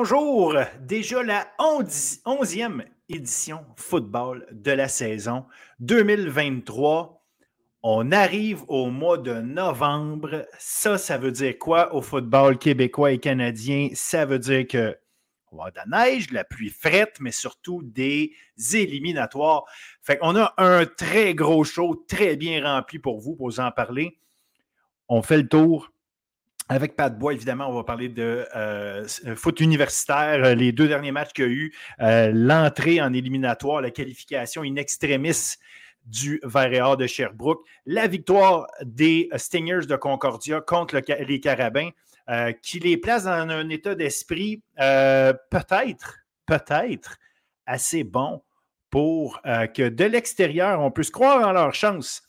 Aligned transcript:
Bonjour, 0.00 0.54
déjà 0.78 1.24
la 1.24 1.48
11e 1.58 2.84
édition 3.08 3.66
football 3.74 4.46
de 4.52 4.70
la 4.70 4.86
saison 4.86 5.44
2023. 5.80 7.20
On 7.82 8.12
arrive 8.12 8.62
au 8.68 8.90
mois 8.90 9.18
de 9.18 9.34
novembre. 9.34 10.46
Ça, 10.56 10.98
ça 10.98 11.18
veut 11.18 11.32
dire 11.32 11.58
quoi 11.58 11.92
au 11.96 12.00
football 12.00 12.58
québécois 12.58 13.10
et 13.10 13.18
canadien? 13.18 13.88
Ça 13.94 14.24
veut 14.24 14.38
dire 14.38 14.68
que 14.68 14.96
on 15.50 15.56
va 15.56 15.72
de 15.72 15.78
la 15.78 16.04
neige, 16.04 16.28
de 16.28 16.34
la 16.34 16.44
pluie 16.44 16.70
frette, 16.70 17.16
mais 17.18 17.32
surtout 17.32 17.82
des 17.82 18.30
éliminatoires. 18.74 19.64
Fait 20.00 20.16
qu'on 20.18 20.36
a 20.36 20.54
un 20.58 20.86
très 20.86 21.34
gros 21.34 21.64
show, 21.64 22.04
très 22.08 22.36
bien 22.36 22.64
rempli 22.64 23.00
pour 23.00 23.18
vous, 23.18 23.34
pour 23.34 23.48
vous 23.48 23.58
en 23.58 23.72
parler. 23.72 24.20
On 25.08 25.22
fait 25.22 25.38
le 25.38 25.48
tour 25.48 25.90
avec 26.68 26.96
Pat 26.96 27.16
Bois, 27.16 27.32
évidemment, 27.32 27.68
on 27.68 27.74
va 27.74 27.84
parler 27.84 28.08
de 28.08 28.46
euh, 28.54 29.06
foot 29.36 29.60
universitaire, 29.60 30.44
euh, 30.44 30.54
les 30.54 30.72
deux 30.72 30.86
derniers 30.86 31.12
matchs 31.12 31.32
qu'il 31.32 31.44
y 31.44 31.48
a 31.48 31.50
eu, 31.50 31.74
euh, 32.00 32.30
l'entrée 32.34 33.00
en 33.00 33.12
éliminatoire, 33.14 33.80
la 33.80 33.90
qualification 33.90 34.62
in 34.62 34.76
extremis 34.76 35.56
du 36.04 36.40
Vert 36.42 36.96
de 36.96 37.06
Sherbrooke, 37.06 37.64
la 37.86 38.06
victoire 38.06 38.66
des 38.82 39.28
Stingers 39.36 39.86
de 39.86 39.96
Concordia 39.96 40.60
contre 40.60 41.00
les 41.26 41.40
Carabins, 41.40 41.90
qui 42.62 42.78
les 42.78 42.96
place 42.96 43.24
dans 43.24 43.30
un 43.30 43.68
état 43.68 43.94
d'esprit 43.94 44.62
peut-être, 44.76 46.20
peut-être 46.46 47.18
assez 47.66 48.04
bon 48.04 48.42
pour 48.88 49.42
que 49.42 49.88
de 49.88 50.04
l'extérieur, 50.04 50.80
on 50.80 50.90
puisse 50.90 51.10
croire 51.10 51.46
en 51.46 51.52
leur 51.52 51.74
chance 51.74 52.27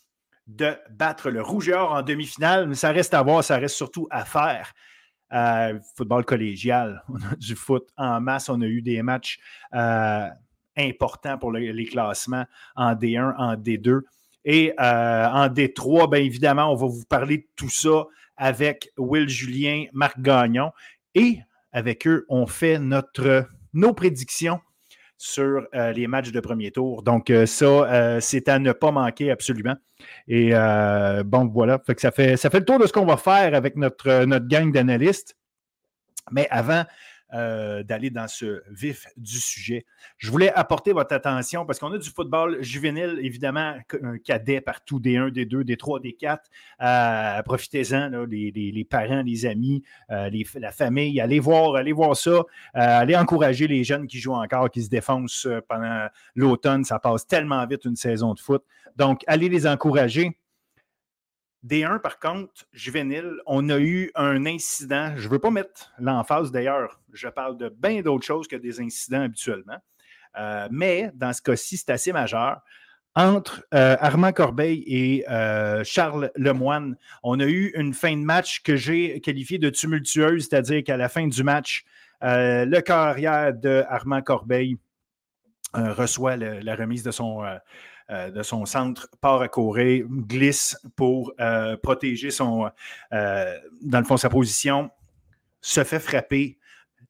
de 0.50 0.76
battre 0.90 1.30
le 1.30 1.42
Rougeur 1.42 1.92
en 1.92 2.02
demi-finale, 2.02 2.66
mais 2.66 2.74
ça 2.74 2.90
reste 2.90 3.14
à 3.14 3.22
voir, 3.22 3.44
ça 3.44 3.56
reste 3.56 3.76
surtout 3.76 4.08
à 4.10 4.24
faire. 4.24 4.72
Euh, 5.32 5.78
football 5.96 6.24
collégial, 6.24 7.04
on 7.08 7.16
a 7.16 7.36
du 7.36 7.54
foot 7.54 7.88
en 7.96 8.20
masse, 8.20 8.48
on 8.48 8.60
a 8.60 8.66
eu 8.66 8.82
des 8.82 9.00
matchs 9.02 9.38
euh, 9.74 10.28
importants 10.76 11.38
pour 11.38 11.52
les 11.52 11.84
classements 11.86 12.46
en 12.74 12.94
D1, 12.94 13.34
en 13.38 13.54
D2. 13.54 14.00
Et 14.44 14.72
euh, 14.80 15.28
en 15.28 15.48
D3, 15.48 16.10
bien 16.10 16.20
évidemment, 16.20 16.72
on 16.72 16.74
va 16.74 16.86
vous 16.86 17.04
parler 17.08 17.38
de 17.38 17.46
tout 17.54 17.70
ça 17.70 18.06
avec 18.36 18.90
Will 18.96 19.28
Julien, 19.28 19.84
Marc 19.92 20.20
Gagnon. 20.20 20.72
Et 21.14 21.38
avec 21.72 22.06
eux, 22.08 22.24
on 22.28 22.46
fait 22.46 22.80
nos 22.80 23.94
prédictions 23.94 24.60
sur 25.20 25.66
euh, 25.74 25.92
les 25.92 26.06
matchs 26.06 26.32
de 26.32 26.40
premier 26.40 26.70
tour. 26.70 27.02
Donc, 27.02 27.28
euh, 27.28 27.44
ça, 27.44 27.66
euh, 27.66 28.20
c'est 28.20 28.48
à 28.48 28.58
ne 28.58 28.72
pas 28.72 28.90
manquer 28.90 29.30
absolument. 29.30 29.76
Et 30.26 30.52
bon, 31.26 31.46
voilà. 31.52 31.78
ça, 31.98 32.10
fait, 32.10 32.38
ça 32.38 32.48
fait 32.48 32.60
le 32.60 32.64
tour 32.64 32.78
de 32.78 32.86
ce 32.86 32.92
qu'on 32.94 33.04
va 33.04 33.18
faire 33.18 33.54
avec 33.54 33.76
notre 33.76 34.24
gang 34.48 34.72
d'analystes. 34.72 35.36
Mais 36.32 36.48
avant 36.50 36.84
euh, 37.32 37.82
d'aller 37.82 38.10
dans 38.10 38.26
ce 38.28 38.62
vif 38.70 39.06
du 39.16 39.38
sujet. 39.38 39.86
Je 40.18 40.30
voulais 40.30 40.52
apporter 40.52 40.92
votre 40.92 41.14
attention 41.14 41.64
parce 41.64 41.78
qu'on 41.78 41.92
a 41.92 41.98
du 41.98 42.10
football 42.10 42.62
juvénile, 42.62 43.18
évidemment, 43.22 43.76
un 44.02 44.18
cadet 44.18 44.60
partout, 44.60 44.98
des 44.98 45.16
1, 45.16 45.30
des 45.30 45.46
2, 45.46 45.62
des 45.64 45.76
3, 45.76 46.00
des 46.00 46.12
4. 46.14 46.50
Euh, 46.82 47.42
profitez-en, 47.42 48.10
les, 48.26 48.86
parents, 48.88 49.22
les 49.22 49.46
amis, 49.46 49.82
euh, 50.10 50.30
la 50.56 50.72
famille. 50.72 51.20
Allez 51.20 51.40
voir, 51.40 51.76
allez 51.76 51.92
voir 51.92 52.16
ça. 52.16 52.42
allez 52.74 53.16
encourager 53.16 53.68
les 53.68 53.84
jeunes 53.84 54.06
qui 54.06 54.18
jouent 54.18 54.34
encore, 54.34 54.70
qui 54.70 54.82
se 54.82 54.90
défoncent 54.90 55.48
pendant 55.68 56.08
l'automne. 56.34 56.84
Ça 56.84 56.98
passe 56.98 57.26
tellement 57.26 57.64
vite 57.66 57.84
une 57.84 57.96
saison 57.96 58.34
de 58.34 58.40
foot. 58.40 58.64
Donc, 58.96 59.22
allez 59.26 59.48
les 59.48 59.66
encourager. 59.66 60.36
D1, 61.64 62.00
par 62.00 62.18
contre, 62.18 62.66
juvénile, 62.72 63.36
on 63.46 63.68
a 63.68 63.78
eu 63.78 64.10
un 64.14 64.46
incident. 64.46 65.12
Je 65.16 65.26
ne 65.26 65.32
veux 65.32 65.38
pas 65.38 65.50
mettre 65.50 65.92
l'emphase 65.98 66.50
d'ailleurs, 66.50 67.00
je 67.12 67.28
parle 67.28 67.58
de 67.58 67.68
bien 67.68 68.00
d'autres 68.00 68.24
choses 68.24 68.48
que 68.48 68.56
des 68.56 68.80
incidents 68.80 69.22
habituellement. 69.22 69.78
Euh, 70.38 70.68
mais 70.70 71.10
dans 71.14 71.32
ce 71.32 71.42
cas-ci, 71.42 71.76
c'est 71.76 71.90
assez 71.90 72.12
majeur. 72.12 72.60
Entre 73.16 73.66
euh, 73.74 73.96
Armand 73.98 74.32
Corbeil 74.32 74.84
et 74.86 75.28
euh, 75.28 75.82
Charles 75.84 76.30
Lemoine, 76.36 76.96
on 77.22 77.40
a 77.40 77.44
eu 77.44 77.72
une 77.74 77.92
fin 77.92 78.16
de 78.16 78.22
match 78.22 78.62
que 78.62 78.76
j'ai 78.76 79.20
qualifiée 79.20 79.58
de 79.58 79.68
tumultueuse, 79.68 80.48
c'est-à-dire 80.48 80.84
qu'à 80.84 80.96
la 80.96 81.08
fin 81.08 81.26
du 81.26 81.42
match, 81.42 81.84
le 82.22 82.80
carrière 82.80 83.52
de 83.52 83.82
Armand 83.88 84.22
Corbeil 84.22 84.78
reçoit 85.74 86.36
la 86.36 86.76
remise 86.76 87.02
de 87.02 87.10
son 87.10 87.42
euh, 88.10 88.28
de 88.30 88.42
son 88.42 88.66
centre, 88.66 89.08
part 89.20 89.40
à 89.40 89.46
courir, 89.46 90.04
glisse 90.08 90.76
pour 90.96 91.32
euh, 91.38 91.76
protéger 91.76 92.32
son, 92.32 92.68
euh, 93.12 93.56
dans 93.82 94.00
le 94.00 94.04
fond, 94.04 94.16
sa 94.16 94.28
position, 94.28 94.90
se 95.60 95.84
fait 95.84 96.00
frapper 96.00 96.58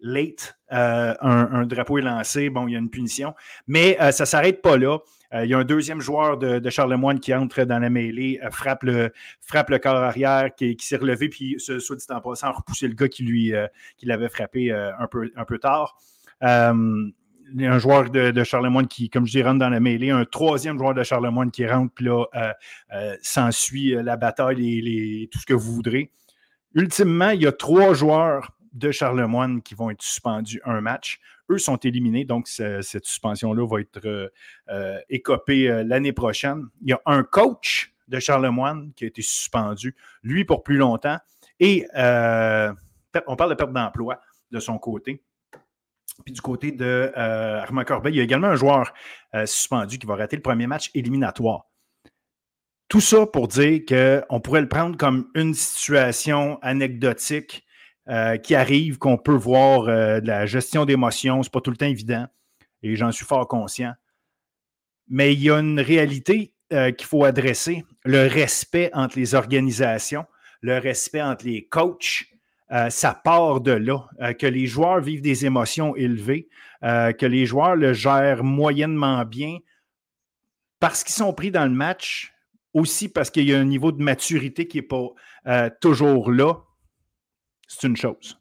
late, 0.01 0.59
un, 0.71 1.65
drapeau 1.67 1.97
est 1.99 2.03
lancé, 2.03 2.51
bon, 2.51 2.69
il 2.69 2.73
y 2.73 2.77
a 2.77 2.79
une 2.79 2.91
punition, 2.91 3.35
mais 3.67 3.97
ça 4.13 4.25
ne 4.25 4.27
s'arrête 4.27 4.63
pas 4.63 4.79
là. 4.79 4.99
il 5.35 5.45
y 5.45 5.53
a 5.53 5.59
un 5.59 5.65
deuxième 5.65 6.01
joueur 6.01 6.39
de, 6.39 6.71
Charlemagne 6.71 7.19
qui 7.19 7.35
entre 7.35 7.65
dans 7.65 7.79
la 7.79 7.91
mêlée, 7.91 8.41
frappe, 8.51 8.83
le, 8.85 9.13
frappe 9.43 9.79
corps 9.79 9.97
arrière, 9.97 10.55
qui, 10.55 10.77
s'est 10.81 10.97
relevé, 10.97 11.29
puis, 11.29 11.57
soit 11.59 11.97
dit 11.97 12.05
en 12.09 12.21
passant, 12.23 12.53
repousser 12.53 12.89
le 12.89 12.95
gars 12.95 13.09
qui 13.09 13.25
lui 13.25 13.53
qui 13.99 14.07
l'avait 14.07 14.31
frappé 14.31 14.73
un 14.73 15.45
peu 15.47 15.59
tard 15.59 15.99
un 17.59 17.79
joueur 17.79 18.11
de, 18.11 18.45
Charlemagne 18.45 18.87
qui, 18.87 19.11
comme 19.11 19.27
je 19.27 19.33
dis, 19.33 19.43
rentre 19.43 19.59
dans 19.59 19.69
la 19.69 19.81
mêlée, 19.81 20.11
un 20.11 20.25
troisième 20.25 20.79
joueur 20.79 20.95
de 20.95 21.03
Charlemagne 21.03 21.51
qui 21.51 21.67
rentre, 21.67 21.93
puis 21.95 22.07
là, 22.07 22.25
euh, 22.35 22.53
euh, 22.93 23.17
s'ensuit 23.23 23.95
euh, 23.95 24.03
la 24.03 24.17
bataille 24.17 25.23
et 25.23 25.29
tout 25.29 25.39
ce 25.39 25.47
que 25.47 25.55
vous 25.55 25.73
voudrez. 25.73 26.13
Ultimement, 26.75 27.31
il 27.31 27.43
y 27.43 27.47
a 27.47 27.53
trois 27.53 27.95
joueurs 27.95 28.53
de 28.73 28.91
Charlemagne 28.93 29.61
qui 29.63 29.75
vont 29.75 29.91
être 29.91 30.03
suspendus 30.03 30.61
un 30.65 30.81
match. 30.81 31.19
Eux 31.51 31.59
sont 31.59 31.77
éliminés, 31.77 32.25
donc 32.25 32.47
cette 32.47 33.05
suspension-là 33.05 33.67
va 33.67 33.81
être 33.81 34.31
écopée 35.09 35.83
l'année 35.85 36.13
prochaine. 36.13 36.69
Il 36.83 36.91
y 36.91 36.93
a 36.93 37.01
un 37.07 37.25
coach 37.25 37.93
de 38.07 38.21
Charlemagne 38.21 38.93
qui 38.95 39.03
a 39.03 39.09
été 39.09 39.23
suspendu, 39.23 39.97
lui 40.23 40.45
pour 40.45 40.63
plus 40.63 40.77
longtemps. 40.77 41.19
Et 41.59 41.85
on 41.93 43.37
parle 43.37 43.51
de 43.51 43.55
perte 43.57 43.73
d'emploi 43.73 44.21
de 44.53 44.61
son 44.61 44.79
côté. 44.79 45.25
Puis 46.25 46.33
du 46.33 46.41
côté 46.41 46.73
de 46.73 47.13
euh, 47.17 47.61
Armand 47.61 47.85
Corbeil, 47.85 48.15
il 48.15 48.17
y 48.19 48.21
a 48.21 48.25
également 48.25 48.49
un 48.49 48.57
joueur 48.57 48.93
euh, 49.35 49.47
suspendu 49.47 49.99
qui 49.99 50.07
va 50.07 50.17
rater 50.17 50.37
le 50.37 50.43
premier 50.43 50.67
match 50.67 50.91
éliminatoire. 50.95 51.67
Tout 52.89 53.01
ça 53.01 53.27
pour 53.27 53.49
dire 53.49 53.81
qu'on 53.87 54.41
pourrait 54.41 54.63
le 54.63 54.69
prendre 54.69 54.97
comme 54.97 55.29
une 55.35 55.55
situation 55.55 56.59
anecdotique 56.63 57.65
euh, 58.09 58.37
qui 58.37 58.55
arrive, 58.55 58.99
qu'on 58.99 59.17
peut 59.17 59.35
voir 59.35 59.85
de 59.85 60.27
la 60.27 60.47
gestion 60.47 60.85
d'émotions. 60.85 61.43
Ce 61.43 61.49
n'est 61.49 61.53
pas 61.53 61.61
tout 61.61 61.71
le 61.71 61.77
temps 61.77 61.87
évident 61.87 62.27
et 62.83 62.97
j'en 62.97 63.13
suis 63.13 63.25
fort 63.25 63.47
conscient. 63.47 63.93
Mais 65.09 65.35
il 65.35 65.43
y 65.43 65.51
a 65.51 65.59
une 65.59 65.81
réalité 65.81 66.55
qu'il 66.71 67.07
faut 67.07 67.25
adresser, 67.25 67.85
le 68.05 68.29
respect 68.29 68.91
entre 68.93 69.19
les 69.19 69.35
organisations, 69.35 70.25
le 70.61 70.79
respect 70.79 71.23
entre 71.23 71.45
les 71.45 71.67
coachs, 71.67 72.25
euh, 72.73 72.89
ça 72.89 73.15
part 73.15 73.61
de 73.61 73.73
là, 73.73 74.07
euh, 74.21 74.33
que 74.33 74.47
les 74.47 74.67
joueurs 74.67 75.01
vivent 75.01 75.23
des 75.23 75.45
émotions 75.45 75.97
élevées, 75.97 76.49
euh, 76.85 77.13
que 77.13 77.27
les 77.27 77.45
joueurs 77.45 77.75
le 77.75 77.93
gèrent 77.93 78.45
moyennement 78.45 79.25
bien 79.25 79.59
parce 80.79 81.03
qu'ils 81.03 81.15
sont 81.15 81.33
pris 81.33 81.51
dans 81.51 81.65
le 81.65 81.73
match, 81.75 82.33
aussi 82.73 83.09
parce 83.09 83.31
qu'il 83.31 83.49
y 83.49 83.55
a 83.55 83.59
un 83.59 83.65
niveau 83.65 83.91
de 83.93 84.03
maturité 84.03 84.69
qui 84.69 84.79
n'est 84.79 84.83
pas 84.83 85.71
toujours 85.81 86.31
là, 86.31 86.55
c'est 87.67 87.87
une 87.87 87.97
chose. 87.97 88.41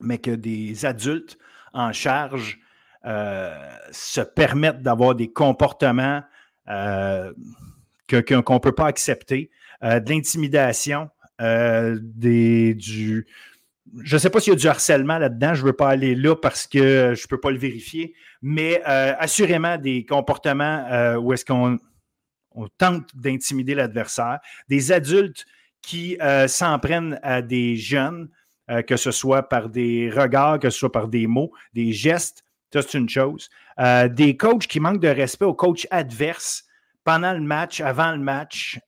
Mais 0.00 0.18
que 0.18 0.30
des 0.30 0.84
adultes 0.86 1.38
en 1.72 1.92
charge 1.92 2.60
se 3.02 4.20
permettent 4.20 4.82
d'avoir 4.82 5.16
des 5.16 5.32
comportements 5.32 6.22
qu'on 6.66 7.34
ne 8.06 8.58
peut 8.58 8.74
pas 8.76 8.86
accepter, 8.86 9.50
de 9.82 10.08
l'intimidation, 10.08 11.10
euh. 11.40 11.98
Je 12.22 14.14
ne 14.14 14.18
sais 14.18 14.30
pas 14.30 14.40
s'il 14.40 14.52
y 14.52 14.56
a 14.56 14.58
du 14.58 14.68
harcèlement 14.68 15.18
là-dedans, 15.18 15.54
je 15.54 15.62
ne 15.62 15.66
veux 15.66 15.72
pas 15.72 15.88
aller 15.88 16.14
là 16.14 16.36
parce 16.36 16.66
que 16.66 17.14
je 17.16 17.22
ne 17.22 17.26
peux 17.28 17.40
pas 17.40 17.50
le 17.50 17.58
vérifier, 17.58 18.14
mais 18.40 18.82
euh, 18.86 19.14
assurément 19.18 19.78
des 19.78 20.06
comportements 20.06 20.86
euh, 20.90 21.16
où 21.16 21.32
est-ce 21.32 21.44
qu'on 21.44 21.78
on 22.52 22.68
tente 22.78 23.08
d'intimider 23.16 23.74
l'adversaire, 23.74 24.38
des 24.68 24.92
adultes 24.92 25.44
qui 25.82 26.18
s'en 26.46 26.78
prennent 26.78 27.18
à 27.22 27.40
des 27.42 27.76
jeunes, 27.76 28.28
que 28.86 28.96
ce 28.96 29.12
soit 29.12 29.48
par 29.48 29.70
des 29.70 30.10
regards, 30.10 30.58
que 30.58 30.68
ce 30.68 30.78
soit 30.78 30.92
par 30.92 31.08
des 31.08 31.26
mots, 31.26 31.52
des 31.72 31.92
gestes, 31.92 32.44
ça 32.72 32.82
c'est 32.82 32.98
une 32.98 33.08
chose. 33.08 33.48
des 34.10 34.36
coachs 34.36 34.66
qui 34.66 34.78
manquent 34.78 35.00
de 35.00 35.08
respect 35.08 35.46
aux 35.46 35.54
coachs 35.54 35.86
adverses 35.90 36.64
pendant 37.04 37.32
le 37.32 37.40
match, 37.40 37.80
avant 37.80 38.12
le 38.12 38.18
match, 38.18 38.78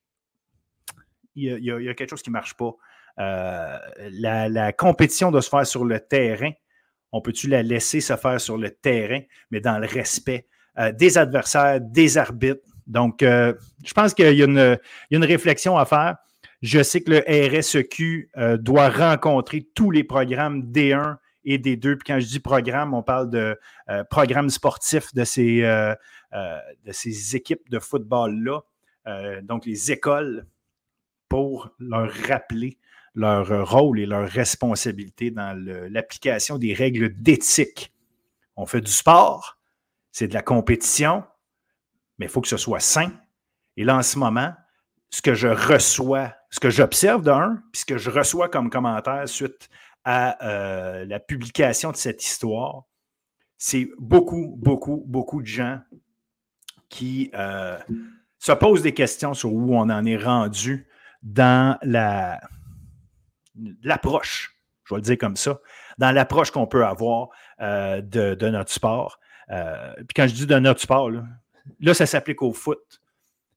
il 1.34 1.64
y, 1.64 1.70
a, 1.70 1.94
quelque 1.94 2.10
chose 2.10 2.22
qui 2.22 2.30
ne 2.30 2.34
marche 2.34 2.54
pas. 2.54 2.74
Euh, 3.18 3.78
la, 4.10 4.72
compétition 4.72 5.30
doit 5.30 5.42
se 5.42 5.48
faire 5.48 5.66
sur 5.66 5.84
le 5.84 6.00
terrain. 6.00 6.50
On 7.12 7.20
peut-tu 7.20 7.48
la 7.48 7.62
laisser 7.62 8.00
se 8.00 8.16
faire 8.16 8.40
sur 8.40 8.56
le 8.56 8.70
terrain, 8.70 9.20
mais 9.50 9.60
dans 9.60 9.78
le 9.78 9.86
respect 9.86 10.46
euh, 10.78 10.92
des 10.92 11.18
adversaires, 11.18 11.80
des 11.80 12.16
arbitres? 12.18 12.62
Donc, 12.86 13.22
euh, 13.22 13.54
je 13.84 13.92
pense 13.92 14.14
qu'il 14.14 14.34
y, 14.34 14.42
a 14.42 14.78
une 15.10 15.24
réflexion 15.24 15.76
à 15.76 15.84
faire. 15.84 16.16
Je 16.62 16.82
sais 16.82 17.00
que 17.00 17.10
le 17.10 17.58
RSEQ 17.58 18.30
doit 18.60 18.88
rencontrer 18.88 19.66
tous 19.74 19.90
les 19.90 20.04
programmes 20.04 20.62
D1 20.70 21.16
et 21.44 21.58
des 21.58 21.76
deux. 21.76 21.96
Puis 21.96 22.04
quand 22.06 22.20
je 22.20 22.26
dis 22.26 22.38
programme, 22.38 22.94
on 22.94 23.02
parle 23.02 23.30
de 23.30 23.58
programme 24.10 24.48
sportif 24.48 25.12
de 25.12 25.24
ces, 25.24 25.62
de 25.62 26.92
ces 26.92 27.34
équipes 27.34 27.68
de 27.68 27.80
football-là, 27.80 28.60
donc 29.42 29.66
les 29.66 29.90
écoles, 29.90 30.46
pour 31.32 31.70
leur 31.78 32.12
rappeler 32.28 32.76
leur 33.14 33.66
rôle 33.66 33.98
et 33.98 34.04
leur 34.04 34.28
responsabilité 34.28 35.30
dans 35.30 35.58
l'application 35.90 36.58
des 36.58 36.74
règles 36.74 37.08
d'éthique. 37.22 37.90
On 38.54 38.66
fait 38.66 38.82
du 38.82 38.92
sport, 38.92 39.58
c'est 40.10 40.28
de 40.28 40.34
la 40.34 40.42
compétition, 40.42 41.24
mais 42.18 42.26
il 42.26 42.28
faut 42.28 42.42
que 42.42 42.48
ce 42.48 42.58
soit 42.58 42.80
sain. 42.80 43.10
Et 43.78 43.84
là, 43.84 43.96
en 43.96 44.02
ce 44.02 44.18
moment, 44.18 44.52
ce 45.08 45.22
que 45.22 45.32
je 45.32 45.48
reçois, 45.48 46.34
ce 46.50 46.60
que 46.60 46.68
j'observe 46.68 47.22
d'un, 47.22 47.62
puis 47.72 47.80
ce 47.80 47.86
que 47.86 47.96
je 47.96 48.10
reçois 48.10 48.50
comme 48.50 48.68
commentaire 48.68 49.26
suite 49.26 49.70
à 50.04 50.36
euh, 50.46 51.06
la 51.06 51.18
publication 51.18 51.92
de 51.92 51.96
cette 51.96 52.22
histoire, 52.22 52.82
c'est 53.56 53.88
beaucoup, 53.98 54.54
beaucoup, 54.58 55.02
beaucoup 55.06 55.40
de 55.40 55.46
gens 55.46 55.80
qui 56.90 57.30
euh, 57.32 57.78
se 58.38 58.52
posent 58.52 58.82
des 58.82 58.92
questions 58.92 59.32
sur 59.32 59.50
où 59.50 59.74
on 59.74 59.88
en 59.88 60.04
est 60.04 60.22
rendu 60.22 60.86
dans 61.22 61.78
la, 61.82 62.40
l'approche, 63.82 64.56
je 64.84 64.94
vais 64.94 64.98
le 64.98 65.04
dire 65.04 65.18
comme 65.18 65.36
ça, 65.36 65.60
dans 65.98 66.10
l'approche 66.10 66.50
qu'on 66.50 66.66
peut 66.66 66.84
avoir 66.84 67.28
euh, 67.60 68.00
de, 68.00 68.48
notre 68.48 68.72
sport. 68.72 69.18
puis 69.48 70.14
quand 70.14 70.26
je 70.26 70.34
dis 70.34 70.46
de 70.46 70.58
notre 70.58 70.80
sport, 70.80 71.10
là 71.10 71.94
ça 71.94 72.06
s'applique 72.06 72.42
au 72.42 72.52
foot, 72.52 73.00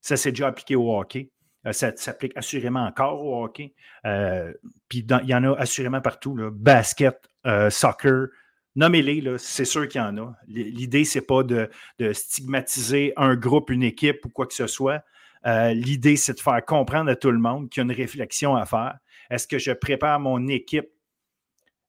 ça 0.02 0.18
s'est 0.18 0.32
déjà 0.32 0.48
appliqué 0.48 0.76
au 0.76 0.96
hockey, 0.96 1.32
euh, 1.66 1.74
ça 1.74 1.92
s'applique 1.96 2.34
assurément 2.36 2.86
encore 2.86 3.22
au 3.24 3.44
hockey. 3.44 3.74
Euh, 4.06 4.54
puis 4.88 5.00
il 5.00 5.30
y 5.30 5.36
en 5.36 5.44
a 5.44 5.56
assurément 5.56 6.02
partout. 6.02 6.38
Basket, 6.52 7.18
euh, 7.46 7.70
soccer, 7.70 8.28
nommez-les, 8.76 9.38
c'est 9.38 9.66
sûr 9.66 9.88
qu'il 9.88 10.02
y 10.02 10.04
en 10.04 10.18
a. 10.18 10.36
L'idée, 10.48 11.06
ce 11.06 11.20
n'est 11.20 11.26
pas 11.26 11.44
de, 11.44 11.70
stigmatiser 12.14 13.14
un 13.18 13.36
groupe, 13.36 13.70
une 13.70 13.84
équipe 13.84 14.26
ou 14.26 14.30
quoi 14.30 14.46
que 14.46 14.54
ce 14.54 14.68
soit. 14.68 15.04
L'idée, 15.46 16.18
c'est 16.18 16.34
de 16.34 16.40
faire 16.40 16.64
comprendre 16.66 17.12
à 17.12 17.16
tout 17.16 17.32
le 17.32 17.38
monde 17.38 17.70
qu'il 17.70 17.82
y 17.82 17.84
a 17.84 17.86
une 17.86 17.96
réflexion 17.96 18.56
à 18.56 18.66
faire. 18.66 18.98
Est-ce 19.30 19.48
que 19.48 19.60
je 19.60 19.72
prépare 19.72 20.20
mon 20.20 20.48
équipe 20.48 20.90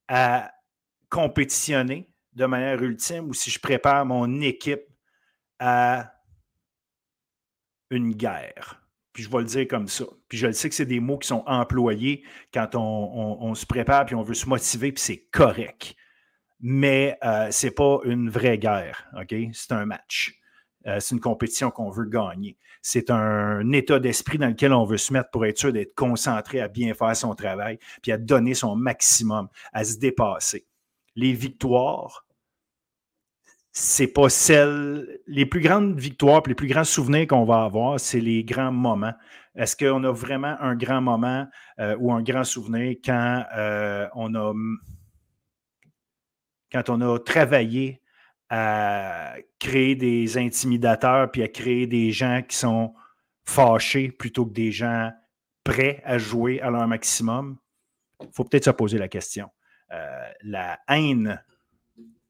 à 0.08 0.52
compétitionner 1.08 2.08
de 2.34 2.46
manière 2.46 2.82
ultime 2.82 3.28
ou 3.28 3.34
si 3.34 3.50
je 3.50 3.58
prépare 3.58 4.04
mon 4.04 4.40
équipe 4.40 4.84
à 5.58 6.12
une 7.90 8.14
guerre? 8.14 8.82
Puis 9.12 9.22
je 9.22 9.30
vais 9.30 9.38
le 9.38 9.44
dire 9.44 9.66
comme 9.66 9.88
ça. 9.88 10.04
Puis 10.28 10.36
je 10.36 10.46
le 10.46 10.52
sais 10.52 10.68
que 10.68 10.74
c'est 10.74 10.84
des 10.84 11.00
mots 11.00 11.16
qui 11.16 11.28
sont 11.28 11.42
employés 11.46 12.22
quand 12.52 12.74
on, 12.74 13.54
se 13.54 13.64
prépare 13.64 14.04
puis 14.04 14.14
on 14.14 14.22
veut 14.22 14.34
se 14.34 14.46
motiver, 14.46 14.92
puis 14.92 15.02
c'est 15.02 15.24
correct. 15.32 15.94
Mais 16.60 17.16
euh, 17.24 17.50
ce 17.50 17.66
n'est 17.66 17.70
pas 17.72 18.00
une 18.04 18.28
vraie 18.28 18.58
guerre, 18.58 19.08
OK? 19.18 19.34
C'est 19.52 19.72
un 19.72 19.86
match. 19.86 20.38
Euh, 20.86 21.00
c'est 21.00 21.14
une 21.14 21.20
compétition 21.20 21.70
qu'on 21.70 21.90
veut 21.90 22.06
gagner. 22.06 22.56
C'est 22.82 23.10
un 23.10 23.72
état 23.72 23.98
d'esprit 23.98 24.38
dans 24.38 24.48
lequel 24.48 24.72
on 24.72 24.84
veut 24.84 24.98
se 24.98 25.12
mettre 25.12 25.30
pour 25.30 25.44
être 25.46 25.58
sûr 25.58 25.72
d'être 25.72 25.94
concentré 25.94 26.60
à 26.60 26.68
bien 26.68 26.94
faire 26.94 27.16
son 27.16 27.34
travail, 27.34 27.78
puis 28.02 28.12
à 28.12 28.18
donner 28.18 28.54
son 28.54 28.76
maximum, 28.76 29.48
à 29.72 29.84
se 29.84 29.98
dépasser. 29.98 30.66
Les 31.16 31.32
victoires, 31.32 32.26
c'est 33.72 34.06
pas 34.06 34.28
celle. 34.28 35.20
Les 35.26 35.44
plus 35.44 35.60
grandes 35.60 35.98
victoires, 35.98 36.42
les 36.46 36.54
plus 36.54 36.68
grands 36.68 36.84
souvenirs 36.84 37.26
qu'on 37.26 37.44
va 37.44 37.64
avoir, 37.64 38.00
c'est 38.00 38.20
les 38.20 38.44
grands 38.44 38.72
moments. 38.72 39.14
Est-ce 39.54 39.76
qu'on 39.76 40.04
a 40.04 40.12
vraiment 40.12 40.56
un 40.60 40.76
grand 40.76 41.00
moment 41.00 41.46
euh, 41.80 41.96
ou 41.98 42.12
un 42.12 42.22
grand 42.22 42.44
souvenir 42.44 42.96
quand 43.04 43.44
euh, 43.56 44.06
on 44.14 44.34
a 44.34 44.54
quand 46.72 46.90
on 46.90 47.00
a 47.00 47.18
travaillé 47.18 48.02
à 48.48 49.34
créer 49.58 49.94
des 49.94 50.38
intimidateurs 50.38 51.30
puis 51.30 51.42
à 51.42 51.48
créer 51.48 51.86
des 51.86 52.12
gens 52.12 52.42
qui 52.46 52.56
sont 52.56 52.94
fâchés 53.44 54.10
plutôt 54.10 54.46
que 54.46 54.52
des 54.52 54.72
gens 54.72 55.10
prêts 55.64 56.02
à 56.04 56.18
jouer 56.18 56.60
à 56.60 56.70
leur 56.70 56.86
maximum? 56.86 57.58
Il 58.20 58.28
faut 58.32 58.44
peut-être 58.44 58.64
se 58.64 58.70
poser 58.70 58.98
la 58.98 59.08
question. 59.08 59.50
Euh, 59.92 60.28
la 60.42 60.78
haine 60.88 61.42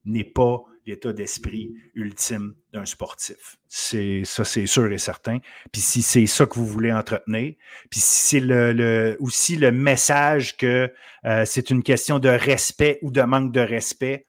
n'est 0.04 0.24
pas 0.24 0.64
l'état 0.86 1.12
d'esprit 1.12 1.74
ultime 1.94 2.54
d'un 2.72 2.86
sportif. 2.86 3.56
C'est 3.68 4.22
ça, 4.24 4.44
c'est 4.44 4.66
sûr 4.66 4.90
et 4.92 4.98
certain. 4.98 5.38
Puis 5.72 5.80
si 5.80 6.02
c'est 6.02 6.26
ça 6.26 6.46
que 6.46 6.54
vous 6.54 6.66
voulez 6.66 6.92
entretenir, 6.92 7.54
puis 7.90 8.00
si 8.00 8.28
c'est 8.28 8.40
le, 8.40 9.16
aussi 9.18 9.56
le 9.56 9.72
message 9.72 10.56
que 10.56 10.92
euh, 11.24 11.44
c'est 11.44 11.70
une 11.70 11.82
question 11.82 12.18
de 12.18 12.28
respect 12.28 13.00
ou 13.02 13.10
de 13.10 13.22
manque 13.22 13.52
de 13.52 13.60
respect, 13.60 14.26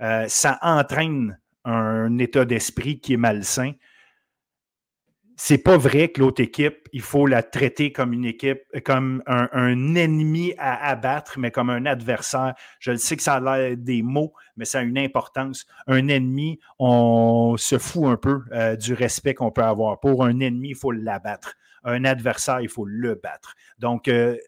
euh, 0.00 0.26
ça 0.28 0.58
entraîne 0.62 1.38
un 1.64 2.18
état 2.18 2.44
d'esprit 2.44 3.00
qui 3.00 3.14
est 3.14 3.18
malsain 3.18 3.72
c'est 5.36 5.58
pas 5.58 5.76
vrai 5.76 6.08
que 6.08 6.20
l'autre 6.20 6.42
équipe, 6.42 6.88
il 6.92 7.02
faut 7.02 7.26
la 7.26 7.42
traiter 7.42 7.92
comme 7.92 8.14
une 8.14 8.24
équipe, 8.24 8.62
comme 8.84 9.22
un, 9.26 9.94
ennemi 9.94 10.54
à 10.56 10.88
abattre, 10.88 11.38
mais 11.38 11.50
comme 11.50 11.68
un 11.68 11.84
adversaire. 11.84 12.54
Je 12.80 12.92
le 12.92 12.96
sais 12.96 13.16
que 13.16 13.22
ça 13.22 13.34
a 13.34 13.40
l'air 13.40 13.76
des 13.76 14.02
mots, 14.02 14.32
mais 14.56 14.64
ça 14.64 14.78
a 14.78 14.82
une 14.82 14.98
importance. 14.98 15.66
Un 15.86 16.08
ennemi, 16.08 16.58
on 16.78 17.56
se 17.58 17.78
fout 17.78 18.04
un 18.06 18.16
peu 18.16 18.40
euh, 18.52 18.76
du 18.76 18.94
respect 18.94 19.34
qu'on 19.34 19.50
peut 19.50 19.62
avoir. 19.62 20.00
Pour 20.00 20.24
un 20.24 20.40
ennemi, 20.40 20.70
il 20.70 20.74
faut 20.74 20.90
l'abattre. 20.92 21.54
Un 21.84 22.04
adversaire, 22.04 22.62
il 22.62 22.70
faut 22.70 22.86
le 22.86 23.14
battre. 23.14 23.54
Donc, 23.78 24.08
euh, 24.08 24.38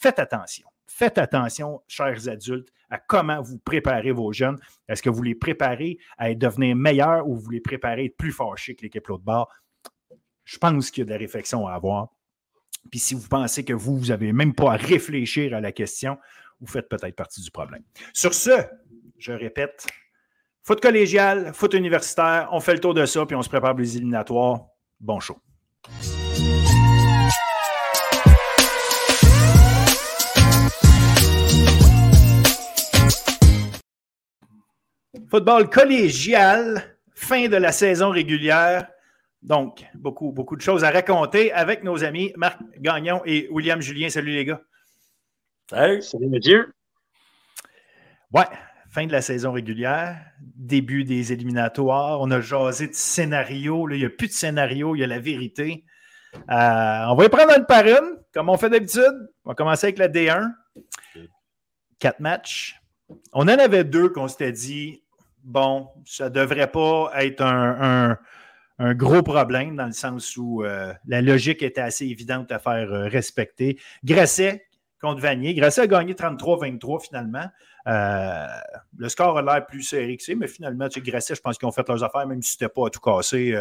faites 0.00 0.18
attention. 0.18 0.66
Faites 0.88 1.18
attention, 1.18 1.80
chers 1.86 2.28
adultes, 2.28 2.70
à 2.90 2.98
comment 2.98 3.42
vous 3.42 3.58
préparez 3.58 4.12
vos 4.12 4.32
jeunes. 4.32 4.58
Est-ce 4.88 5.02
que 5.02 5.10
vous 5.10 5.22
les 5.22 5.34
préparez 5.34 5.98
à 6.16 6.32
devenir 6.34 6.76
meilleurs 6.76 7.28
ou 7.28 7.36
vous 7.36 7.50
les 7.50 7.60
préparez 7.60 8.02
à 8.02 8.04
être 8.04 8.16
plus 8.16 8.32
fâchés 8.32 8.74
que 8.74 8.82
l'équipe 8.82 9.06
l'autre 9.06 9.24
bord? 9.24 9.48
je 10.48 10.56
pense 10.56 10.90
qu'il 10.90 11.02
y 11.02 11.04
a 11.04 11.04
de 11.04 11.10
la 11.10 11.18
réflexion 11.18 11.66
à 11.66 11.74
avoir. 11.74 12.08
Puis 12.90 13.00
si 13.00 13.14
vous 13.14 13.28
pensez 13.28 13.66
que 13.66 13.74
vous, 13.74 13.98
vous 13.98 14.06
n'avez 14.06 14.32
même 14.32 14.54
pas 14.54 14.72
à 14.72 14.76
réfléchir 14.76 15.54
à 15.54 15.60
la 15.60 15.72
question, 15.72 16.16
vous 16.58 16.66
faites 16.66 16.88
peut-être 16.88 17.14
partie 17.14 17.42
du 17.42 17.50
problème. 17.50 17.82
Sur 18.14 18.32
ce, 18.32 18.62
je 19.18 19.32
répète, 19.32 19.86
foot 20.64 20.80
collégial, 20.80 21.52
foot 21.52 21.74
universitaire, 21.74 22.48
on 22.52 22.60
fait 22.60 22.72
le 22.72 22.80
tour 22.80 22.94
de 22.94 23.04
ça, 23.04 23.26
puis 23.26 23.36
on 23.36 23.42
se 23.42 23.50
prépare 23.50 23.72
pour 23.72 23.80
les 23.80 23.98
éliminatoires. 23.98 24.64
Bon 24.98 25.20
show. 25.20 25.36
Football 35.30 35.68
collégial, 35.68 36.96
fin 37.14 37.48
de 37.48 37.56
la 37.56 37.70
saison 37.70 38.08
régulière. 38.10 38.88
Donc, 39.42 39.84
beaucoup, 39.94 40.32
beaucoup 40.32 40.56
de 40.56 40.62
choses 40.62 40.84
à 40.84 40.90
raconter 40.90 41.52
avec 41.52 41.84
nos 41.84 42.02
amis 42.02 42.32
Marc 42.36 42.58
Gagnon 42.78 43.20
et 43.26 43.46
William 43.50 43.80
Julien. 43.80 44.08
Salut 44.08 44.32
les 44.32 44.46
gars. 44.46 44.62
Salut. 45.68 46.00
Salut, 46.00 46.28
monsieur. 46.28 46.72
Ouais, 48.32 48.46
fin 48.88 49.06
de 49.06 49.12
la 49.12 49.20
saison 49.20 49.52
régulière, 49.52 50.18
début 50.40 51.04
des 51.04 51.30
éliminatoires. 51.30 52.22
On 52.22 52.30
a 52.30 52.40
jasé 52.40 52.88
de 52.88 52.94
scénario. 52.94 53.86
il 53.90 53.98
n'y 53.98 54.06
a 54.06 54.10
plus 54.10 54.28
de 54.28 54.32
scénario, 54.32 54.96
il 54.96 55.00
y 55.00 55.04
a 55.04 55.06
la 55.06 55.20
vérité. 55.20 55.84
Euh, 56.34 57.04
on 57.08 57.14
va 57.14 57.24
y 57.26 57.28
prendre 57.28 57.52
une 57.54 57.66
par 57.66 57.86
une, 57.86 58.16
comme 58.32 58.48
on 58.48 58.56
fait 58.56 58.70
d'habitude. 58.70 59.30
On 59.44 59.50
va 59.50 59.54
commencer 59.54 59.88
avec 59.88 59.98
la 59.98 60.08
D1. 60.08 60.50
Quatre 61.98 62.20
matchs. 62.20 62.80
On 63.34 63.42
en 63.42 63.48
avait 63.48 63.84
deux 63.84 64.08
qu'on 64.08 64.28
s'était 64.28 64.52
dit, 64.52 65.02
bon, 65.44 65.88
ça 66.04 66.24
ne 66.24 66.34
devrait 66.34 66.70
pas 66.70 67.10
être 67.14 67.42
un 67.42 68.18
un 68.78 68.94
gros 68.94 69.22
problème 69.22 69.76
dans 69.76 69.86
le 69.86 69.92
sens 69.92 70.36
où 70.36 70.62
euh, 70.62 70.92
la 71.06 71.20
logique 71.20 71.62
était 71.62 71.80
assez 71.80 72.06
évidente 72.06 72.52
à 72.52 72.58
faire 72.58 72.92
euh, 72.92 73.08
respecter. 73.08 73.78
Grasset 74.04 74.66
contre 75.00 75.20
Vanier. 75.20 75.54
Grasset 75.54 75.82
a 75.82 75.86
gagné 75.86 76.14
33-23 76.14 77.04
finalement. 77.04 77.46
Euh, 77.86 78.46
le 78.96 79.08
score 79.08 79.38
a 79.38 79.42
l'air 79.42 79.66
plus 79.66 79.82
serré 79.82 80.16
que 80.16 80.22
c'est, 80.22 80.34
mais 80.34 80.46
finalement, 80.46 80.88
tu 80.88 81.00
sais, 81.00 81.10
Grasset, 81.10 81.34
je 81.34 81.40
pense 81.40 81.58
qu'ils 81.58 81.66
ont 81.66 81.72
fait 81.72 81.88
leurs 81.88 82.04
affaires, 82.04 82.26
même 82.26 82.42
si 82.42 82.52
c'était 82.52 82.68
pas 82.68 82.86
à 82.86 82.90
tout 82.90 83.00
casser. 83.00 83.54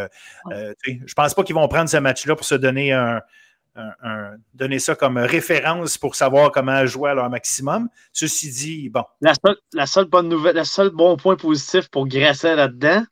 je 0.51 1.13
pense 1.15 1.34
pas 1.34 1.43
qu'ils 1.43 1.55
vont 1.55 1.67
prendre 1.67 1.89
ce 1.89 1.98
match-là 1.98 2.36
pour 2.36 2.46
se 2.46 2.55
donner 2.55 2.91
un, 2.91 3.22
donner 4.53 4.79
ça 4.79 4.96
comme 4.96 5.17
référence 5.17 5.98
pour 5.98 6.15
savoir 6.15 6.51
comment 6.51 6.86
jouer 6.86 7.12
à 7.12 7.13
leur 7.13 7.29
maximum. 7.29 7.89
Ceci 8.12 8.51
dit, 8.51 8.89
bon. 8.89 9.03
La 9.22 9.34
seule, 9.34 9.57
la 9.74 9.86
seule 9.86 10.05
bonne 10.05 10.29
nouvelle, 10.29 10.55
le 10.55 10.63
seul 10.63 10.89
bon 10.89 11.17
point 11.17 11.36
positif 11.36 11.89
pour 11.89 12.07
Grasset 12.07 12.55
là-dedans, 12.55 13.03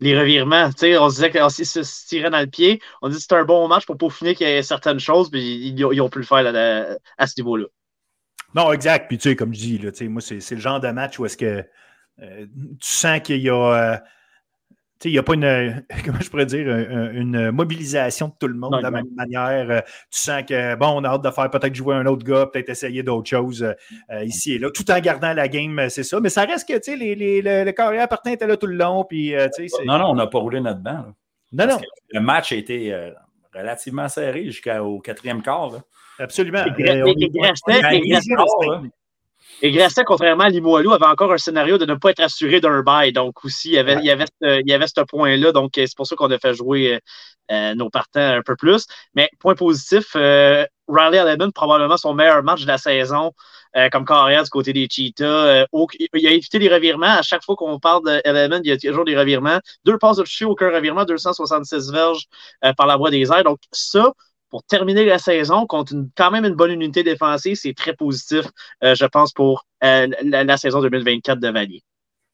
les 0.00 0.18
revirements. 0.18 0.66
on 0.66 1.10
se 1.10 1.14
disait 1.14 1.30
qu'ils 1.30 1.66
se 1.66 2.06
tiraient 2.06 2.30
dans 2.30 2.40
le 2.40 2.46
pied. 2.46 2.80
On 3.02 3.08
dit 3.08 3.16
que 3.16 3.22
c'était 3.22 3.36
un 3.36 3.44
bon 3.44 3.68
match 3.68 3.86
pour 3.86 3.96
peaufiner 3.96 4.34
qu'il 4.34 4.48
y 4.48 4.50
ait 4.50 4.62
certaines 4.62 5.00
choses, 5.00 5.30
puis 5.30 5.68
ils, 5.68 6.00
ont 6.00 6.08
pu 6.08 6.18
le 6.18 6.24
faire 6.24 6.46
à 7.18 7.26
ce 7.26 7.34
niveau-là. 7.38 7.66
Non, 8.54 8.72
exact. 8.72 9.08
Puis 9.08 9.18
tu 9.18 9.30
sais, 9.30 9.36
comme 9.36 9.54
je 9.54 9.60
dis, 9.60 9.78
là, 9.78 9.90
moi, 10.08 10.20
c'est 10.20 10.50
le 10.50 10.60
genre 10.60 10.80
de 10.80 10.88
match 10.88 11.18
où 11.18 11.26
est-ce 11.26 11.36
que 11.36 11.64
euh, 12.20 12.46
tu 12.80 12.90
sens 12.90 13.20
qu'il 13.20 13.40
y 13.40 13.48
a. 13.48 13.54
Euh, 13.54 13.96
il 15.04 15.12
n'y 15.12 15.18
a 15.18 15.22
pas 15.22 15.34
une, 15.34 15.84
comment 16.04 16.20
je 16.20 16.30
pourrais 16.30 16.46
dire, 16.46 16.68
une, 16.68 17.50
mobilisation 17.50 18.28
de 18.28 18.34
tout 18.38 18.48
le 18.48 18.54
monde 18.54 18.76
de 18.76 18.82
la 18.82 18.90
même 18.90 19.08
manière. 19.14 19.70
Euh, 19.70 19.80
tu 20.10 20.20
sens 20.20 20.42
que, 20.46 20.74
bon, 20.74 21.00
on 21.00 21.04
a 21.04 21.08
hâte 21.08 21.22
de 21.22 21.30
faire 21.30 21.50
peut-être 21.50 21.74
jouer 21.74 21.94
un 21.94 22.06
autre 22.06 22.24
gars, 22.24 22.46
peut-être 22.46 22.68
essayer 22.68 23.02
d'autres 23.02 23.28
choses 23.28 23.62
euh, 23.62 23.72
euh, 24.10 24.24
ici 24.24 24.54
et 24.54 24.58
là, 24.58 24.70
tout 24.70 24.90
en 24.90 25.00
gardant 25.00 25.32
la 25.32 25.48
game, 25.48 25.88
c'est 25.88 26.02
ça. 26.02 26.20
Mais 26.20 26.28
ça 26.28 26.44
reste 26.44 26.68
que, 26.68 26.74
tu 26.74 26.92
sais, 26.92 26.96
les, 26.96 27.14
les, 27.14 27.42
le, 27.42 27.64
le 27.64 27.72
carrière 27.72 28.08
était 28.26 28.46
là 28.46 28.56
tout 28.56 28.66
le 28.66 28.76
long. 28.76 29.04
Puis, 29.04 29.34
non, 29.84 29.98
non, 29.98 30.10
on 30.10 30.14
n'a 30.14 30.26
pas 30.26 30.38
roulé 30.38 30.60
notre 30.60 30.80
banc. 30.80 31.04
Non, 31.52 31.66
non. 31.66 31.78
Le 32.10 32.20
match 32.20 32.52
a 32.52 32.56
été 32.56 33.12
relativement 33.54 34.08
serré 34.08 34.44
jusqu'au 34.44 35.00
quatrième 35.00 35.42
quart. 35.42 35.72
Absolument. 36.18 36.64
Et 39.62 39.72
Grasset, 39.72 40.04
contrairement 40.04 40.44
à 40.44 40.48
Limoilou, 40.48 40.92
avait 40.92 41.06
encore 41.06 41.32
un 41.32 41.38
scénario 41.38 41.76
de 41.76 41.84
ne 41.84 41.94
pas 41.94 42.10
être 42.10 42.20
assuré 42.20 42.60
d'un 42.60 42.82
bail. 42.82 43.12
Donc, 43.12 43.44
aussi, 43.44 43.68
il 43.68 43.74
y 43.74 43.78
avait, 43.78 43.96
il 43.96 44.04
y 44.04 44.10
avait, 44.10 44.24
ce, 44.26 44.60
il 44.60 44.68
y 44.68 44.72
avait 44.72 44.86
ce 44.86 45.02
point-là. 45.02 45.52
Donc, 45.52 45.72
c'est 45.74 45.94
pour 45.94 46.06
ça 46.06 46.16
qu'on 46.16 46.30
a 46.30 46.38
fait 46.38 46.54
jouer 46.54 46.94
euh, 46.94 46.98
euh, 47.52 47.74
nos 47.74 47.90
partants 47.90 48.20
un 48.20 48.42
peu 48.42 48.56
plus. 48.56 48.86
Mais, 49.14 49.28
point 49.38 49.54
positif, 49.54 50.12
euh, 50.16 50.64
Riley 50.88 51.18
Allen, 51.18 51.52
probablement 51.52 51.98
son 51.98 52.14
meilleur 52.14 52.42
match 52.42 52.62
de 52.62 52.68
la 52.68 52.78
saison 52.78 53.32
comme 53.92 54.04
carrière 54.04 54.42
du 54.42 54.50
côté 54.50 54.72
des 54.72 54.88
Cheetahs. 54.90 55.64
il 55.72 56.26
a 56.26 56.30
évité 56.32 56.58
les 56.58 56.68
revirements. 56.68 57.06
À 57.06 57.22
chaque 57.22 57.44
fois 57.44 57.54
qu'on 57.54 57.78
parle 57.78 58.02
d'Element, 58.04 58.58
il 58.64 58.68
y 58.68 58.72
a 58.72 58.76
toujours 58.76 59.04
des 59.04 59.16
revirements. 59.16 59.60
Deux 59.84 59.96
passes 59.96 60.16
de 60.16 60.24
toucher, 60.24 60.44
aucun 60.44 60.74
revirement, 60.74 61.04
266 61.04 61.92
verges 61.92 62.24
par 62.76 62.88
la 62.88 62.96
voie 62.96 63.10
des 63.10 63.30
airs. 63.30 63.44
Donc, 63.44 63.60
ça, 63.70 64.12
pour 64.50 64.64
terminer 64.64 65.04
la 65.04 65.18
saison 65.18 65.66
contre 65.66 65.94
quand 66.16 66.30
même 66.30 66.44
une 66.44 66.54
bonne 66.54 66.72
unité 66.72 67.02
défensive, 67.02 67.56
c'est 67.56 67.74
très 67.74 67.94
positif, 67.94 68.44
euh, 68.82 68.94
je 68.94 69.06
pense, 69.06 69.32
pour 69.32 69.64
euh, 69.84 70.08
la, 70.22 70.56
saison 70.56 70.80
2024 70.82 71.38
de 71.38 71.48
Vanier. 71.48 71.82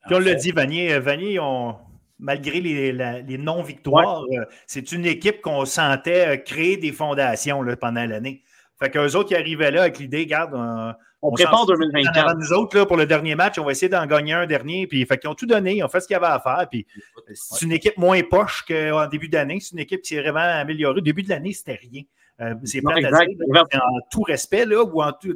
Puis 0.07 0.17
on 0.17 0.19
l'a 0.19 0.35
dit, 0.35 0.51
Vanier, 0.51 0.95
euh, 0.95 1.01
Vanier 1.01 1.39
malgré 2.19 2.61
les, 2.63 3.39
non-victoires, 3.39 4.25
c'est 4.67 4.93
une 4.93 5.05
équipe 5.05 5.43
qu'on 5.43 5.67
sentait 5.67 6.43
créer 6.45 6.79
des 6.79 6.93
fondations 6.93 7.61
là, 7.61 7.77
pendant 7.77 8.07
l'année. 8.07 8.43
Fait 8.81 8.91
qu'eux 8.91 9.15
autres 9.17 9.29
qui 9.29 9.35
arrivaient 9.35 9.71
là 9.71 9.83
avec 9.83 9.99
l'idée, 9.99 10.21
regarde, 10.21 10.97
on, 11.27 11.33
prépare 11.33 11.67
2024. 11.67 12.37
Nous 12.39 12.53
autres, 12.53 12.77
là, 12.77 12.87
pour 12.87 12.97
le 12.97 13.07
dernier 13.07 13.35
match, 13.35 13.59
on 13.59 13.65
va 13.65 13.73
essayer 13.73 13.89
d'en 13.89 14.07
gagner 14.07 14.33
un 14.33 14.47
dernier. 14.47 14.87
Puis, 14.87 15.05
fait 15.05 15.19
qu'ils 15.19 15.29
ont 15.31 15.35
tout 15.35 15.47
donné, 15.47 15.77
ils 15.77 15.83
ont 15.83 15.89
fait 15.89 16.01
ce 16.01 16.07
qu'il 16.07 16.15
y 16.15 16.17
avait 16.17 16.27
à 16.27 16.41
faire. 16.41 16.67
Puis, 16.71 16.87
c'est 17.35 17.65
une 17.65 17.73
équipe 17.73 17.97
moins 17.99 18.21
poche 18.23 18.65
qu'en 18.67 19.07
début 19.09 19.29
d'année. 19.29 19.59
C'est 19.61 19.73
une 19.73 19.81
équipe 19.81 20.03
qui 20.03 20.15
s'est 20.15 20.21
vraiment 20.21 20.41
améliorée. 20.41 20.99
Au 20.99 21.03
début 21.03 21.23
de 21.23 21.29
l'année, 21.29 21.53
c'était 21.53 21.79
rien. 21.81 22.03
Euh, 22.41 22.55
c'est 22.65 22.83
pas 22.83 22.93
en 22.93 24.01
tout 24.11 24.23
respect, 24.23 24.67
là, 24.67 24.85
ou 24.85 25.03
en 25.03 25.13
tout, 25.13 25.35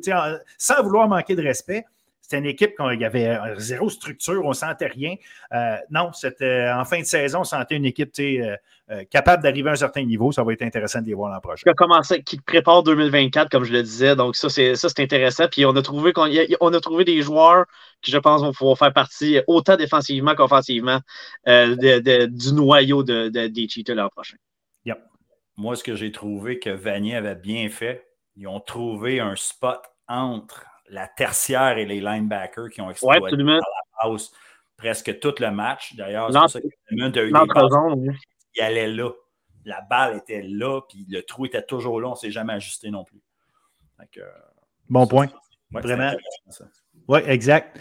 sans 0.58 0.82
vouloir 0.82 1.08
manquer 1.08 1.34
de 1.34 1.42
respect. 1.42 1.84
C'était 2.30 2.42
une 2.42 2.46
équipe 2.46 2.76
qui 2.76 3.04
avait 3.04 3.40
zéro 3.56 3.90
structure, 3.90 4.44
on 4.44 4.50
ne 4.50 4.54
sentait 4.54 4.86
rien. 4.86 5.16
Euh, 5.52 5.76
non, 5.90 6.12
c'était 6.12 6.70
en 6.70 6.84
fin 6.84 7.00
de 7.00 7.04
saison, 7.04 7.40
on 7.40 7.44
sentait 7.44 7.74
une 7.74 7.86
équipe 7.86 8.12
euh, 8.20 8.56
euh, 8.92 9.02
capable 9.10 9.42
d'arriver 9.42 9.68
à 9.68 9.72
un 9.72 9.76
certain 9.76 10.04
niveau. 10.04 10.30
Ça 10.30 10.44
va 10.44 10.52
être 10.52 10.62
intéressant 10.62 11.00
de 11.00 11.06
les 11.06 11.14
voir 11.14 11.32
l'an 11.32 11.40
prochain. 11.40 11.62
Qui 11.64 11.70
a 11.70 11.74
commencé, 11.74 12.22
qui 12.22 12.38
prépare 12.40 12.84
2024, 12.84 13.50
comme 13.50 13.64
je 13.64 13.72
le 13.72 13.82
disais. 13.82 14.14
Donc, 14.14 14.36
ça, 14.36 14.48
c'est 14.48 15.00
intéressant. 15.00 15.48
Puis 15.50 15.66
on 15.66 15.74
a 15.74 15.82
trouvé 15.82 16.12
qu'on 16.12 16.28
on 16.60 16.72
a 16.72 16.80
trouvé 16.80 17.04
des 17.04 17.20
joueurs 17.20 17.64
qui, 18.00 18.12
je 18.12 18.18
pense, 18.18 18.42
vont 18.42 18.52
pouvoir 18.52 18.78
faire 18.78 18.92
partie 18.92 19.40
autant 19.48 19.74
défensivement 19.74 20.36
qu'offensivement 20.36 21.00
du 21.48 22.52
noyau 22.52 23.02
de, 23.02 23.28
des 23.28 23.68
Cheetahs 23.68 23.94
l'an 23.94 24.08
prochain. 24.08 24.36
Yep. 24.84 25.00
Moi, 25.56 25.74
ce 25.74 25.82
que 25.82 25.96
j'ai 25.96 26.12
trouvé 26.12 26.60
que 26.60 26.70
Vanier 26.70 27.16
avait 27.16 27.34
bien 27.34 27.68
fait, 27.70 28.06
ils 28.36 28.46
ont 28.46 28.60
trouvé 28.60 29.18
un 29.18 29.34
spot 29.34 29.80
entre 30.06 30.69
la 30.90 31.08
tertiaire 31.08 31.78
et 31.78 31.86
les 31.86 32.00
linebackers 32.00 32.68
qui 32.70 32.80
ont 32.80 32.90
exploité 32.90 33.36
ouais, 33.36 33.44
la 33.44 34.08
base 34.08 34.30
presque 34.76 35.18
tout 35.20 35.34
le 35.38 35.50
match. 35.50 35.94
D'ailleurs, 35.94 36.32
c'est 36.32 36.38
pour 36.38 36.50
ça 36.50 36.60
que 36.60 36.66
il 38.56 38.62
allait 38.62 38.88
là. 38.88 39.10
La 39.64 39.82
balle 39.82 40.16
était 40.16 40.42
là, 40.42 40.80
puis 40.88 41.06
le 41.08 41.22
trou 41.22 41.46
était 41.46 41.62
toujours 41.62 42.00
là. 42.00 42.08
On 42.08 42.12
ne 42.12 42.16
s'est 42.16 42.30
jamais 42.30 42.54
ajusté 42.54 42.90
non 42.90 43.04
plus. 43.04 43.20
bon 44.88 45.06
point. 45.06 45.28
Vraiment. 45.70 46.12
Oui, 47.06 47.20
exact. 47.26 47.78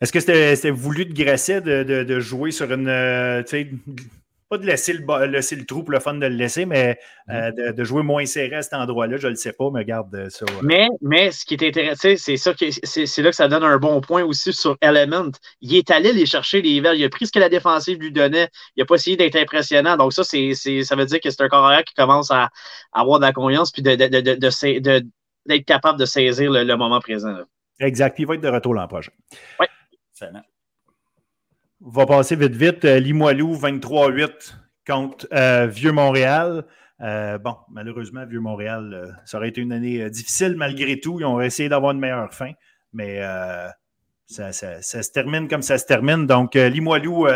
Est-ce 0.00 0.12
que 0.12 0.20
c'était 0.20 0.70
voulu 0.70 1.06
de 1.06 1.14
Grasset 1.14 1.60
de, 1.60 1.84
de, 1.84 2.20
jouer 2.20 2.50
sur 2.50 2.70
une, 2.72 2.88
euh, 2.88 3.42
pas 4.52 4.58
de 4.58 4.66
laisser 4.66 4.92
le, 4.92 5.26
laisser 5.28 5.56
le 5.56 5.64
trou 5.64 5.82
pour 5.82 5.92
le 5.92 5.98
fun 5.98 6.12
de 6.12 6.26
le 6.26 6.36
laisser, 6.36 6.66
mais 6.66 6.98
euh, 7.30 7.50
mm. 7.52 7.72
de, 7.72 7.84
jouer 7.84 8.02
moins 8.02 8.26
serré 8.26 8.56
à 8.56 8.60
cet 8.60 8.74
endroit-là, 8.74 9.16
je 9.16 9.26
ne 9.26 9.30
le 9.30 9.36
sais 9.36 9.54
pas, 9.54 9.70
mais 9.72 9.82
garde 9.82 10.14
euh, 10.14 10.28
ça. 10.28 10.44
Mais, 10.62 10.88
mais 11.00 11.32
ce 11.32 11.46
qui 11.46 11.54
est 11.54 11.66
intéressant, 11.66 12.10
c'est 12.18 12.36
ça 12.36 12.52
c'est 12.84 13.22
là 13.22 13.30
que 13.30 13.36
ça 13.36 13.48
donne 13.48 13.64
un 13.64 13.78
bon 13.78 14.02
point 14.02 14.22
aussi 14.22 14.52
sur 14.52 14.76
Element. 14.82 15.30
Il 15.62 15.74
est 15.74 15.90
allé 15.90 16.12
les 16.12 16.26
chercher 16.26 16.60
les 16.60 16.82
verts. 16.82 16.92
Il 16.92 17.02
a 17.02 17.08
pris 17.08 17.26
ce 17.26 17.32
que 17.32 17.38
la 17.38 17.48
défensive 17.48 17.98
lui 17.98 18.12
donnait. 18.12 18.48
Il 18.76 18.80
n'a 18.80 18.84
pas 18.84 18.96
essayé 18.96 19.16
d'être 19.16 19.36
impressionnant. 19.36 19.96
Donc, 19.96 20.12
ça, 20.12 20.22
c'est 20.22 20.52
ça 20.52 20.96
veut 20.96 21.06
dire 21.06 21.20
que 21.20 21.30
c'est 21.30 21.40
un 21.40 21.48
carrière 21.48 21.84
qui 21.84 21.94
commence 21.94 22.30
à, 22.30 22.50
avoir 22.92 23.20
de 23.20 23.24
la 23.24 23.32
confiance 23.32 23.72
puis 23.72 23.80
d'être 23.80 25.64
capable 25.64 25.98
de 25.98 26.04
saisir 26.04 26.50
le, 26.50 26.76
moment 26.76 27.00
présent. 27.00 27.38
Exact. 27.80 28.14
Puis 28.14 28.24
il 28.24 28.26
va 28.26 28.34
être 28.34 28.42
de 28.42 28.48
retour 28.48 28.74
l'an 28.74 28.86
prochain. 28.86 29.12
Oui. 29.58 29.66
On 30.20 30.51
va 31.84 32.06
passer 32.06 32.36
vite, 32.36 32.54
vite. 32.54 32.84
Euh, 32.84 32.98
Limoilou, 32.98 33.54
23-8 33.56 34.54
contre 34.86 35.26
euh, 35.32 35.66
Vieux-Montréal. 35.66 36.64
Euh, 37.00 37.38
bon, 37.38 37.56
malheureusement, 37.70 38.24
Vieux-Montréal, 38.26 39.18
ça 39.24 39.38
aurait 39.38 39.48
été 39.48 39.60
une 39.60 39.72
année 39.72 40.08
difficile 40.10 40.54
malgré 40.56 41.00
tout. 41.00 41.18
Ils 41.20 41.24
ont 41.24 41.40
essayé 41.40 41.68
d'avoir 41.68 41.92
une 41.92 41.98
meilleure 41.98 42.32
fin, 42.32 42.52
mais 42.92 43.20
ça, 44.26 44.52
se 44.52 45.10
termine 45.10 45.48
comme 45.48 45.62
ça 45.62 45.78
se 45.78 45.86
termine. 45.86 46.26
Donc, 46.26 46.54
Limoilou, 46.54 47.26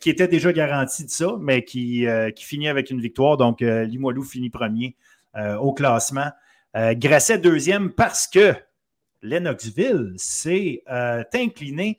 qui 0.00 0.10
était 0.10 0.28
déjà 0.28 0.52
garanti 0.52 1.04
de 1.04 1.10
ça, 1.10 1.34
mais 1.40 1.64
qui, 1.64 2.06
qui 2.36 2.44
finit 2.44 2.68
avec 2.68 2.90
une 2.90 3.00
victoire. 3.00 3.36
Donc, 3.36 3.62
Limoilou 3.62 4.22
finit 4.22 4.50
premier 4.50 4.94
au 5.58 5.72
classement. 5.72 6.30
Grasset 6.72 7.38
deuxième 7.38 7.90
parce 7.90 8.28
que 8.28 8.54
Lennoxville 9.22 10.12
s'est 10.18 10.84
incliné. 11.34 11.98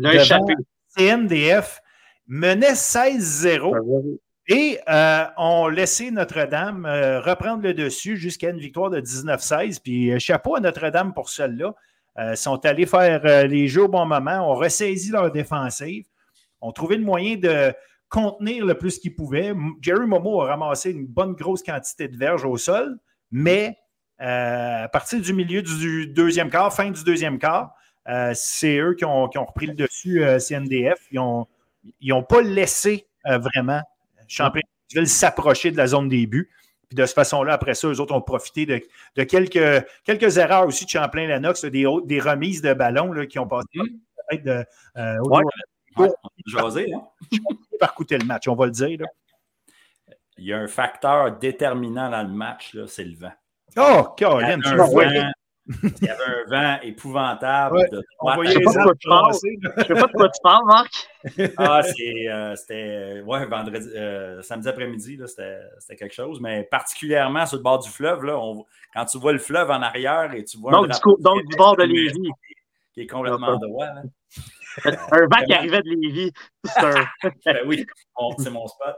échappé. 0.00 0.54
CNDF 0.98 1.80
menait 2.26 2.72
16-0 2.72 4.18
et 4.48 4.78
euh, 4.88 5.24
ont 5.36 5.68
laissé 5.68 6.10
Notre-Dame 6.10 6.86
euh, 6.86 7.20
reprendre 7.20 7.62
le 7.62 7.74
dessus 7.74 8.16
jusqu'à 8.16 8.50
une 8.50 8.58
victoire 8.58 8.90
de 8.90 9.00
19-16. 9.00 9.80
Puis 9.82 10.12
euh, 10.12 10.18
chapeau 10.18 10.56
à 10.56 10.60
Notre-Dame 10.60 11.14
pour 11.14 11.28
celle-là. 11.28 11.74
Ils 12.20 12.36
sont 12.36 12.66
allés 12.66 12.84
faire 12.84 13.46
les 13.46 13.68
jeux 13.68 13.84
au 13.84 13.88
bon 13.88 14.04
moment, 14.04 14.50
ont 14.50 14.56
ressaisi 14.56 15.12
leur 15.12 15.30
défensive, 15.30 16.04
ont 16.60 16.72
trouvé 16.72 16.96
le 16.96 17.04
moyen 17.04 17.36
de 17.36 17.72
contenir 18.08 18.66
le 18.66 18.74
plus 18.76 18.98
qu'ils 18.98 19.14
pouvaient. 19.14 19.54
Jerry 19.80 20.04
Momo 20.04 20.42
a 20.42 20.46
ramassé 20.46 20.90
une 20.90 21.06
bonne 21.06 21.34
grosse 21.34 21.62
quantité 21.62 22.08
de 22.08 22.16
verges 22.16 22.44
au 22.44 22.56
sol, 22.56 22.98
mais 23.30 23.78
à 24.18 24.88
partir 24.92 25.20
du 25.20 25.32
milieu 25.32 25.62
du 25.62 26.08
deuxième 26.08 26.50
quart, 26.50 26.74
fin 26.74 26.90
du 26.90 27.04
deuxième 27.04 27.38
quart, 27.38 27.72
euh, 28.08 28.32
c'est 28.34 28.78
eux 28.78 28.94
qui 28.94 29.04
ont, 29.04 29.24
repris 29.24 29.66
le 29.66 29.74
dessus, 29.74 30.24
euh, 30.24 30.38
CNDF. 30.38 30.98
Ils 31.10 31.18
n'ont 31.20 32.22
pas 32.22 32.40
laissé 32.40 33.06
euh, 33.26 33.38
vraiment 33.38 33.82
Champlain 34.26 34.60
veulent 34.94 35.06
s'approcher 35.06 35.70
de 35.70 35.76
la 35.76 35.86
zone 35.86 36.08
des 36.08 36.26
buts. 36.26 36.50
Puis 36.88 36.96
de 36.96 37.04
cette 37.04 37.14
façon-là, 37.14 37.52
après 37.52 37.74
ça, 37.74 37.88
eux 37.88 38.00
autres 38.00 38.14
ont 38.14 38.22
profité 38.22 38.64
de, 38.64 39.24
quelques, 39.24 39.86
quelques 40.04 40.38
erreurs 40.38 40.66
aussi 40.66 40.86
de 40.86 40.90
Champlain-Lennox, 40.90 41.66
des, 41.66 41.84
des 42.04 42.20
remises 42.20 42.62
de 42.62 42.72
ballons 42.72 43.12
qui 43.26 43.38
ont 43.38 43.46
passé 43.46 43.66
mm-hmm. 43.74 44.42
de, 44.42 44.64
euh, 44.96 46.06
José, 46.46 46.92
hein? 46.94 47.02
par 47.80 47.94
coûter 47.94 48.16
le 48.16 48.24
match, 48.24 48.48
on 48.48 48.54
va 48.54 48.66
le 48.66 48.72
dire. 48.72 49.00
Il 50.38 50.46
y 50.46 50.52
a 50.54 50.58
un 50.58 50.68
facteur 50.68 51.38
déterminant 51.38 52.08
dans 52.08 52.22
le 52.22 52.32
match, 52.32 52.74
c'est 52.86 53.04
le 53.04 53.16
vent. 53.16 53.32
Oh, 53.76 54.14
Caroline, 54.16 54.62
tu 54.62 54.74
vois. 54.74 55.30
Il 55.68 56.06
y 56.06 56.08
avait 56.08 56.24
un 56.24 56.44
vent 56.48 56.80
épouvantable. 56.82 57.78
De 57.90 58.02
je 58.22 58.40
ne 58.40 58.52
sais 58.52 58.60
pas 58.60 58.72
de 58.72 58.82
quoi 58.84 58.94
tu 58.94 59.08
parles. 59.08 59.34
Je 59.34 59.82
sais 59.82 59.94
pas 59.94 60.06
de 60.06 60.12
quoi 60.12 60.28
tu 60.28 60.40
parles, 60.42 60.64
Marc. 60.66 61.08
ah, 61.58 61.82
euh, 61.82 62.56
c'était 62.56 63.20
ouais, 63.20 63.46
vendredi, 63.46 63.88
euh, 63.94 64.40
samedi 64.42 64.68
après-midi, 64.68 65.18
c'était 65.26 65.96
quelque 65.96 66.14
chose. 66.14 66.40
Mais 66.40 66.64
particulièrement 66.64 67.44
sur 67.44 67.58
le 67.58 67.62
bord 67.62 67.80
du 67.80 67.90
fleuve, 67.90 68.24
là, 68.24 68.38
on, 68.38 68.64
quand 68.94 69.04
tu 69.04 69.18
vois 69.18 69.32
le 69.32 69.38
fleuve 69.38 69.70
en 69.70 69.82
arrière 69.82 70.32
et 70.32 70.44
tu 70.44 70.58
vois. 70.58 70.72
Donc, 70.72 70.88
du, 70.88 71.00
coup, 71.00 71.16
donc 71.20 71.44
du 71.46 71.56
bord 71.56 71.76
de 71.76 71.84
Lévis. 71.84 72.30
Qui 72.94 73.02
est 73.02 73.06
complètement 73.06 73.58
droit. 73.58 73.86
un 74.84 74.90
vent 74.90 75.44
qui 75.46 75.52
arrivait 75.52 75.82
de 75.82 75.90
Lévis. 75.90 76.32
ben 77.44 77.56
oui, 77.66 77.84
c'est 78.38 78.50
mon 78.50 78.66
spot. 78.66 78.96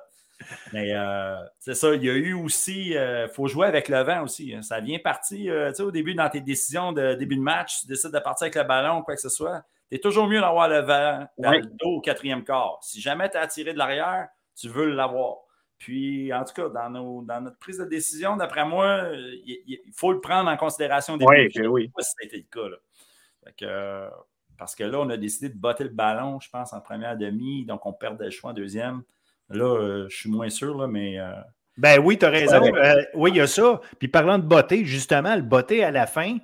Mais 0.73 0.93
euh, 0.95 1.37
c'est 1.59 1.75
ça, 1.75 1.95
il 1.95 2.05
y 2.05 2.11
a 2.11 2.15
eu 2.15 2.33
aussi, 2.35 2.91
il 2.91 2.97
euh, 2.97 3.29
faut 3.29 3.47
jouer 3.47 3.67
avec 3.67 3.89
le 3.89 4.03
vent 4.03 4.23
aussi. 4.23 4.55
Hein. 4.55 4.63
Ça 4.63 4.81
vient 4.81 4.99
partir, 4.99 5.53
euh, 5.53 5.69
tu 5.71 5.77
sais, 5.77 5.83
au 5.83 5.91
début, 5.91 6.15
dans 6.15 6.29
tes 6.29 6.41
décisions 6.41 6.93
de 6.93 7.15
début 7.15 7.37
de 7.37 7.43
match, 7.43 7.81
tu 7.81 7.87
décides 7.87 8.13
de 8.13 8.19
partir 8.19 8.45
avec 8.45 8.55
le 8.57 8.65
ballon 8.65 8.99
ou 8.99 9.03
quoi 9.03 9.15
que 9.15 9.21
ce 9.21 9.29
soit. 9.29 9.63
Tu 9.91 9.97
es 9.97 9.99
toujours 9.99 10.27
mieux 10.27 10.41
d'avoir 10.41 10.69
le 10.69 10.81
vent 10.81 11.27
dans 11.39 11.53
le 11.53 11.63
dos 11.63 11.97
au 11.97 12.01
quatrième 12.01 12.45
quart. 12.45 12.79
Si 12.83 13.01
jamais 13.01 13.29
tu 13.31 13.37
as 13.37 13.47
tiré 13.47 13.73
de 13.73 13.79
l'arrière, 13.79 14.29
tu 14.57 14.69
veux 14.69 14.91
l'avoir. 14.91 15.39
Puis, 15.79 16.33
en 16.33 16.45
tout 16.45 16.53
cas, 16.53 16.69
dans, 16.69 17.23
dans 17.23 17.41
notre 17.41 17.59
prise 17.59 17.79
de 17.79 17.87
décision, 17.87 18.37
d'après 18.37 18.67
moi, 18.67 19.09
il, 19.47 19.81
faut 19.95 20.13
le 20.13 20.21
prendre 20.21 20.51
en 20.51 20.57
considération 20.57 21.17
des 21.17 21.25
oui, 21.25 21.49
oui. 21.67 21.91
ça 21.99 22.13
a 22.23 22.27
été 22.27 22.37
le 22.37 22.43
cas. 22.43 22.69
Là. 22.69 24.11
parce 24.59 24.75
que 24.75 24.85
là, 24.85 25.01
on 25.01 25.09
a 25.09 25.17
décidé 25.17 25.49
de 25.49 25.57
botter 25.57 25.85
le 25.85 25.91
ballon, 25.91 26.39
je 26.39 26.51
pense, 26.51 26.75
en 26.75 26.81
première 26.81 27.17
demi, 27.17 27.65
donc 27.65 27.87
on 27.87 27.95
perdait 27.95 28.27
le 28.27 28.31
choix 28.31 28.51
en 28.51 28.55
deuxième. 28.55 29.03
Là, 29.51 29.65
euh, 29.65 30.07
je 30.09 30.17
suis 30.17 30.31
moins 30.31 30.49
sûr, 30.49 30.77
là, 30.77 30.87
mais. 30.87 31.19
Euh, 31.19 31.33
ben 31.77 31.99
oui, 31.99 32.19
tu 32.19 32.25
as 32.25 32.31
raison. 32.31 32.63
Euh, 32.63 33.03
oui, 33.15 33.31
il 33.33 33.37
y 33.37 33.41
a 33.41 33.47
ça. 33.47 33.81
Puis 33.99 34.09
parlant 34.09 34.39
de 34.39 34.45
botter, 34.45 34.85
justement, 34.85 35.35
le 35.35 35.43
botter 35.43 35.83
à 35.83 35.91
la 35.91 36.07
fin 36.07 36.37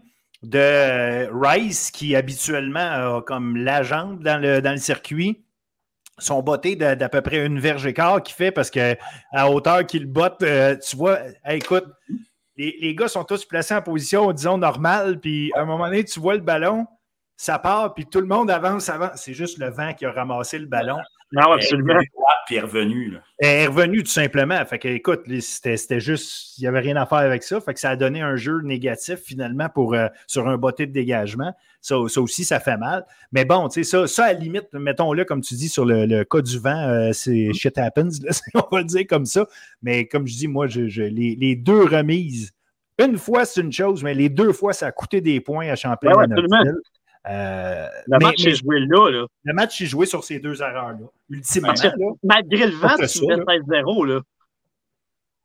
de 0.42 1.28
Rice, 1.32 1.90
qui 1.90 2.16
habituellement 2.16 2.78
a 3.18 3.22
comme 3.22 3.56
la 3.56 3.82
jambe 3.82 4.22
dans 4.22 4.40
le, 4.40 4.60
dans 4.60 4.72
le 4.72 4.78
circuit, 4.78 5.44
son 6.18 6.42
botté 6.42 6.76
d'à 6.76 7.08
peu 7.08 7.20
près 7.20 7.44
une 7.44 7.58
verge 7.58 7.86
écart 7.86 8.22
qu'il 8.22 8.34
fait 8.34 8.50
parce 8.50 8.70
que 8.70 8.96
à 9.32 9.50
hauteur 9.50 9.86
qu'il 9.86 10.06
botte, 10.06 10.44
tu 10.88 10.96
vois, 10.96 11.18
écoute, 11.48 11.86
les, 12.56 12.76
les, 12.80 12.94
gars 12.94 13.08
sont 13.08 13.24
tous 13.24 13.44
placés 13.44 13.74
en 13.74 13.82
position, 13.82 14.32
disons, 14.32 14.56
normale, 14.56 15.20
puis 15.20 15.52
à 15.54 15.60
un 15.60 15.64
moment 15.66 15.86
donné, 15.86 16.04
tu 16.04 16.20
vois 16.20 16.34
le 16.34 16.40
ballon, 16.40 16.86
ça 17.36 17.58
part, 17.58 17.92
puis 17.92 18.06
tout 18.06 18.20
le 18.20 18.26
monde 18.26 18.50
avance, 18.50 18.88
avance. 18.88 19.22
C'est 19.22 19.34
juste 19.34 19.58
le 19.58 19.68
vent 19.68 19.92
qui 19.92 20.06
a 20.06 20.12
ramassé 20.12 20.58
le 20.58 20.66
ballon. 20.66 20.98
Non, 21.32 21.52
absolument. 21.52 21.94
Puis 22.46 22.56
est 22.56 22.60
revenu. 22.60 23.10
Là. 23.10 23.18
est 23.40 23.66
revenu 23.66 24.04
tout 24.04 24.10
simplement. 24.10 24.64
Fait 24.64 24.78
que, 24.78 24.86
écoute, 24.86 25.22
c'était 25.40 25.98
juste, 25.98 26.56
il 26.58 26.62
n'y 26.62 26.68
avait 26.68 26.80
rien 26.80 26.94
à 26.96 27.06
faire 27.06 27.18
avec 27.18 27.42
ça. 27.42 27.60
Fait 27.60 27.74
que 27.74 27.80
ça 27.80 27.90
a 27.90 27.96
donné 27.96 28.20
un 28.20 28.36
jeu 28.36 28.60
négatif 28.62 29.18
finalement 29.24 29.68
pour, 29.68 29.94
euh, 29.94 30.06
sur 30.28 30.46
un 30.46 30.56
botté 30.56 30.86
de 30.86 30.92
dégagement. 30.92 31.52
Ça, 31.80 31.96
ça, 32.08 32.20
aussi, 32.20 32.44
ça 32.44 32.60
fait 32.60 32.76
mal. 32.76 33.04
Mais 33.32 33.44
bon, 33.44 33.68
tu 33.68 33.82
sais, 33.82 33.90
ça, 33.90 34.06
ça, 34.06 34.26
à 34.26 34.32
la 34.32 34.38
limite, 34.38 34.72
mettons-le, 34.72 35.24
comme 35.24 35.40
tu 35.40 35.54
dis, 35.54 35.68
sur 35.68 35.84
le, 35.84 36.22
cas 36.24 36.40
du 36.40 36.58
vent, 36.58 36.88
euh, 36.88 37.10
c'est 37.12 37.32
mm-hmm. 37.32 37.54
shit 37.54 37.78
happens, 37.78 38.10
on 38.54 38.62
va 38.70 38.78
le 38.78 38.84
dire 38.84 39.06
comme 39.08 39.26
ça. 39.26 39.46
Mais 39.82 40.06
comme 40.06 40.28
je 40.28 40.36
dis, 40.36 40.48
moi, 40.48 40.68
je, 40.68 40.82
les, 41.02 41.34
les, 41.34 41.56
deux 41.56 41.82
remises, 41.82 42.52
une 42.98 43.18
fois, 43.18 43.44
c'est 43.44 43.60
une 43.60 43.72
chose, 43.72 44.04
mais 44.04 44.14
les 44.14 44.28
deux 44.28 44.52
fois, 44.52 44.72
ça 44.72 44.86
a 44.86 44.92
coûté 44.92 45.20
des 45.20 45.40
points 45.40 45.68
à 45.68 45.76
Champlain. 45.76 46.14
Ouais, 46.14 46.26
euh, 47.28 47.88
le 48.06 48.18
match 48.18 48.46
est 48.46 48.54
joué 48.54 48.80
là, 48.80 49.10
là, 49.10 49.26
Le 49.44 49.54
match 49.54 49.80
est 49.80 49.86
joué 49.86 50.06
sur 50.06 50.22
ces 50.22 50.38
deux 50.38 50.62
erreurs-là. 50.62 51.06
Ultimement. 51.28 51.74
malgré 52.22 52.66
le 52.66 52.76
vent, 52.76 52.94
tu 52.96 53.26
mets 53.26 53.36
16-0. 53.36 54.06
Là. 54.06 54.20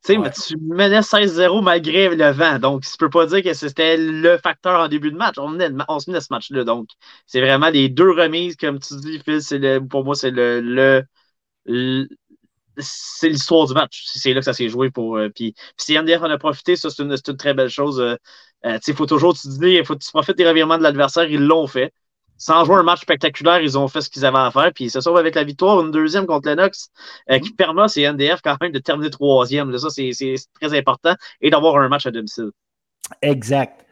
Tu 0.03 0.13
sais, 0.13 0.17
mais 0.17 0.31
tu 0.31 0.57
menais 0.57 1.01
16-0 1.01 1.63
malgré 1.63 2.15
le 2.15 2.31
vent. 2.31 2.59
Donc, 2.59 2.83
tu 2.83 2.97
peux 2.97 3.09
pas 3.09 3.25
dire 3.25 3.43
que 3.43 3.53
c'était 3.53 3.97
le 3.97 4.37
facteur 4.37 4.79
en 4.79 4.87
début 4.87 5.11
de 5.11 5.17
match. 5.17 5.35
On, 5.37 5.57
on 5.87 5.99
se 5.99 6.09
menait 6.09 6.21
ce 6.21 6.27
match-là. 6.31 6.63
Donc, 6.63 6.87
c'est 7.25 7.41
vraiment 7.41 7.69
les 7.69 7.89
deux 7.89 8.11
remises, 8.11 8.55
comme 8.55 8.79
tu 8.79 8.95
dis, 8.97 9.19
Phil. 9.19 9.81
pour 9.89 10.03
moi, 10.03 10.15
c'est 10.15 10.31
le, 10.31 11.05
le, 11.65 12.07
c'est 12.81 13.29
l'histoire 13.29 13.67
du 13.67 13.73
match. 13.73 14.03
C'est 14.05 14.33
là 14.33 14.39
que 14.39 14.45
ça 14.45 14.53
s'est 14.53 14.69
joué 14.69 14.89
pour. 14.89 15.17
Euh, 15.17 15.29
puis, 15.29 15.55
si 15.77 15.97
NDF 15.97 16.21
en 16.21 16.29
a 16.29 16.37
profité, 16.37 16.75
ça, 16.75 16.89
c'est 16.89 17.03
une, 17.03 17.11
une, 17.11 17.37
très 17.37 17.53
belle 17.53 17.69
chose. 17.69 17.99
Euh, 17.99 18.15
euh, 18.65 18.79
il 18.85 18.93
faut 18.93 19.05
toujours, 19.05 19.33
tu 19.33 19.47
dis, 19.47 19.57
il 19.61 19.85
faut 19.85 19.95
que 19.95 20.03
tu 20.03 20.11
profites 20.11 20.37
des 20.37 20.47
revirements 20.47 20.77
de 20.77 20.83
l'adversaire, 20.83 21.29
ils 21.29 21.41
l'ont 21.41 21.67
fait. 21.67 21.93
Sans 22.37 22.65
jouer 22.65 22.77
un 22.77 22.83
match 22.83 23.01
spectaculaire, 23.01 23.61
ils 23.61 23.77
ont 23.77 23.87
fait 23.87 24.01
ce 24.01 24.09
qu'ils 24.09 24.25
avaient 24.25 24.39
à 24.39 24.49
faire, 24.49 24.71
puis 24.73 24.85
ils 24.85 24.89
se 24.89 24.99
sauvent 24.99 25.17
avec 25.17 25.35
la 25.35 25.43
victoire, 25.43 25.79
une 25.81 25.91
deuxième 25.91 26.25
contre 26.25 26.49
Lennox, 26.49 26.89
euh, 27.29 27.37
qui 27.37 27.53
permet 27.53 27.83
à 27.83 27.87
CNDF 27.87 28.41
quand 28.43 28.57
même 28.61 28.71
de 28.71 28.79
terminer 28.79 29.11
troisième. 29.11 29.69
Là, 29.69 29.77
ça, 29.77 29.89
c'est 29.91 30.11
très 30.59 30.75
important, 30.75 31.13
et 31.39 31.51
d'avoir 31.51 31.75
un 31.77 31.87
match 31.87 32.07
à 32.07 32.11
domicile. 32.11 32.49
Exact. 33.21 33.85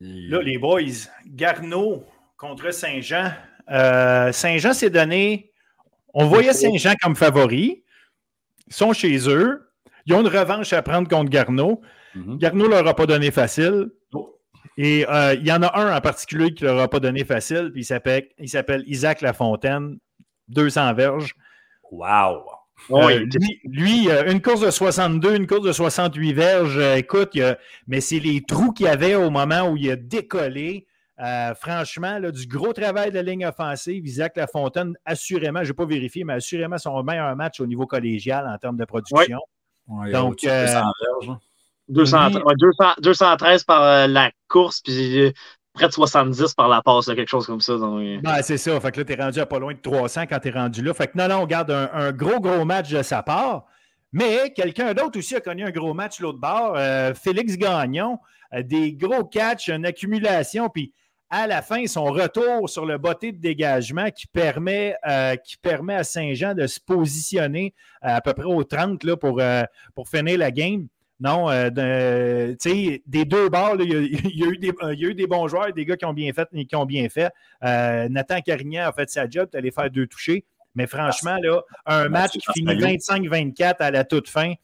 Là, 0.00 0.42
les 0.42 0.58
boys, 0.58 1.08
Garneau 1.26 2.04
contre 2.36 2.72
Saint-Jean. 2.72 3.32
Euh, 3.70 4.30
Saint-Jean 4.32 4.74
s'est 4.74 4.90
donné. 4.90 5.53
On 6.14 6.26
voyait 6.26 6.52
Saint-Jean 6.52 6.94
comme 7.02 7.16
favori. 7.16 7.84
Ils 8.68 8.72
sont 8.72 8.92
chez 8.92 9.28
eux. 9.28 9.70
Ils 10.06 10.14
ont 10.14 10.20
une 10.20 10.28
revanche 10.28 10.72
à 10.72 10.82
prendre 10.82 11.08
contre 11.08 11.30
Garneau. 11.30 11.82
Mhm. 12.14 12.38
Garneau 12.38 12.64
ne 12.66 12.70
leur 12.70 12.86
a 12.86 12.94
pas 12.94 13.06
donné 13.06 13.30
facile. 13.30 13.90
Et 14.76 15.06
euh, 15.08 15.34
il 15.34 15.46
y 15.46 15.52
en 15.52 15.62
a 15.62 15.78
un 15.78 15.96
en 15.96 16.00
particulier 16.00 16.52
qui 16.52 16.64
ne 16.64 16.70
leur 16.70 16.80
a 16.80 16.88
pas 16.88 17.00
donné 17.00 17.24
facile, 17.24 17.70
puis 17.72 17.82
il 17.82 18.48
s'appelle 18.48 18.84
Isaac 18.86 19.20
Lafontaine, 19.20 19.98
200 20.48 20.94
verges. 20.94 21.34
Wow! 21.92 22.42
Euh, 22.90 23.24
lui, 23.64 24.10
euh, 24.10 24.30
une 24.30 24.42
course 24.42 24.60
de 24.60 24.70
62, 24.70 25.36
une 25.36 25.46
course 25.46 25.62
de 25.62 25.72
68 25.72 26.32
verges, 26.32 26.78
écoute, 26.96 27.38
mais 27.86 28.00
c'est 28.00 28.18
les 28.18 28.42
trous 28.42 28.72
qu'il 28.72 28.86
y 28.86 28.88
avait 28.88 29.14
au 29.14 29.30
moment 29.30 29.70
où 29.70 29.76
il 29.76 29.90
a 29.90 29.96
décollé. 29.96 30.86
Franchement, 31.60 32.20
du 32.20 32.46
gros 32.46 32.72
travail 32.72 33.10
de 33.10 33.16
la 33.16 33.22
ligne 33.22 33.46
offensive, 33.46 34.06
Isaac 34.06 34.36
Lafontaine, 34.36 34.94
assurément, 35.04 35.62
je 35.62 35.70
n'ai 35.70 35.74
pas 35.74 35.86
vérifié, 35.86 36.24
mais 36.24 36.34
assurément 36.34 36.78
son 36.78 37.02
meilleur 37.02 37.34
match 37.36 37.60
au 37.60 37.66
niveau 37.66 37.86
collégial 37.86 38.46
en 38.46 38.58
termes 38.58 38.76
de 38.76 38.84
production. 38.84 39.38
Donc, 40.12 40.38
200 40.42 40.48
verges. 40.48 41.38
213 41.88 43.64
par 43.64 43.82
euh, 43.82 44.06
la 44.06 44.30
course, 44.48 44.80
puis 44.80 45.20
euh, 45.20 45.32
près 45.74 45.88
de 45.88 45.92
70 45.92 46.54
par 46.54 46.68
la 46.68 46.82
passe, 46.82 47.06
quelque 47.06 47.28
chose 47.28 47.46
comme 47.46 47.60
ça. 47.60 47.74
Ben, 47.76 48.42
c'est 48.42 48.56
ça. 48.56 48.78
Fait 48.80 48.92
que 48.92 49.00
là, 49.00 49.04
tu 49.04 49.12
es 49.12 49.22
rendu 49.22 49.40
à 49.40 49.46
pas 49.46 49.58
loin 49.58 49.74
de 49.74 49.80
300 49.80 50.22
quand 50.22 50.38
tu 50.38 50.48
es 50.48 50.50
rendu 50.50 50.82
là. 50.82 50.94
Fait 50.94 51.08
que 51.08 51.18
non, 51.18 51.28
non, 51.28 51.42
on 51.42 51.46
garde 51.46 51.70
un, 51.70 52.12
gros, 52.12 52.40
gros 52.40 52.64
match 52.64 52.90
de 52.90 53.02
sa 53.02 53.22
part. 53.22 53.66
Mais 54.12 54.52
quelqu'un 54.54 54.94
d'autre 54.94 55.18
aussi 55.18 55.34
a 55.34 55.40
connu 55.40 55.64
un 55.64 55.72
gros 55.72 55.92
match 55.92 56.20
l'autre 56.20 56.38
bord. 56.38 56.74
Euh, 56.76 57.12
Félix 57.14 57.56
Gagnon, 57.56 58.18
des 58.62 58.94
gros 58.94 59.24
catchs, 59.24 59.68
une 59.68 59.84
accumulation. 59.84 60.68
Puis 60.68 60.94
à 61.42 61.46
la 61.46 61.62
fin, 61.62 61.86
son 61.86 62.04
retour 62.04 62.68
sur 62.68 62.86
le 62.86 62.98
botté 62.98 63.32
de 63.32 63.38
dégagement 63.38 64.10
qui 64.10 64.26
permet, 64.26 64.94
qui 65.44 65.56
permet 65.56 65.94
à 65.94 66.04
Saint-Jean 66.04 66.54
de 66.54 66.66
se 66.66 66.80
positionner 66.80 67.74
à 68.00 68.20
peu 68.20 68.32
près 68.32 68.44
au 68.44 68.62
30 68.64 69.04
là, 69.04 69.16
pour, 69.16 69.40
pour 69.94 70.08
finir 70.08 70.38
la 70.38 70.50
game. 70.50 70.88
Non, 71.20 71.48
euh, 71.50 71.70
des 71.70 73.24
deux 73.24 73.48
bords, 73.48 73.76
il, 73.80 73.88
y 73.90 73.94
a, 73.94 73.98
eu 74.46 74.58
des, 74.58 74.72
il 74.92 75.00
y, 75.00 75.06
a 75.06 75.08
eu 75.08 75.14
des, 75.14 75.26
bons 75.26 75.46
joueurs, 75.48 75.72
des 75.72 75.84
gars 75.84 75.96
qui 75.96 76.04
ont 76.04 76.12
bien 76.12 76.32
fait 76.32 76.48
et 76.52 76.66
qui 76.66 76.76
ont 76.76 76.86
bien 76.86 77.08
fait. 77.08 77.30
Euh, 77.64 78.08
Nathan 78.08 78.40
Carignan 78.40 78.88
a 78.88 78.92
fait 78.92 79.08
sa 79.08 79.28
job, 79.28 79.48
tu 79.50 79.56
allé 79.56 79.70
faire 79.70 79.90
deux 79.90 80.06
touchés. 80.06 80.44
Mais 80.74 80.86
franchement, 80.88 81.36
là, 81.40 81.62
un 81.86 82.08
match 82.08 82.32
qui 82.32 82.52
finit 82.52 82.74
25-24 82.74 83.76
à 83.78 83.90
la 83.92 84.04
toute 84.04 84.28
fin. 84.28 84.54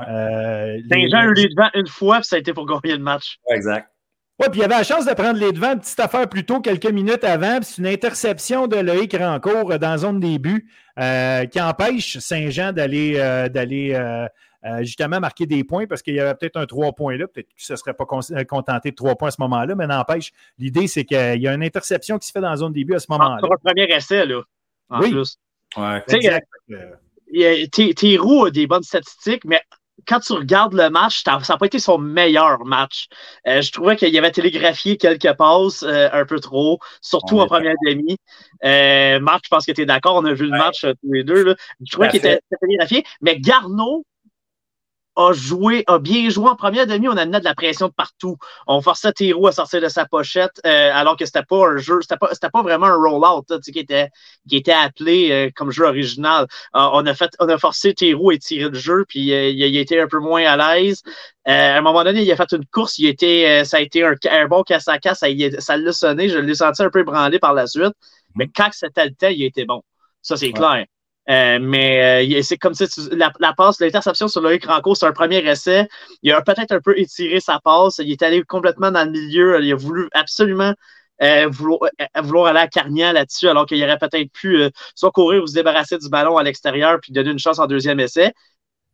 Euh, 0.00 0.78
Saint-Jean 0.90 1.18
a 1.18 1.24
eu 1.26 1.34
les 1.34 1.48
devants 1.48 1.70
une 1.74 1.86
fois, 1.86 2.16
puis 2.16 2.26
ça 2.26 2.36
a 2.36 2.38
été 2.38 2.54
pour 2.54 2.66
gagner 2.66 2.96
le 2.96 3.02
match. 3.02 3.38
exact. 3.50 3.90
Oui, 4.40 4.46
puis 4.50 4.60
il 4.60 4.64
avait 4.64 4.76
la 4.76 4.84
chance 4.84 5.04
de 5.04 5.12
prendre 5.14 5.38
les 5.38 5.52
devants, 5.52 5.76
petite 5.76 5.98
affaire 5.98 6.28
plus 6.28 6.44
tôt, 6.44 6.60
quelques 6.60 6.90
minutes 6.90 7.24
avant. 7.24 7.58
C'est 7.62 7.78
une 7.78 7.88
interception 7.88 8.68
de 8.68 8.76
Loïc 8.76 9.16
Rancourt 9.16 9.78
dans 9.78 9.90
la 9.90 9.98
zone 9.98 10.20
début 10.20 10.68
qui 10.96 11.60
empêche 11.60 12.18
Saint-Jean 12.18 12.72
d'aller 12.72 13.14
d'aller 13.52 13.94
euh, 14.64 14.82
justement 14.82 15.20
marquer 15.20 15.46
des 15.46 15.62
points 15.62 15.86
parce 15.86 16.02
qu'il 16.02 16.14
y 16.14 16.20
avait 16.20 16.34
peut-être 16.34 16.56
un 16.56 16.66
trois 16.66 16.92
points 16.92 17.16
là. 17.16 17.28
Peut-être 17.28 17.46
qu'il 17.46 17.62
ne 17.72 17.76
se 17.76 17.76
serait 17.76 17.94
pas 17.94 18.04
euh, 18.32 18.44
contenté 18.44 18.90
de 18.90 18.96
trois 18.96 19.14
points 19.14 19.28
à 19.28 19.30
ce 19.30 19.40
moment-là, 19.42 19.76
mais 19.76 19.86
n'empêche, 19.86 20.32
l'idée, 20.58 20.88
c'est 20.88 21.04
qu'il 21.04 21.40
y 21.40 21.46
a 21.46 21.54
une 21.54 21.62
interception 21.62 22.18
qui 22.18 22.26
se 22.26 22.32
fait 22.32 22.40
dans 22.40 22.50
la 22.50 22.56
zone 22.56 22.72
début 22.72 22.94
à 22.94 22.98
ce 22.98 23.06
ah, 23.08 23.18
moment-là. 23.18 23.38
Pour 23.40 23.52
un 23.52 23.56
premier 23.56 23.84
essai, 23.84 24.26
là. 24.26 24.42
En 24.90 25.00
oui. 25.00 25.12
Plus. 25.12 25.38
Ouais, 25.76 26.02
Thierry 26.06 26.28
a 28.18 28.50
des 28.50 28.66
bonnes 28.66 28.82
statistiques, 28.82 29.44
mais 29.44 29.60
quand 30.06 30.20
tu 30.20 30.32
regardes 30.32 30.74
le 30.74 30.90
match, 30.90 31.22
ça 31.24 31.40
n'a 31.48 31.56
pas 31.56 31.66
été 31.66 31.78
son 31.78 31.98
meilleur 31.98 32.64
match. 32.64 33.08
Euh, 33.46 33.62
je 33.62 33.72
trouvais 33.72 33.96
qu'il 33.96 34.08
y 34.10 34.18
avait 34.18 34.30
télégraphié 34.30 34.96
quelques 34.96 35.32
passes 35.34 35.82
un 35.82 36.24
peu 36.24 36.40
trop, 36.40 36.78
surtout 37.00 37.40
en 37.40 37.46
première 37.46 37.74
demi. 37.86 38.16
Marc, 39.20 39.44
je 39.44 39.48
pense 39.48 39.66
que 39.66 39.72
tu 39.72 39.82
es 39.82 39.86
d'accord, 39.86 40.16
on 40.16 40.24
a 40.24 40.32
vu 40.32 40.44
le 40.44 40.56
match 40.56 40.82
tous 40.82 41.12
les 41.12 41.24
deux. 41.24 41.44
Là. 41.44 41.54
Je 41.84 41.92
trouvais 41.92 42.08
qu'il 42.08 42.18
était 42.18 42.40
télégraphié, 42.60 43.04
mais 43.20 43.38
Garneau, 43.38 44.04
a 45.18 45.32
joué, 45.32 45.82
a 45.88 45.98
bien 45.98 46.30
joué 46.30 46.48
en 46.48 46.54
première 46.54 46.86
demi. 46.86 47.08
On 47.08 47.16
amenait 47.16 47.40
de 47.40 47.44
la 47.44 47.54
pression 47.54 47.88
de 47.88 47.92
partout. 47.92 48.36
On 48.68 48.80
forçait 48.80 49.12
Théroux 49.12 49.48
à 49.48 49.52
sortir 49.52 49.80
de 49.82 49.88
sa 49.88 50.06
pochette, 50.06 50.60
euh, 50.64 50.90
alors 50.94 51.16
que 51.16 51.26
c'était 51.26 51.42
pas 51.42 51.70
un 51.70 51.76
jeu, 51.76 51.98
c'était 52.00 52.16
pas, 52.16 52.30
pas 52.52 52.62
vraiment 52.62 52.86
un 52.86 52.94
roll-out 52.94 53.60
qui 53.60 53.78
était, 53.80 54.10
qui 54.48 54.56
était 54.56 54.72
appelé 54.72 55.30
euh, 55.32 55.50
comme 55.54 55.72
jeu 55.72 55.84
original. 55.84 56.46
Euh, 56.76 56.88
on 56.92 57.04
a 57.04 57.14
fait, 57.14 57.32
on 57.40 57.48
a 57.48 57.58
forcé 57.58 57.94
Théroux 57.94 58.30
à 58.30 58.36
tirer 58.36 58.70
le 58.70 58.78
jeu, 58.78 59.04
puis 59.08 59.20
il, 59.20 59.76
a 59.76 59.80
été 59.80 60.00
un 60.00 60.06
peu 60.06 60.20
moins 60.20 60.44
à 60.44 60.56
l'aise. 60.56 61.02
à 61.44 61.76
un 61.76 61.80
moment 61.80 62.04
donné, 62.04 62.22
il 62.22 62.30
a 62.30 62.36
fait 62.36 62.52
une 62.52 62.66
course, 62.66 62.98
il 62.98 63.06
était, 63.06 63.64
ça 63.64 63.78
a 63.78 63.80
été 63.80 64.04
un, 64.04 64.14
un 64.30 64.46
bon 64.46 64.62
casse 64.62 64.86
à 64.86 64.98
casse, 64.98 65.24
ça 65.58 65.76
l'a 65.76 65.92
sonné, 65.92 66.28
je 66.28 66.38
l'ai 66.38 66.54
senti 66.54 66.82
un 66.82 66.90
peu 66.90 67.02
branlé 67.02 67.40
par 67.40 67.54
la 67.54 67.66
suite. 67.66 67.94
Mais 68.36 68.48
quand 68.48 68.68
c'était 68.72 69.06
le 69.06 69.14
temps, 69.14 69.28
il 69.28 69.42
était 69.42 69.64
bon. 69.64 69.82
Ça, 70.22 70.36
c'est 70.36 70.52
clair. 70.52 70.84
Euh, 71.30 71.58
mais 71.60 72.24
euh, 72.38 72.42
c'est 72.42 72.56
comme 72.56 72.72
si 72.74 72.84
la, 73.12 73.30
passe, 73.54 73.80
l'interception 73.80 74.28
sur 74.28 74.40
Loïc 74.40 74.64
Ranco, 74.64 74.94
c'est 74.94 75.06
un 75.06 75.12
premier 75.12 75.38
essai. 75.46 75.86
Il 76.22 76.32
a 76.32 76.40
peut-être 76.40 76.72
un 76.72 76.80
peu 76.80 76.98
étiré 76.98 77.40
sa 77.40 77.60
passe. 77.60 77.98
Il 77.98 78.10
est 78.10 78.22
allé 78.22 78.42
complètement 78.44 78.90
dans 78.90 79.04
le 79.04 79.10
milieu. 79.10 79.62
Il 79.62 79.70
a 79.72 79.76
voulu 79.76 80.08
absolument 80.12 80.72
euh, 81.22 81.48
vouloir, 81.50 82.46
aller 82.46 82.60
à 82.60 82.68
Carnian 82.68 83.12
là-dessus, 83.12 83.48
alors 83.48 83.66
qu'il 83.66 83.82
aurait 83.82 83.98
peut-être 83.98 84.32
pu 84.32 84.62
soit 84.94 85.10
courir 85.10 85.42
ou 85.42 85.46
se 85.46 85.54
débarrasser 85.54 85.98
du 85.98 86.08
ballon 86.08 86.38
à 86.38 86.42
l'extérieur 86.42 86.98
puis 87.02 87.12
donner 87.12 87.30
une 87.30 87.38
chance 87.38 87.58
en 87.58 87.66
deuxième 87.66 88.00
essai. 88.00 88.32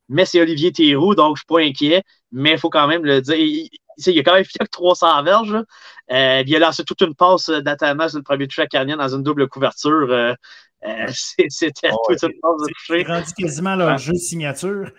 Mais 0.08 0.24
c'est 0.26 0.40
Olivier 0.40 0.72
Théroux, 0.72 1.14
donc 1.14 1.36
je 1.36 1.40
suis 1.42 1.46
pas 1.46 1.60
inquiet. 1.60 2.02
Mais 2.32 2.52
il 2.52 2.58
faut 2.58 2.70
quand 2.70 2.88
même 2.88 3.04
le 3.04 3.20
dire. 3.22 3.36
Il, 3.36 3.68
il 4.06 4.18
a 4.18 4.22
quand 4.24 4.34
même 4.34 4.44
fait 4.44 4.58
que 4.58 4.70
300 4.70 5.22
verges. 5.22 5.62
il 6.10 6.56
a 6.56 6.58
lancé 6.58 6.82
toute 6.84 7.00
une 7.02 7.14
passe 7.14 7.48
d'Atama 7.48 8.08
sur 8.08 8.18
le 8.18 8.24
premier 8.24 8.48
toucher 8.48 8.62
à 8.62 8.66
Carnian 8.66 8.96
dans 8.96 9.14
une 9.14 9.22
double 9.22 9.48
couverture. 9.48 10.08
Euh, 10.10 10.34
c'était 11.48 11.90
oh, 11.92 12.02
toute 12.08 12.22
une 12.22 12.38
force 12.40 12.62
de 12.62 12.72
toucher. 12.72 13.04
rendu 13.04 13.32
quasiment 13.38 13.74
leur 13.74 13.96
jeu 13.98 14.14
signature. 14.14 14.90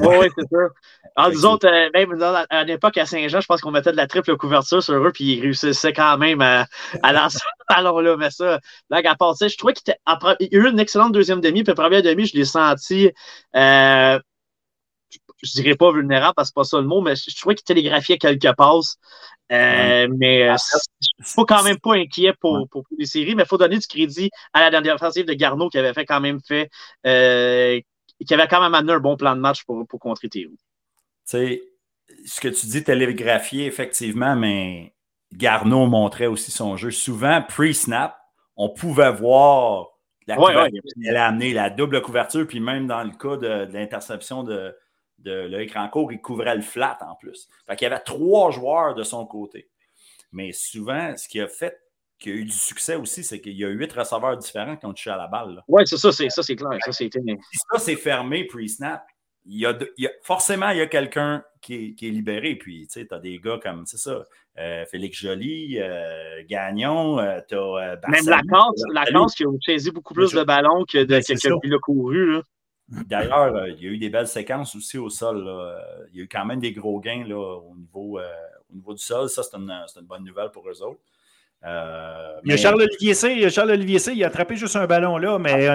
oui, 0.00 0.28
c'est 0.36 0.48
ça. 0.50 0.58
Alors, 1.16 1.32
nous 1.32 1.46
autres, 1.46 1.66
euh, 1.66 1.88
même 1.94 2.22
à 2.50 2.64
l'époque 2.64 2.96
à 2.96 3.06
Saint-Jean, 3.06 3.40
je 3.40 3.46
pense 3.46 3.60
qu'on 3.60 3.70
mettait 3.70 3.92
de 3.92 3.96
la 3.96 4.06
triple 4.06 4.36
couverture 4.36 4.82
sur 4.82 4.94
eux, 4.94 5.12
puis 5.12 5.24
ils 5.24 5.40
réussissaient 5.40 5.92
quand 5.92 6.16
même 6.18 6.40
à, 6.40 6.66
lancer, 7.12 7.38
ballon-là, 7.68 8.16
mais 8.16 8.30
ça, 8.30 8.60
là, 8.90 9.00
à 9.04 9.16
part 9.16 9.34
je 9.40 9.56
trouvais 9.56 9.72
qu'il 9.72 9.94
y 9.94 10.56
a 10.56 10.58
eu 10.58 10.68
une 10.68 10.78
excellente 10.78 11.12
deuxième 11.12 11.40
demi, 11.40 11.64
puis 11.64 11.74
première 11.74 12.02
demi, 12.02 12.26
je 12.26 12.36
l'ai 12.36 12.44
senti. 12.44 13.10
Euh, 13.56 14.18
je 15.42 15.52
dirais 15.52 15.76
pas 15.76 15.92
vulnérable 15.92 16.34
parce 16.34 16.48
que 16.48 16.52
c'est 16.52 16.60
pas 16.60 16.64
ça 16.64 16.80
le 16.80 16.86
mot, 16.86 17.00
mais 17.00 17.14
je, 17.16 17.36
trouvais 17.36 17.54
qu'il 17.54 17.64
télégraphiait 17.64 18.18
quelques 18.18 18.54
passes. 18.56 18.98
Euh, 19.50 20.08
mais 20.18 20.48
euh, 20.48 20.56
il 21.18 21.24
faut 21.24 21.46
quand 21.46 21.62
même 21.62 21.78
pas 21.78 21.94
inquiet 21.94 22.34
pour, 22.38 22.68
pour, 22.68 22.84
les 22.98 23.06
séries, 23.06 23.34
mais 23.34 23.44
il 23.44 23.48
faut 23.48 23.56
donner 23.56 23.78
du 23.78 23.86
crédit 23.86 24.30
à 24.52 24.60
la 24.60 24.70
dernière 24.70 24.96
offensive 24.96 25.24
de 25.24 25.32
Garneau 25.32 25.70
qui 25.70 25.78
avait 25.78 25.94
fait 25.94 26.04
quand 26.04 26.20
même 26.20 26.40
fait 26.40 26.68
euh, 27.06 27.80
qui 28.26 28.34
avait 28.34 28.48
quand 28.48 28.60
même 28.60 28.74
amené 28.74 28.92
un 28.92 29.00
bon 29.00 29.16
plan 29.16 29.34
de 29.34 29.40
match 29.40 29.64
pour, 29.64 29.86
pour 29.86 30.00
contrer 30.00 30.28
Théo. 30.28 30.50
Tu 30.50 30.56
sais, 31.24 31.62
ce 32.26 32.40
que 32.40 32.48
tu 32.48 32.66
dis 32.66 32.84
télégraphier, 32.84 33.66
effectivement, 33.66 34.36
mais 34.36 34.92
Garneau 35.32 35.86
montrait 35.86 36.26
aussi 36.26 36.50
son 36.50 36.76
jeu. 36.76 36.90
Souvent, 36.90 37.42
pre-snap, 37.42 38.18
on 38.56 38.68
pouvait 38.68 39.12
voir 39.12 39.86
la 40.26 40.36
couverture 40.36 40.82
qu'elle 41.02 41.16
a 41.16 41.26
amené, 41.26 41.52
la 41.54 41.70
double 41.70 42.02
couverture, 42.02 42.46
puis 42.46 42.60
même 42.60 42.86
dans 42.86 43.02
le 43.02 43.12
cas 43.12 43.36
de 43.36 43.72
l'interception 43.72 44.42
de, 44.42 44.74
de 45.18 45.46
l'écran 45.46 45.88
court, 45.88 46.12
il 46.12 46.20
couvrait 46.20 46.56
le 46.56 46.62
flat 46.62 46.98
en 47.02 47.14
plus. 47.16 47.48
Fait 47.66 47.76
qu'il 47.76 47.88
y 47.88 47.90
avait 47.90 48.00
trois 48.00 48.50
joueurs 48.50 48.94
de 48.94 49.02
son 49.02 49.26
côté. 49.26 49.68
Mais 50.32 50.52
souvent, 50.52 51.16
ce 51.16 51.28
qui 51.28 51.40
a 51.40 51.48
fait 51.48 51.80
qu'il 52.18 52.32
y 52.32 52.34
a 52.36 52.38
eu 52.38 52.44
du 52.44 52.52
succès 52.52 52.96
aussi, 52.96 53.22
c'est 53.24 53.40
qu'il 53.40 53.56
y 53.56 53.64
a 53.64 53.68
huit 53.68 53.92
receveurs 53.92 54.36
différents 54.36 54.76
qui 54.76 54.86
ont 54.86 54.92
touché 54.92 55.10
à 55.10 55.16
la 55.16 55.28
balle. 55.28 55.62
Oui, 55.68 55.82
c'est 55.86 55.96
ça, 55.96 56.12
c'est 56.12 56.28
ça, 56.30 56.42
c'est 56.42 56.56
clair. 56.56 56.70
Ça, 56.84 56.92
c'est 56.92 57.10
ça, 57.12 57.78
c'est 57.78 57.96
fermé 57.96 58.44
pre-snap. 58.44 59.04
Il 59.50 59.56
y, 59.56 59.66
a 59.66 59.74
forcément, 60.22 60.68
il 60.70 60.78
y 60.78 60.82
a 60.82 60.86
quelqu'un 60.86 61.42
qui, 61.62 61.96
est 61.98 62.10
libéré. 62.10 62.56
Puis, 62.56 62.86
tu 62.86 63.00
sais, 63.00 63.06
tu 63.06 63.14
as 63.14 63.18
des 63.18 63.38
gars 63.38 63.58
comme, 63.62 63.86
c'est 63.86 63.96
ça, 63.96 64.22
euh, 64.58 64.84
Félix 64.90 65.18
Joly, 65.18 65.78
euh, 65.80 66.42
Gagnon, 66.46 67.18
euh, 67.18 67.40
tu 67.48 67.54
as 67.54 67.98
Même 68.08 68.26
Lacasse, 68.26 68.82
Lacasse 68.92 69.34
qui 69.34 69.44
a 69.44 69.48
saisi 69.64 69.90
beaucoup 69.90 70.12
plus 70.12 70.32
de 70.32 70.42
ballons 70.42 70.84
que 70.84 70.98
de 70.98 71.20
quelqu'un 71.20 71.58
qui 71.62 71.68
l'a 71.68 71.78
couru. 71.78 72.34
Là. 72.34 72.42
D'ailleurs, 72.88 73.54
euh, 73.54 73.68
il 73.68 73.84
y 73.84 73.86
a 73.86 73.90
eu 73.90 73.98
des 73.98 74.08
belles 74.08 74.26
séquences 74.26 74.74
aussi 74.74 74.98
au 74.98 75.10
sol. 75.10 75.46
Il 76.12 76.18
y 76.18 76.20
a 76.20 76.24
eu 76.24 76.28
quand 76.28 76.44
même 76.44 76.60
des 76.60 76.72
gros 76.72 77.00
gains 77.00 77.24
là, 77.26 77.36
au, 77.36 77.74
niveau, 77.76 78.18
euh, 78.18 78.26
au 78.70 78.74
niveau 78.76 78.94
du 78.94 79.02
sol. 79.02 79.28
Ça, 79.28 79.42
c'est 79.42 79.56
une, 79.56 79.70
une, 79.70 80.06
bonne 80.06 80.24
nouvelle 80.24 80.50
pour 80.50 80.68
eux 80.68 80.82
autres. 80.82 81.00
Euh, 81.64 82.40
il 82.44 82.50
y 82.50 82.54
a 82.54 82.56
Charles-Olivier 82.56 83.14
C. 83.14 83.50
Charles 83.50 83.72
Olivier 83.72 83.98
C. 83.98 84.12
Il 84.14 84.24
a 84.24 84.28
attrapé 84.28 84.56
juste 84.56 84.76
un 84.76 84.86
ballon 84.86 85.18
là, 85.18 85.38
mais 85.38 85.68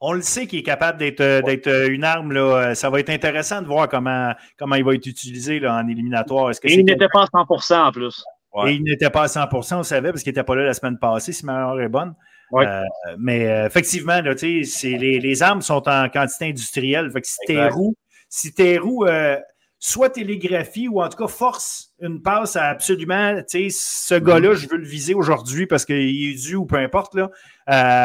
on 0.00 0.12
le 0.12 0.22
sait 0.22 0.46
qu'il 0.46 0.58
est 0.58 0.64
capable 0.64 0.98
d'être 0.98 1.88
une 1.88 2.04
arme. 2.04 2.32
Là. 2.32 2.74
Ça 2.74 2.90
va 2.90 3.00
être 3.00 3.10
intéressant 3.10 3.62
de 3.62 3.66
voir 3.66 3.88
comment, 3.88 4.32
comment 4.58 4.74
il 4.74 4.84
va 4.84 4.94
être 4.94 5.06
utilisé 5.06 5.60
là, 5.60 5.76
en 5.76 5.86
éliminatoire. 5.86 6.50
Et 6.50 6.74
il 6.74 6.84
n'était 6.84 7.08
pas 7.12 7.22
à 7.22 7.26
100% 7.26 7.76
en 7.76 7.92
plus. 7.92 8.24
Et 8.66 8.72
il 8.72 8.82
n'était 8.82 9.10
pas 9.10 9.24
à 9.24 9.26
100% 9.26 9.76
on 9.76 9.82
savait, 9.82 10.10
parce 10.10 10.22
qu'il 10.22 10.30
n'était 10.30 10.42
pas 10.42 10.54
là 10.56 10.64
la 10.64 10.74
semaine 10.74 10.98
passée, 10.98 11.32
si 11.32 11.44
ma 11.44 11.58
mémoire 11.58 11.80
est 11.80 11.88
bonne. 11.88 12.14
Euh, 12.54 12.82
mais 13.18 13.48
euh, 13.48 13.66
effectivement, 13.66 14.20
là, 14.20 14.34
les, 14.40 15.20
les 15.20 15.42
armes 15.42 15.62
sont 15.62 15.88
en 15.88 16.08
quantité 16.08 16.46
industrielle. 16.46 17.10
Fait 17.10 17.20
que 17.20 17.26
si 17.26 17.38
tes 17.46 17.68
roues, 17.68 17.96
si 18.28 18.52
tes 18.52 18.78
roues 18.78 19.04
euh, 19.04 19.36
soit 19.78 20.10
télégraphie 20.10 20.88
ou 20.88 21.02
en 21.02 21.08
tout 21.08 21.18
cas 21.18 21.28
force 21.28 21.92
une 22.00 22.22
passe 22.22 22.56
à 22.56 22.66
absolument, 22.66 23.40
ce 23.48 24.14
mhm. 24.14 24.24
gars-là, 24.24 24.54
je 24.54 24.68
veux 24.68 24.78
le 24.78 24.86
viser 24.86 25.14
aujourd'hui 25.14 25.66
parce 25.66 25.84
qu'il 25.84 25.96
est 25.96 26.40
dû 26.40 26.56
ou 26.56 26.66
peu 26.66 26.76
importe. 26.76 27.14
Là, 27.14 27.30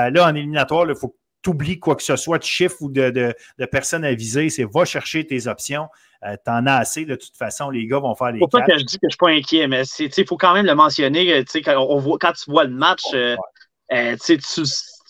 là 0.10 0.26
en 0.26 0.36
éliminatoire, 0.36 0.90
il 0.90 0.96
faut 0.96 1.10
que 1.10 1.16
tu 1.44 1.50
oublies 1.50 1.80
quoi 1.80 1.96
que 1.96 2.04
ce 2.04 2.16
soit 2.16 2.38
de 2.38 2.44
chiffre 2.44 2.76
ou 2.82 2.90
de, 2.90 3.10
de, 3.10 3.66
personnes 3.66 4.06
à 4.06 4.14
viser. 4.14 4.50
C'est 4.50 4.64
va 4.64 4.86
chercher 4.86 5.26
tes 5.26 5.48
options. 5.48 5.88
T'en 6.46 6.68
as 6.68 6.76
assez, 6.76 7.06
de 7.06 7.16
toute 7.16 7.36
façon, 7.36 7.72
les 7.72 7.88
gars 7.88 7.98
vont 7.98 8.14
faire 8.14 8.32
les. 8.32 8.40
C'est 8.40 8.60
pas 8.60 8.62
que 8.64 8.78
je 8.78 8.84
dis 8.84 9.00
que 9.00 9.08
je 9.10 9.14
suis 9.14 9.18
pas 9.18 9.30
inquiet, 9.30 9.68
mais 9.68 9.82
il 10.00 10.28
faut 10.28 10.38
quand 10.38 10.54
même 10.54 10.68
le 10.68 10.76
mentionner. 10.76 11.44
Quand, 11.66 11.84
on 11.90 11.98
voit, 11.98 12.20
quand 12.20 12.34
tu 12.34 12.52
vois 12.52 12.66
le 12.66 12.70
match, 12.70 13.02
euh, 13.16 13.36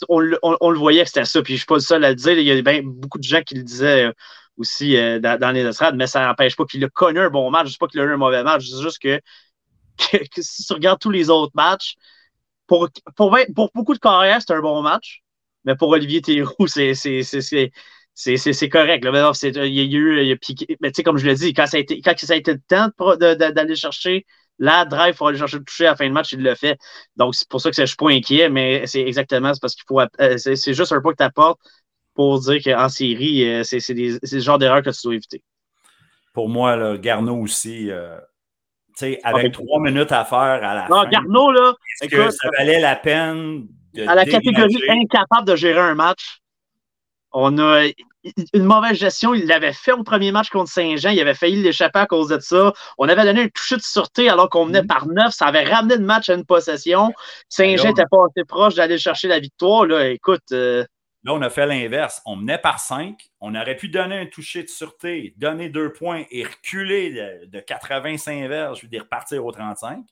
on, 0.10 0.20
le 0.20 0.78
voyait 0.78 1.04
que 1.04 1.10
c'était 1.10 1.26
ça, 1.26 1.42
puis 1.42 1.54
je 1.54 1.60
suis 1.60 1.66
pas 1.66 1.76
le 1.76 1.82
seul 1.82 2.04
à 2.04 2.10
le 2.10 2.16
dire. 2.16 2.38
Il 2.38 2.46
y 2.46 2.52
a 2.52 2.82
beaucoup 2.84 3.20
de 3.20 3.24
gens 3.24 3.42
qui 3.42 3.56
le 3.56 3.64
disaient 3.64 4.06
euh, 4.06 4.14
aussi 4.58 4.98
euh, 4.98 5.20
dans, 5.20 5.52
les 5.52 5.62
estrades, 5.62 5.96
mais 5.96 6.08
ça 6.08 6.26
n'empêche 6.26 6.56
pas 6.56 6.66
qu'il 6.66 6.84
a 6.84 6.90
connu 6.90 7.20
un 7.20 7.30
bon 7.30 7.50
match. 7.52 7.64
Je 7.64 7.70
ne 7.70 7.72
dis 7.74 7.78
pas 7.78 7.88
qu'il 7.88 8.00
a 8.00 8.04
eu 8.04 8.14
un 8.14 8.18
mauvais 8.18 8.44
match, 8.44 8.64
dis 8.64 8.82
juste 8.82 9.00
que, 9.02 9.20
si 10.38 10.66
tu 10.66 10.74
regardes 10.74 11.00
tous 11.00 11.12
les 11.12 11.30
autres 11.30 11.54
matchs, 11.56 11.96
pour, 12.68 12.90
pour, 13.16 13.38
beaucoup 13.76 13.94
de 13.94 14.00
carrières, 14.00 14.42
c'est 14.42 14.54
un 14.54 14.62
bon 14.62 14.82
match, 14.82 15.24
mais 15.66 15.76
pour 15.76 15.90
Olivier 15.90 16.22
Théroux, 16.22 16.68
c'est 16.68 16.94
c'est 16.94 18.70
correct. 18.70 19.04
Là. 19.04 19.12
mais 19.12 20.38
tu 20.40 20.94
sais, 20.94 21.04
comme 21.04 21.18
je 21.18 21.26
l'ai 21.28 21.36
dit, 21.36 21.54
quand 21.54 21.68
ça 21.68 21.78
a 21.78 21.80
été, 21.82 22.02
quand 22.02 22.18
ça 22.18 22.34
a 22.34 22.36
été 22.38 22.54
le 22.54 22.62
temps 22.62 22.90
d'aller 23.26 23.76
chercher 23.76 24.26
la 24.60 24.86
drive, 24.86 25.14
il 25.14 25.18
faut 25.18 25.28
aller 25.28 25.38
chercher 25.38 25.58
le 25.58 25.64
toucher 25.64 25.88
à 25.88 25.92
la 25.92 25.96
fin 25.96 26.08
de 26.08 26.14
match, 26.14 26.34
il 26.34 26.42
le 26.42 26.56
fait. 26.56 26.78
Donc, 27.16 27.36
c'est 27.36 27.48
pour 27.50 27.60
ça 27.62 27.70
que 27.70 27.76
je 27.76 27.82
ne 27.82 27.86
suis 27.88 27.96
pas 27.96 28.10
inquiet, 28.10 28.50
mais 28.50 28.86
c'est 28.86 29.02
exactement 29.02 29.52
parce 29.60 29.76
qu'il 29.76 29.86
faut. 29.88 30.00
Euh, 30.00 30.38
c'est 30.38 30.74
juste 30.74 30.92
un 30.92 31.02
peu 31.02 31.12
que 31.12 31.18
tu 31.18 31.24
apportes 31.24 31.60
pour 32.14 32.40
dire 32.40 32.62
qu'en 32.64 32.90
série, 32.90 33.48
euh, 33.50 33.64
c'est 33.64 33.82
le 33.90 34.40
genre 34.40 34.60
d'erreur 34.60 34.84
que 34.84 34.90
tu 34.90 35.00
dois 35.04 35.16
éviter. 35.16 35.42
Pour 36.34 36.48
moi, 36.48 36.76
là, 36.76 36.98
Garneau 36.98 37.38
aussi, 37.38 37.90
euh, 37.90 38.18
sais, 38.96 39.20
avec 39.24 39.54
trois 39.54 39.80
minutes 39.80 40.12
à 40.12 40.26
faire 40.26 40.40
à 40.40 40.76
la 40.76 40.88
non, 40.90 41.04
Garneau, 41.10 41.52
là, 41.52 41.74
est-ce 42.02 42.10
que 42.10 42.30
ça 42.30 42.50
valait 42.58 42.80
la 42.80 42.96
peine 42.96 43.68
de. 43.94 44.08
À 44.08 44.16
la 44.16 44.26
catégorie 44.26 44.78
incapable 44.88 45.48
de 45.48 45.56
gérer 45.56 45.80
un 45.80 45.96
match, 45.96 46.42
on 47.32 47.58
a 47.58 47.88
une 48.54 48.64
mauvaise 48.64 48.98
gestion. 48.98 49.34
Il 49.34 49.48
l'avait 49.48 49.74
fait 49.74 49.92
au 49.92 50.04
premier 50.04 50.32
match 50.32 50.50
contre 50.50 50.72
Saint-Jean. 50.72 51.10
Il 51.10 51.20
avait 51.20 51.34
failli 51.34 51.62
l'échapper 51.62 52.00
à 52.00 52.06
cause 52.06 52.30
de 52.30 52.40
ça. 52.40 52.74
On 52.98 53.08
avait 53.10 53.24
donné 53.24 53.44
un 53.44 53.48
toucher 53.48 53.78
de 53.78 53.82
sûreté 53.82 54.30
alors 54.30 54.50
qu'on 54.50 54.66
venait 54.66 54.82
mhm. 54.82 54.88
par 54.88 55.08
neuf. 55.08 55.34
Ça 55.34 55.48
avait 55.48 55.64
ramené 55.64 55.96
le 55.96 56.06
match 56.06 56.30
à 56.30 56.36
une 56.36 56.46
possession. 56.46 57.14
Saint-Jean 57.50 57.90
n'était 57.90 58.06
pas 58.10 58.26
assez 58.30 58.46
proche 58.46 58.76
d'aller 58.76 58.98
chercher 58.98 59.28
la 59.28 59.40
victoire. 59.40 59.86
Là, 59.86 60.10
écoute. 60.10 60.44
Euh, 60.52 60.86
là, 61.24 61.34
on 61.34 61.42
a 61.42 61.50
fait 61.50 61.66
l'inverse. 61.66 62.22
On 62.26 62.36
menait 62.36 62.60
par 62.60 62.80
cinq. 62.80 63.30
On 63.40 63.56
aurait 63.56 63.76
pu 63.76 63.90
donner 63.90 64.18
un 64.18 64.26
toucher 64.26 64.64
de 64.64 64.70
sûreté, 64.70 65.34
donner 65.38 65.70
deux 65.70 65.92
points 65.92 66.24
et 66.32 66.44
reculer 66.44 67.48
de, 67.48 67.60
85 67.60 68.48
verges, 68.48 68.78
je 68.80 68.84
veux 68.84 68.90
dire, 68.90 69.04
repartir 69.04 69.46
au 69.46 69.52
35. 69.52 70.04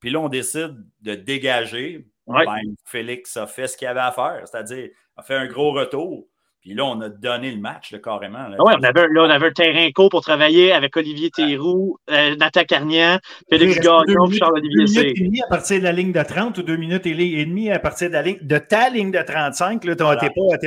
Puis 0.00 0.10
là, 0.10 0.20
on 0.20 0.28
décide 0.28 0.76
de 1.00 1.14
dégager. 1.14 2.06
Ben, 2.26 2.60
Félix 2.84 3.36
a 3.38 3.46
fait 3.46 3.66
ce 3.68 3.76
qu'il 3.76 3.88
avait 3.88 4.00
à 4.00 4.12
faire, 4.12 4.42
c'est-à-dire 4.44 4.90
a 5.16 5.22
fait 5.22 5.34
un 5.34 5.46
gros 5.46 5.72
retour. 5.72 6.28
Puis 6.68 6.76
là, 6.76 6.84
on 6.84 7.00
a 7.00 7.08
donné 7.08 7.50
le 7.50 7.56
match 7.56 7.94
carrément. 8.04 8.46
Là. 8.46 8.56
on 8.58 8.66
avait, 8.66 9.08
là, 9.08 9.22
on 9.22 9.30
avait 9.30 9.46
un 9.46 9.52
terrain 9.52 9.90
court 9.90 10.10
pour 10.10 10.20
travailler 10.20 10.70
avec 10.70 10.94
Olivier 10.98 11.30
Théroux, 11.30 11.96
euh, 12.10 12.36
Nathan 12.36 12.64
Carnian, 12.64 13.18
Félix 13.48 13.80
Gagnon, 13.80 14.30
Charles-Olivier 14.30 14.86
C. 14.86 14.94
Deux 14.94 15.00
minutes 15.00 15.18
et 15.18 15.24
demie 15.24 15.40
à 15.40 15.46
partir 15.46 15.78
de 15.78 15.84
la 15.84 15.92
ligne 15.92 16.12
de 16.12 16.22
30 16.22 16.58
ou 16.58 16.62
deux 16.62 16.76
minutes 16.76 17.06
et 17.06 17.46
demie 17.46 17.70
à 17.70 17.78
partir 17.78 18.08
de, 18.08 18.12
la 18.12 18.20
ligne, 18.20 18.36
de 18.42 18.58
ta 18.58 18.90
ligne 18.90 19.10
de 19.10 19.18
35. 19.18 19.80
Tu 19.80 19.88
n'es 19.88 19.96
pas, 19.96 20.16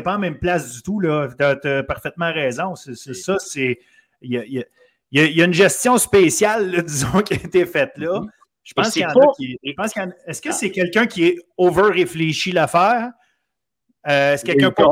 pas 0.03 0.15
en 0.15 0.17
même 0.17 0.39
place 0.39 0.73
du 0.73 0.81
tout. 0.81 0.99
Tu 1.03 1.43
as, 1.43 1.83
parfaitement 1.83 2.33
raison. 2.33 2.73
C'est, 2.73 2.95
ça, 3.13 3.35
c'est. 3.37 3.77
Il 4.23 4.31
y 4.31 4.37
a, 4.39 4.43
y, 4.43 4.65
y 5.11 5.41
a, 5.43 5.45
une 5.45 5.53
gestion 5.53 5.99
spéciale, 5.99 6.81
disons, 6.83 7.21
qui 7.21 7.35
a 7.35 7.37
été 7.37 7.67
faite 7.67 7.91
là. 7.97 8.21
Mm-hmm. 8.21 8.29
Je 8.63 8.73
pense 8.73 8.89
qu'il 8.89 9.03
y 9.03 9.05
en 9.05 9.09
a 9.09 9.33
qui. 9.37 9.59
Est-ce 10.25 10.41
que 10.41 10.51
c'est 10.51 10.71
quelqu'un 10.71 11.05
qui 11.05 11.25
est 11.25 11.37
over-réfléchi 11.59 12.53
l'affaire? 12.53 13.11
Euh, 14.07 14.33
est-ce 14.33 14.43
quelqu'un 14.43 14.71
pas, 14.71 14.87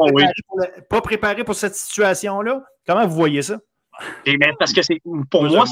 pas, 0.90 1.02
préparé 1.02 1.44
pour 1.44 1.56
cette 1.56 1.76
situation-là? 1.76 2.64
Comment 2.86 3.08
vous 3.08 3.16
voyez 3.16 3.42
ça? 3.42 3.58
Et 4.26 4.38
parce 4.60 4.72
que 4.72 4.82
pour 5.30 5.44
moi, 5.44 5.66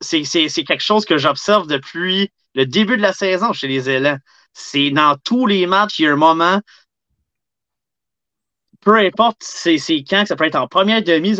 c'est 0.00 0.22
quelque 0.64 0.82
chose 0.82 1.04
que 1.04 1.16
j'observe 1.16 1.66
depuis 1.66 2.30
le 2.54 2.66
début 2.66 2.96
de 2.96 3.02
la 3.02 3.12
saison 3.12 3.52
chez 3.52 3.68
les 3.68 3.88
élèves. 3.88 4.18
C'est 4.52 4.90
dans 4.90 5.16
tous 5.22 5.46
les 5.46 5.66
matchs, 5.66 5.98
il 5.98 6.04
y 6.04 6.08
a 6.08 6.12
un 6.12 6.16
moment, 6.16 6.60
peu 8.80 8.96
importe 8.96 9.42
c'est 9.42 9.78
quand, 10.08 10.26
ça 10.26 10.36
peut 10.36 10.44
être 10.44 10.56
en 10.56 10.66
première 10.66 11.02
demi, 11.02 11.36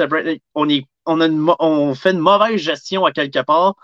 on, 0.54 0.68
est, 0.68 0.84
on, 1.06 1.20
a 1.20 1.56
on 1.58 1.94
fait 1.94 2.12
une 2.12 2.18
mauvaise 2.18 2.60
gestion 2.60 3.04
à 3.04 3.12
quelque 3.12 3.42
part, 3.42 3.74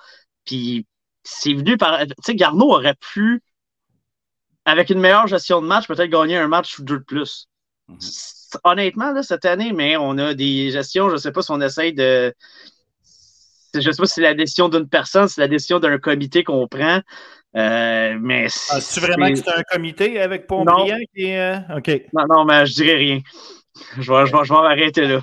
puis 0.45 0.87
c'est 1.25 1.55
venu 1.55 1.77
par. 1.77 2.01
Tu 2.01 2.15
sais, 2.23 2.35
Garneau 2.35 2.73
aurait 2.73 2.97
pu 3.13 3.43
avec 4.65 4.91
une 4.91 5.01
meilleure 5.01 5.27
gestion 5.27 5.61
de 5.61 5.67
match, 5.67 5.87
peut-être 5.87 6.11
gagner 6.11 6.37
un 6.37 6.49
match 6.49 6.79
ou 6.79 6.85
deux 6.85 6.99
de 6.99 7.05
plus. 7.05 7.49
Mhm. 7.89 7.99
Honnêtement, 8.65 9.23
cette 9.23 9.45
année, 9.45 9.73
mais 9.73 9.97
on 9.97 10.19
a 10.19 10.35
des 10.35 10.71
gestions, 10.71 11.09
je 11.09 11.15
ne 11.15 11.19
sais 11.19 11.33
pas 11.33 11.43
si 11.43 11.51
on 11.51 11.61
essaye 11.61 11.95
de. 11.95 12.35
Je 13.75 13.79
ne 13.79 13.93
sais 13.93 14.03
pas 14.03 14.07
si 14.07 14.15
c'est 14.15 14.21
la 14.21 14.35
décision 14.35 14.69
d'une 14.69 14.89
personne, 14.89 15.27
si 15.29 15.35
c'est 15.35 15.41
la 15.41 15.49
décision 15.49 15.79
d'un 15.79 15.99
comité 15.99 16.45
qu'on 16.45 16.69
prend. 16.69 17.01
Euh, 17.57 18.17
mais 18.21 18.47
ah, 18.71 18.79
tu 18.81 19.01
vraiment 19.01 19.29
que 19.29 19.37
c'est 19.37 19.49
un 19.49 19.63
comité 19.63 20.21
avec 20.21 20.47
qui 21.15 21.25
est. 21.25 21.41
Euh, 21.41 21.77
OK. 21.79 21.91
Non, 22.13 22.25
non, 22.29 22.45
mais 22.45 22.67
je 22.67 22.75
dirais 22.75 22.97
rien. 22.97 23.21
Je 23.99 24.13
vais, 24.13 24.27
je 24.27 24.33
vais, 24.33 24.45
je 24.45 24.53
vais 24.53 24.61
m'arrêter 24.61 25.07
là. 25.07 25.21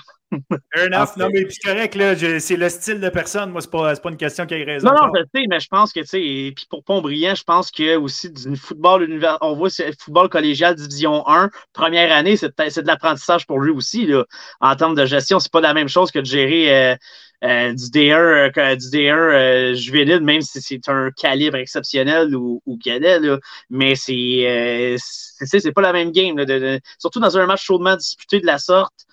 Fair 0.73 0.87
enough. 0.87 1.17
Non, 1.17 1.29
mais 1.33 1.45
c'est 1.49 1.71
correct, 1.71 1.95
là. 1.95 2.15
C'est 2.39 2.55
le 2.55 2.69
style 2.69 2.99
de 2.99 3.09
personne. 3.09 3.51
Moi, 3.51 3.61
c'est 3.61 3.71
pas, 3.71 3.95
pas 3.95 4.09
une 4.09 4.17
question 4.17 4.45
qui 4.45 4.53
a 4.53 4.57
raison. 4.57 4.87
Non, 4.87 5.07
non, 5.07 5.11
je 5.15 5.21
sais, 5.33 5.45
mais 5.49 5.59
je 5.59 5.67
pense 5.67 5.91
que, 5.91 6.01
tu 6.01 6.07
sais, 6.07 6.21
et 6.21 6.51
puis 6.51 6.67
pour 6.69 6.83
Pont-Brillant, 6.83 7.35
je 7.35 7.43
pense 7.43 7.71
que 7.71 7.95
aussi 7.97 8.31
du 8.31 8.55
football 8.55 9.03
univers, 9.03 9.37
on 9.41 9.55
voit 9.55 9.69
c'est 9.69 9.99
football 9.99 10.29
collégial 10.29 10.75
division 10.75 11.27
1, 11.27 11.49
première 11.73 12.11
année, 12.11 12.37
c'est 12.37 12.47
de 12.57 12.87
l'apprentissage 12.87 13.47
pour 13.47 13.59
lui 13.59 13.71
aussi, 13.71 14.05
là. 14.05 14.25
En 14.61 14.75
termes 14.75 14.95
de 14.95 15.05
gestion, 15.05 15.39
c'est 15.39 15.51
pas 15.51 15.61
la 15.61 15.73
même 15.73 15.89
chose 15.89 16.11
que 16.11 16.19
de 16.19 16.25
gérer 16.25 16.75
euh, 16.75 16.95
euh, 17.43 17.73
du 17.73 17.85
D1, 17.85 18.13
euh, 18.13 18.75
du 18.75 18.87
D1 18.87 19.73
juvénile, 19.73 20.21
même 20.21 20.41
si 20.41 20.61
c'est 20.61 20.89
un 20.89 21.09
calibre 21.11 21.57
exceptionnel 21.57 22.35
ou, 22.35 22.61
ou 22.65 22.77
cadet, 22.77 23.19
là. 23.19 23.39
Mais 23.71 23.95
c'est, 23.95 24.95
c'est 25.41 25.71
pas 25.71 25.81
la 25.81 25.93
même 25.93 26.11
game, 26.11 26.37
là, 26.37 26.79
surtout 26.99 27.19
dans 27.19 27.35
un 27.37 27.47
match 27.47 27.63
chaudement 27.63 27.95
disputé 27.95 28.39
de 28.39 28.45
la 28.45 28.59
sorte 28.59 29.07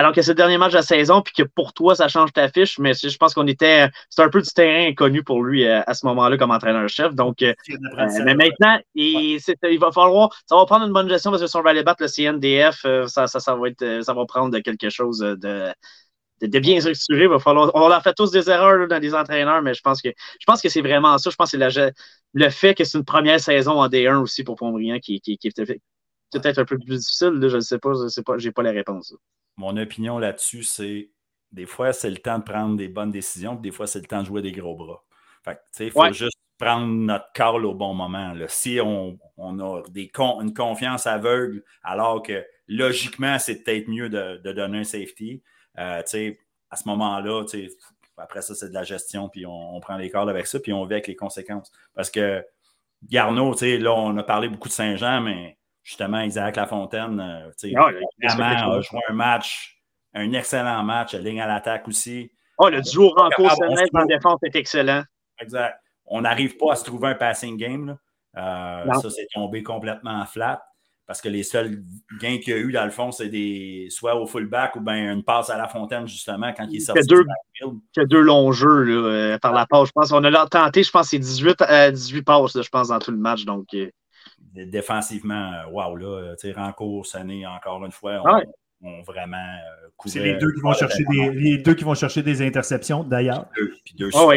alors 0.00 0.14
que 0.14 0.22
c'est 0.22 0.30
le 0.30 0.36
dernier 0.36 0.56
match 0.56 0.72
de 0.72 0.78
la 0.78 0.82
saison, 0.82 1.20
puis 1.20 1.34
que 1.34 1.42
pour 1.42 1.74
toi, 1.74 1.94
ça 1.94 2.08
change 2.08 2.32
ta 2.32 2.48
fiche, 2.48 2.78
mais 2.78 2.94
je 2.94 3.16
pense 3.18 3.34
qu'on 3.34 3.46
était. 3.46 3.90
C'est 4.08 4.22
un 4.22 4.30
peu 4.30 4.40
du 4.40 4.48
terrain 4.48 4.88
inconnu 4.88 5.22
pour 5.22 5.42
lui 5.42 5.66
euh, 5.66 5.82
à 5.86 5.92
ce 5.92 6.06
moment-là 6.06 6.38
comme 6.38 6.50
entraîneur-chef. 6.50 7.14
Donc, 7.14 7.42
euh, 7.42 7.52
euh, 7.68 8.06
mais 8.24 8.34
maintenant, 8.34 8.78
il, 8.94 9.38
va 9.78 9.92
falloir. 9.92 10.30
Ça 10.46 10.56
va 10.56 10.64
prendre 10.64 10.86
une 10.86 10.94
bonne 10.94 11.08
gestion 11.10 11.30
parce 11.30 11.42
que 11.42 11.48
si 11.48 11.56
on 11.58 11.60
va 11.60 11.70
aller 11.70 11.82
battre 11.82 12.02
le 12.02 12.08
CNDF, 12.08 12.86
ça, 13.08 13.26
ça, 13.26 13.54
va 13.54 13.68
être, 13.68 14.00
ça 14.02 14.14
va 14.14 14.24
prendre 14.24 14.58
quelque 14.60 14.88
chose 14.88 15.18
de. 15.18 15.70
De, 16.40 16.58
bien 16.58 16.80
structuré, 16.80 17.26
va 17.26 17.38
falloir. 17.38 17.70
On 17.74 17.90
a 17.90 18.00
fait 18.00 18.14
tous 18.14 18.30
des 18.30 18.48
erreurs 18.48 18.88
dans 18.88 18.98
les 18.98 19.14
entraîneurs, 19.14 19.60
mais 19.60 19.74
je 19.74 19.82
pense 19.82 20.00
que 20.00 20.08
je 20.08 20.46
pense 20.46 20.62
que 20.62 20.70
c'est 20.70 20.80
vraiment 20.80 21.18
ça. 21.18 21.28
Je 21.28 21.36
pense 21.36 21.50
que 21.50 21.58
c'est 21.70 21.92
le 22.32 22.48
fait 22.48 22.74
que 22.74 22.84
c'est 22.84 22.96
une 22.96 23.04
première 23.04 23.38
saison 23.38 23.72
en 23.72 23.88
D1 23.88 24.22
aussi 24.22 24.42
pour 24.44 24.56
Pontbriand 24.56 24.98
qui, 25.00 25.20
qui, 25.20 25.36
qui 25.36 25.48
est 25.48 25.80
peut-être 26.32 26.58
un 26.58 26.64
peu 26.64 26.78
plus 26.78 26.98
difficile. 26.98 27.38
je 27.40 27.56
ne 27.56 27.60
sais 27.60 27.78
pas, 27.78 27.92
je 27.94 28.08
sais 28.08 28.22
pas, 28.22 28.36
pas 28.54 28.62
la 28.62 28.72
réponse 28.72 29.14
mon 29.60 29.76
opinion 29.76 30.18
là-dessus, 30.18 30.64
c'est 30.64 31.10
des 31.52 31.66
fois, 31.66 31.92
c'est 31.92 32.10
le 32.10 32.16
temps 32.16 32.38
de 32.38 32.44
prendre 32.44 32.76
des 32.76 32.88
bonnes 32.88 33.10
décisions, 33.10 33.54
des 33.54 33.70
fois, 33.70 33.86
c'est 33.86 34.00
le 34.00 34.06
temps 34.06 34.22
de 34.22 34.26
jouer 34.26 34.42
des 34.42 34.52
gros 34.52 34.74
bras. 34.74 35.04
il 35.78 35.90
faut 35.90 36.12
juste 36.12 36.38
prendre 36.58 36.86
notre 36.86 37.30
call 37.32 37.64
au 37.66 37.74
bon 37.74 37.94
moment. 37.94 38.34
Si 38.48 38.80
on, 38.80 39.18
a 39.38 39.82
des 39.90 40.10
une 40.40 40.54
confiance 40.54 41.06
aveugle, 41.06 41.62
alors 41.82 42.22
que 42.22 42.44
logiquement, 42.68 43.38
c'est 43.38 43.62
peut-être 43.62 43.88
mieux 43.88 44.08
de, 44.08 44.52
donner 44.52 44.78
un 44.78 44.84
safety, 44.84 45.42
euh, 45.78 46.02
à 46.70 46.76
ce 46.76 46.88
moment-là, 46.88 47.44
après 48.16 48.42
ça, 48.42 48.54
c'est 48.54 48.68
de 48.68 48.74
la 48.74 48.84
gestion, 48.84 49.28
puis 49.28 49.44
on, 49.46 49.80
prend 49.80 49.96
les 49.96 50.10
calls 50.10 50.28
avec 50.28 50.46
ça, 50.46 50.60
puis 50.60 50.72
on 50.72 50.84
vit 50.84 50.94
avec 50.94 51.06
les 51.06 51.16
conséquences. 51.16 51.72
Parce 51.94 52.10
que 52.10 52.44
Garneau, 53.08 53.54
là, 53.60 53.94
on 53.94 54.16
a 54.16 54.22
parlé 54.22 54.48
beaucoup 54.48 54.68
de 54.68 54.74
Saint-Jean, 54.74 55.22
mais 55.22 55.58
justement, 55.82 56.20
Isaac 56.20 56.56
Lafontaine, 56.56 57.20
euh, 57.20 57.68
vraiment, 58.22 58.72
a 58.72 58.80
joué 58.80 59.00
un 59.08 59.12
match, 59.12 59.80
un 60.14 60.32
excellent 60.32 60.82
match, 60.82 61.14
ligne 61.14 61.40
à 61.40 61.46
l'attaque 61.46 61.88
aussi. 61.88 62.30
Oh, 62.58 62.68
le 62.68 62.80
duo 62.82 63.08
Ranco 63.10 63.48
Sénès 63.48 63.88
en 63.94 64.04
défense 64.04 64.40
est 64.44 64.54
excellent. 64.54 65.02
Exact. 65.40 65.80
On 66.06 66.22
n'arrive 66.22 66.56
pas 66.56 66.72
à 66.72 66.76
se 66.76 66.84
trouver 66.84 67.08
un 67.08 67.14
passing 67.14 67.56
game. 67.56 67.96
Euh, 68.36 68.92
ça, 68.94 69.10
c'est 69.10 69.26
tombé 69.32 69.62
complètement 69.62 70.24
flat 70.26 70.62
parce 71.06 71.20
que 71.20 71.28
les 71.28 71.42
seuls 71.42 71.82
gains 72.20 72.38
qu'il 72.38 72.52
y 72.54 72.56
a 72.56 72.58
eu, 72.58 72.70
dans 72.70 72.84
le 72.84 72.90
fond, 72.90 73.10
c'est 73.10 73.28
des 73.28 73.88
soit 73.90 74.14
au 74.14 74.26
fullback 74.26 74.76
ou 74.76 74.80
bien 74.80 75.12
une 75.12 75.24
passe 75.24 75.50
à 75.50 75.56
la 75.56 75.66
fontaine, 75.66 76.06
justement, 76.06 76.52
quand 76.52 76.66
il 76.70 76.76
est 76.76 76.80
sorti. 76.80 77.00
Il 77.02 77.66
y 77.96 78.00
a 78.00 78.04
deux, 78.04 78.20
longs 78.20 78.52
jeux 78.52 78.84
là, 78.84 79.08
euh, 79.08 79.38
par 79.38 79.52
la 79.52 79.66
passe. 79.66 79.88
Je 79.88 79.92
pense 79.92 80.10
qu'on 80.10 80.22
a 80.22 80.46
tenté, 80.46 80.84
je 80.84 80.90
pense, 80.90 81.08
c'est 81.08 81.18
18, 81.18 81.64
18 81.92 82.22
passes, 82.22 82.62
je 82.62 82.68
pense, 82.68 82.88
dans 82.88 82.98
tout 83.00 83.10
le 83.10 83.16
match. 83.16 83.44
Donc, 83.44 83.66
défensivement, 84.54 85.52
euh, 85.52 85.70
wow, 85.70 85.96
là, 85.96 86.34
tu 86.36 86.48
sais, 86.48 86.52
Rancourt, 86.52 87.06
Sané, 87.06 87.46
encore 87.46 87.84
une 87.84 87.92
fois, 87.92 88.22
on, 88.82 89.02
vraiment 89.02 89.36
euh, 89.36 89.88
C'est 90.06 90.20
les 90.20 90.36
deux 90.36 90.52
qui 90.52 90.60
vont 90.60 90.72
chercher 90.72 91.04
des 91.04 91.30
les 91.30 91.58
deux 91.58 91.74
qui 91.74 91.84
vont 91.84 91.94
chercher 91.94 92.22
des 92.22 92.42
interceptions, 92.42 93.04
d'ailleurs. 93.04 93.46
Puis 93.84 93.94
deux, 93.94 94.10
oh, 94.14 94.32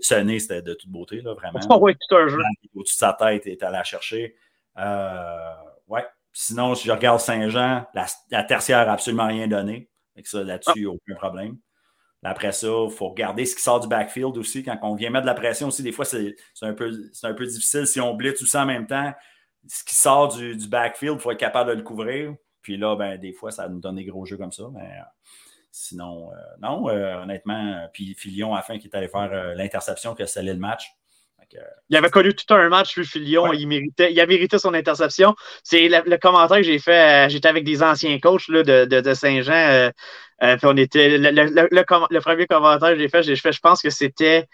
Sané, 0.00 0.38
c'était 0.38 0.62
de 0.62 0.74
toute 0.74 0.90
beauté, 0.90 1.22
là, 1.22 1.34
vraiment. 1.34 1.58
Oh, 1.70 1.78
ouais, 1.78 1.94
tout 1.94 2.16
un 2.16 2.28
jeu. 2.28 2.38
Au-dessus 2.74 2.94
de 2.94 2.98
sa 2.98 3.12
tête, 3.14 3.44
il 3.46 3.52
est 3.52 3.62
allé 3.62 3.78
la 3.78 3.84
chercher. 3.84 4.36
Euh, 4.78 5.52
ouais. 5.88 6.04
Sinon, 6.32 6.74
si 6.74 6.86
je 6.86 6.92
regarde 6.92 7.18
Saint-Jean, 7.18 7.86
la, 7.94 8.42
tertiaire 8.42 8.84
n'a 8.84 8.92
absolument 8.92 9.26
rien 9.26 9.48
donné. 9.48 9.88
Avec 10.14 10.26
ça, 10.26 10.42
là-dessus, 10.42 10.86
ah. 10.86 10.90
aucun 10.90 11.14
problème. 11.14 11.56
Après 12.22 12.50
ça, 12.50 12.66
il 12.66 12.90
faut 12.90 13.08
regarder 13.08 13.46
ce 13.46 13.54
qui 13.54 13.62
sort 13.62 13.78
du 13.78 13.86
backfield 13.86 14.36
aussi. 14.36 14.64
Quand 14.64 14.76
on 14.82 14.96
vient 14.96 15.10
mettre 15.10 15.22
de 15.22 15.30
la 15.30 15.34
pression 15.34 15.68
aussi, 15.68 15.84
des 15.84 15.92
fois, 15.92 16.04
c'est 16.04 16.34
un, 16.60 16.72
peu, 16.72 16.90
un 17.22 17.34
peu 17.34 17.46
difficile 17.46 17.86
si 17.86 18.00
on 18.00 18.14
blitz 18.14 18.38
tout 18.38 18.46
ça 18.46 18.64
en 18.64 18.66
même 18.66 18.86
temps 18.86 19.14
ce 19.68 19.84
qui 19.84 19.94
sort 19.94 20.36
du, 20.36 20.56
backfield, 20.68 21.16
il 21.16 21.20
faut 21.20 21.30
être 21.30 21.38
capable 21.38 21.70
de 21.70 21.76
le 21.76 21.82
couvrir. 21.82 22.34
Puis 22.62 22.76
là, 22.76 22.96
ben, 22.96 23.18
des 23.18 23.32
fois, 23.32 23.50
ça 23.50 23.68
nous 23.68 23.80
donne 23.80 23.96
des 23.96 24.04
gros 24.04 24.24
jeux 24.26 24.36
comme 24.36 24.52
ça. 24.52 24.64
Mais 24.72 24.80
euh, 24.80 25.02
sinon, 25.70 26.30
euh, 26.32 26.36
non, 26.60 26.88
euh, 26.88 27.22
honnêtement. 27.22 27.88
Puis 27.92 28.14
Filion, 28.14 28.54
à 28.54 28.62
fin, 28.62 28.78
qui 28.78 28.88
est 28.88 28.96
allé 28.96 29.08
faire 29.08 29.54
l'interception 29.54 30.14
qui 30.14 30.22
a 30.22 30.26
scellé 30.26 30.52
le 30.52 30.58
match. 30.58 30.90
il 31.88 31.96
avait 31.96 32.10
connu 32.10 32.34
tout 32.34 32.52
un 32.54 32.68
match, 32.68 32.96
lui, 32.96 33.06
Filion. 33.06 33.52
Il, 33.52 33.68
méritait, 33.68 34.12
il 34.12 34.20
a 34.20 34.26
mérité 34.26 34.58
son 34.58 34.74
interception. 34.74 35.34
C'est 35.62 35.88
le, 35.88 36.16
commentaire 36.16 36.58
que 36.58 36.62
j'ai 36.64 36.78
fait. 36.78 37.30
J'étais 37.30 37.48
avec 37.48 37.64
des 37.64 37.82
anciens 37.82 38.18
coachs 38.18 38.50
de, 38.50 39.14
Saint-Jean. 39.14 39.90
on 40.40 40.76
était. 40.76 41.18
Le, 41.18 42.20
premier 42.20 42.46
commentaire 42.46 42.90
que 42.90 42.98
j'ai 42.98 43.08
fait, 43.08 43.22
j'ai 43.22 43.36
fait, 43.36 43.52
je 43.52 43.60
pense 43.60 43.80
que 43.80 43.90
c'était 43.90 44.48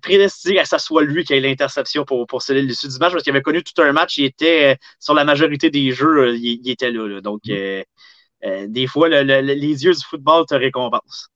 prédestiné 0.00 0.58
à 0.58 0.62
que 0.62 0.68
ce 0.68 0.78
soit 0.78 1.02
lui 1.02 1.24
qui 1.24 1.34
ait 1.34 1.40
l'interception 1.40 2.04
pour, 2.04 2.26
pour 2.26 2.42
sceller 2.42 2.62
l'issue 2.62 2.88
du 2.88 2.98
match 2.98 3.12
parce 3.12 3.22
qu'il 3.22 3.32
avait 3.32 3.42
connu 3.42 3.62
tout 3.62 3.80
un 3.82 3.92
match, 3.92 4.18
il 4.18 4.24
était 4.24 4.72
euh, 4.72 4.76
sur 5.00 5.14
la 5.14 5.24
majorité 5.24 5.70
des 5.70 5.92
jeux, 5.92 6.28
euh, 6.28 6.36
il, 6.36 6.68
était 6.70 6.90
là. 6.90 7.20
Donc, 7.20 7.42
mm. 7.46 7.52
euh, 8.44 8.66
des 8.68 8.86
fois, 8.86 9.08
les 9.08 9.84
yeux 9.84 9.92
du 9.92 10.04
football 10.04 10.46
te 10.46 10.54
récompensent. 10.54 11.30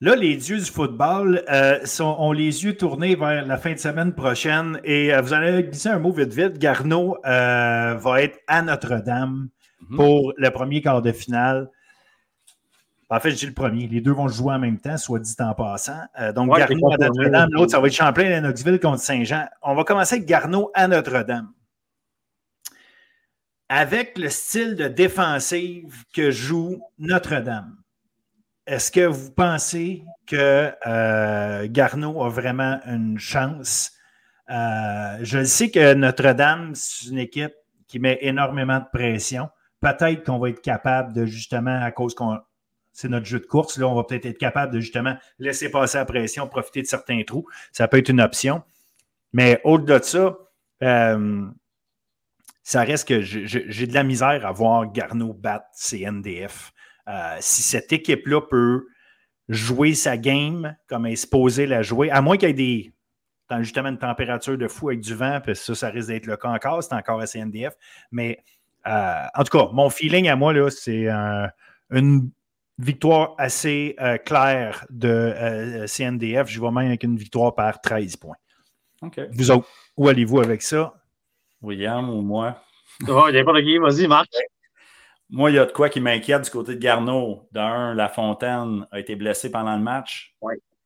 Là, 0.00 0.16
les 0.16 0.50
yeux 0.50 0.58
du 0.58 0.64
football 0.64 1.44
sont, 1.84 2.16
ont 2.18 2.32
les 2.32 2.64
yeux 2.64 2.76
tournés 2.76 3.14
vers 3.14 3.46
la 3.46 3.56
fin 3.56 3.72
de 3.72 3.78
semaine 3.78 4.14
prochaine 4.14 4.80
et 4.84 5.18
vous 5.18 5.32
allez 5.32 5.62
glisser 5.62 5.88
un 5.88 5.98
mot 5.98 6.12
vite 6.12 6.34
vite. 6.34 6.58
Garneau 6.58 7.16
va 7.24 8.22
être 8.22 8.38
à 8.48 8.60
Notre-Dame 8.60 9.48
mm-hmm. 9.80 9.96
pour 9.96 10.32
le 10.36 10.50
premier 10.50 10.82
quart 10.82 11.00
de 11.00 11.12
finale. 11.12 11.70
En 13.10 13.20
fait, 13.20 13.30
je 13.30 13.36
dis 13.36 13.46
le 13.46 13.52
premier. 13.52 13.86
Les 13.86 14.00
deux 14.00 14.12
vont 14.12 14.28
jouer 14.28 14.54
en 14.54 14.58
même 14.58 14.78
temps, 14.78 14.96
soit 14.96 15.20
dit 15.20 15.34
en 15.38 15.54
passant. 15.54 16.00
Euh, 16.20 16.32
donc, 16.32 16.56
Garneau 16.56 16.90
à 16.92 16.96
Notre-Dame. 16.96 17.50
L'autre, 17.52 17.70
ça 17.72 17.80
va 17.80 17.86
être 17.86 17.92
Champlain 17.92 18.32
à 18.32 18.40
Knoxville 18.40 18.80
contre 18.80 19.00
Saint-Jean. 19.00 19.46
On 19.62 19.74
va 19.74 19.84
commencer 19.84 20.16
avec 20.16 20.26
Garneau 20.26 20.70
à 20.74 20.88
Notre-Dame. 20.88 21.52
Avec 23.68 24.18
le 24.18 24.28
style 24.28 24.76
de 24.76 24.88
défensive 24.88 26.04
que 26.14 26.30
joue 26.30 26.82
Notre-Dame, 26.98 27.76
est-ce 28.66 28.90
que 28.90 29.06
vous 29.06 29.30
pensez 29.30 30.04
que 30.26 30.72
euh, 30.86 31.66
Garneau 31.70 32.22
a 32.22 32.28
vraiment 32.28 32.80
une 32.86 33.18
chance? 33.18 33.92
Euh, 34.50 35.18
je 35.22 35.44
sais 35.44 35.70
que 35.70 35.94
Notre-Dame, 35.94 36.72
c'est 36.74 37.08
une 37.08 37.18
équipe 37.18 37.54
qui 37.86 37.98
met 37.98 38.18
énormément 38.22 38.78
de 38.78 38.86
pression. 38.92 39.48
Peut-être 39.80 40.24
qu'on 40.24 40.38
va 40.38 40.48
être 40.48 40.62
capable 40.62 41.12
de 41.12 41.26
justement, 41.26 41.78
à 41.82 41.90
cause 41.90 42.14
qu'on 42.14 42.38
c'est 42.94 43.08
notre 43.08 43.26
jeu 43.26 43.40
de 43.40 43.46
course. 43.46 43.76
Là, 43.76 43.88
on 43.88 43.94
va 43.94 44.04
peut-être 44.04 44.24
être 44.24 44.38
capable 44.38 44.72
de 44.72 44.80
justement 44.80 45.16
laisser 45.38 45.70
passer 45.70 45.98
la 45.98 46.04
pression, 46.06 46.48
profiter 46.48 46.80
de 46.80 46.86
certains 46.86 47.22
trous. 47.24 47.46
Ça 47.72 47.88
peut 47.88 47.98
être 47.98 48.08
une 48.08 48.20
option. 48.20 48.62
Mais 49.32 49.60
au-delà 49.64 49.98
de 49.98 50.04
ça, 50.04 50.38
euh, 50.84 51.44
ça 52.62 52.82
reste 52.84 53.08
que 53.08 53.20
j'ai 53.20 53.86
de 53.86 53.94
la 53.94 54.04
misère 54.04 54.46
à 54.46 54.52
voir 54.52 54.90
Garneau 54.92 55.34
battre 55.34 55.66
CNDF. 55.74 56.72
Euh, 57.08 57.36
si 57.40 57.62
cette 57.62 57.92
équipe-là 57.92 58.40
peut 58.40 58.86
jouer 59.48 59.94
sa 59.94 60.16
game 60.16 60.74
comme 60.86 61.04
elle 61.04 61.12
est 61.12 61.16
supposée 61.16 61.66
la 61.66 61.82
jouer, 61.82 62.10
à 62.10 62.22
moins 62.22 62.38
qu'il 62.38 62.48
y 62.48 62.52
ait 62.52 62.54
des, 62.54 62.94
justement 63.60 63.88
une 63.88 63.98
température 63.98 64.56
de 64.56 64.68
fou 64.68 64.88
avec 64.88 65.00
du 65.00 65.14
vent, 65.14 65.40
puis 65.42 65.56
ça, 65.56 65.74
ça 65.74 65.90
risque 65.90 66.08
d'être 66.08 66.26
le 66.26 66.36
cas 66.36 66.48
encore, 66.48 66.82
c'est 66.82 66.94
encore 66.94 67.20
à 67.20 67.26
CNDF. 67.26 67.74
Mais 68.12 68.38
euh, 68.86 69.24
en 69.34 69.42
tout 69.42 69.58
cas, 69.58 69.68
mon 69.72 69.90
feeling 69.90 70.28
à 70.28 70.36
moi, 70.36 70.54
c'est 70.70 71.08
une 71.90 72.30
victoire 72.78 73.34
assez 73.38 73.94
euh, 74.00 74.16
claire 74.18 74.86
de 74.90 75.08
euh, 75.08 75.86
CNDF. 75.86 76.48
Je 76.48 76.60
vais 76.60 76.70
même 76.70 76.88
avec 76.88 77.02
une 77.02 77.16
victoire 77.16 77.54
par 77.54 77.80
13 77.80 78.16
points. 78.16 78.36
Vous 79.32 79.50
autres, 79.50 79.68
où 79.96 80.08
allez-vous 80.08 80.40
avec 80.40 80.62
ça? 80.62 80.94
William 81.60 82.08
ou 82.08 82.22
moi? 82.22 82.62
Oh, 83.08 83.24
il 83.28 83.32
n'y 83.32 83.38
a 83.38 83.44
pas 83.44 83.52
de 83.52 83.60
qui. 83.60 83.78
Vas-y, 83.78 84.06
Marc. 84.06 84.30
Moi, 85.30 85.50
il 85.50 85.54
y 85.54 85.58
a 85.58 85.66
de 85.66 85.72
quoi 85.72 85.88
qui 85.88 86.00
m'inquiète 86.00 86.42
du 86.42 86.50
côté 86.50 86.74
de 86.74 86.80
Garneau. 86.80 87.48
D'un, 87.52 87.94
La 87.94 88.08
Fontaine 88.08 88.86
a 88.90 89.00
été 89.00 89.16
blessé 89.16 89.50
pendant 89.50 89.76
le 89.76 89.82
match 89.82 90.34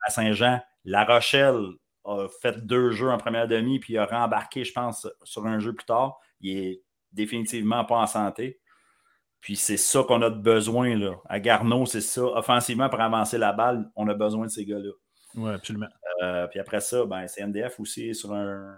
à 0.07 0.11
Saint-Jean. 0.11 0.61
La 0.85 1.05
Rochelle 1.05 1.61
a 2.05 2.27
fait 2.41 2.65
deux 2.67 2.91
jeux 2.91 3.11
en 3.11 3.19
première 3.19 3.47
demi, 3.47 3.79
puis 3.79 3.95
il 3.95 3.99
a 3.99 4.07
rembarqué, 4.07 4.65
je 4.65 4.73
pense, 4.73 5.07
sur 5.23 5.47
un 5.47 5.59
jeu 5.59 5.75
plus 5.75 5.85
tard. 5.85 6.19
Il 6.41 6.57
est 6.57 6.83
définitivement 7.13 7.85
pas 7.85 7.97
en 7.97 8.07
santé. 8.07 8.59
Puis 9.41 9.57
c'est 9.57 9.77
ça 9.77 10.03
qu'on 10.03 10.21
a 10.23 10.31
besoin 10.31 10.97
là. 10.97 11.15
À 11.27 11.41
Garneau, 11.41 11.87
c'est 11.87 12.01
ça. 12.01 12.23
Offensivement, 12.23 12.89
pour 12.89 13.01
avancer 13.01 13.39
la 13.39 13.53
balle, 13.53 13.89
on 13.95 14.09
a 14.09 14.15
besoin 14.15 14.47
de 14.47 14.51
ces 14.51 14.65
gars-là. 14.65 14.91
Oui, 15.35 15.51
absolument. 15.51 15.89
Euh, 16.23 16.47
puis 16.49 16.59
après 16.59 16.81
ça, 16.81 17.05
ben, 17.05 17.27
CNDF 17.27 17.79
aussi 17.79 18.15
sur 18.15 18.35
un, 18.35 18.75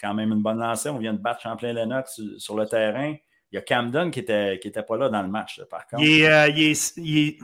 quand 0.00 0.14
même 0.14 0.32
une 0.32 0.42
bonne 0.42 0.58
lancée. 0.58 0.88
On 0.88 0.98
vient 0.98 1.12
de 1.12 1.18
battre 1.18 1.42
Champlain-Lennox 1.42 2.20
sur, 2.38 2.56
le 2.56 2.66
terrain. 2.66 3.14
Il 3.52 3.56
y 3.56 3.58
a 3.58 3.62
Camden 3.62 4.10
qui 4.10 4.20
n'était 4.20 4.58
qui 4.60 4.68
était 4.68 4.82
pas 4.82 4.96
là 4.96 5.08
dans 5.08 5.22
le 5.22 5.28
match, 5.28 5.62
par 5.70 5.86
contre. 5.86 6.02
Il 6.02 6.22
est, 6.22 7.38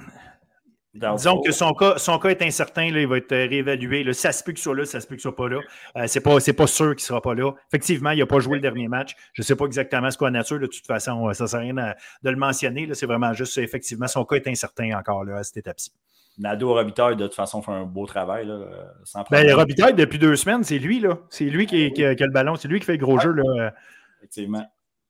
Disons 0.94 1.40
que 1.40 1.52
son 1.52 1.74
cas, 1.74 1.98
son 1.98 2.18
cas 2.18 2.30
est 2.30 2.42
incertain, 2.42 2.90
là, 2.90 3.00
il 3.00 3.06
va 3.06 3.18
être 3.18 3.30
réévalué. 3.30 4.10
Ça 4.14 4.32
se 4.32 4.42
peut 4.42 4.52
qu'il 4.52 4.62
soit 4.62 4.74
là, 4.74 4.84
ça 4.84 5.00
se 5.00 5.06
peut 5.06 5.16
qu'il 5.16 5.22
soit 5.22 5.36
pas 5.36 5.48
là. 5.48 5.60
Euh, 5.96 6.04
c'est 6.06 6.20
pas, 6.20 6.38
pas 6.38 6.66
sûr 6.66 6.96
qu'il 6.96 7.02
ne 7.02 7.06
sera 7.06 7.20
pas 7.20 7.34
là. 7.34 7.52
Effectivement, 7.68 8.10
il 8.10 8.18
n'a 8.18 8.26
pas 8.26 8.40
joué 8.40 8.56
le 8.56 8.62
dernier 8.62 8.88
match. 8.88 9.14
Je 9.34 9.42
ne 9.42 9.44
sais 9.44 9.54
pas 9.54 9.66
exactement 9.66 10.10
ce 10.10 10.16
qu'est 10.16 10.24
la 10.24 10.30
nature. 10.30 10.58
De 10.58 10.66
toute 10.66 10.86
façon, 10.86 11.32
ça 11.34 11.44
ne 11.44 11.48
sert 11.48 11.58
à 11.58 11.62
rien 11.62 11.74
de, 11.74 12.30
le 12.30 12.36
mentionner. 12.36 12.88
C'est 12.94 13.06
vraiment 13.06 13.34
juste, 13.34 13.58
effectivement, 13.58 14.08
son 14.08 14.24
cas 14.24 14.36
est 14.36 14.48
incertain 14.48 14.98
encore 14.98 15.24
là, 15.24 15.36
à 15.36 15.44
cette 15.44 15.58
étape-ci. 15.58 15.92
Nado 16.38 16.72
Robitaille, 16.72 17.16
de 17.16 17.26
toute 17.26 17.34
façon, 17.34 17.60
fait 17.62 17.72
un 17.72 17.84
beau 17.84 18.06
travail. 18.06 18.46
Là, 18.46 18.60
sans 19.04 19.24
ben, 19.30 19.52
Robitaille, 19.54 19.94
depuis 19.94 20.18
deux 20.18 20.36
semaines, 20.36 20.64
c'est 20.64 20.78
lui. 20.78 21.00
là. 21.00 21.18
C'est 21.28 21.44
lui 21.44 21.66
qui, 21.66 21.92
qui, 21.92 22.04
a 22.04 22.14
le 22.14 22.32
ballon. 22.32 22.56
C'est 22.56 22.68
lui 22.68 22.80
qui 22.80 22.86
fait 22.86 22.96
le 22.96 23.04
gros 23.04 23.18
jeu. 23.18 23.32
Là. 23.32 23.72
Effectivement. 24.18 24.66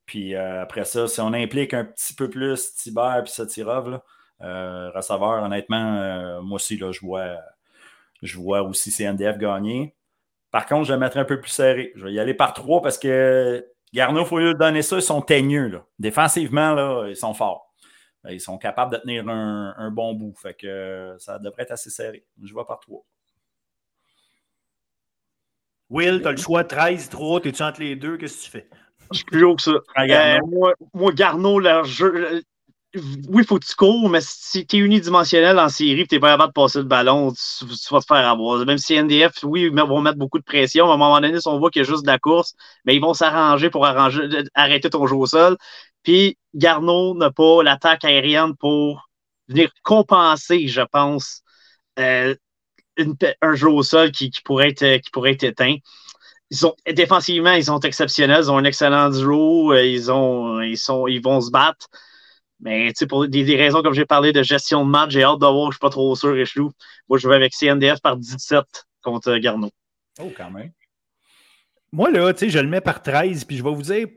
Puis 0.09 0.35
euh, 0.35 0.63
après 0.63 0.85
ça, 0.85 1.07
si 1.07 1.21
on 1.21 1.35
implique 1.35 1.75
un 1.75 1.85
petit 1.85 2.15
peu 2.15 2.31
plus 2.31 2.75
Tiber 2.75 3.21
et 3.23 3.29
Satirov, 3.29 3.91
là, 3.91 3.97
euh, 3.97 4.01
receveur, 4.41 5.43
honnêtement, 5.43 5.97
euh, 5.97 6.41
moi 6.43 6.57
aussi, 6.57 6.77
là, 6.77 6.93
je, 6.93 7.01
vois, 7.01 7.37
je 8.23 8.39
vois 8.39 8.63
aussi 8.63 8.91
CNDF 8.91 9.39
gagner. 9.39 9.95
Par 10.51 10.67
contre, 10.67 10.85
je 10.85 10.93
vais 10.93 10.99
mettre 10.99 11.19
un 11.19 11.25
peu 11.25 11.41
plus 11.41 11.51
serré. 11.51 11.93
Je 11.97 12.07
vais 12.07 12.13
y 12.13 12.21
aller 12.21 12.35
par 12.35 12.55
trois 12.55 12.81
parce 12.81 12.99
que 12.99 13.67
Garneau, 13.93 14.23
il 14.23 14.27
faut 14.27 14.39
lui 14.39 14.55
donner 14.55 14.83
ça, 14.83 14.97
ils 14.97 15.03
sont 15.03 15.21
teigneux. 15.21 15.69
Là. 15.69 15.85
Défensivement, 15.99 16.73
là, 16.75 17.07
ils 17.09 17.17
sont 17.17 17.35
forts. 17.35 17.75
Ils 18.29 18.41
sont 18.41 18.59
capables 18.59 18.93
de 18.93 18.99
tenir 18.99 19.29
un, 19.29 19.91
bon 19.91 20.15
bout. 20.15 20.35
Fait 20.37 20.55
que 20.55 21.15
ça 21.19 21.39
devrait 21.39 21.63
être 21.63 21.73
assez 21.73 21.91
serré. 21.91 22.25
Je 22.43 22.53
vois 22.53 22.67
par 22.67 22.81
trois. 22.81 23.05
Will, 25.91 26.21
tu 26.21 26.29
as 26.29 26.33
le 26.33 26.37
choix 26.37 26.65
13, 26.65 27.09
3, 27.09 27.41
tu 27.41 27.49
es 27.49 27.63
entre 27.63 27.81
les 27.81 27.97
deux, 27.97 28.19
qu'est-ce 28.19 28.41
que 28.41 28.45
tu 28.45 28.51
fais? 28.51 28.69
Je 29.11 29.17
suis 29.19 29.25
plus 29.25 29.45
haut 29.45 29.57
que 29.57 29.63
ça. 29.63 29.71
Euh, 29.71 30.39
moi, 30.47 30.75
moi, 30.93 31.13
Garneau, 31.13 31.59
leur 31.59 31.85
jeu, 31.85 32.43
oui, 33.29 33.45
faut 33.45 33.59
que 33.59 33.67
tu 33.67 33.75
cours, 33.75 34.09
mais 34.09 34.21
si 34.23 34.67
tu 34.67 34.77
es 34.77 34.79
unidimensionnel 34.81 35.59
en 35.59 35.69
série 35.69 36.01
et 36.01 36.07
tu 36.07 36.15
n'es 36.15 36.21
pas 36.21 36.33
capable 36.33 36.51
de 36.51 36.55
passer 36.55 36.79
le 36.79 36.85
ballon, 36.85 37.33
tu, 37.33 37.67
vas 37.91 38.01
te 38.01 38.07
faire 38.07 38.29
avoir. 38.29 38.65
Même 38.65 38.79
si 38.79 38.95
NDF, 38.95 39.45
oui, 39.45 39.63
ils 39.63 39.71
vont 39.71 40.01
mettre 40.01 40.17
beaucoup 40.17 40.39
de 40.39 40.45
pression. 40.45 40.91
À 40.91 40.95
un 40.95 40.97
moment 40.97 41.21
donné, 41.21 41.39
si 41.41 41.49
on 41.49 41.59
voit 41.59 41.71
qu'il 41.71 41.83
y 41.83 41.85
a 41.85 41.89
juste 41.89 42.03
de 42.03 42.11
la 42.11 42.19
course, 42.19 42.55
mais 42.85 42.97
ils 42.97 43.01
vont 43.01 43.15
s'arranger 43.15 43.69
pour 43.71 43.85
arranger, 43.85 44.23
arrêter 44.55 44.89
ton 44.91 45.07
jeu 45.07 45.17
au 45.17 45.27
sol. 45.27 45.57
Puis 46.03 46.39
Garneau 46.55 47.15
n'a 47.15 47.31
pas 47.31 47.63
l'attaque 47.63 48.05
aérienne 48.05 48.57
pour 48.57 49.09
venir 49.49 49.71
compenser, 49.83 50.67
je 50.69 50.83
pense, 50.83 51.43
euh, 51.99 52.35
un 53.43 53.55
jeu 53.55 53.69
au 53.69 53.83
sol 53.83 54.13
qui, 54.13 54.31
pourrait 54.45 54.71
être, 54.71 55.03
qui 55.03 55.11
pourrait 55.11 55.33
être 55.33 55.45
éteint. 55.45 55.77
Ils 56.51 56.67
ont, 56.67 56.75
défensivement, 56.91 57.53
ils 57.53 57.65
sont 57.65 57.81
exceptionnels. 57.81 58.45
Ils 58.45 58.51
ont 58.51 58.59
un 58.59 58.65
excellent 58.65 59.11
duo. 59.11 59.73
Euh, 59.73 59.85
ils, 59.85 60.11
ont, 60.11 60.61
ils, 60.63 60.79
sont, 60.79 61.07
ils 61.07 61.23
vont 61.23 61.41
se 61.41 61.51
battre. 61.51 61.89
Mais 62.61 62.93
pour 63.09 63.29
des, 63.29 63.57
raisons 63.57 63.83
comme 63.83 63.95
j'ai 63.95 64.05
parlé 64.05 64.33
de 64.33 64.43
gestion 64.43 64.85
de 64.85 64.91
match, 64.91 65.11
j'ai 65.11 65.23
hâte 65.23 65.39
de 65.39 65.47
voir, 65.47 65.65
je 65.65 65.69
ne 65.69 65.73
suis 65.73 65.81
pas 65.81 65.91
trop 65.91 66.15
sûr, 66.17 66.33
Richelou. 66.33 66.73
Moi, 67.09 67.19
je 67.19 67.29
vais 67.29 67.37
avec 67.37 67.53
CNDF 67.55 68.01
par 68.01 68.17
17 68.17 68.65
contre 69.03 69.37
Garneau. 69.37 69.71
Oh, 70.21 70.33
quand 70.37 70.51
même. 70.51 70.73
Moi, 71.93 72.11
là, 72.11 72.33
tu 72.33 72.41
sais, 72.41 72.51
je 72.51 72.59
le 72.59 72.69
mets 72.69 72.81
par 72.81 73.03
13, 73.03 73.45
puis 73.45 73.57
je 73.57 73.63
vais 73.63 73.73
vous 73.73 73.83
dire 73.83 74.09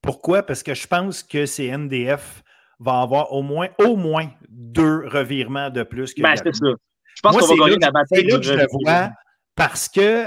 pourquoi. 0.00 0.42
Parce 0.42 0.62
que 0.62 0.74
je 0.74 0.86
pense 0.86 1.22
que 1.22 1.44
CNDF 1.46 2.42
va 2.80 3.00
avoir 3.00 3.32
au 3.32 3.42
moins, 3.42 3.68
au 3.78 3.96
moins 3.96 4.30
deux 4.48 5.06
revirements 5.06 5.70
de 5.70 5.82
plus 5.82 6.14
que 6.14 6.22
ben, 6.22 6.34
c'est 6.36 6.54
ça. 6.54 6.66
Je 7.14 7.20
pense 7.22 7.36
qu'on 7.36 7.54
va 7.54 7.66
gagner 7.66 7.78
la 7.80 7.90
bataille. 7.90 8.24
là 8.24 8.38
que 8.38 8.44
je 8.44 8.54
le 8.54 8.66
vois 8.70 9.10
parce 9.54 9.88
que 9.88 10.26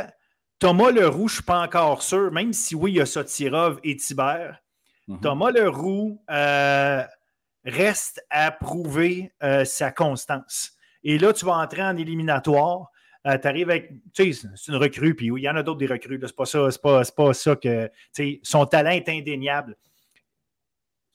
Thomas 0.59 0.91
Leroux, 0.91 1.27
je 1.27 1.33
ne 1.33 1.35
suis 1.35 1.43
pas 1.43 1.61
encore 1.61 2.01
sûr, 2.01 2.31
même 2.31 2.53
si 2.53 2.75
oui, 2.75 2.93
il 2.93 2.97
y 2.97 3.01
a 3.01 3.05
Sotirov 3.05 3.79
et 3.83 3.97
Thibert. 3.97 4.61
Mm-hmm. 5.07 5.19
Thomas 5.21 5.51
Leroux, 5.51 6.21
euh, 6.29 7.03
reste 7.67 8.25
à 8.29 8.51
prouver 8.51 9.31
euh, 9.43 9.65
sa 9.65 9.91
constance. 9.91 10.71
Et 11.03 11.17
là, 11.17 11.33
tu 11.33 11.45
vas 11.45 11.57
entrer 11.57 11.83
en 11.83 11.95
éliminatoire. 11.95 12.91
Euh, 13.27 13.37
tu 13.37 13.47
arrives 13.47 13.69
avec. 13.69 13.91
Tu 14.13 14.33
sais, 14.33 14.47
c'est 14.55 14.71
une 14.71 14.77
recrue, 14.77 15.15
puis 15.15 15.27
il 15.27 15.43
y 15.43 15.49
en 15.49 15.55
a 15.55 15.63
d'autres 15.63 15.79
des 15.79 15.87
recrues. 15.87 16.19
C'est 16.21 16.35
pas 16.35 16.45
ça, 16.45 16.71
c'est 16.71 16.81
pas, 16.81 17.03
pas 17.15 17.33
ça 17.33 17.55
que. 17.55 17.87
Tu 17.87 17.91
sais, 18.13 18.39
son 18.43 18.65
talent 18.65 18.91
est 18.91 19.09
indéniable. 19.09 19.75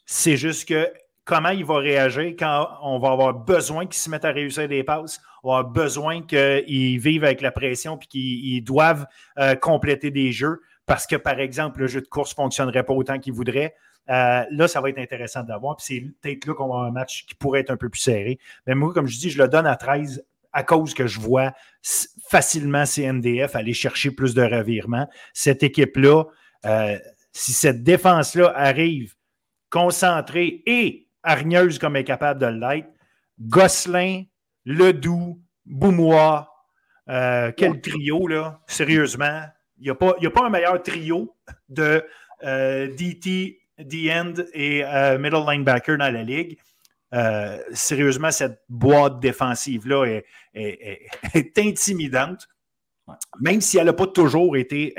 C'est 0.04 0.36
juste 0.36 0.68
que 0.68 0.92
comment 1.24 1.50
il 1.50 1.64
va 1.64 1.78
réagir 1.78 2.34
quand 2.38 2.68
on 2.82 2.98
va 2.98 3.12
avoir 3.12 3.34
besoin 3.34 3.86
qu'il 3.86 3.96
se 3.96 4.10
mette 4.10 4.24
à 4.24 4.32
réussir 4.32 4.68
des 4.68 4.84
passes, 4.84 5.20
on 5.42 5.52
va 5.52 5.58
avoir 5.58 5.72
besoin 5.72 6.22
qu'il 6.22 6.98
vive 6.98 7.24
avec 7.24 7.40
la 7.40 7.52
pression 7.52 7.96
puis 7.96 8.08
qu'ils 8.08 8.64
doivent 8.64 9.06
euh, 9.38 9.54
compléter 9.54 10.10
des 10.10 10.32
jeux 10.32 10.60
parce 10.86 11.06
que, 11.06 11.16
par 11.16 11.38
exemple, 11.38 11.80
le 11.80 11.86
jeu 11.86 12.00
de 12.00 12.08
course 12.08 12.32
ne 12.32 12.42
fonctionnerait 12.42 12.82
pas 12.82 12.92
autant 12.92 13.18
qu'il 13.18 13.32
voudrait. 13.32 13.74
Euh, 14.10 14.44
là, 14.50 14.68
ça 14.68 14.80
va 14.80 14.90
être 14.90 14.98
intéressant 14.98 15.42
d'avoir. 15.42 15.76
Puis 15.76 15.86
c'est 15.86 16.00
peut-être 16.20 16.46
là 16.46 16.54
qu'on 16.54 16.68
va 16.68 16.74
avoir 16.74 16.84
un 16.84 16.90
match 16.90 17.24
qui 17.26 17.34
pourrait 17.34 17.60
être 17.60 17.70
un 17.70 17.76
peu 17.76 17.88
plus 17.88 18.00
serré. 18.00 18.38
Mais 18.66 18.74
moi, 18.74 18.92
comme 18.92 19.06
je 19.06 19.18
dis, 19.18 19.30
je 19.30 19.40
le 19.40 19.48
donne 19.48 19.66
à 19.66 19.76
13 19.76 20.24
à 20.52 20.64
cause 20.64 20.92
que 20.92 21.06
je 21.06 21.18
vois 21.18 21.52
facilement 22.28 22.84
CNDF 22.84 23.56
aller 23.56 23.72
chercher 23.72 24.10
plus 24.10 24.34
de 24.34 24.42
revirements. 24.42 25.08
Cette 25.32 25.62
équipe-là, 25.62 26.24
euh, 26.66 26.98
si 27.32 27.52
cette 27.52 27.82
défense-là 27.82 28.52
arrive 28.54 29.14
concentrée 29.70 30.62
et 30.66 31.08
hargneuse 31.22 31.78
comme 31.78 31.96
elle 31.96 32.02
est 32.02 32.04
capable 32.04 32.40
de 32.40 32.46
l'être, 32.46 32.88
Gosselin, 33.40 34.24
Ledoux, 34.66 35.40
Boumois, 35.64 36.52
euh, 37.08 37.50
quel 37.56 37.80
trio, 37.80 38.26
là, 38.26 38.60
sérieusement. 38.66 39.42
Il 39.78 39.84
n'y 39.84 39.90
a, 39.90 39.94
a 39.94 40.30
pas 40.30 40.46
un 40.46 40.50
meilleur 40.50 40.82
trio 40.82 41.34
de 41.70 42.04
DT, 42.42 43.61
the 43.88 44.10
end 44.10 44.34
et 44.52 44.84
euh, 44.84 45.18
middle 45.18 45.44
linebacker 45.46 45.96
dans 45.98 46.12
la 46.12 46.22
ligue. 46.22 46.58
Euh, 47.14 47.58
sérieusement, 47.72 48.30
cette 48.30 48.62
boîte 48.68 49.20
défensive-là 49.20 50.20
est, 50.54 51.58
intimidante, 51.58 52.48
même 53.40 53.60
si 53.60 53.78
elle 53.78 53.86
n'a 53.86 53.92
pas 53.92 54.06
toujours 54.06 54.56
été 54.56 54.94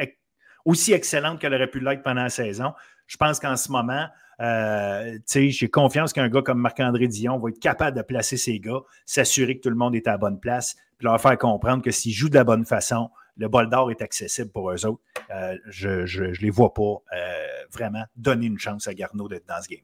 aussi 0.66 0.94
excellente 0.94 1.40
qu'elle 1.40 1.54
aurait 1.54 1.70
pu 1.70 1.80
l'être 1.80 2.04
pendant 2.04 2.24
la 2.24 2.30
saison. 2.30 2.74
Je 3.08 3.18
pense 3.18 3.40
qu'en 3.40 3.58
ce 3.58 3.72
moment, 3.72 4.08
euh, 4.40 5.18
j'ai 5.28 5.70
confiance 5.70 6.14
qu'un 6.14 6.30
gars 6.30 6.42
comme 6.42 6.60
Marc-André 6.60 7.08
Dion 7.08 7.38
va 7.38 7.50
être 7.50 7.60
capable 7.60 7.98
de 7.98 8.02
placer 8.04 8.38
ses 8.38 8.60
gars, 8.60 8.80
s'assurer 9.06 9.58
que 9.58 9.62
tout 9.62 9.70
le 9.70 9.76
monde 9.76 9.96
est 9.96 10.08
à 10.08 10.12
la 10.12 10.18
bonne 10.18 10.40
place, 10.40 10.76
puis 10.98 11.06
leur 11.06 11.20
faire 11.20 11.38
comprendre 11.38 11.84
que 11.84 11.92
s'ils 11.92 12.14
jouent 12.14 12.30
de 12.30 12.36
la 12.36 12.44
bonne 12.44 12.66
façon, 12.66 13.10
le 13.38 13.48
bol 13.48 13.70
d'or 13.70 13.92
est 13.92 14.02
accessible 14.02 14.52
pour 14.52 14.72
eux 14.72 14.86
autres. 14.86 15.02
Euh, 15.32 15.58
je 15.68 16.22
ne 16.22 16.34
les 16.34 16.50
vois 16.50 16.74
pas 16.74 17.02
euh, 17.14 17.48
vraiment 17.72 18.04
donner 18.16 18.48
une 18.48 18.60
chance 18.60 18.88
à 18.88 18.94
Garneau 18.94 19.28
d'être 19.28 19.48
dans 19.48 19.62
ce 19.62 19.70
game. 19.70 19.82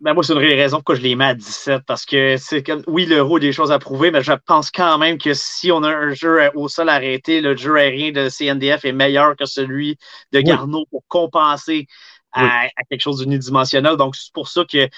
Ben 0.00 0.14
moi, 0.14 0.24
c'est 0.24 0.32
une 0.32 0.38
raison 0.38 0.78
pourquoi 0.78 0.94
je 0.94 1.02
les 1.02 1.14
mets 1.14 1.26
à 1.26 1.34
17, 1.34 1.82
parce 1.86 2.06
que 2.06 2.36
c'est 2.38 2.62
comme, 2.62 2.82
oui, 2.86 3.04
l'euro 3.04 3.36
a 3.36 3.40
des 3.40 3.52
choses 3.52 3.70
à 3.70 3.78
prouver, 3.78 4.10
mais 4.10 4.22
je 4.22 4.32
pense 4.32 4.70
quand 4.70 4.98
même 4.98 5.18
que 5.18 5.34
si 5.34 5.70
on 5.70 5.82
a 5.82 5.88
un 5.88 6.14
jeu 6.14 6.50
au 6.54 6.68
sol 6.68 6.88
arrêté, 6.88 7.40
le 7.40 7.56
jeu 7.56 7.76
aérien 7.76 8.10
de 8.10 8.28
CNDF 8.28 8.84
est 8.84 8.92
meilleur 8.92 9.36
que 9.36 9.44
celui 9.44 9.98
de 10.32 10.40
Garneau 10.40 10.86
pour 10.90 11.04
compenser 11.08 11.86
à, 12.32 12.64
à, 12.64 12.84
quelque 12.88 13.00
chose 13.00 13.18
d'unidimensionnel. 13.18 13.96
Donc, 13.96 14.16
c'est 14.16 14.32
pour 14.32 14.48
ça 14.48 14.64
que 14.64 14.88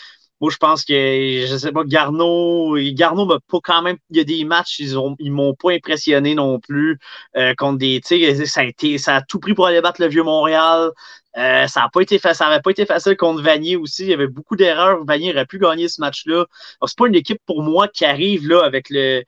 moi, 0.41 0.51
je 0.51 0.57
pense 0.57 0.85
que, 0.85 0.93
je 0.95 1.57
sais 1.57 1.73
pas, 1.73 1.83
Garneau, 1.85 2.77
m'a 2.77 3.39
pas 3.49 3.59
quand 3.63 3.83
même, 3.83 3.97
il 4.11 4.19
y 4.19 4.21
a 4.21 4.25
des 4.25 4.45
matchs, 4.45 4.79
ils 4.79 4.97
ont, 4.99 5.17
ils 5.19 5.33
m'ont 5.33 5.55
pas 5.55 5.73
impressionné 5.73 6.35
non 6.35 6.61
plus, 6.61 6.99
euh, 7.37 7.55
contre 7.57 7.79
des, 7.79 8.01
tu 8.05 8.21
sais, 8.47 8.99
ça 8.99 9.17
a 9.17 9.23
tout 9.23 9.41
pris 9.41 9.55
pour 9.55 9.67
aller 9.67 9.81
battre 9.81 10.01
le 10.01 10.09
Vieux-Montréal. 10.09 10.91
Euh, 11.37 11.67
ça 11.69 11.85
a 11.85 11.89
pas 11.91 12.01
été 12.01 12.19
ça 12.19 12.33
n'avait 12.49 12.61
pas 12.63 12.71
été 12.71 12.87
facile 12.87 13.17
contre 13.17 13.43
Vanier 13.43 13.77
aussi. 13.77 14.03
Il 14.05 14.09
y 14.09 14.15
avait 14.15 14.27
beaucoup 14.27 14.57
d'erreurs. 14.57 15.05
Vanier 15.05 15.33
aurait 15.33 15.47
pu 15.47 15.59
gagner 15.59 15.89
ce 15.89 16.01
match-là. 16.01 16.47
C'est 16.85 16.99
pas 16.99 17.07
une 17.07 17.15
équipe 17.15 17.41
pour 17.47 17.63
moi 17.63 17.87
qui 17.89 18.05
arrive 18.05 18.49
là 18.49 18.65
avec 18.65 18.91
le, 18.91 19.23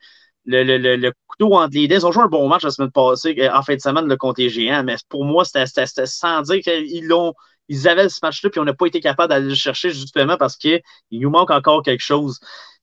le, 0.47 0.65
le, 0.65 0.97
le, 0.97 1.13
couteau 1.27 1.55
entre 1.55 1.75
les 1.75 1.89
dents. 1.89 1.97
Ils 1.97 2.07
ont 2.07 2.13
joué 2.13 2.25
un 2.25 2.29
bon 2.29 2.49
match 2.49 2.63
la 2.65 2.71
semaine 2.71 2.91
passée, 2.91 3.49
en 3.53 3.63
fin 3.63 3.75
de 3.77 3.81
semaine, 3.81 4.07
le 4.07 4.17
compte 4.17 4.41
géant, 4.41 4.83
mais 4.85 4.97
pour 5.09 5.25
moi, 5.25 5.45
c'était 5.45 6.07
sans 6.07 6.43
dire 6.43 6.61
qu'ils 6.63 7.07
l'ont 7.07 7.35
ils 7.71 7.89
avaient 7.89 8.09
ce 8.09 8.19
match-là, 8.23 8.51
puis 8.51 8.61
on 8.61 8.65
n'a 8.65 8.75
pas 8.75 8.87
été 8.87 9.01
capable 9.01 9.31
d'aller 9.31 9.49
le 9.49 9.55
chercher 9.55 9.91
justement 9.91 10.37
parce 10.37 10.57
qu'il 10.57 10.83
nous 11.13 11.31
manque 11.31 11.51
encore 11.51 11.83
quelque 11.83 12.03
chose. 12.03 12.41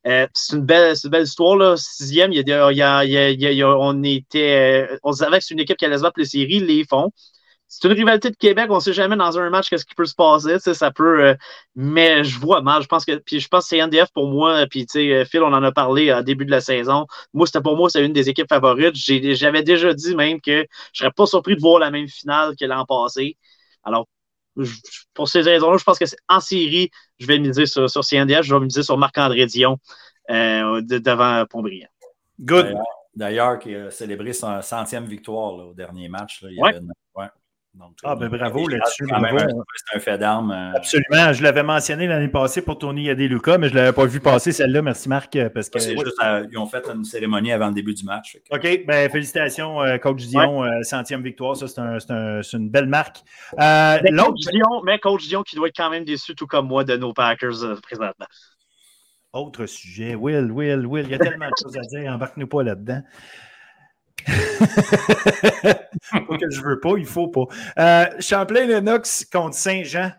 Euh, 0.07 0.27
c'est 0.33 0.55
une 0.55 0.65
belle, 0.65 0.95
belle 1.05 1.23
histoire, 1.23 1.57
là. 1.57 1.75
Sixième, 1.77 2.31
il 2.31 2.47
y 2.47 2.53
a, 2.53 2.71
il 2.71 2.77
y 2.77 2.81
a, 2.81 3.03
il 3.03 3.41
y 3.41 3.61
a, 3.63 3.77
on 3.77 4.01
était, 4.03 4.87
euh, 4.89 4.97
on 5.03 5.11
savait 5.11 5.39
que 5.39 5.43
c'est 5.43 5.53
une 5.53 5.59
équipe 5.59 5.77
qui 5.77 5.85
allait 5.85 5.97
se 5.97 6.03
battre 6.03 6.19
les 6.19 6.25
séries, 6.25 6.59
les 6.61 6.85
font. 6.85 7.11
C'est 7.67 7.85
une 7.89 7.93
rivalité 7.93 8.29
de 8.29 8.37
Québec, 8.37 8.67
on 8.69 8.75
ne 8.75 8.79
sait 8.79 8.93
jamais 8.93 9.17
dans 9.17 9.37
un 9.37 9.49
match 9.49 9.69
qu'est-ce 9.69 9.85
qui 9.85 9.93
peut 9.93 10.05
se 10.05 10.15
passer, 10.15 10.57
ça 10.59 10.89
peut, 10.91 11.25
euh, 11.25 11.35
mais 11.75 12.23
je 12.23 12.39
vois 12.39 12.61
mal. 12.61 12.81
Je 12.81 12.87
pense 12.87 13.03
que, 13.03 13.17
puis 13.17 13.41
je 13.41 13.49
pense 13.49 13.65
que 13.65 13.69
c'est 13.69 13.85
NDF 13.85 14.09
pour 14.13 14.29
moi, 14.29 14.65
puis 14.69 14.85
Phil, 14.89 15.41
on 15.43 15.53
en 15.53 15.63
a 15.63 15.71
parlé 15.73 16.13
au 16.13 16.21
début 16.21 16.45
de 16.45 16.51
la 16.51 16.61
saison. 16.61 17.07
Moi, 17.33 17.45
c'était 17.45 17.61
pour 17.61 17.75
moi, 17.75 17.89
c'est 17.89 18.05
une 18.05 18.13
des 18.13 18.29
équipes 18.29 18.47
favorites. 18.47 18.95
J'avais 18.95 19.63
déjà 19.63 19.93
dit 19.93 20.15
même 20.15 20.39
que 20.39 20.65
je 20.93 20.99
serais 20.99 21.11
pas 21.11 21.25
surpris 21.25 21.55
de 21.57 21.61
voir 21.61 21.79
la 21.79 21.91
même 21.91 22.07
finale 22.07 22.55
que 22.57 22.63
l'an 22.65 22.85
passé. 22.85 23.35
Alors, 23.83 24.07
pour 25.13 25.29
ces 25.29 25.41
raisons-là, 25.41 25.77
je 25.77 25.83
pense 25.83 25.99
que 25.99 26.05
en 26.29 26.39
série, 26.39 26.89
je 27.19 27.27
vais 27.27 27.39
miser 27.39 27.65
sur, 27.65 27.89
sur 27.89 28.03
CNDF, 28.03 28.43
je 28.43 28.55
vais 28.55 28.65
miser 28.65 28.83
sur 28.83 28.97
Marc-André 28.97 29.45
Dion 29.45 29.77
euh, 30.29 30.81
devant 30.81 31.45
Pontbriand. 31.49 31.87
Good. 32.39 32.75
D'ailleurs, 33.15 33.57
qui 33.57 33.73
a 33.73 33.89
célébré 33.89 34.31
son 34.33 34.61
centième 34.61 35.05
victoire 35.05 35.53
au 35.53 35.73
dernier 35.73 36.07
match. 36.07 36.43
Là, 36.43 36.49
il 36.51 36.61
ouais. 36.61 36.79
Ah, 38.03 38.15
ben 38.15 38.29
bravo 38.29 38.67
là-dessus. 38.67 39.05
C'est 39.07 39.97
un 39.97 39.99
fait 39.99 40.17
d'armes. 40.17 40.51
Euh, 40.51 40.77
Absolument. 40.77 41.33
Je 41.33 41.43
l'avais 41.43 41.63
mentionné 41.63 42.07
l'année 42.07 42.27
passée 42.27 42.61
pour 42.61 42.77
Tony 42.77 43.03
Yadeluka, 43.03 43.57
mais 43.57 43.69
je 43.69 43.73
ne 43.73 43.79
l'avais 43.79 43.93
pas 43.93 44.05
vu 44.05 44.19
passer 44.19 44.51
celle-là. 44.51 44.81
Merci 44.81 45.09
Marc. 45.09 45.35
Euh, 45.35 45.49
parce 45.49 45.69
que... 45.69 45.79
ils 45.79 46.57
ont 46.57 46.65
fait 46.65 46.85
une 46.93 47.03
cérémonie 47.03 47.51
avant 47.51 47.67
le 47.67 47.73
début 47.73 47.93
du 47.93 48.03
match. 48.03 48.37
OK. 48.51 48.85
Ben, 48.85 49.09
félicitations, 49.09 49.79
Coach 50.01 50.25
Dion. 50.25 50.63
centième 50.83 51.21
victoire. 51.21 51.55
Ça, 51.55 51.67
c'est 51.67 52.57
une 52.57 52.69
belle 52.69 52.87
marque. 52.87 53.17
mais, 53.57 54.11
Coach 54.17 54.39
Dion, 54.51 54.81
mais 54.83 54.99
Coach 54.99 55.27
Dion 55.27 55.43
qui 55.43 55.55
doit 55.55 55.67
être 55.67 55.77
quand 55.77 55.89
même 55.89 56.05
déçu, 56.05 56.35
tout 56.35 56.47
comme 56.47 56.67
moi, 56.67 56.83
de 56.83 56.95
nos 56.97 57.13
Packers 57.13 57.79
présentement. 57.81 58.27
Autre 59.33 59.65
sujet. 59.65 60.15
Will, 60.15 60.51
Will, 60.51 60.85
Will. 60.85 61.05
Il 61.05 61.11
y 61.11 61.15
a 61.15 61.19
tellement 61.19 61.47
de 61.47 61.53
choses 61.61 61.77
à 61.77 61.81
dire. 61.81 62.11
Embarque-nous 62.11 62.47
pas 62.47 62.63
là-dedans. 62.63 63.01
pas 66.11 66.37
que 66.37 66.49
je 66.49 66.61
veux 66.61 66.79
pas, 66.79 66.95
il 66.97 67.05
faut 67.05 67.27
pas. 67.27 67.45
Euh, 67.79 68.05
Champlain-Lennox 68.19 69.25
contre 69.31 69.55
Saint-Jean. 69.55 70.11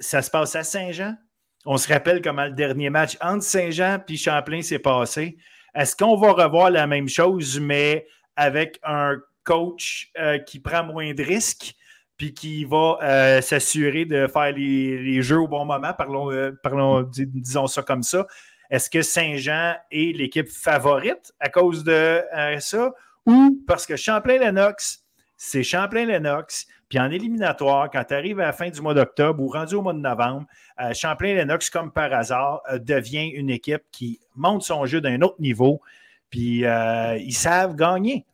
Ça 0.00 0.22
se 0.22 0.30
passe 0.30 0.56
à 0.56 0.62
Saint-Jean. 0.62 1.16
On 1.64 1.76
se 1.76 1.92
rappelle 1.92 2.22
comment 2.22 2.44
le 2.44 2.52
dernier 2.52 2.90
match 2.90 3.16
entre 3.20 3.44
Saint-Jean 3.44 3.98
et 4.08 4.16
Champlain 4.16 4.62
s'est 4.62 4.78
passé. 4.78 5.36
Est-ce 5.74 5.96
qu'on 5.96 6.16
va 6.16 6.32
revoir 6.32 6.70
la 6.70 6.86
même 6.86 7.08
chose, 7.08 7.58
mais 7.60 8.06
avec 8.36 8.78
un 8.82 9.16
coach 9.44 10.10
euh, 10.18 10.38
qui 10.38 10.60
prend 10.60 10.84
moins 10.84 11.14
de 11.14 11.22
risques? 11.22 11.74
puis 12.18 12.34
qui 12.34 12.64
va 12.64 12.98
euh, 13.02 13.40
s'assurer 13.40 14.04
de 14.04 14.28
faire 14.28 14.52
les, 14.52 15.22
jeux 15.22 15.40
au 15.40 15.48
bon 15.48 15.64
moment, 15.64 15.92
parlons, 15.92 16.30
parlons, 16.62 17.02
disons 17.02 17.66
ça 17.66 17.82
comme 17.82 18.04
ça. 18.04 18.28
Est-ce 18.70 18.88
que 18.88 19.02
Saint-Jean 19.02 19.74
est 19.90 20.16
l'équipe 20.16 20.48
favorite 20.48 21.32
à 21.40 21.48
cause 21.48 21.82
de 21.82 22.22
ça? 22.60 22.92
Ou 23.26 23.62
parce 23.66 23.86
que 23.86 23.96
Champlain-Lennox, 23.96 25.04
c'est 25.36 25.62
Champlain-Lennox, 25.62 26.66
puis 26.88 26.98
en 26.98 27.10
éliminatoire, 27.10 27.90
quand 27.90 28.04
tu 28.04 28.14
arrives 28.14 28.40
à 28.40 28.46
la 28.46 28.52
fin 28.52 28.68
du 28.68 28.80
mois 28.80 28.94
d'octobre 28.94 29.42
ou 29.42 29.48
rendu 29.48 29.74
au 29.74 29.82
mois 29.82 29.94
de 29.94 29.98
novembre, 29.98 30.46
Champlain-Lennox, 30.92 31.70
comme 31.70 31.90
par 31.90 32.12
hasard, 32.12 32.60
devient 32.80 33.28
une 33.28 33.48
équipe 33.50 33.82
qui 33.90 34.20
monte 34.36 34.62
son 34.62 34.84
jeu 34.84 35.00
d'un 35.00 35.22
autre 35.22 35.40
niveau, 35.40 35.80
puis 36.28 36.64
ils 36.64 37.34
savent 37.34 37.74
gagner. 37.74 38.26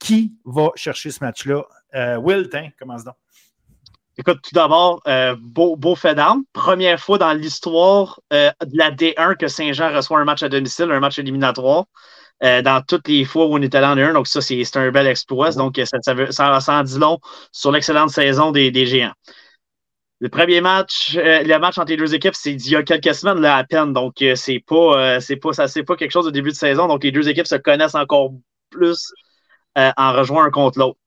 Qui 0.00 0.32
va 0.46 0.70
chercher 0.76 1.10
ce 1.10 1.22
match-là? 1.22 1.62
Euh, 1.94 2.16
Will, 2.16 2.48
commence 2.78 3.04
donc. 3.04 3.14
Écoute, 4.16 4.40
tout 4.42 4.54
d'abord, 4.54 5.00
euh, 5.06 5.36
beau, 5.38 5.76
beau, 5.76 5.94
fait 5.94 6.14
d'armes. 6.14 6.44
Première 6.52 7.00
fois 7.00 7.16
dans 7.18 7.32
l'histoire 7.32 8.20
euh, 8.32 8.50
de 8.64 8.76
la 8.76 8.90
D1 8.90 9.36
que 9.36 9.48
Saint-Jean 9.48 9.94
reçoit 9.94 10.18
un 10.18 10.24
match 10.24 10.42
à 10.42 10.48
domicile, 10.48 10.90
un 10.90 11.00
match 11.00 11.18
éliminatoire. 11.18 11.86
Dans 12.40 12.82
toutes 12.86 13.08
les 13.08 13.24
fois 13.24 13.46
où 13.46 13.54
on 13.54 13.62
est 13.62 13.74
allé 13.74 13.86
en 13.86 13.96
D1, 13.96 14.12
donc 14.14 14.26
ça, 14.26 14.40
c'est 14.40 14.76
un 14.76 14.90
bel 14.90 15.06
exploit. 15.06 15.50
Donc, 15.52 15.80
ça, 15.84 15.98
ça, 16.02 16.60
ça, 16.60 16.72
en 16.74 16.82
dit 16.82 16.98
long 16.98 17.18
sur 17.52 17.72
l'excellente 17.72 18.10
saison 18.10 18.50
des, 18.50 18.70
des, 18.70 18.86
Géants. 18.86 19.12
Le 20.20 20.28
premier 20.28 20.60
match, 20.60 21.16
le 21.16 21.58
match 21.58 21.78
entre 21.78 21.90
les 21.90 21.96
deux 21.96 22.14
équipes, 22.14 22.34
c'est 22.34 22.52
il 22.52 22.70
y 22.70 22.76
a 22.76 22.82
quelques 22.82 23.14
semaines 23.14 23.40
là, 23.40 23.56
à 23.56 23.64
peine. 23.64 23.92
Donc, 23.92 24.14
c'est 24.34 24.62
pas, 24.66 25.18
pas, 25.18 25.52
ça, 25.52 25.68
c'est 25.68 25.82
pas 25.82 25.96
quelque 25.96 26.12
chose 26.12 26.26
de 26.26 26.30
début 26.30 26.50
de 26.50 26.56
saison. 26.56 26.88
Donc, 26.88 27.04
les 27.04 27.12
deux 27.12 27.28
équipes 27.28 27.46
se 27.46 27.56
connaissent 27.56 27.94
encore 27.94 28.32
plus 28.70 29.12
en 29.76 30.12
rejoignant 30.12 30.46
un 30.46 30.50
contre 30.50 30.78
l'autre. 30.78 30.98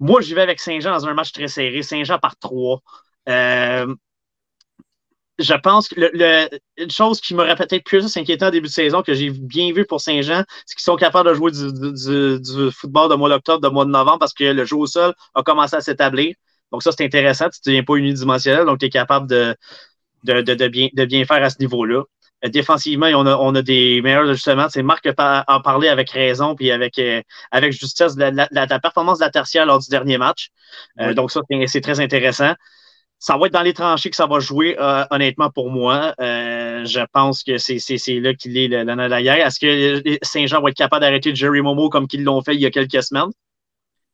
Moi, 0.00 0.20
j'y 0.20 0.34
vais 0.34 0.42
avec 0.42 0.60
Saint-Jean 0.60 0.92
dans 0.92 1.06
un 1.06 1.14
match 1.14 1.32
très 1.32 1.48
serré. 1.48 1.82
Saint-Jean 1.82 2.18
par 2.18 2.36
trois. 2.36 2.80
Euh, 3.28 3.94
je 5.38 5.54
pense 5.54 5.88
que 5.88 5.94
le, 5.98 6.48
une 6.76 6.90
chose 6.90 7.20
qui 7.20 7.34
m'aurait 7.34 7.54
peut-être 7.54 7.84
plus 7.84 8.16
inquiétant 8.16 8.48
au 8.48 8.50
début 8.50 8.66
de 8.66 8.72
saison, 8.72 9.02
que 9.02 9.14
j'ai 9.14 9.30
bien 9.30 9.72
vu 9.72 9.86
pour 9.86 10.00
Saint-Jean, 10.00 10.42
c'est 10.66 10.74
qu'ils 10.74 10.82
sont 10.82 10.96
capables 10.96 11.28
de 11.28 11.34
jouer 11.34 11.52
du, 11.52 12.70
football 12.72 13.10
de 13.10 13.14
mois 13.14 13.28
d'octobre, 13.28 13.60
de 13.60 13.68
mois 13.68 13.84
de 13.84 13.90
novembre, 13.90 14.18
parce 14.18 14.34
que 14.34 14.44
le 14.44 14.64
jeu 14.64 14.76
au 14.76 14.86
sol 14.86 15.14
a 15.34 15.42
commencé 15.42 15.76
à 15.76 15.80
s'établir. 15.80 16.34
Donc, 16.72 16.82
ça, 16.82 16.90
c'est 16.92 17.04
intéressant. 17.04 17.48
Tu 17.50 17.60
ne 17.66 17.70
deviens 17.72 17.84
pas 17.84 17.94
unidimensionnel, 17.94 18.66
donc 18.66 18.78
tu 18.78 18.86
es 18.86 18.90
capable 18.90 19.28
de, 19.28 19.56
de, 20.24 20.68
bien, 20.68 20.88
de 20.92 21.04
bien 21.04 21.24
faire 21.24 21.42
à 21.42 21.50
ce 21.50 21.58
niveau-là. 21.60 22.02
Euh, 22.44 22.48
défensivement, 22.48 23.06
on 23.06 23.26
a, 23.26 23.36
on 23.36 23.54
a 23.54 23.62
des 23.62 24.00
meilleurs 24.02 24.28
ajustements. 24.28 24.68
C'est 24.68 24.82
Marc 24.82 25.06
a, 25.06 25.60
parlé 25.64 25.88
avec 25.88 26.10
raison 26.10 26.54
puis 26.54 26.70
avec, 26.70 26.98
euh, 26.98 27.22
avec 27.50 27.72
justesse 27.72 28.16
de 28.16 28.24
la, 28.24 28.78
performance 28.80 29.18
de 29.18 29.24
la 29.24 29.30
tertiaire 29.30 29.66
lors 29.66 29.78
du 29.78 29.88
dernier 29.88 30.18
match. 30.18 30.48
Euh, 31.00 31.14
donc, 31.14 31.30
ça, 31.30 31.40
c'est 31.66 31.80
très 31.80 32.00
intéressant. 32.00 32.54
Ça 33.18 33.36
va 33.36 33.46
être 33.46 33.52
dans 33.52 33.62
les 33.62 33.74
tranchées 33.74 34.10
que 34.10 34.16
ça 34.16 34.26
va 34.26 34.38
jouer, 34.38 34.76
honnêtement, 35.10 35.50
pour 35.50 35.70
moi. 35.70 36.14
je 36.18 37.04
pense 37.12 37.42
que 37.42 37.58
c'est 37.58 38.20
là 38.20 38.34
qu'il 38.34 38.56
est 38.56 38.68
l'année 38.68 39.08
d'ailleurs. 39.08 39.36
Est-ce 39.36 39.58
que 39.58 40.18
Saint-Jean 40.22 40.62
va 40.62 40.70
être 40.70 40.76
capable 40.76 41.00
d'arrêter 41.00 41.34
Jerry 41.34 41.60
Momo 41.60 41.88
comme 41.90 42.06
qu'ils 42.06 42.24
l'ont 42.24 42.42
fait 42.42 42.54
il 42.54 42.60
y 42.60 42.66
a 42.66 42.70
quelques 42.70 43.02
semaines? 43.02 43.30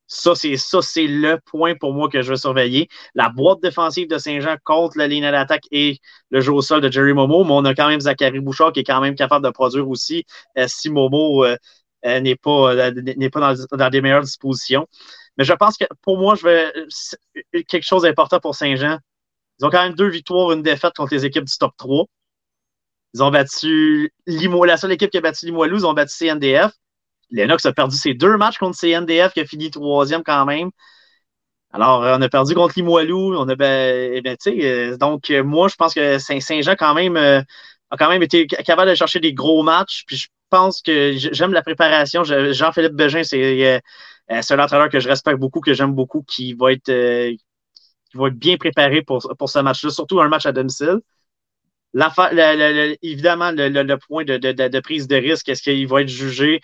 Ça, 0.07 0.35
c'est 0.35 0.57
ça, 0.57 0.83
c'est 0.83 1.07
le 1.07 1.39
point 1.47 1.75
pour 1.75 1.95
moi 1.95 2.09
que 2.09 2.21
je 2.21 2.31
veux 2.31 2.37
surveiller. 2.37 2.89
La 3.15 3.31
boîte 3.31 3.61
défensive 3.63 4.09
de 4.09 4.19
Saint-Jean 4.19 4.57
contre 4.63 4.99
la 4.99 5.09
ligne 5.09 5.23
d'attaque 5.23 5.65
et 5.71 5.99
le 6.31 6.41
jeu 6.41 6.53
au 6.53 6.61
sol 6.63 6.81
de 6.83 6.91
Jerry 6.91 7.15
Momo, 7.15 7.43
mais 7.45 7.53
on 7.53 7.65
a 7.65 7.75
quand 7.75 7.89
même 7.89 8.01
Zachary 8.01 8.41
Bouchard 8.41 8.73
qui 8.73 8.81
est 8.81 8.85
quand 8.85 9.01
même 9.01 9.15
capable 9.15 9.45
de 9.47 9.51
produire 9.51 9.89
aussi 9.89 10.25
euh, 10.59 10.67
si 10.69 10.91
Momo 10.91 11.45
euh, 11.45 11.57
euh, 12.07 12.21
n'est 12.21 12.37
pas, 12.37 12.91
n'est 12.93 13.31
pas 13.31 13.55
dans, 13.73 13.91
des 13.91 14.01
meilleures 14.03 14.23
dispositions. 14.23 14.87
Mais 15.39 15.45
je 15.45 15.53
pense 15.53 15.77
que 15.77 15.85
pour 16.03 16.19
moi, 16.19 16.35
je 16.35 16.45
vais 16.45 17.65
quelque 17.65 17.85
chose 17.85 18.03
d'important 18.03 18.41
pour 18.41 18.55
Saint-Jean. 18.55 18.99
Ils 19.59 19.67
ont 19.67 19.71
quand 19.71 19.83
même 19.83 19.95
deux 19.95 20.09
victoires, 20.09 20.53
une 20.53 20.63
défaite 20.63 20.95
contre 20.95 21.15
les 21.15 21.25
équipes 21.25 21.45
du 21.45 21.57
top 21.59 21.73
3. 21.77 22.07
Ils 23.15 23.23
ont 23.23 23.31
battu 23.31 24.13
Limo, 24.27 24.65
la 24.65 24.77
seule 24.77 24.93
équipe 24.93 25.11
qui 25.11 25.19
a 25.19 25.21
battu 25.21 25.47
Limoilou, 25.47 25.77
ils 25.79 25.87
ont 25.87 25.95
battu 25.95 26.15
CNDF. 26.17 26.73
Lennox 27.31 27.65
a 27.67 27.73
perdu 27.73 27.97
ses 27.97 28.15
deux 28.15 28.37
matchs 28.37 28.59
contre 28.59 28.79
CNDF, 28.79 29.33
qui 29.33 29.41
a 29.41 29.47
fini 29.47 29.71
troisième 29.71 30.23
quand 30.23 30.45
même. 30.45 30.71
Alors, 31.73 32.05
euh, 32.05 32.17
on 32.17 32.23
a 32.23 32.29
perdu 32.29 32.55
contre 32.55 32.75
Limoilou. 32.77 33.35
On 33.37 33.49
a, 33.49 33.57
ben, 33.57 34.13
eh 34.15 34.21
ben 34.21 34.37
euh, 34.47 34.97
donc, 34.97 35.31
euh, 35.31 35.43
moi, 35.43 35.69
je 35.69 35.75
pense 35.75 35.95
que 35.95 36.19
Saint-Jean, 36.19 36.77
quand 36.79 36.95
même, 36.95 37.17
a 37.17 37.97
quand 37.99 38.09
même 38.09 38.23
été 38.23 38.47
capable 38.47 38.91
de 38.91 38.95
chercher 38.95 39.21
des 39.21 39.35
gros 39.35 39.63
matchs. 39.63 40.05
Puis, 40.07 40.27
pense 40.55 40.83
que 40.83 41.13
j'aime 41.17 41.53
la 41.53 41.63
préparation. 41.63 42.23
Jean-Philippe 42.25 42.95
Bégin, 42.95 43.23
c'est 43.25 43.83
un 44.29 44.59
entraîneur 44.59 44.89
que 44.89 45.01
je 45.01 45.09
respecte 45.09 45.39
beaucoup, 45.39 45.61
que 45.61 45.75
j'aime 45.75 45.93
beaucoup, 45.93 46.23
qui 46.23 46.55
va 46.55 46.73
être, 46.73 46.91
qui 48.11 48.17
va 48.17 48.29
être 48.29 48.39
bien 48.39 48.57
préparé 48.57 49.03
pour, 49.03 49.19
pour 49.39 49.51
ce 49.51 49.59
match-là, 49.59 49.91
surtout 49.91 50.21
un 50.21 50.29
match 50.29 50.47
à 50.47 50.53
domicile. 50.53 51.01
évidemment, 53.03 53.51
le, 53.53 53.97
point 53.97 54.25
de, 54.25 54.37
de, 54.37 54.81
prise 54.81 55.09
de 55.09 55.17
risque, 55.17 55.49
est-ce 55.49 55.63
qu'il 55.63 55.87
va 55.89 56.03
être 56.03 56.09
jugé? 56.09 56.61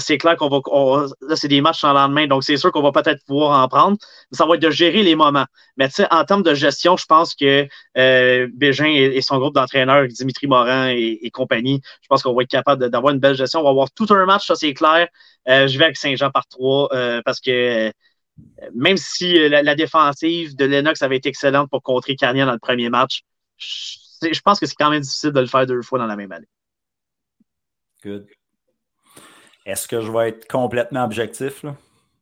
C'est 0.00 0.18
clair 0.18 0.36
qu'on 0.36 0.48
va. 0.48 1.06
là, 1.20 1.36
c'est 1.36 1.48
des 1.48 1.60
matchs 1.60 1.80
sans 1.80 1.92
lendemain, 1.92 2.26
donc 2.26 2.44
c'est 2.44 2.56
sûr 2.56 2.72
qu'on 2.72 2.82
va 2.82 2.92
peut-être 2.92 3.24
pouvoir 3.24 3.62
en 3.62 3.68
prendre. 3.68 3.96
ça 4.32 4.46
va 4.46 4.54
être 4.54 4.62
de 4.62 4.70
gérer 4.70 5.02
les 5.02 5.14
moments. 5.14 5.46
Mais 5.76 5.88
tu 5.88 5.94
sais, 5.94 6.06
en 6.10 6.24
termes 6.24 6.42
de 6.42 6.54
gestion, 6.54 6.96
je 6.96 7.06
pense 7.06 7.34
que 7.34 7.68
euh, 7.98 8.48
Bégin 8.54 8.86
et, 8.86 9.20
son 9.22 9.38
groupe 9.38 9.54
d'entraîneurs, 9.54 10.06
Dimitri 10.08 10.46
Morin 10.46 10.88
et, 10.90 11.30
compagnie, 11.32 11.80
je 12.02 12.08
pense 12.08 12.22
qu'on 12.22 12.34
va 12.34 12.42
être 12.42 12.50
capable 12.50 12.88
d'avoir 12.90 13.12
une 13.14 13.20
belle 13.20 13.36
gestion. 13.36 13.60
On 13.60 13.64
va 13.64 13.70
avoir 13.70 13.90
tout 13.92 14.06
un 14.10 14.24
match, 14.26 14.46
ça 14.46 14.54
c'est 14.54 14.74
clair. 14.74 15.08
Euh, 15.48 15.66
je 15.66 15.78
vais 15.78 15.84
avec 15.84 15.96
Saint-Jean 15.96 16.30
par 16.30 16.46
trois 16.46 16.88
euh, 16.92 17.20
parce 17.24 17.40
que 17.40 17.92
même 18.74 18.96
si 18.96 19.48
la, 19.48 19.74
défensive 19.74 20.56
de 20.56 20.64
Lennox 20.64 21.02
avait 21.02 21.16
été 21.16 21.28
excellente 21.28 21.70
pour 21.70 21.82
contrer 21.82 22.16
Carnier 22.16 22.44
dans 22.44 22.52
le 22.52 22.58
premier 22.58 22.88
match, 22.88 23.22
je, 23.58 23.98
je 24.32 24.40
pense 24.40 24.58
que 24.58 24.66
c'est 24.66 24.74
quand 24.74 24.90
même 24.90 25.02
difficile 25.02 25.32
de 25.32 25.40
le 25.40 25.46
faire 25.46 25.66
deux 25.66 25.82
fois 25.82 25.98
dans 25.98 26.06
la 26.06 26.16
même 26.16 26.32
année. 26.32 26.46
Good. 28.02 28.26
Est-ce 29.64 29.86
que 29.86 30.00
je 30.00 30.10
vais 30.10 30.30
être 30.30 30.48
complètement 30.48 31.04
objectif? 31.04 31.64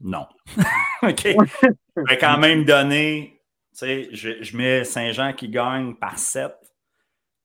Non. 0.00 0.26
OK. 1.02 1.26
Je 1.26 2.02
vais 2.08 2.18
quand 2.18 2.38
même 2.38 2.64
donner, 2.64 3.40
tu 3.72 3.78
sais, 3.78 4.08
je, 4.12 4.56
mets 4.56 4.84
Saint-Jean 4.84 5.32
qui 5.32 5.48
gagne 5.48 5.94
par 5.94 6.18
7. 6.18 6.52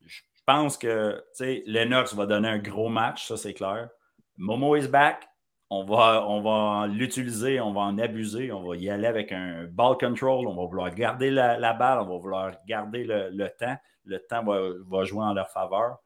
Je 0.05 0.21
pense 0.45 0.77
que, 0.77 1.23
tu 1.35 1.43
sais, 1.43 1.63
Lennox 1.65 2.13
va 2.13 2.25
donner 2.25 2.49
un 2.49 2.59
gros 2.59 2.89
match, 2.89 3.27
ça 3.27 3.37
c'est 3.37 3.53
clair. 3.53 3.89
Momo 4.37 4.75
is 4.75 4.87
back. 4.87 5.27
On 5.71 5.83
va, 5.83 6.23
on 6.27 6.41
va 6.41 6.85
l'utiliser, 6.85 7.59
on 7.59 7.73
va 7.73 7.81
en 7.81 7.97
abuser, 7.97 8.51
on 8.51 8.61
va 8.61 8.75
y 8.75 8.87
aller 8.87 9.07
avec 9.07 9.31
un 9.31 9.65
ball 9.65 9.97
control, 9.97 10.47
on 10.47 10.55
va 10.55 10.65
vouloir 10.67 10.93
garder 10.93 11.31
la, 11.31 11.73
balle, 11.73 11.99
on 12.01 12.05
va 12.05 12.17
vouloir 12.17 12.51
garder 12.67 13.03
le, 13.03 13.47
temps. 13.47 13.75
Le 14.05 14.19
temps 14.19 14.43
va, 14.43 15.03
jouer 15.03 15.23
en 15.23 15.33
leur 15.33 15.49
faveur. 15.49 15.97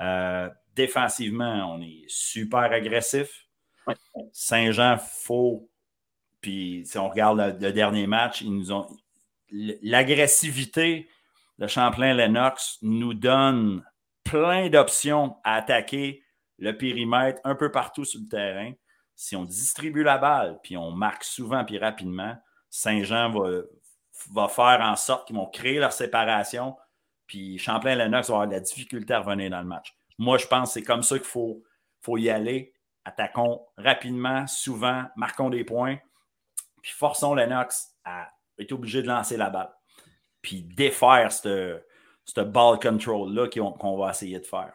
Euh, 0.00 0.48
défensivement, 0.74 1.74
on 1.74 1.82
est 1.82 2.04
super 2.06 2.72
agressif. 2.72 3.46
Saint-Jean, 4.32 4.98
faux. 4.98 5.70
Puis 6.40 6.82
si 6.86 6.98
on 6.98 7.08
regarde 7.08 7.56
le, 7.60 7.72
dernier 7.72 8.06
match, 8.06 8.42
ils 8.42 8.54
nous 8.54 8.72
ont. 8.72 8.88
L'agressivité 9.50 11.08
de 11.58 11.66
Champlain-Lennox 11.66 12.78
nous 12.82 13.14
donne 13.14 13.82
plein 14.24 14.68
d'options 14.68 15.36
à 15.42 15.54
attaquer 15.54 16.22
le 16.58 16.76
périmètre 16.76 17.40
un 17.44 17.54
peu 17.54 17.70
partout 17.70 18.04
sur 18.04 18.20
le 18.20 18.28
terrain. 18.28 18.72
Si 19.16 19.34
on 19.34 19.44
distribue 19.44 20.02
la 20.02 20.18
balle, 20.18 20.60
puis 20.62 20.76
on 20.76 20.92
marque 20.92 21.24
souvent 21.24 21.64
puis 21.64 21.78
rapidement, 21.78 22.36
Saint-Jean 22.70 23.30
va, 23.30 23.62
va, 24.32 24.48
faire 24.48 24.80
en 24.82 24.96
sorte 24.96 25.26
qu'ils 25.26 25.36
vont 25.36 25.46
créer 25.46 25.78
leur 25.78 25.92
séparation, 25.92 26.76
puis 27.28 27.58
Champlain-Lennox 27.58 28.28
va 28.28 28.34
avoir 28.34 28.48
de 28.48 28.54
la 28.54 28.60
difficulté 28.60 29.14
à 29.14 29.20
revenir 29.20 29.50
dans 29.50 29.60
le 29.60 29.66
match. 29.66 29.94
Moi, 30.18 30.38
je 30.38 30.46
pense 30.48 30.70
que 30.70 30.80
c'est 30.80 30.82
comme 30.82 31.04
ça 31.04 31.16
qu'il 31.16 31.28
faut, 31.28 31.62
faut 32.00 32.16
y 32.16 32.28
aller. 32.30 32.74
Attaquons 33.04 33.64
rapidement, 33.76 34.48
souvent, 34.48 35.04
marquons 35.14 35.50
des 35.50 35.62
points. 35.62 35.98
puis 36.82 36.92
forçons 36.92 37.34
Lennox 37.34 37.94
à 38.04 38.30
être 38.58 38.72
obligé 38.72 39.02
de 39.02 39.08
lancer 39.08 39.36
la 39.36 39.50
balle. 39.50 39.70
Puis 40.42 40.62
défaire 40.62 41.32
ce 41.32 41.80
ball 42.36 42.78
control-là 42.78 43.48
qu'on 43.48 43.96
va 43.96 44.10
essayer 44.10 44.40
de 44.40 44.46
faire. 44.46 44.72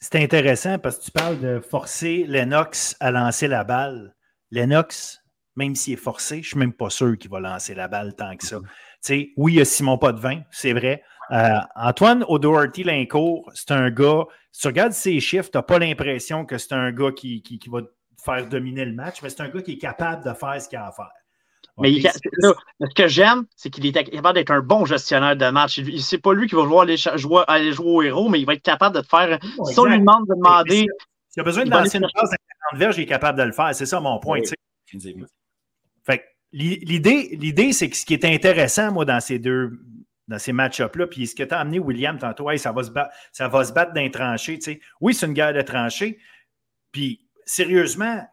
C'est 0.00 0.22
intéressant 0.22 0.78
parce 0.78 0.98
que 0.98 1.04
tu 1.04 1.10
parles 1.10 1.38
de 1.40 1.60
forcer 1.60 2.24
Lennox 2.26 2.96
à 3.00 3.10
lancer 3.10 3.48
la 3.48 3.64
balle. 3.64 4.14
Lennox, 4.50 5.22
même 5.54 5.74
s'il 5.74 5.94
est 5.94 5.96
forcé, 5.96 6.36
je 6.36 6.40
ne 6.40 6.44
suis 6.44 6.58
même 6.58 6.72
pas 6.72 6.90
sûr 6.90 7.16
qu'il 7.18 7.30
va 7.30 7.40
lancer 7.40 7.74
la 7.74 7.88
balle 7.88 8.14
tant 8.14 8.36
que 8.36 8.46
ça. 8.46 8.58
Oui, 9.36 9.52
il 9.52 9.56
y 9.56 9.60
a 9.60 9.64
Simon 9.64 9.98
Potvin, 9.98 10.40
c'est 10.50 10.72
vrai. 10.72 11.02
Euh, 11.32 11.58
Antoine 11.74 12.24
O'Doherty 12.28 12.84
Lincourt, 12.84 13.50
c'est 13.54 13.72
un 13.72 13.90
gars, 13.90 14.24
si 14.52 14.62
tu 14.62 14.66
regardes 14.68 14.92
ses 14.92 15.18
chiffres, 15.20 15.50
tu 15.50 15.58
n'as 15.58 15.62
pas 15.62 15.78
l'impression 15.78 16.44
que 16.44 16.56
c'est 16.56 16.72
un 16.72 16.92
gars 16.92 17.10
qui, 17.10 17.42
qui, 17.42 17.58
va 17.68 17.80
faire 18.24 18.48
dominer 18.48 18.84
le 18.84 18.92
match, 18.92 19.22
mais 19.22 19.28
c'est 19.28 19.40
un 19.40 19.48
gars 19.48 19.62
qui 19.62 19.72
est 19.72 19.78
capable 19.78 20.24
de 20.24 20.32
faire 20.32 20.60
ce 20.60 20.68
qu'il 20.68 20.78
a 20.78 20.86
à 20.86 20.92
faire. 20.92 21.10
Mais 21.78 22.00
ce 22.00 22.94
que 22.94 23.08
j'aime, 23.08 23.44
c'est 23.54 23.68
qu'il 23.70 23.84
est 23.84 23.92
capable 23.92 24.34
d'être 24.34 24.50
un 24.50 24.60
bon 24.60 24.86
gestionnaire 24.86 25.36
de 25.36 25.50
match. 25.50 25.80
C'est 25.98 26.18
pas 26.18 26.32
lui 26.32 26.48
qui 26.48 26.54
va 26.54 26.62
vouloir 26.62 26.82
aller 26.82 26.96
jouer, 26.96 27.42
aller 27.48 27.72
jouer 27.72 27.90
au 27.90 28.02
héros, 28.02 28.28
mais 28.28 28.40
il 28.40 28.46
va 28.46 28.54
être 28.54 28.62
capable 28.62 28.96
de 28.96 29.02
faire. 29.02 29.38
si 29.42 29.78
on 29.78 29.84
lui 29.84 29.98
demande 29.98 30.26
de 30.26 30.34
demander. 30.34 30.86
S'il 31.28 31.40
a 31.40 31.44
besoin 31.44 31.64
de 31.64 31.70
lancer 31.70 31.98
une 31.98 32.06
passe 32.14 32.32
à 32.32 32.36
40 32.70 32.80
verges, 32.80 32.96
il 32.96 33.02
est 33.02 33.06
capable 33.06 33.38
de 33.38 33.44
le 33.44 33.52
faire. 33.52 33.74
C'est 33.74 33.84
ça 33.84 34.00
mon 34.00 34.18
point. 34.18 34.40
Fait 34.42 35.14
l'idée, 36.52 37.36
l'idée, 37.38 37.72
c'est 37.72 37.90
que 37.90 37.96
ce 37.96 38.04
qui 38.04 38.14
est 38.14 38.24
intéressant, 38.24 38.92
moi, 38.92 39.04
dans 39.04 39.20
ces 39.20 39.38
deux 39.38 39.78
dans 40.28 40.38
ces 40.38 40.52
match-ups-là, 40.52 41.06
puis 41.06 41.26
ce 41.26 41.34
que 41.34 41.44
tu 41.44 41.54
as 41.54 41.60
amené, 41.60 41.78
William, 41.78 42.18
tantôt, 42.18 42.48
ça, 42.56 42.72
va 42.72 42.82
se 42.82 42.90
battre, 42.90 43.14
ça 43.32 43.48
va 43.48 43.64
se 43.64 43.72
battre 43.72 43.92
d'un 43.92 44.08
tranché. 44.08 44.58
Oui, 45.00 45.14
c'est 45.14 45.26
une 45.26 45.34
guerre 45.34 45.52
de 45.52 45.62
tranchées. 45.62 46.18
Puis, 46.90 47.20
sérieusement, 47.44 48.26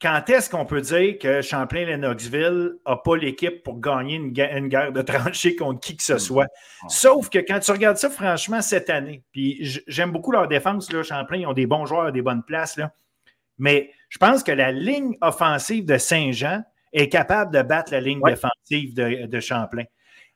quand 0.00 0.28
est-ce 0.28 0.50
qu'on 0.50 0.66
peut 0.66 0.80
dire 0.80 1.18
que 1.18 1.40
Champlain-Lennoxville 1.40 2.78
n'a 2.86 2.96
pas 2.96 3.16
l'équipe 3.16 3.62
pour 3.62 3.80
gagner 3.80 4.16
une, 4.16 4.32
guerre 4.32 4.92
de 4.92 5.02
tranchées 5.02 5.54
contre 5.54 5.80
qui 5.80 5.96
que 5.96 6.02
ce 6.02 6.18
soit? 6.18 6.48
Sauf 6.88 7.30
que 7.30 7.38
quand 7.38 7.60
tu 7.60 7.70
regardes 7.70 7.96
ça, 7.96 8.10
franchement, 8.10 8.60
cette 8.60 8.90
année, 8.90 9.22
puis 9.30 9.80
j'aime 9.86 10.10
beaucoup 10.10 10.32
leur 10.32 10.48
défense, 10.48 10.92
là, 10.92 11.02
Champlain, 11.02 11.38
ils 11.38 11.46
ont 11.46 11.52
des 11.52 11.66
bons 11.66 11.86
joueurs, 11.86 12.10
des 12.10 12.22
bonnes 12.22 12.42
places, 12.42 12.76
là, 12.76 12.92
mais 13.56 13.92
je 14.08 14.18
pense 14.18 14.42
que 14.42 14.50
la 14.50 14.72
ligne 14.72 15.16
offensive 15.20 15.84
de 15.84 15.96
Saint-Jean 15.96 16.64
est 16.94 17.08
capable 17.08 17.52
de 17.52 17.60
battre 17.60 17.92
la 17.92 18.00
ligne 18.00 18.20
défensive 18.24 18.94
de, 18.94 19.40
Champlain. 19.40 19.84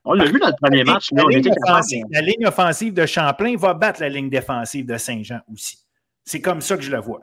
On 0.04 0.12
l'a 0.12 0.24
vu 0.24 0.38
dans 0.38 0.48
le 0.48 0.56
premier 0.60 0.84
match. 0.84 1.08
la, 1.12 1.24
ligne 1.28 1.52
offensive, 1.64 2.04
la, 2.10 2.20
ligne 2.20 2.46
offensive, 2.46 2.92
de 2.92 3.06
Champlain 3.06 3.56
va 3.56 3.74
battre 3.74 4.00
la 4.00 4.08
ligne 4.08 4.28
défensive 4.28 4.84
de 4.84 4.96
Saint-Jean 4.96 5.40
aussi. 5.52 5.78
C'est 6.24 6.40
comme 6.40 6.60
ça 6.60 6.76
que 6.76 6.82
je 6.82 6.90
le 6.90 6.98
vois. 6.98 7.22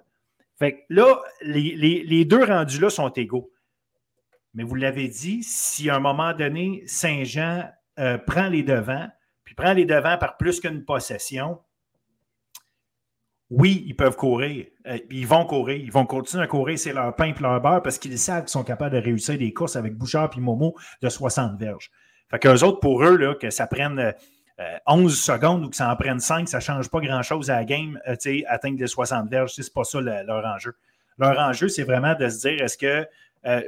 Fait 0.58 0.86
là, 0.90 1.22
les, 1.42 2.26
deux 2.26 2.44
rendus 2.44 2.80
là 2.80 2.90
sont 2.90 3.10
égaux. 3.10 3.52
Mais 4.54 4.64
vous 4.64 4.76
l'avez 4.76 5.10
dit, 5.10 5.44
si 5.44 5.90
à 5.90 5.96
un 5.96 6.00
moment 6.00 6.34
donné, 6.34 6.84
Saint-Jean 6.88 7.66
euh, 8.00 8.18
prend 8.18 8.48
les 8.48 8.64
devants, 8.64 9.10
puis 9.44 9.54
prend 9.54 9.74
les 9.74 9.86
devants 9.86 10.18
par 10.18 10.38
plus 10.38 10.62
qu'une 10.62 10.86
possession, 10.86 11.60
oui, 13.52 13.84
ils 13.86 13.96
peuvent 13.96 14.16
courir. 14.16 14.66
Euh, 14.88 14.98
ils 15.12 15.28
vont 15.28 15.46
courir. 15.46 15.78
Ils 15.78 15.92
vont 15.92 16.06
continuer 16.06 16.44
à 16.44 16.48
courir. 16.48 16.80
C'est 16.80 16.94
leur 16.94 17.16
pain 17.16 17.26
et 17.26 17.42
leur 17.42 17.62
beurre 17.62 17.84
parce 17.84 18.00
qu'ils 18.00 18.18
savent 18.18 18.44
qu'ils 18.44 18.50
sont 18.50 18.64
capables 18.64 18.96
de 18.96 19.02
réussir 19.02 19.38
des 19.38 19.54
courses 19.54 19.76
avec 19.76 19.96
Bouchard 19.96 20.32
et 20.36 20.40
Momo 20.40 20.76
de 21.02 21.10
60 21.10 21.60
verges. 21.60 21.92
Fait 22.32 22.40
qu'eux 22.40 22.64
autres, 22.64 22.80
pour 22.80 23.04
eux, 23.04 23.18
là, 23.18 23.36
que 23.36 23.52
ça 23.52 23.68
prenne 23.68 24.14
11 24.88 25.12
euh, 25.12 25.16
secondes 25.16 25.66
ou 25.66 25.70
que 25.70 25.76
ça 25.76 25.92
en 25.92 25.96
prenne 25.96 26.20
5, 26.20 26.50
ça 26.50 26.58
ne 26.58 26.62
change 26.62 26.90
pas 26.90 27.00
grand-chose 27.00 27.52
à 27.52 27.58
la 27.58 27.66
game, 27.66 28.00
euh, 28.08 28.16
atteindre 28.48 28.80
les 28.80 28.88
60 28.88 29.30
verges. 29.30 29.54
C'est 29.56 29.74
pas 29.74 29.84
ça 29.84 30.02
leur 30.02 30.46
enjeu. 30.46 30.76
Leur 31.20 31.38
enjeu, 31.38 31.70
c'est 31.70 31.84
vraiment 31.84 32.16
de 32.16 32.28
se 32.28 32.48
dire 32.48 32.64
est-ce 32.64 32.78
que 32.78 33.08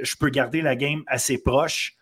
je 0.02 0.16
peux 0.16 0.28
garder 0.28 0.60
la 0.60 0.74
game 0.74 1.04
assez 1.06 1.40
proche 1.40 1.94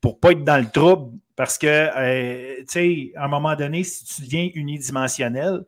pour 0.00 0.14
ne 0.14 0.18
pas 0.18 0.30
être 0.32 0.44
dans 0.44 0.58
le 0.58 0.70
trouble 0.70 1.18
parce 1.34 1.58
que, 1.58 2.60
tu 2.60 2.64
sais, 2.68 3.12
à 3.16 3.24
un 3.24 3.28
moment 3.28 3.56
donné, 3.56 3.82
si 3.82 4.04
tu 4.04 4.22
deviens 4.22 4.48
unidimensionnel, 4.54 5.64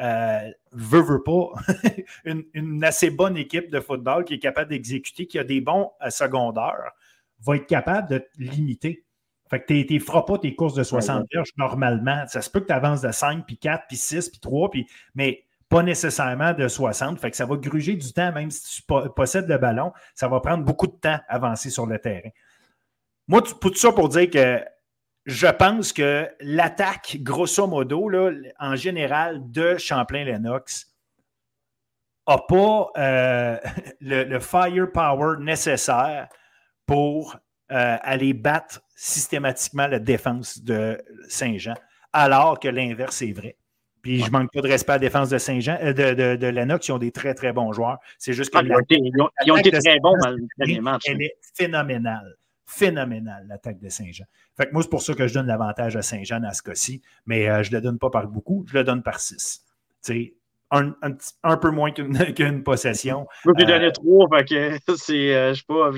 euh, 0.00 0.50
veut, 0.72 1.02
veut 1.02 1.22
pas, 1.22 1.52
une, 2.24 2.84
assez 2.84 3.10
bonne 3.10 3.36
équipe 3.36 3.70
de 3.70 3.80
football 3.80 4.24
qui 4.24 4.34
est 4.34 4.38
capable 4.38 4.70
d'exécuter, 4.70 5.26
qui 5.26 5.38
a 5.38 5.44
des 5.44 5.60
bons 5.60 5.90
à 6.00 6.10
secondaire, 6.10 6.92
va 7.40 7.56
être 7.56 7.66
capable 7.66 8.08
de 8.08 8.18
te 8.18 8.28
limiter. 8.38 9.04
Fait 9.50 9.60
que 9.60 9.82
tu 9.82 9.94
ne 9.94 9.98
feras 9.98 10.22
pas 10.22 10.38
tes 10.38 10.54
courses 10.54 10.74
de 10.74 10.82
60 10.82 11.26
verges 11.32 11.52
normalement. 11.56 12.24
Ça 12.26 12.42
se 12.42 12.50
peut 12.50 12.60
que 12.60 12.66
tu 12.66 12.72
avances 12.72 13.00
de 13.00 13.10
5, 13.10 13.46
puis 13.46 13.56
4, 13.56 13.84
puis 13.88 13.96
6, 13.96 14.28
puis 14.28 14.40
3, 14.40 14.70
puis, 14.70 14.86
mais 15.14 15.44
pas 15.68 15.82
nécessairement 15.82 16.52
de 16.52 16.68
60. 16.68 17.18
Fait 17.18 17.30
que 17.30 17.36
ça 17.36 17.46
va 17.46 17.56
gruger 17.56 17.94
du 17.94 18.12
temps, 18.12 18.32
même 18.32 18.50
si 18.50 18.82
tu 18.82 18.82
possèdes 19.16 19.48
le 19.48 19.58
ballon. 19.58 19.92
Ça 20.14 20.28
va 20.28 20.40
prendre 20.40 20.64
beaucoup 20.64 20.86
de 20.86 20.92
temps 20.92 21.18
à 21.28 21.34
avancer 21.34 21.70
sur 21.70 21.86
le 21.86 21.98
terrain. 21.98 22.30
Moi, 23.26 23.42
tout 23.42 23.74
ça 23.74 23.92
pour 23.92 24.08
dire 24.08 24.30
que 24.30 24.62
je 25.28 25.46
pense 25.46 25.92
que 25.92 26.26
l'attaque, 26.40 27.18
grosso 27.20 27.66
modo, 27.66 28.10
en 28.58 28.76
général, 28.76 29.42
de 29.52 29.76
Champlain-Lennox 29.76 30.86
n'a 32.26 32.38
pas 32.38 32.90
euh, 32.96 33.58
le, 34.00 34.40
firepower 34.40 35.36
nécessaire 35.40 36.28
pour 36.86 37.36
euh, 37.70 37.96
aller 38.00 38.32
battre 38.32 38.80
systématiquement 38.96 39.86
la 39.86 39.98
défense 39.98 40.64
de 40.64 40.98
Saint-Jean, 41.28 41.74
alors 42.14 42.58
que 42.58 42.68
l'inverse 42.68 43.20
est 43.20 43.32
vrai. 43.32 43.58
Puis 44.00 44.24
je 44.24 44.30
manque 44.30 44.50
pas 44.50 44.62
de 44.62 44.68
respect 44.68 44.92
à 44.92 44.94
la 44.94 45.00
défense 45.00 45.28
de 45.28 45.36
Saint-Jean, 45.36 45.76
euh, 45.82 45.92
de, 45.92 46.36
de, 46.36 46.46
Lennox, 46.46 46.88
ils 46.88 46.92
ont 46.92 46.98
des 46.98 47.12
très, 47.12 47.34
très 47.34 47.52
bons 47.52 47.74
joueurs. 47.74 47.98
C'est 48.16 48.32
juste 48.32 48.50
que. 48.50 48.56
Ah, 48.56 48.62
ils, 48.64 49.52
ont 49.52 49.58
été, 49.58 49.72
très 49.72 50.00
bons 50.00 50.16
dans 50.24 50.30
le 50.30 50.38
dernier 50.56 50.80
match. 50.80 51.02
Elle 51.06 51.20
est 51.20 51.36
phénoménale 51.54 52.37
phénoménale, 52.68 53.46
l'attaque 53.48 53.80
de 53.80 53.88
Saint-Jean. 53.88 54.26
Fait 54.56 54.66
que 54.66 54.72
moi, 54.72 54.82
c'est 54.82 54.90
pour 54.90 55.02
ça 55.02 55.14
que 55.14 55.26
je 55.26 55.34
donne 55.34 55.46
l'avantage 55.46 55.96
à 55.96 56.02
Saint-Jean 56.02 56.44
à 56.44 56.52
ce 56.52 56.62
cas-ci, 56.62 57.02
mais 57.24 57.48
euh, 57.48 57.62
je 57.62 57.70
ne 57.70 57.76
le 57.76 57.80
donne 57.80 57.98
pas 57.98 58.10
par 58.10 58.28
beaucoup, 58.28 58.64
je 58.68 58.74
le 58.74 58.84
donne 58.84 59.02
par 59.02 59.20
six. 59.20 59.64
Un, 60.70 60.92
un, 61.44 61.56
peu 61.56 61.70
moins 61.70 61.90
qu'une 61.90 62.62
possession. 62.64 63.26
Je 63.42 63.50
peux 63.50 63.56
lui 63.56 63.66
donner 63.66 63.90
trois, 63.92 64.28
fait 64.28 64.44
que 64.44 64.78
c'est, 64.96 65.34
euh, 65.34 65.54
je 65.54 65.60
sais 65.60 65.64
pas, 65.66 65.90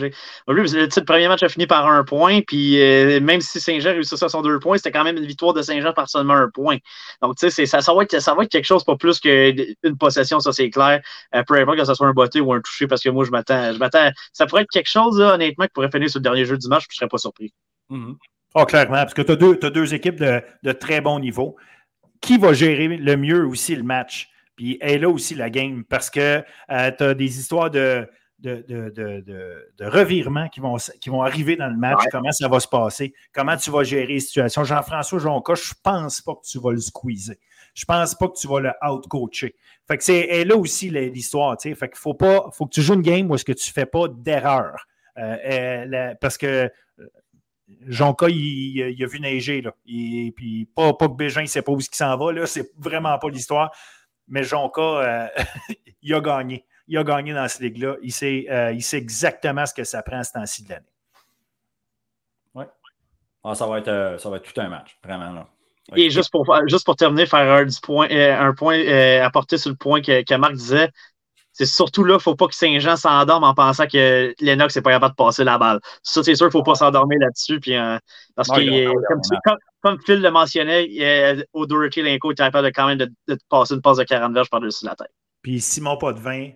le, 0.46 1.04
premier 1.04 1.28
match 1.28 1.42
a 1.42 1.48
fini 1.48 1.66
par 1.66 1.86
un 1.86 2.04
point, 2.04 2.40
puis 2.42 2.80
euh, 2.80 3.20
même 3.20 3.40
si 3.40 3.60
Saint-Jean 3.60 3.90
réussit 3.90 4.16
ça 4.16 4.28
son 4.28 4.42
deux 4.42 4.58
points, 4.58 4.76
c'était 4.76 4.92
quand 4.92 5.04
même 5.04 5.16
une 5.16 5.26
victoire 5.26 5.52
de 5.54 5.62
Saint-Jean 5.62 5.92
par 5.92 6.08
seulement 6.08 6.34
un 6.34 6.48
point. 6.48 6.76
Donc, 7.22 7.36
tu 7.36 7.50
sais, 7.50 7.66
ça, 7.66 7.80
ça, 7.80 7.92
va 7.92 8.04
être, 8.04 8.20
ça 8.20 8.34
va 8.34 8.44
être 8.44 8.50
quelque 8.50 8.66
chose, 8.66 8.84
pas 8.84 8.96
plus 8.96 9.18
qu'une 9.18 9.96
possession, 9.98 10.40
ça 10.40 10.52
c'est 10.52 10.70
clair, 10.70 11.00
euh, 11.34 11.42
peu 11.46 11.54
importe 11.54 11.78
que 11.78 11.84
ce 11.84 11.94
soit 11.94 12.06
un 12.06 12.12
botté 12.12 12.40
ou 12.40 12.52
un 12.52 12.60
touché, 12.60 12.86
parce 12.86 13.02
que 13.02 13.10
moi, 13.10 13.24
je 13.24 13.30
m'attends, 13.30 13.72
je 13.72 13.78
m'attends, 13.78 14.10
ça 14.32 14.46
pourrait 14.46 14.62
être 14.62 14.70
quelque 14.70 14.90
chose, 14.90 15.20
honnêtement, 15.20 15.64
qui 15.64 15.72
pourrait 15.72 15.90
finir 15.90 16.08
sur 16.08 16.18
le 16.18 16.24
dernier 16.24 16.44
jeu 16.44 16.56
du 16.56 16.68
match, 16.68 16.86
puis 16.86 16.94
je 16.94 16.98
serais 16.98 17.08
pas 17.08 17.18
surpris. 17.18 17.52
Mm 17.88 18.12
clairement, 18.66 18.96
parce 18.96 19.14
que 19.14 19.22
tu 19.22 19.32
as 19.32 19.36
deux, 19.36 19.58
as 19.62 19.70
deux 19.70 19.94
équipes 19.94 20.18
de, 20.18 20.42
de 20.62 20.72
très 20.72 21.00
bon 21.00 21.18
niveau. 21.20 21.56
Qui 22.20 22.36
va 22.36 22.52
gérer 22.52 22.88
le 22.88 23.16
mieux 23.16 23.46
aussi 23.46 23.74
le 23.74 23.82
match? 23.82 24.29
Puis 24.60 24.76
elle 24.82 24.90
est 24.90 24.98
là 24.98 25.08
aussi 25.08 25.34
la 25.34 25.48
game 25.48 25.84
parce 25.84 26.10
que 26.10 26.44
euh, 26.70 26.90
tu 26.98 27.02
as 27.02 27.14
des 27.14 27.38
histoires 27.40 27.70
de, 27.70 28.06
de, 28.40 28.62
de, 28.68 29.84
revirements 29.86 30.50
qui 30.50 30.60
vont, 30.60 30.76
qui 31.00 31.08
vont 31.08 31.22
arriver 31.22 31.56
dans 31.56 31.68
le 31.68 31.78
match, 31.78 32.02
comment 32.12 32.30
ça 32.30 32.46
va 32.46 32.60
se 32.60 32.68
passer, 32.68 33.14
comment 33.32 33.56
tu 33.56 33.70
vas 33.70 33.84
gérer 33.84 34.06
les 34.06 34.20
situations. 34.20 34.62
Jean-François 34.64 35.18
Jonca, 35.18 35.54
je 35.54 35.70
ne 35.70 35.80
pense 35.82 36.20
pas 36.20 36.34
que 36.34 36.46
tu 36.46 36.58
vas 36.58 36.72
le 36.72 36.80
squeezer. 36.80 37.36
Je 37.72 37.84
ne 37.84 37.86
pense 37.86 38.14
pas 38.14 38.28
que 38.28 38.36
tu 38.38 38.48
vas 38.48 38.60
le 38.60 38.72
out-coacher. 38.86 39.54
Fait 39.88 39.96
que 39.96 40.04
c'est 40.04 40.28
est 40.28 40.44
là 40.44 40.56
aussi 40.56 40.90
l'histoire. 40.90 41.56
Fait 41.58 41.74
qu'il 41.74 41.88
faut 41.94 42.12
pas, 42.12 42.50
faut 42.52 42.66
que 42.66 42.74
tu 42.74 42.82
joues 42.82 42.92
une 42.92 43.00
game 43.00 43.30
où 43.30 43.36
est-ce 43.36 43.46
que 43.46 43.52
tu 43.52 43.70
ne 43.70 43.72
fais 43.72 43.86
pas 43.86 44.08
d'erreur. 44.08 44.86
Euh, 45.16 46.14
parce 46.20 46.36
que 46.36 46.68
euh, 46.98 47.08
Jonca, 47.86 48.28
il, 48.28 48.36
il, 48.76 49.02
a 49.02 49.06
vu 49.06 49.20
neiger. 49.20 49.62
Là. 49.62 49.74
Et, 49.86 50.34
puis 50.36 50.66
pas, 50.66 50.92
pas 50.92 51.08
que 51.08 51.14
Bégin 51.14 51.40
ne 51.40 51.46
sait 51.46 51.62
pas 51.62 51.72
où 51.72 51.80
il 51.80 51.94
s'en 51.94 52.14
va. 52.18 52.30
Là. 52.30 52.44
C'est 52.44 52.72
vraiment 52.78 53.18
pas 53.18 53.30
l'histoire 53.30 53.72
mais 54.30 54.44
Jonka, 54.44 54.80
euh, 54.80 55.28
il 56.02 56.14
a 56.14 56.20
gagné. 56.20 56.64
Il 56.88 56.96
a 56.96 57.04
gagné 57.04 57.34
dans 57.34 57.46
cette 57.48 57.60
ligue-là. 57.60 57.96
Il, 58.02 58.12
sait, 58.12 58.46
euh, 58.50 58.72
il 58.72 58.82
sait 58.82 58.98
exactement 58.98 59.66
ce 59.66 59.74
que 59.74 59.84
ça 59.84 60.02
prend 60.02 60.18
à 60.18 60.24
ce 60.24 60.32
temps-ci 60.32 60.64
de 60.64 60.70
l'année. 60.70 60.86
Oui. 62.54 62.64
Ah, 63.44 63.54
ça, 63.54 63.66
va 63.66 63.78
être, 63.78 63.88
euh, 63.88 64.18
ça 64.18 64.30
va 64.30 64.36
être 64.36 64.52
tout 64.52 64.60
un 64.60 64.68
match, 64.68 64.98
vraiment. 65.04 65.32
Là. 65.32 65.46
Et 65.96 66.10
juste 66.10 66.30
pour, 66.30 66.46
juste 66.66 66.84
pour 66.84 66.96
terminer, 66.96 67.26
faire 67.26 67.52
un, 67.52 67.66
point, 67.82 68.08
un 68.10 68.52
point 68.54 68.78
sur 69.56 69.70
le 69.70 69.76
point 69.76 70.00
que, 70.00 70.22
que 70.22 70.34
Marc 70.34 70.54
disait, 70.54 70.88
c'est 71.52 71.66
surtout 71.66 72.04
là, 72.04 72.14
il 72.14 72.16
ne 72.16 72.20
faut 72.20 72.36
pas 72.36 72.46
que 72.46 72.54
Saint-Jean 72.54 72.96
s'endorme 72.96 73.42
en 73.42 73.54
pensant 73.54 73.88
que 73.88 74.32
Lennox 74.40 74.76
n'est 74.76 74.82
pas 74.82 74.92
capable 74.92 75.14
de 75.14 75.16
passer 75.16 75.42
la 75.42 75.58
balle. 75.58 75.80
Ça, 76.04 76.22
c'est 76.22 76.36
sûr, 76.36 76.46
il 76.46 76.48
ne 76.48 76.52
faut 76.52 76.62
pas 76.62 76.76
s'endormir 76.76 77.18
là-dessus. 77.18 77.58
Puis, 77.58 77.74
parce 78.36 78.48
que, 78.48 78.84
comme, 79.08 79.20
comme 79.44 79.58
Phil 80.04 80.20
le 80.20 80.30
mentionnait, 80.30 81.46
O'Doherty 81.52 82.02
Linko 82.02 82.32
est 82.32 82.34
capable 82.36 82.66
de 82.66 82.72
quand 82.72 82.86
même 82.86 82.98
de, 82.98 83.38
passer 83.48 83.74
une 83.74 83.82
passe 83.82 83.98
de 83.98 84.04
40 84.04 84.34
verges 84.34 84.50
par-dessus 84.50 84.84
la 84.84 84.94
tête. 84.94 85.12
Puis 85.42 85.60
Simon 85.60 85.96
Potvin, 85.96 86.50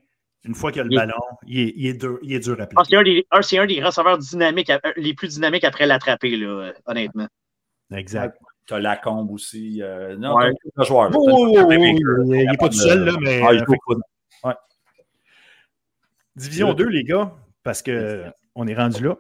une 0.45 0.55
fois 0.55 0.71
qu'il 0.71 0.83
a 0.83 0.85
le 0.85 0.95
ballon, 0.95 1.15
il 1.47 1.61
est, 1.61 1.73
il, 1.77 1.87
est 1.87 1.95
dur, 1.95 2.19
il 2.23 2.35
est 2.35 2.41
dur 2.41 2.57
à 2.61 2.85
C'est 2.85 3.59
un, 3.59 3.67
des 3.67 3.83
receveurs 3.83 4.19
dynamiques, 4.19 4.71
euh, 4.71 4.79
les 4.97 5.15
plus 5.15 5.29
dynamiques 5.35 5.65
après 5.65 5.87
l'attraper, 5.87 6.37
là, 6.37 6.73
honnêtement. 6.87 7.29
Exact. 7.93 8.39
Tu 8.67 8.75
as 8.75 8.81
Lacombe 8.81 9.31
aussi. 9.31 9.83
Euh, 9.83 10.17
non, 10.17 10.37
ouais. 10.37 10.51
un 10.77 10.85
joueur. 10.85 11.11
il 11.13 12.27
n'est 12.27 12.57
pas 12.57 12.69
tout 12.69 12.75
seul, 12.75 13.05
là, 13.05 13.13
mais. 13.21 13.43
Ah, 13.43 14.49
ouais. 14.49 14.55
Division 16.37 16.73
2, 16.73 16.89
les 16.89 17.05
gars. 17.05 17.33
parce 17.63 17.83
qu'on 17.83 18.67
est 18.67 18.75
rendu 18.75 19.05
là. 19.05 19.17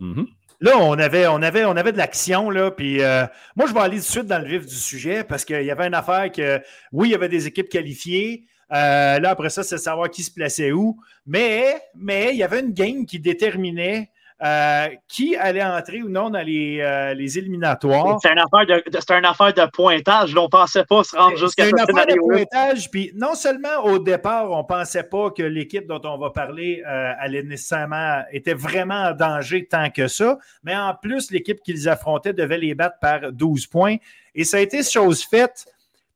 Mhm. 0.00 0.26
Là, 0.60 0.78
on 0.78 0.92
avait, 0.94 1.26
on 1.26 1.42
avait, 1.42 1.64
on 1.64 1.76
avait 1.76 1.92
de 1.92 1.98
l'action, 1.98 2.50
là, 2.50 2.70
puis 2.70 3.02
euh, 3.02 3.26
moi, 3.56 3.66
je 3.66 3.74
vais 3.74 3.80
aller 3.80 3.96
tout 3.96 4.02
de 4.02 4.08
suite 4.08 4.26
dans 4.26 4.38
le 4.38 4.48
vif 4.48 4.66
du 4.66 4.74
sujet 4.74 5.22
parce 5.22 5.44
qu'il 5.44 5.62
y 5.62 5.70
avait 5.70 5.86
une 5.86 5.94
affaire 5.94 6.32
que, 6.32 6.60
oui, 6.92 7.08
il 7.08 7.12
y 7.12 7.14
avait 7.14 7.28
des 7.28 7.46
équipes 7.46 7.68
qualifiées. 7.68 8.46
Euh, 8.72 9.18
là, 9.20 9.30
après 9.30 9.50
ça, 9.50 9.62
c'est 9.62 9.78
savoir 9.78 10.10
qui 10.10 10.22
se 10.22 10.30
plaçait 10.32 10.72
où. 10.72 10.98
Mais, 11.26 11.80
mais 11.94 12.30
il 12.32 12.36
y 12.36 12.42
avait 12.42 12.60
une 12.60 12.72
game 12.72 13.04
qui 13.04 13.20
déterminait 13.20 14.10
euh, 14.42 14.88
qui 15.08 15.34
allait 15.34 15.64
entrer 15.64 16.02
ou 16.02 16.10
non 16.10 16.28
dans 16.28 16.42
les, 16.42 16.80
euh, 16.80 17.14
les 17.14 17.38
éliminatoires? 17.38 18.18
C'est 18.20 18.30
une, 18.30 18.38
affaire 18.38 18.66
de, 18.66 19.18
une 19.18 19.24
affaire 19.24 19.54
de 19.54 19.70
pointage. 19.70 20.36
on 20.36 20.42
ne 20.42 20.48
pensait 20.48 20.84
pas 20.84 21.02
se 21.04 21.16
rendre 21.16 21.36
jusqu'à 21.38 21.64
ce 21.64 21.70
une 21.70 21.80
affaire 21.80 22.06
de 22.06 22.18
pointage. 22.18 22.90
Puis 22.90 23.12
non 23.14 23.34
seulement 23.34 23.84
au 23.84 23.98
départ, 23.98 24.50
on 24.50 24.58
ne 24.58 24.66
pensait 24.66 25.04
pas 25.04 25.30
que 25.30 25.42
l'équipe 25.42 25.86
dont 25.86 26.02
on 26.04 26.18
va 26.18 26.30
parler 26.30 26.82
euh, 26.86 27.12
allait 27.18 27.44
nécessairement 27.44 28.24
était 28.30 28.52
vraiment 28.52 29.04
en 29.04 29.12
danger 29.12 29.66
tant 29.66 29.88
que 29.88 30.06
ça, 30.06 30.36
mais 30.62 30.76
en 30.76 30.94
plus, 30.94 31.30
l'équipe 31.30 31.62
qu'ils 31.62 31.88
affrontaient 31.88 32.34
devait 32.34 32.58
les 32.58 32.74
battre 32.74 32.98
par 33.00 33.32
12 33.32 33.66
points. 33.68 33.96
Et 34.34 34.44
ça 34.44 34.58
a 34.58 34.60
été 34.60 34.82
chose 34.82 35.24
faite. 35.24 35.64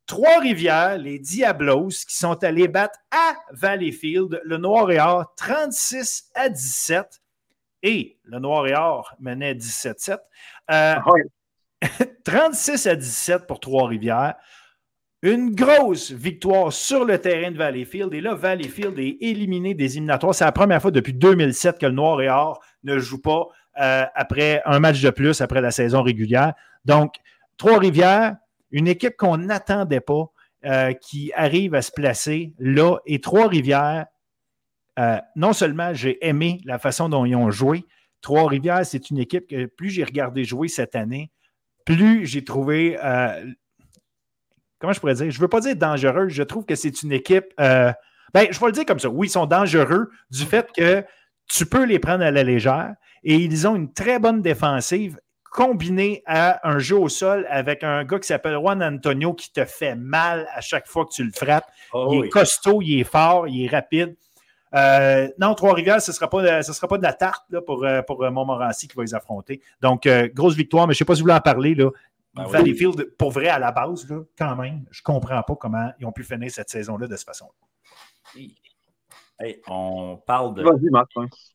Trois-Rivières, 0.06 0.98
les 0.98 1.18
Diablos, 1.18 2.04
qui 2.06 2.16
sont 2.16 2.42
allés 2.44 2.68
battre 2.68 2.98
à 3.12 3.34
Valleyfield, 3.52 4.42
le 4.44 4.58
Noir 4.58 4.90
et 4.90 4.98
Or, 4.98 5.32
36 5.36 6.24
à 6.34 6.48
17 6.50 7.20
et 7.82 8.18
le 8.24 8.38
Noir 8.38 8.66
et 8.66 8.74
Or 8.74 9.14
menait 9.20 9.54
17-7. 9.54 10.18
36 12.24 12.86
euh, 12.86 12.90
à 12.92 12.96
17 12.96 13.46
pour 13.46 13.60
Trois-Rivières. 13.60 14.34
Une 15.22 15.54
grosse 15.54 16.12
victoire 16.12 16.72
sur 16.72 17.04
le 17.04 17.18
terrain 17.18 17.50
de 17.50 17.58
Valleyfield. 17.58 18.14
Et 18.14 18.22
là, 18.22 18.34
Valleyfield 18.34 18.98
est 18.98 19.18
éliminé 19.20 19.74
des 19.74 19.96
éliminatoires. 19.96 20.34
C'est 20.34 20.44
la 20.44 20.52
première 20.52 20.80
fois 20.80 20.90
depuis 20.90 21.12
2007 21.12 21.78
que 21.78 21.86
le 21.86 21.92
Noir 21.92 22.22
et 22.22 22.30
Or 22.30 22.62
ne 22.84 22.98
joue 22.98 23.20
pas 23.20 23.48
euh, 23.80 24.04
après 24.14 24.62
un 24.64 24.80
match 24.80 25.02
de 25.02 25.10
plus 25.10 25.40
après 25.42 25.60
la 25.60 25.70
saison 25.70 26.02
régulière. 26.02 26.54
Donc, 26.84 27.16
Trois-Rivières, 27.58 28.36
une 28.70 28.88
équipe 28.88 29.16
qu'on 29.18 29.36
n'attendait 29.36 30.00
pas, 30.00 30.32
euh, 30.64 30.92
qui 30.92 31.32
arrive 31.34 31.74
à 31.74 31.82
se 31.82 31.90
placer 31.90 32.54
là. 32.58 32.98
Et 33.06 33.20
Trois-Rivières 33.20 34.06
euh, 35.00 35.18
non 35.34 35.52
seulement 35.52 35.94
j'ai 35.94 36.24
aimé 36.26 36.60
la 36.64 36.78
façon 36.78 37.08
dont 37.08 37.24
ils 37.24 37.34
ont 37.34 37.50
joué, 37.50 37.84
Trois-Rivières, 38.20 38.84
c'est 38.84 39.10
une 39.10 39.18
équipe 39.18 39.46
que 39.48 39.64
plus 39.66 39.90
j'ai 39.90 40.04
regardé 40.04 40.44
jouer 40.44 40.68
cette 40.68 40.94
année, 40.94 41.30
plus 41.86 42.26
j'ai 42.26 42.44
trouvé. 42.44 42.98
Euh, 43.02 43.46
comment 44.78 44.92
je 44.92 45.00
pourrais 45.00 45.14
dire? 45.14 45.30
Je 45.30 45.38
ne 45.38 45.40
veux 45.40 45.48
pas 45.48 45.60
dire 45.60 45.74
dangereuse, 45.74 46.32
je 46.32 46.42
trouve 46.42 46.66
que 46.66 46.74
c'est 46.74 47.02
une 47.02 47.12
équipe. 47.12 47.46
Euh, 47.58 47.92
ben, 48.34 48.46
je 48.50 48.60
vais 48.60 48.66
le 48.66 48.72
dire 48.72 48.84
comme 48.84 48.98
ça. 48.98 49.08
Oui, 49.08 49.28
ils 49.28 49.30
sont 49.30 49.46
dangereux 49.46 50.10
du 50.30 50.44
fait 50.44 50.70
que 50.76 51.02
tu 51.48 51.66
peux 51.66 51.84
les 51.84 51.98
prendre 51.98 52.22
à 52.22 52.30
la 52.30 52.42
légère 52.42 52.94
et 53.24 53.36
ils 53.36 53.66
ont 53.66 53.74
une 53.74 53.92
très 53.92 54.18
bonne 54.18 54.42
défensive 54.42 55.18
combinée 55.50 56.22
à 56.26 56.68
un 56.68 56.78
jeu 56.78 56.96
au 56.96 57.08
sol 57.08 57.46
avec 57.50 57.82
un 57.82 58.04
gars 58.04 58.20
qui 58.20 58.28
s'appelle 58.28 58.54
Juan 58.54 58.82
Antonio 58.82 59.34
qui 59.34 59.50
te 59.50 59.64
fait 59.64 59.96
mal 59.96 60.46
à 60.54 60.60
chaque 60.60 60.86
fois 60.86 61.06
que 61.06 61.12
tu 61.12 61.24
le 61.24 61.32
frappes. 61.32 61.66
Oh 61.92 62.10
il 62.12 62.26
est 62.26 62.28
costaud, 62.28 62.82
il 62.82 63.00
est 63.00 63.04
fort, 63.04 63.48
il 63.48 63.64
est 63.64 63.68
rapide. 63.68 64.14
Euh, 64.74 65.28
non, 65.38 65.54
Trois-Rivières, 65.54 66.00
ce 66.00 66.10
ne 66.10 66.14
sera, 66.14 66.30
pas, 66.30 66.62
sera 66.62 66.88
pas 66.88 66.98
de 66.98 67.02
la 67.02 67.12
tarte 67.12 67.44
là, 67.50 67.60
pour, 67.60 67.84
euh, 67.84 68.02
pour 68.02 68.22
euh, 68.22 68.30
Montmorency 68.30 68.86
qui 68.88 68.96
va 68.96 69.02
les 69.02 69.14
affronter. 69.14 69.60
Donc, 69.80 70.08
grosse 70.34 70.54
victoire, 70.54 70.86
mais 70.86 70.94
je 70.94 70.96
ne 70.96 70.98
sais 70.98 71.04
pas 71.04 71.14
si 71.14 71.20
vous 71.20 71.26
voulez 71.26 71.36
en 71.36 71.40
parler. 71.40 71.74
Là. 71.74 71.90
Ben 72.34 72.44
Valleyfield, 72.44 73.16
pour 73.16 73.32
vrai, 73.32 73.48
à 73.48 73.58
la 73.58 73.72
base, 73.72 74.08
là, 74.08 74.22
quand 74.38 74.54
même, 74.54 74.84
je 74.90 75.00
ne 75.00 75.04
comprends 75.04 75.42
pas 75.42 75.56
comment 75.56 75.90
ils 75.98 76.06
ont 76.06 76.12
pu 76.12 76.22
finir 76.22 76.50
cette 76.50 76.70
saison-là 76.70 77.08
de 77.08 77.16
cette 77.16 77.26
façon-là. 77.26 78.42
on 79.66 80.16
parle 80.24 80.54
de. 80.54 80.64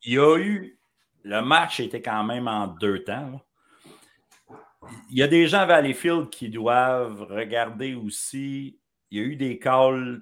Il 0.03 0.13
y 0.13 0.19
a 0.19 0.37
eu. 0.37 0.77
Le 1.23 1.41
match 1.41 1.79
était 1.79 2.01
quand 2.01 2.23
même 2.23 2.47
en 2.47 2.67
deux 2.67 3.03
temps. 3.03 3.41
Il 5.09 5.17
y 5.17 5.23
a 5.23 5.27
des 5.27 5.47
gens 5.47 5.59
à 5.59 5.65
Valleyfield 5.65 6.29
qui 6.29 6.49
doivent 6.49 7.23
regarder 7.23 7.95
aussi. 7.95 8.77
Il 9.09 9.17
y 9.17 9.21
a 9.21 9.23
eu 9.23 9.35
des 9.35 9.57
calls, 9.57 10.19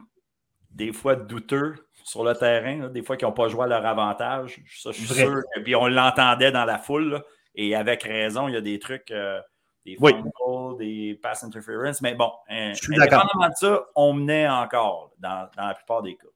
des 0.71 0.93
fois 0.93 1.15
douteux 1.15 1.75
sur 2.03 2.23
le 2.23 2.33
terrain, 2.33 2.89
des 2.89 3.01
fois 3.01 3.17
qu'ils 3.17 3.27
n'ont 3.27 3.33
pas 3.33 3.47
joué 3.47 3.63
à 3.63 3.67
leur 3.67 3.85
avantage. 3.85 4.61
Ça, 4.77 4.91
je 4.91 4.97
suis 4.97 5.07
sûr. 5.07 5.41
puis 5.63 5.75
on 5.75 5.87
l'entendait 5.87 6.51
dans 6.51 6.65
la 6.65 6.77
foule. 6.77 7.23
et 7.55 7.75
avec 7.75 8.03
raison, 8.03 8.47
il 8.47 8.53
y 8.53 8.57
a 8.57 8.61
des 8.61 8.79
trucs, 8.79 9.11
euh, 9.11 9.39
des 9.85 9.95
fumbles, 9.95 10.77
des 10.77 11.19
pass 11.21 11.43
interference. 11.43 12.01
Mais 12.01 12.15
bon, 12.15 12.31
hein, 12.49 12.73
indépendamment 12.89 13.49
de 13.49 13.55
ça, 13.55 13.85
on 13.95 14.13
menait 14.13 14.47
encore 14.47 15.13
dans, 15.19 15.49
la 15.57 15.73
plupart 15.73 16.01
des 16.01 16.15
cas. 16.15 16.27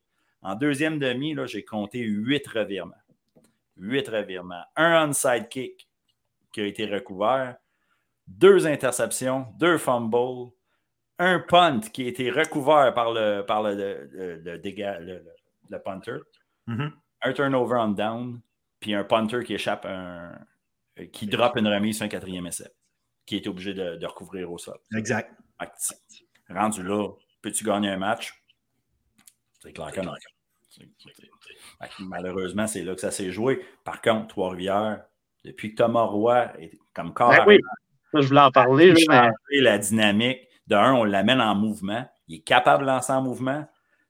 En 0.41 0.55
deuxième 0.55 0.99
demi, 0.99 1.36
j'ai 1.45 1.65
compté 1.65 1.99
huit 1.99 2.47
revirements. 2.47 2.93
Huit 3.78 4.07
revirements. 4.07 4.63
Un 4.76 5.09
onside 5.09 5.49
kick 5.49 5.88
qui 6.51 6.61
a 6.61 6.65
été 6.65 6.86
recouvert, 6.86 7.57
deux 8.28 8.65
interceptions, 8.65 9.47
deux 9.59 9.78
fumbles, 9.78 10.51
un 11.20 11.39
punt 11.39 11.80
qui 11.91 12.05
a 12.05 12.07
été 12.07 12.30
recouvert 12.30 12.93
par 12.93 13.11
le, 13.11 13.41
par 13.41 13.63
le, 13.63 13.74
le, 13.76 14.41
le, 14.43 15.24
le 15.70 15.82
punter. 15.82 16.20
Mm-hmm. 16.68 16.91
Un 17.24 17.34
turnover 17.34 17.78
on 17.80 17.89
down, 17.89 18.41
puis 18.80 18.93
un 18.93 19.03
punter 19.03 19.43
qui 19.43 19.53
échappe 19.53 19.86
un. 19.86 20.32
qui 21.11 21.28
drop 21.28 21.55
une 21.57 21.68
remise 21.68 21.97
sur 21.97 22.05
un 22.05 22.09
quatrième 22.09 22.47
essai, 22.47 22.72
qui 23.26 23.38
est 23.38 23.47
obligé 23.47 23.74
de, 23.74 24.05
recouvrir 24.05 24.51
au 24.51 24.57
sol. 24.57 24.78
Exact. 24.95 25.34
Rendu 26.49 26.84
là, 26.84 27.09
peux-tu 27.41 27.63
gagner 27.63 27.89
un 27.89 27.97
match? 27.97 28.34
C'est 29.59 29.74
clair 29.74 29.91
que 29.91 30.01
non. 30.01 30.13
Malheureusement, 31.99 32.68
c'est 32.68 32.84
là 32.84 32.93
que 32.93 33.01
ça 33.01 33.11
s'est 33.11 33.32
joué. 33.32 33.65
Par 33.84 34.01
contre, 34.01 34.28
Trois-Rivières, 34.28 35.03
depuis 35.43 35.72
que 35.72 35.84
Thomas 35.84 36.03
Roy 36.03 36.51
est 36.59 36.72
comme 36.93 37.13
corps. 37.13 37.32
Ben 37.32 37.43
oui, 37.47 37.59
ça, 38.11 38.22
je 38.22 38.28
voulais 38.28 38.41
en 38.41 38.51
parler. 38.51 38.93
La 39.51 39.78
dynamique. 39.78 40.41
De 40.68 40.76
un, 40.76 40.93
on 40.93 41.05
l'amène 41.05 41.39
en 41.39 41.55
mouvement. 41.55 42.05
Il 42.28 42.36
est 42.36 42.41
capable 42.41 42.84
de 42.84 42.88
lancer 42.88 43.13
en 43.13 43.22
mouvement 43.22 43.65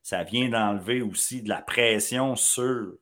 ça 0.08 0.24
vient 0.24 0.48
d'enlever 0.48 1.02
aussi 1.02 1.42
de 1.42 1.50
la 1.50 1.62
pression 1.62 2.38
sur 2.38 2.94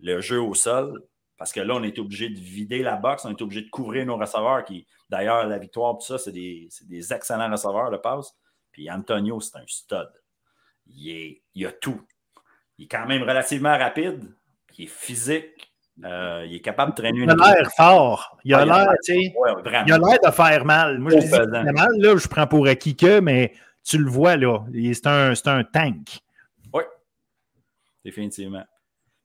le 0.00 0.20
jeu 0.20 0.42
au 0.42 0.52
sol. 0.52 1.00
Parce 1.38 1.52
que 1.52 1.60
là, 1.60 1.74
on 1.76 1.82
est 1.84 1.96
obligé 2.00 2.28
de 2.28 2.40
vider 2.40 2.82
la 2.82 2.96
boxe, 2.96 3.24
on 3.24 3.30
est 3.30 3.40
obligé 3.40 3.62
de 3.62 3.70
couvrir 3.70 4.04
nos 4.04 4.16
receveurs. 4.16 4.64
Qui, 4.64 4.84
d'ailleurs, 5.08 5.46
la 5.46 5.58
victoire, 5.58 5.96
tout 5.96 6.04
ça, 6.04 6.18
c'est 6.18 6.32
des, 6.32 6.68
des, 6.88 7.12
excellents 7.12 7.48
receveurs, 7.48 7.88
le 7.88 8.00
passe. 8.00 8.34
Puis 8.72 8.90
Antonio, 8.90 9.38
c'est 9.38 9.58
un 9.58 9.64
stud. 9.68 10.10
Il, 10.88 11.10
est, 11.10 11.42
il 11.54 11.66
a 11.66 11.70
tout. 11.70 12.02
Il 12.78 12.86
est 12.86 12.88
quand 12.88 13.06
même 13.06 13.22
relativement 13.22 13.78
rapide. 13.78 14.34
Il 14.76 14.86
est 14.86 14.88
physique. 14.88 15.72
Euh, 16.04 16.44
il 16.48 16.56
est 16.56 16.60
capable 16.60 16.96
de 16.96 16.96
traîner 16.96 17.20
une. 17.20 17.30
Il 17.30 17.42
a 17.44 17.54
l'air 17.54 17.70
fort. 17.76 18.36
Il 18.42 18.54
a 18.54 18.64
l'air, 18.64 18.92
tu 19.04 19.12
sais. 19.12 19.32
il 19.86 19.92
a 19.92 19.98
l'air 19.98 20.18
de 20.24 20.30
faire 20.32 20.64
mal. 20.64 20.98
Moi, 20.98 21.12
je 21.12 21.18
dis 21.18 21.30
mal, 21.30 21.92
là, 21.98 22.16
je 22.16 22.26
prends 22.26 22.48
pour 22.48 22.66
acquis 22.66 22.96
que, 22.96 23.20
mais 23.20 23.52
tu 23.84 23.98
le 23.98 24.10
vois, 24.10 24.36
là. 24.36 24.64
C'est 24.92 25.06
un, 25.06 25.32
un 25.46 25.62
tank 25.62 26.22
définitivement. 28.04 28.64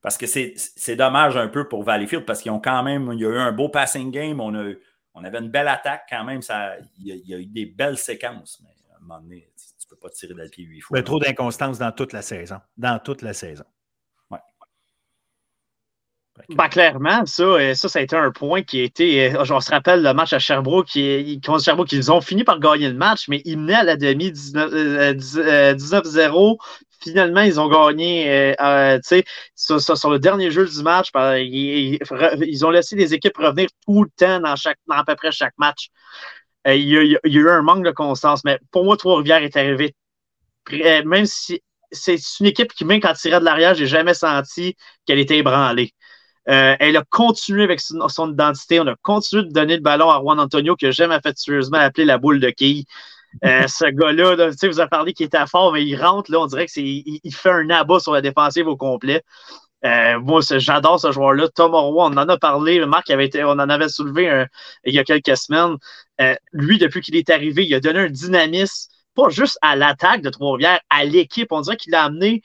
Parce 0.02 0.18
que 0.18 0.26
c'est 0.26 0.96
dommage 0.96 1.36
un 1.36 1.48
peu 1.48 1.66
pour 1.66 1.82
Valleyfield 1.82 2.24
parce 2.24 2.40
qu'ils 2.40 2.52
ont 2.52 2.60
quand 2.60 2.82
même, 2.82 3.10
il 3.12 3.20
y 3.20 3.26
a 3.26 3.28
eu 3.28 3.38
un 3.38 3.52
beau 3.52 3.68
passing 3.68 4.10
game, 4.10 4.40
on, 4.40 4.54
a, 4.54 4.72
on 5.14 5.24
avait 5.24 5.38
une 5.38 5.50
belle 5.50 5.68
attaque 5.68 6.06
quand 6.08 6.24
même, 6.24 6.42
ça, 6.42 6.76
il, 6.98 7.22
y 7.26 7.34
a, 7.34 7.38
eu 7.38 7.46
des 7.46 7.66
belles 7.66 7.98
séquences, 7.98 8.60
mais 8.62 8.70
à 8.92 8.98
un 8.98 9.00
moment 9.00 9.20
donné, 9.20 9.50
tu 9.56 9.84
ne 9.84 9.90
peux 9.90 9.96
pas 9.96 10.10
tirer 10.10 10.34
de 10.34 10.48
pied 10.48 10.64
huit 10.64 10.80
fois. 10.80 10.96
Mais 10.96 11.02
trop 11.02 11.18
d'inconstance 11.18 11.78
dans 11.78 11.90
toute 11.90 12.12
la 12.12 12.22
saison. 12.22 12.60
Dans 12.76 13.00
toute 13.00 13.22
la 13.22 13.32
saison. 13.32 13.64
Ouais. 14.30 14.38
Ben, 16.50 16.68
clairement, 16.68 17.24
ça, 17.24 17.42
euh, 17.42 17.72
ça, 17.74 17.88
ça 17.88 17.98
a 17.98 18.02
été 18.02 18.14
un 18.14 18.30
point 18.30 18.62
qui 18.62 18.80
a 18.80 18.82
été. 18.84 19.34
Euh, 19.34 19.42
on 19.50 19.60
se 19.60 19.70
rappelle 19.70 20.02
le 20.02 20.12
match 20.12 20.34
à 20.34 20.38
Sherbrooke, 20.38 20.86
qui, 20.86 21.40
contre 21.44 21.64
Sherbrooke, 21.64 21.90
ils 21.92 22.12
ont 22.12 22.20
fini 22.20 22.44
par 22.44 22.60
gagner 22.60 22.88
le 22.88 22.94
match, 22.94 23.26
mais 23.28 23.42
ils 23.44 23.58
menaient 23.58 23.74
à 23.74 23.82
la 23.84 23.96
demi 23.96 24.30
19-0. 24.30 26.58
Finalement, 27.06 27.42
ils 27.42 27.60
ont 27.60 27.68
gagné 27.68 28.28
euh, 28.28 28.98
euh 28.98 29.22
sur, 29.54 30.10
le 30.10 30.18
dernier 30.18 30.50
jeu 30.50 30.66
du 30.66 30.82
match. 30.82 31.10
Ils, 31.14 32.66
ont 32.66 32.70
laissé 32.70 32.96
les 32.96 33.14
équipes 33.14 33.36
revenir 33.36 33.68
tout 33.86 34.02
le 34.02 34.10
temps 34.16 34.40
dans, 34.40 34.56
chaque, 34.56 34.78
à 34.90 35.04
peu 35.04 35.14
près 35.14 35.30
chaque 35.30 35.54
match. 35.56 35.90
Euh, 36.66 36.74
il, 36.74 36.88
y 36.88 37.16
a, 37.16 37.20
eu 37.22 37.48
un 37.48 37.62
manque 37.62 37.84
de 37.84 37.92
constance, 37.92 38.42
mais 38.44 38.58
pour 38.72 38.84
moi, 38.84 38.96
Trois-Rivières 38.96 39.44
est 39.44 39.56
arrivé. 39.56 39.94
Même 40.72 41.26
si 41.26 41.62
c'est 41.92 42.18
une 42.40 42.46
équipe 42.46 42.72
qui, 42.72 42.84
même 42.84 43.00
quand 43.00 43.10
elle 43.10 43.16
tirait 43.16 43.38
de 43.38 43.44
l'arrière, 43.44 43.76
j'ai 43.76 43.86
jamais 43.86 44.14
senti 44.14 44.74
qu'elle 45.06 45.20
était 45.20 45.38
ébranlée. 45.38 45.92
elle 46.46 46.96
a 46.96 47.04
continué 47.08 47.62
avec 47.62 47.80
son, 47.80 48.08
son, 48.08 48.32
identité. 48.32 48.80
On 48.80 48.86
a 48.88 48.96
continué 49.02 49.44
de 49.44 49.52
donner 49.52 49.76
le 49.76 49.82
ballon 49.82 50.10
à 50.10 50.18
Juan 50.18 50.40
Antonio, 50.40 50.74
que 50.74 50.90
j'aime 50.90 51.12
affectueusement 51.12 51.78
appeler 51.78 52.04
la 52.04 52.18
boule 52.18 52.40
de 52.40 52.50
quille. 52.50 52.84
Euh, 53.44 53.66
ce 53.66 53.86
gars-là, 53.86 54.52
sais, 54.52 54.68
vous 54.68 54.80
avez 54.80 54.88
parlé 54.88 55.12
qu'il 55.12 55.26
était 55.26 55.46
fort, 55.46 55.72
mais 55.72 55.84
il 55.84 55.96
rentre, 55.96 56.30
là, 56.30 56.40
on 56.40 56.46
dirait 56.46 56.66
qu'il 56.66 57.02
il 57.06 57.34
fait 57.34 57.50
un 57.50 57.70
abat 57.70 58.00
sur 58.00 58.12
la 58.12 58.20
défensive 58.20 58.66
au 58.66 58.76
complet. 58.76 59.22
Euh, 59.84 60.18
moi, 60.20 60.40
j'adore 60.50 60.98
ce 60.98 61.12
joueur-là. 61.12 61.48
Tom 61.48 61.74
Roy, 61.74 62.06
on 62.06 62.16
en 62.16 62.28
a 62.28 62.38
parlé. 62.38 62.84
Marc 62.86 63.10
avait 63.10 63.26
été, 63.26 63.44
on 63.44 63.50
en 63.50 63.58
avait 63.58 63.88
soulevé 63.88 64.46
il 64.84 64.94
y 64.94 64.98
a 64.98 65.04
quelques 65.04 65.36
semaines. 65.36 65.76
Euh, 66.20 66.34
lui, 66.52 66.78
depuis 66.78 67.00
qu'il 67.00 67.16
est 67.16 67.30
arrivé, 67.30 67.64
il 67.66 67.74
a 67.74 67.80
donné 67.80 68.00
un 68.00 68.10
dynamisme, 68.10 68.90
pas 69.14 69.28
juste 69.28 69.58
à 69.62 69.76
l'attaque 69.76 70.22
de 70.22 70.30
Trois-Rivières, 70.30 70.80
à 70.90 71.04
l'équipe. 71.04 71.52
On 71.52 71.60
dirait 71.60 71.76
qu'il 71.76 71.94
a 71.94 72.04
amené 72.04 72.42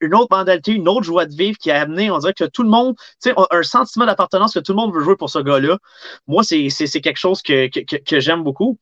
une 0.00 0.14
autre 0.14 0.36
mentalité, 0.36 0.72
une 0.72 0.88
autre 0.88 1.04
joie 1.04 1.26
de 1.26 1.34
vivre 1.34 1.56
qui 1.58 1.70
a 1.70 1.80
amené, 1.80 2.10
on 2.10 2.18
dirait 2.18 2.32
que 2.32 2.44
tout 2.44 2.62
le 2.62 2.68
monde, 2.68 2.96
tu 3.22 3.30
sais, 3.30 3.34
un 3.50 3.62
sentiment 3.62 4.06
d'appartenance 4.06 4.54
que 4.54 4.58
tout 4.58 4.72
le 4.72 4.76
monde 4.76 4.92
veut 4.92 5.02
jouer 5.02 5.16
pour 5.16 5.30
ce 5.30 5.38
gars-là. 5.38 5.78
Moi, 6.26 6.42
c'est 6.42 6.68
quelque 7.00 7.18
chose 7.18 7.42
que, 7.42 7.68
que, 7.68 7.96
que 7.96 8.20
j'aime 8.20 8.42
beaucoup. 8.42 8.78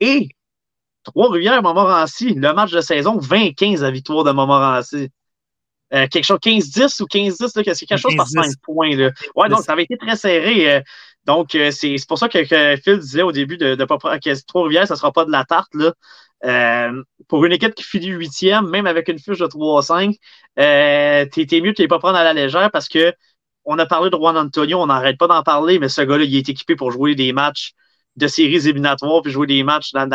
Et 0.00 0.28
Trois-Rivières, 1.06 1.62
Montmorency, 1.62 2.34
le 2.34 2.52
match 2.52 2.72
de 2.72 2.80
saison, 2.80 3.18
20-15 3.18 3.82
à 3.82 3.90
victoire 3.90 4.24
de 4.24 4.32
Montmorency. 4.32 5.10
Euh, 5.94 6.08
quelque 6.08 6.24
chose, 6.24 6.38
15-10 6.42 7.00
ou 7.00 7.06
15-10, 7.06 7.48
c'est 7.74 7.86
quelque 7.86 7.96
chose 7.96 8.16
par 8.16 8.26
5 8.26 8.54
points. 8.62 8.96
Là. 8.96 9.12
Ouais, 9.36 9.48
donc 9.48 9.60
ça 9.60 9.72
avait 9.72 9.84
été 9.84 9.96
très 9.96 10.16
serré. 10.16 10.74
Euh, 10.74 10.80
donc, 11.24 11.54
euh, 11.54 11.70
c'est 11.70 11.94
pour 12.08 12.18
ça 12.18 12.28
que, 12.28 12.44
Phil 12.44 12.98
disait 12.98 13.22
au 13.22 13.30
début 13.30 13.56
de, 13.56 13.76
de 13.76 13.84
pas 13.84 13.96
que 14.18 14.46
Trois-Rivières, 14.46 14.88
ça 14.88 14.94
ne 14.94 14.98
sera 14.98 15.12
pas 15.12 15.24
de 15.24 15.30
la 15.30 15.44
tarte. 15.44 15.72
Là. 15.74 16.90
pour 17.28 17.44
une 17.44 17.52
équipe 17.52 17.74
qui 17.74 17.84
finit 17.84 18.08
huitième, 18.08 18.68
même 18.68 18.86
avec 18.86 19.08
une 19.08 19.18
fiche 19.18 19.38
de 19.38 19.46
3-5, 19.46 20.16
euh, 20.58 21.24
t'es 21.26 21.60
mieux 21.60 21.72
de 21.72 21.82
ne 21.82 21.86
pas 21.86 22.00
prendre 22.00 22.18
à 22.18 22.24
la 22.24 22.32
légère 22.32 22.70
parce 22.72 22.88
que 22.88 23.12
on 23.64 23.78
a 23.78 23.86
parlé 23.86 24.10
de 24.10 24.16
Juan 24.16 24.36
Antonio, 24.36 24.80
on 24.80 24.86
n'arrête 24.86 25.18
pas 25.18 25.26
d'en 25.26 25.42
parler, 25.42 25.78
mais 25.78 25.88
ce 25.88 26.00
gars-là, 26.00 26.24
il 26.24 26.36
est 26.36 26.48
équipé 26.48 26.76
pour 26.76 26.92
jouer 26.92 27.14
des 27.14 27.32
matchs 27.32 27.74
de 28.16 28.26
séries 28.26 28.68
éliminatoires 28.68 29.22
puis 29.22 29.32
jouer 29.32 29.46
des 29.46 29.62
matchs 29.62 29.92
dans, 29.92 30.08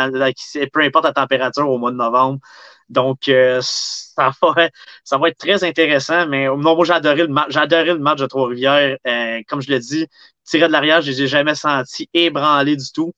peu 0.72 0.80
importe 0.80 1.04
la 1.04 1.12
température 1.12 1.68
au 1.68 1.78
mois 1.78 1.90
de 1.90 1.96
novembre. 1.96 2.40
Donc, 2.88 3.28
euh, 3.28 3.60
ça, 3.62 4.32
va, 4.42 4.68
ça 5.04 5.18
va 5.18 5.28
être 5.28 5.38
très 5.38 5.64
intéressant. 5.64 6.26
Mais 6.26 6.46
non, 6.46 6.76
moi, 6.76 6.84
j'ai 6.84 6.92
adoré 6.92 7.22
le 7.22 7.28
match. 7.28 7.54
le 7.54 7.98
match 7.98 8.18
de 8.18 8.26
Trois-Rivières. 8.26 8.98
Euh, 9.06 9.40
comme 9.48 9.62
je 9.62 9.70
l'ai 9.70 9.78
dit, 9.78 10.06
tirer 10.44 10.66
de 10.66 10.72
l'arrière, 10.72 11.00
je 11.00 11.10
ne 11.10 11.16
les 11.16 11.22
ai 11.22 11.26
jamais 11.26 11.54
sentis 11.54 12.08
ébranlés 12.12 12.76
du 12.76 12.92
tout. 12.92 13.12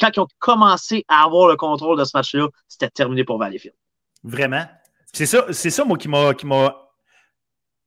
Quand 0.00 0.10
ils 0.16 0.20
ont 0.20 0.28
commencé 0.38 1.04
à 1.08 1.24
avoir 1.24 1.48
le 1.48 1.56
contrôle 1.56 1.98
de 1.98 2.04
ce 2.04 2.12
match-là, 2.14 2.48
c'était 2.68 2.88
terminé 2.88 3.24
pour 3.24 3.38
Valleyfield. 3.38 3.74
Vraiment? 4.22 4.64
C'est 5.12 5.26
ça, 5.26 5.46
c'est 5.50 5.70
ça, 5.70 5.84
moi, 5.84 5.98
qui 5.98 6.08
m'a, 6.08 6.34
qui 6.34 6.46
m'a 6.46 6.88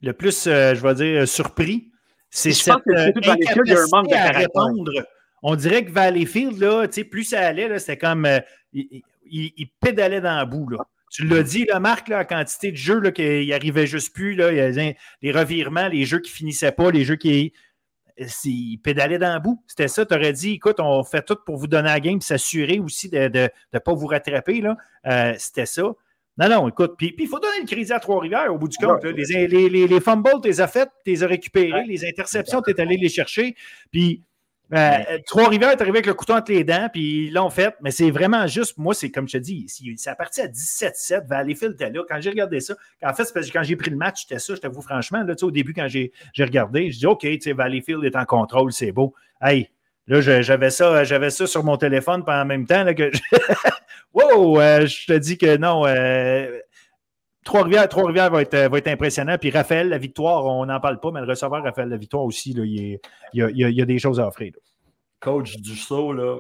le 0.02 0.14
plus, 0.14 0.48
euh, 0.48 0.76
je 0.76 0.82
vais 0.82 0.94
dire, 0.96 1.28
surpris. 1.28 1.92
C'est 2.30 2.52
cette 2.52 2.74
incapacité 2.88 4.16
à 4.16 4.32
répondre 4.32 4.92
on 5.42 5.56
dirait 5.56 5.86
que 5.86 5.92
Valleyfield, 5.92 6.60
là, 6.60 6.88
plus 7.10 7.24
ça 7.24 7.42
allait, 7.42 7.80
c'était 7.80 7.98
comme. 7.98 8.26
Euh, 8.26 8.40
il, 8.74 9.68
pédalait 9.80 10.22
dans 10.22 10.40
le 10.40 10.46
bout. 10.46 10.70
Là. 10.70 10.78
Tu 11.10 11.26
l'as 11.26 11.44
dit, 11.44 11.66
là, 11.66 11.80
Marc, 11.80 12.08
la 12.08 12.26
quantité 12.26 12.72
de 12.72 12.78
jeux 12.78 13.02
qu'il 13.12 13.52
arrivait 13.54 13.88
juste 13.88 14.14
plus. 14.14 14.36
Là, 14.36 14.52
il 14.52 14.96
les 15.22 15.32
revirements, 15.32 15.88
les 15.88 16.06
jeux 16.06 16.20
qui 16.20 16.32
finissaient 16.32 16.72
pas, 16.72 16.92
les 16.92 17.06
jeux 17.06 17.16
qui. 17.16 17.54
Il 18.46 18.78
pédalait 18.78 19.18
dans 19.18 19.34
le 19.34 19.40
bout. 19.40 19.64
C'était 19.68 19.88
ça. 19.88 20.06
Tu 20.06 20.14
aurais 20.14 20.34
dit, 20.34 20.52
écoute, 20.54 20.80
on 20.80 21.04
fait 21.04 21.24
tout 21.24 21.38
pour 21.46 21.58
vous 21.58 21.68
donner 21.68 21.90
la 21.90 22.00
game 22.00 22.22
s'assurer 22.22 22.80
aussi 22.80 23.10
de 23.10 23.50
ne 23.74 23.80
pas 23.80 23.94
vous 23.94 24.06
rattraper. 24.06 24.64
Euh, 25.08 25.34
c'était 25.38 25.66
ça. 25.66 25.84
Non, 26.38 26.50
non, 26.50 26.70
écoute, 26.70 26.94
puis 26.98 27.14
il 27.18 27.28
faut 27.28 27.40
donner 27.40 27.60
le 27.62 27.68
crédit 27.68 27.92
à 27.92 28.00
Trois-Rivières 28.00 28.54
au 28.54 28.58
bout 28.58 28.68
du 28.68 28.78
compte. 28.78 29.04
Les, 29.04 29.48
les, 29.48 29.70
les, 29.70 29.88
les, 29.88 30.00
fumbles, 30.00 30.30
tu 30.42 30.48
les 30.48 30.62
as 30.62 30.68
faites, 30.68 30.90
tu 31.04 31.12
les 31.12 31.24
as 31.24 31.28
récupérés. 31.28 31.84
Les 31.86 32.06
interceptions, 32.06 32.62
tu 32.62 32.72
es 32.72 32.80
allé 32.80 32.96
les 32.98 33.10
chercher. 33.10 33.56
Puis 33.92 34.24
euh, 34.74 35.20
Trois-Rivières 35.26 35.72
est 35.72 35.82
arrivé 35.82 35.98
avec 35.98 36.06
le 36.06 36.14
couteau 36.14 36.34
entre 36.34 36.52
les 36.52 36.64
dents, 36.64 36.88
puis 36.92 37.28
ils 37.28 37.34
l'ont 37.34 37.50
fait, 37.50 37.76
mais 37.82 37.92
c'est 37.92 38.12
vraiment 38.12 38.48
juste, 38.48 38.78
moi, 38.78 38.94
c'est 38.94 39.12
comme 39.12 39.28
je 39.28 39.38
te 39.38 39.44
dis, 39.44 39.66
c'est 39.98 40.16
parti 40.16 40.42
à 40.42 40.48
17-7, 40.48 41.28
Valleyfield 41.28 41.74
était 41.74 41.90
là. 41.90 42.04
Quand 42.08 42.22
j'ai 42.22 42.30
regardé 42.30 42.60
ça, 42.60 42.76
en 43.04 43.14
fait, 43.14 43.32
parce 43.34 43.48
que 43.48 43.54
quand 43.54 43.64
j'ai 43.64 43.76
pris 43.76 43.92
le 43.92 43.98
match, 43.98 44.22
c'était 44.22 44.40
ça, 44.40 44.56
je 44.56 44.60
t'avoue 44.62 44.82
franchement, 44.82 45.24
là, 45.24 45.34
au 45.42 45.52
début, 45.52 45.74
quand 45.74 45.88
j'ai 45.88 46.12
regardé, 46.40 46.92
je 46.92 47.00
dis 47.00 47.06
OK, 47.06 47.26
Valleyfield 47.48 48.04
est 48.04 48.16
en 48.16 48.26
contrôle, 48.26 48.72
c'est 48.72 48.92
beau. 48.92 49.14
Hey, 49.42 49.70
là, 50.08 50.22
j'avais 50.22 50.70
ça, 50.70 51.04
j'avais 51.04 51.30
ça 51.30 51.48
sur 51.48 51.64
mon 51.64 51.78
téléphone 51.78 52.24
pendant 52.24 52.42
en 52.42 52.46
même 52.46 52.66
temps 52.66 52.84
là, 52.84 52.94
que 52.94 53.12
wow, 54.14 54.60
euh, 54.60 54.86
je 54.86 55.06
te 55.06 55.14
dis 55.14 55.38
que 55.38 55.58
non. 55.58 55.86
Euh, 55.86 56.60
Trois-Rivières, 57.44 57.90
Trois 57.90 58.12
va, 58.12 58.42
être, 58.42 58.70
va 58.70 58.78
être 58.78 58.88
impressionnant. 58.88 59.38
Puis 59.40 59.50
Raphaël, 59.50 59.90
la 59.90 59.98
victoire, 59.98 60.46
on 60.46 60.66
n'en 60.66 60.80
parle 60.80 61.00
pas, 61.00 61.12
mais 61.12 61.22
le 61.22 61.28
receveur 61.28 61.64
Raphaël, 61.64 61.90
la 61.90 61.98
victoire 61.98 62.24
aussi, 62.24 62.54
là, 62.54 62.64
il, 62.66 63.00
y 63.34 63.82
a, 63.82 63.86
des 63.86 64.00
choses 64.00 64.20
à 64.20 64.28
offrir. 64.28 64.54
Coach 65.20 65.58
Dussault, 65.58 66.14
là, 66.14 66.40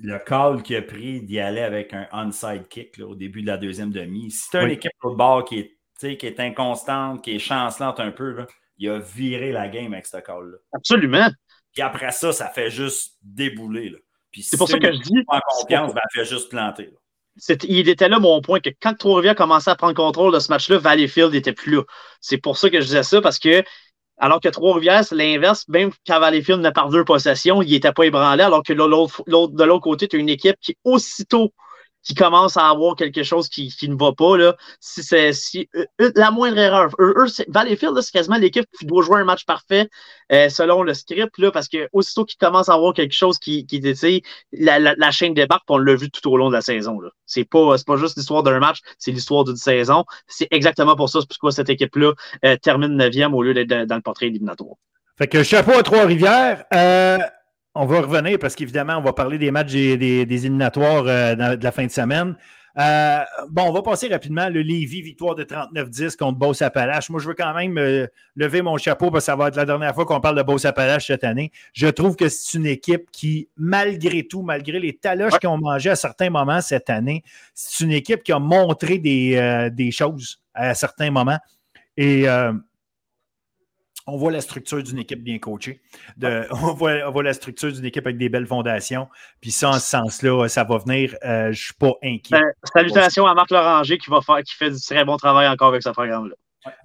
le 0.00 0.18
call 0.18 0.62
qu'il 0.62 0.76
a 0.76 0.82
pris 0.82 1.20
d'y 1.22 1.38
aller 1.38 1.60
avec 1.60 1.94
un 1.94 2.08
onside 2.12 2.66
kick 2.68 2.98
au 3.00 3.14
début 3.14 3.42
de 3.42 3.46
la 3.46 3.56
deuxième 3.56 3.90
demi. 3.90 4.30
Si 4.30 4.50
tu 4.50 4.56
as 4.56 4.64
une 4.64 4.70
équipe 4.70 4.92
au 5.02 5.14
bord 5.14 5.44
qui 5.44 5.58
est, 5.60 6.16
qui 6.16 6.26
est 6.26 6.40
inconstante, 6.40 7.22
qui 7.22 7.36
est 7.36 7.38
chancelante 7.38 8.00
un 8.00 8.10
peu, 8.10 8.32
là, 8.32 8.46
il 8.78 8.88
a 8.88 8.98
viré 8.98 9.52
la 9.52 9.68
game 9.68 9.92
avec 9.92 10.06
ce 10.06 10.18
call-là. 10.18 10.58
Absolument. 10.72 11.28
Puis 11.72 11.82
après 11.82 12.12
ça, 12.12 12.32
ça 12.32 12.48
fait 12.48 12.70
juste 12.70 13.16
débouler. 13.22 13.92
c'est 14.40 14.56
pour 14.56 14.68
ça 14.68 14.78
que 14.78 14.92
je 14.92 14.98
dis. 14.98 15.24
En 15.28 15.40
confiance, 15.48 15.94
ben, 15.94 16.00
elle 16.02 16.24
fait 16.24 16.28
juste 16.28 16.48
planter 16.48 16.90
il 17.64 17.88
était 17.88 18.08
là 18.08 18.18
mon 18.18 18.40
point 18.40 18.60
que 18.60 18.70
quand 18.80 18.94
Trois-Rivières 18.94 19.34
commençait 19.34 19.70
à 19.70 19.76
prendre 19.76 19.94
contrôle 19.94 20.32
de 20.32 20.38
ce 20.38 20.50
match-là, 20.50 20.78
Valleyfield 20.78 21.32
n'était 21.32 21.52
plus 21.52 21.76
là. 21.76 21.82
C'est 22.20 22.38
pour 22.38 22.58
ça 22.58 22.70
que 22.70 22.80
je 22.80 22.86
disais 22.86 23.02
ça, 23.02 23.20
parce 23.20 23.38
que 23.38 23.62
alors 24.18 24.40
que 24.40 24.48
Trois-Rivières, 24.48 25.04
c'est 25.04 25.14
l'inverse, 25.14 25.64
même 25.68 25.90
quand 26.06 26.18
Valleyfield 26.18 26.60
n'a 26.60 26.72
par 26.72 26.88
deux 26.88 27.04
possessions, 27.04 27.62
il 27.62 27.70
n'était 27.70 27.92
pas 27.92 28.04
ébranlé, 28.04 28.42
alors 28.42 28.62
que 28.64 28.72
de 28.72 29.64
l'autre 29.64 29.82
côté, 29.82 30.08
tu 30.08 30.16
as 30.16 30.18
une 30.18 30.28
équipe 30.28 30.56
qui, 30.60 30.76
aussitôt 30.84 31.52
qui 32.02 32.14
commence 32.14 32.56
à 32.56 32.68
avoir 32.68 32.96
quelque 32.96 33.22
chose 33.22 33.48
qui, 33.48 33.68
qui 33.68 33.88
ne 33.88 33.96
va 33.96 34.12
pas, 34.12 34.36
là, 34.36 34.56
si 34.80 35.02
c'est 35.02 35.32
si, 35.32 35.68
euh, 35.76 35.84
euh, 36.00 36.12
la 36.14 36.30
moindre 36.30 36.58
erreur. 36.58 36.90
Eux, 36.98 37.14
eux 37.18 37.44
Valleyfield, 37.48 38.00
c'est 38.00 38.12
quasiment 38.12 38.38
l'équipe 38.38 38.66
qui 38.78 38.86
doit 38.86 39.02
jouer 39.02 39.20
un 39.20 39.24
match 39.24 39.44
parfait 39.44 39.88
euh, 40.32 40.48
selon 40.48 40.82
le 40.82 40.94
script, 40.94 41.36
là, 41.38 41.50
parce 41.50 41.68
que 41.68 41.88
aussitôt 41.92 42.24
qu'ils 42.24 42.38
commencent 42.38 42.68
à 42.68 42.74
avoir 42.74 42.94
quelque 42.94 43.14
chose 43.14 43.38
qui, 43.38 43.66
qui 43.66 43.80
la, 44.52 44.78
la, 44.78 44.94
la, 44.96 45.10
chaîne 45.10 45.34
débarque, 45.34 45.64
on 45.68 45.78
l'a 45.78 45.94
vu 45.94 46.10
tout 46.10 46.30
au 46.30 46.36
long 46.36 46.48
de 46.48 46.54
la 46.54 46.62
saison. 46.62 46.98
C'est 47.26 47.44
pas, 47.44 47.76
pas 47.86 47.96
juste 47.96 48.16
l'histoire 48.16 48.42
d'un 48.42 48.58
match, 48.58 48.78
c'est 48.98 49.10
l'histoire 49.10 49.44
d'une 49.44 49.56
saison. 49.56 50.04
C'est 50.26 50.48
exactement 50.50 50.96
pour 50.96 51.08
ça, 51.08 51.20
c'est 51.20 51.28
pourquoi 51.28 51.52
cette 51.52 51.70
équipe-là 51.70 52.12
termine 52.62 52.96
9e 52.96 53.32
au 53.34 53.42
lieu 53.42 53.54
d'être 53.54 53.86
dans 53.86 53.96
le 53.96 54.02
portrait 54.02 54.26
éliminatoire. 54.26 54.76
Fait 55.16 55.26
que 55.26 55.42
chapeau 55.42 55.72
à 55.72 55.82
Trois-Rivières. 55.82 56.64
On 57.80 57.86
va 57.86 58.00
revenir 58.00 58.40
parce 58.40 58.56
qu'évidemment, 58.56 58.96
on 58.96 59.02
va 59.02 59.12
parler 59.12 59.38
des 59.38 59.52
matchs 59.52 59.70
des, 59.70 60.22
éliminatoires 60.22 61.04
euh, 61.06 61.54
de 61.54 61.62
la 61.62 61.70
fin 61.70 61.86
de 61.86 61.92
semaine. 61.92 62.34
Euh, 62.76 63.20
bon, 63.50 63.66
on 63.68 63.72
va 63.72 63.82
passer 63.82 64.08
rapidement. 64.08 64.48
Le 64.48 64.62
Lévis, 64.62 65.00
victoire 65.00 65.36
de 65.36 65.44
39-10 65.44 66.16
contre 66.16 66.40
Beauce 66.40 66.60
Appalaches. 66.60 67.08
Moi, 67.08 67.20
je 67.20 67.28
veux 67.28 67.34
quand 67.34 67.54
même 67.54 67.78
euh, 67.78 68.08
lever 68.34 68.62
mon 68.62 68.78
chapeau 68.78 69.12
parce 69.12 69.22
que 69.22 69.26
ça 69.26 69.36
va 69.36 69.46
être 69.46 69.54
la 69.54 69.64
dernière 69.64 69.94
fois 69.94 70.06
qu'on 70.06 70.20
parle 70.20 70.34
de 70.34 70.42
Beauce 70.42 70.64
Appalaches 70.64 71.06
cette 71.06 71.22
année. 71.22 71.52
Je 71.72 71.86
trouve 71.86 72.16
que 72.16 72.28
c'est 72.28 72.58
une 72.58 72.66
équipe 72.66 73.12
qui, 73.12 73.48
malgré 73.56 74.26
tout, 74.26 74.42
malgré 74.42 74.80
les 74.80 74.94
taloches 74.94 75.38
qu'ils 75.38 75.48
ont 75.48 75.58
mangé 75.58 75.90
à 75.90 75.96
certains 75.96 76.30
moments 76.30 76.60
cette 76.60 76.90
année, 76.90 77.22
c'est 77.54 77.84
une 77.84 77.92
équipe 77.92 78.24
qui 78.24 78.32
a 78.32 78.40
montré 78.40 78.98
des, 78.98 79.70
des 79.72 79.92
choses 79.92 80.40
à 80.52 80.74
certains 80.74 81.12
moments. 81.12 81.38
Et 81.96 82.26
on 84.08 84.16
voit 84.16 84.32
la 84.32 84.40
structure 84.40 84.82
d'une 84.82 84.98
équipe 84.98 85.22
bien 85.22 85.38
coachée. 85.38 85.82
on, 86.22 86.72
voit, 86.72 87.22
la 87.22 87.32
structure 87.34 87.70
d'une 87.70 87.84
équipe 87.84 88.06
avec 88.06 88.16
des 88.16 88.30
belles 88.30 88.46
fondations. 88.46 89.06
Puis 89.40 89.50
ça, 89.50 89.68
en 89.68 89.72
ce 89.74 89.80
sens-là, 89.80 90.48
ça 90.48 90.64
va 90.64 90.78
venir. 90.78 91.14
Euh, 91.24 91.44
je 91.44 91.48
ne 91.48 91.52
suis 91.52 91.74
pas 91.74 91.92
inquiet. 92.02 92.40
Ben, 92.40 92.52
salutations 92.72 93.26
à 93.26 93.34
Marc 93.34 93.50
Loranger 93.50 93.98
qui, 93.98 94.10
va 94.10 94.22
faire, 94.22 94.42
qui 94.42 94.54
fait 94.54 94.70
du 94.70 94.80
très 94.80 95.04
bon 95.04 95.18
travail 95.18 95.46
encore 95.46 95.68
avec 95.68 95.82
ce 95.82 95.90
programme-là. 95.90 96.34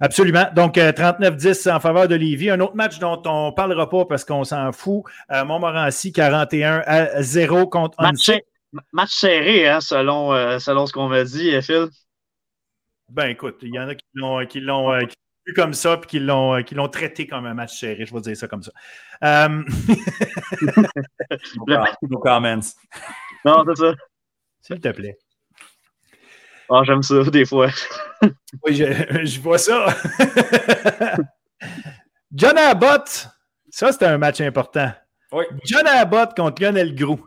Absolument. 0.00 0.46
Donc, 0.54 0.76
39-10 0.76 1.68
euh, 1.68 1.74
en 1.74 1.80
faveur 1.80 2.08
de 2.08 2.14
Lévis. 2.14 2.50
Un 2.50 2.60
autre 2.60 2.76
match 2.76 2.98
dont 2.98 3.20
on 3.24 3.46
ne 3.46 3.54
parlera 3.54 3.88
pas 3.88 4.04
parce 4.04 4.24
qu'on 4.24 4.44
s'en 4.44 4.72
fout. 4.72 5.04
Euh, 5.32 5.44
Montmorency, 5.46 6.12
41 6.12 6.82
à 6.86 7.22
0 7.22 7.68
contre 7.68 8.00
match, 8.02 8.30
match 8.92 9.12
serré, 9.12 9.68
hein, 9.68 9.80
selon, 9.80 10.30
selon 10.58 10.86
ce 10.86 10.92
qu'on 10.92 11.08
m'a 11.08 11.24
dit, 11.24 11.50
Phil. 11.62 11.88
Ben 13.10 13.26
écoute, 13.26 13.58
il 13.62 13.74
y 13.74 13.78
en 13.78 13.88
a 13.88 13.94
qui 13.94 14.04
l'ont, 14.14 14.46
qui 14.46 14.60
l'ont, 14.60 14.90
comme 15.52 15.74
ça 15.74 15.96
puis 15.96 16.08
qu'ils 16.08 16.26
l'ont, 16.26 16.62
qu'ils 16.62 16.76
l'ont 16.76 16.88
traité 16.88 17.26
comme 17.26 17.46
un 17.46 17.54
match 17.54 17.78
serré, 17.78 18.06
je 18.06 18.14
vais 18.14 18.20
dire 18.20 18.36
ça 18.36 18.48
comme 18.48 18.62
ça. 18.62 18.72
Um... 19.20 19.66
no 22.02 22.18
comments. 22.18 22.74
Non, 23.44 23.64
c'est 23.68 23.76
ça. 23.76 23.94
S'il 24.62 24.80
te 24.80 24.88
plaît. 24.88 25.18
Ah, 26.70 26.82
j'aime 26.84 27.02
ça, 27.02 27.22
des 27.24 27.44
fois. 27.44 27.68
oui, 28.64 28.74
je, 28.74 29.24
je, 29.24 29.40
vois 29.40 29.58
ça. 29.58 29.94
John 32.32 32.56
Abbott, 32.56 33.28
ça, 33.68 33.92
c'était 33.92 34.06
un 34.06 34.18
match 34.18 34.40
important. 34.40 34.90
Oui. 35.32 35.44
John 35.64 35.86
Abbott 35.86 36.34
contre 36.34 36.62
Lionel 36.62 36.94
Grou. 36.94 37.20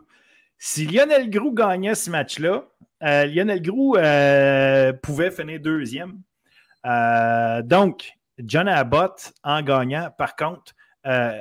Si 0.58 0.86
Lionel 0.86 1.30
Grou 1.30 1.52
gagnait 1.52 1.94
ce 1.94 2.10
match-là, 2.10 2.64
euh, 3.04 3.26
Lionel 3.26 3.62
Grou 3.62 3.96
euh, 3.96 4.92
pouvait 4.92 5.30
finir 5.30 5.60
deuxième. 5.60 6.20
Euh, 6.86 7.62
donc, 7.62 8.12
John 8.38 8.68
Abbott, 8.68 9.32
en 9.42 9.62
gagnant, 9.62 10.10
par 10.16 10.36
contre, 10.36 10.74
euh, 11.06 11.40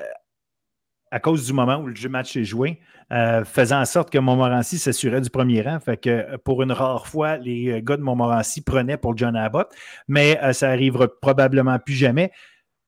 à 1.11 1.19
cause 1.19 1.45
du 1.45 1.53
moment 1.53 1.77
où 1.77 1.87
le 1.87 2.09
match 2.09 2.35
est 2.35 2.43
joué, 2.43 2.79
euh, 3.13 3.45
faisant 3.45 3.79
en 3.79 3.85
sorte 3.85 4.09
que 4.09 4.17
Montmorency 4.17 4.77
s'assurait 4.77 5.21
du 5.21 5.29
premier 5.29 5.61
rang. 5.61 5.79
Fait 5.79 5.97
que 5.97 6.35
pour 6.37 6.61
une 6.63 6.71
rare 6.71 7.07
fois, 7.07 7.37
les 7.37 7.81
gars 7.81 7.97
de 7.97 8.01
Montmorency 8.01 8.61
prenaient 8.61 8.97
pour 8.97 9.17
John 9.17 9.35
Abbott, 9.35 9.69
mais 10.07 10.37
ça 10.53 10.69
arrivera 10.69 11.07
probablement 11.07 11.79
plus 11.79 11.93
jamais. 11.93 12.31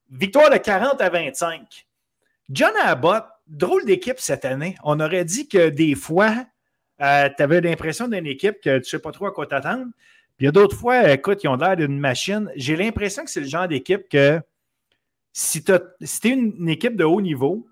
Victoire 0.10 0.50
de 0.50 0.58
40 0.58 1.00
à 1.00 1.10
25. 1.10 1.88
John 2.50 2.74
Abbott, 2.84 3.24
drôle 3.48 3.86
d'équipe 3.86 4.20
cette 4.20 4.44
année. 4.44 4.76
On 4.84 5.00
aurait 5.00 5.24
dit 5.24 5.48
que 5.48 5.70
des 5.70 5.96
fois, 5.96 6.34
tu 7.00 7.06
avais 7.06 7.62
l'impression 7.62 8.10
d'une 8.10 8.26
équipe 8.26 8.60
que 8.60 8.78
tu 8.78 8.80
ne 8.80 8.84
sais 8.84 9.00
pas 9.00 9.12
trop 9.12 9.28
à 9.28 9.32
quoi 9.32 9.46
t'attendre. 9.46 9.86
Puis 10.40 10.46
il 10.46 10.48
y 10.48 10.48
a 10.48 10.54
d'autres 10.54 10.78
fois, 10.78 11.12
écoute, 11.12 11.44
ils 11.44 11.50
ont 11.50 11.58
l'air 11.58 11.76
d'une 11.76 12.00
machine. 12.00 12.50
J'ai 12.56 12.78
l'impression 12.78 13.26
que 13.26 13.30
c'est 13.30 13.42
le 13.42 13.48
genre 13.48 13.68
d'équipe 13.68 14.08
que 14.08 14.40
si 15.34 15.62
tu 15.66 15.74
es 15.74 16.30
une, 16.30 16.70
équipe 16.70 16.96
de 16.96 17.04
haut 17.04 17.20
niveau, 17.20 17.68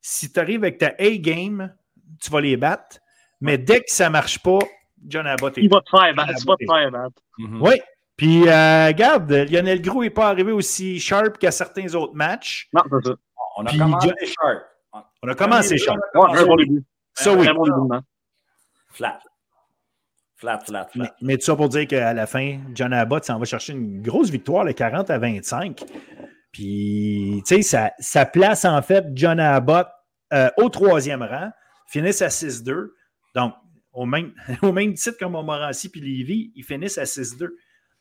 si 0.00 0.32
tu 0.32 0.40
arrives 0.40 0.64
avec 0.64 0.78
ta 0.78 0.94
A-game, 0.98 1.74
tu 2.18 2.30
vas 2.30 2.40
les 2.40 2.56
battre. 2.56 3.00
Mais 3.42 3.58
dès 3.58 3.80
que 3.80 3.90
ça 3.90 4.06
ne 4.06 4.12
marche 4.12 4.38
pas, 4.38 4.60
John 5.06 5.26
Abbott 5.26 5.58
est. 5.58 5.60
Il 5.60 5.68
va 5.68 5.82
te 5.82 5.90
faire 5.90 6.14
battre. 6.14 6.32
Il 6.38 6.46
va 6.46 6.56
te 6.56 6.64
faire 6.64 6.90
battre. 6.90 7.22
Mhm. 7.36 7.60
Oui. 7.60 7.82
Puis, 8.16 8.48
euh, 8.48 8.86
regarde, 8.86 9.30
Lionel 9.30 9.82
Gros 9.82 10.02
n'est 10.02 10.08
pas 10.08 10.30
arrivé 10.30 10.52
aussi 10.52 10.98
sharp 10.98 11.36
qu'à 11.36 11.50
certains 11.50 11.94
autres 11.94 12.14
matchs. 12.14 12.70
Non, 12.72 12.80
c'est 12.90 13.08
ça. 13.08 13.14
On 13.58 13.66
a 13.66 13.76
commencé 13.76 14.08
sharp. 14.24 14.62
On 15.22 15.28
a 15.28 15.34
commencé 15.34 15.76
sharp. 15.76 15.98
bon 16.14 16.56
début. 16.56 16.82
Ça, 17.12 17.34
oui. 17.34 17.46
Flat. 18.88 19.20
Flat, 20.36 20.60
flat, 20.66 20.88
flat. 20.92 21.14
Mais, 21.22 21.38
tout 21.38 21.44
ça 21.44 21.56
pour 21.56 21.70
dire 21.70 21.86
qu'à 21.86 22.12
la 22.12 22.26
fin, 22.26 22.58
John 22.74 22.92
Abbott 22.92 23.24
s'en 23.24 23.38
va 23.38 23.46
chercher 23.46 23.72
une 23.72 24.02
grosse 24.02 24.28
victoire, 24.28 24.64
le 24.64 24.74
40 24.74 25.08
à 25.08 25.18
25. 25.18 25.82
Puis, 26.52 27.42
tu 27.46 27.56
sais, 27.56 27.62
ça, 27.62 27.92
ça, 27.98 28.26
place 28.26 28.64
en 28.66 28.80
fait 28.82 29.06
John 29.14 29.40
Abbott 29.40 29.88
euh, 30.32 30.50
au 30.58 30.68
troisième 30.68 31.22
rang, 31.22 31.50
finissent 31.86 32.22
à 32.22 32.28
6-2. 32.28 32.88
Donc, 33.34 33.54
au 33.92 34.04
même, 34.04 34.34
au 34.62 34.72
même 34.72 34.92
titre 34.94 35.16
que 35.18 35.24
Montmorency 35.24 35.88
puis 35.88 36.00
Lévis, 36.00 36.52
ils 36.54 36.64
finissent 36.64 36.98
à 36.98 37.04
6-2. 37.04 37.48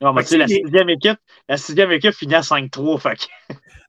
Non, 0.01 0.11
mais 0.11 0.23
tu 0.23 0.29
sais, 0.29 0.37
la, 0.37 0.47
sixième 0.47 0.89
équipe, 0.89 1.17
la 1.47 1.55
sixième 1.55 1.91
équipe 1.91 2.13
finit 2.13 2.35
à 2.35 2.41
5-3. 2.41 2.99
Fait 2.99 3.27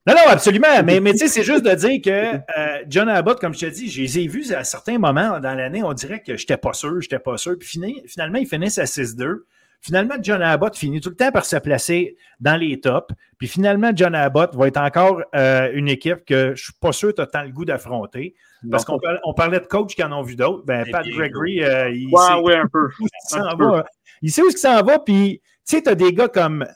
Non, 0.07 0.15
non, 0.15 0.23
absolument. 0.29 0.69
Mais, 0.85 1.01
mais 1.01 1.13
tu 1.13 1.19
sais, 1.19 1.29
c'est 1.29 1.43
juste 1.43 1.65
de 1.65 1.75
dire 1.75 2.01
que 2.03 2.37
euh, 2.59 2.85
John 2.89 3.09
Abbott, 3.09 3.41
comme 3.41 3.55
je 3.55 3.61
te 3.61 3.67
dis, 3.67 3.91
je 3.91 4.03
les 4.03 4.19
ai 4.21 4.29
vus 4.29 4.53
à 4.53 4.63
certains 4.63 4.99
moments 4.99 5.41
dans 5.41 5.55
l'année, 5.55 5.83
on 5.83 5.93
dirait 5.93 6.21
que 6.21 6.37
je 6.37 6.43
n'étais 6.43 6.57
pas 6.57 6.73
sûr, 6.73 7.01
je 7.01 7.07
n'étais 7.07 7.19
pas 7.19 7.37
sûr. 7.37 7.57
Puis 7.59 7.81
finalement, 8.07 8.39
ils 8.39 8.47
finissent 8.47 8.79
à 8.79 8.85
6-2. 8.85 9.39
Finalement, 9.81 10.15
John 10.21 10.43
Abbott 10.43 10.77
finit 10.77 11.01
tout 11.01 11.11
le 11.11 11.17
temps 11.17 11.31
par 11.31 11.45
se 11.45 11.57
placer 11.57 12.17
dans 12.41 12.57
les 12.57 12.81
tops. 12.81 13.15
Puis 13.39 13.47
finalement, 13.47 13.91
John 13.95 14.15
Abbott 14.15 14.55
va 14.55 14.69
être 14.69 14.79
encore 14.79 15.23
euh, 15.35 15.71
une 15.75 15.89
équipe 15.89 16.25
que 16.25 16.47
je 16.47 16.51
ne 16.51 16.57
suis 16.57 16.73
pas 16.81 16.93
sûr 16.93 17.11
que 17.11 17.17
tu 17.17 17.23
as 17.23 17.27
tant 17.27 17.43
le 17.43 17.51
goût 17.51 17.65
d'affronter. 17.65 18.35
Parce 18.71 18.85
qu'on 18.85 18.99
parlait 19.37 19.61
de 19.61 19.67
coachs 19.67 19.95
qui 19.95 20.03
en 20.03 20.13
ont 20.13 20.23
vu 20.23 20.35
d'autres. 20.35 20.65
Ben, 20.65 20.85
Pat 20.91 21.07
Gregory, 21.07 21.63
euh, 21.63 21.91
il, 21.91 22.11
sait 22.11 22.57
un 22.57 22.67
peu. 22.67 22.89
Où 23.01 23.07
il, 23.33 23.39
va. 23.59 23.85
il 24.23 24.31
sait 24.31 24.43
où 24.43 24.49
il 24.49 24.57
s'en 24.57 24.83
va. 24.83 24.99
Puis, 24.99 25.41
tu 25.69 25.77
sais, 25.77 25.83
tu 25.83 25.89
as 25.89 25.95
des 25.95 26.13
gars 26.13 26.29
comme 26.29 26.67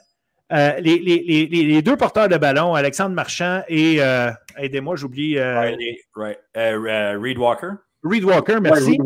euh, 0.52 0.80
les, 0.80 0.98
les, 0.98 1.46
les, 1.46 1.82
deux 1.82 1.96
porteurs 1.96 2.28
de 2.28 2.36
ballon, 2.36 2.74
Alexandre 2.74 3.14
Marchand 3.14 3.62
et, 3.68 4.00
aidez-moi, 4.56 4.96
j'oublie. 4.96 5.38
Reed 5.38 7.38
Walker. 7.38 7.72
Reed 8.02 8.24
Walker, 8.24 8.58
merci. 8.60 8.98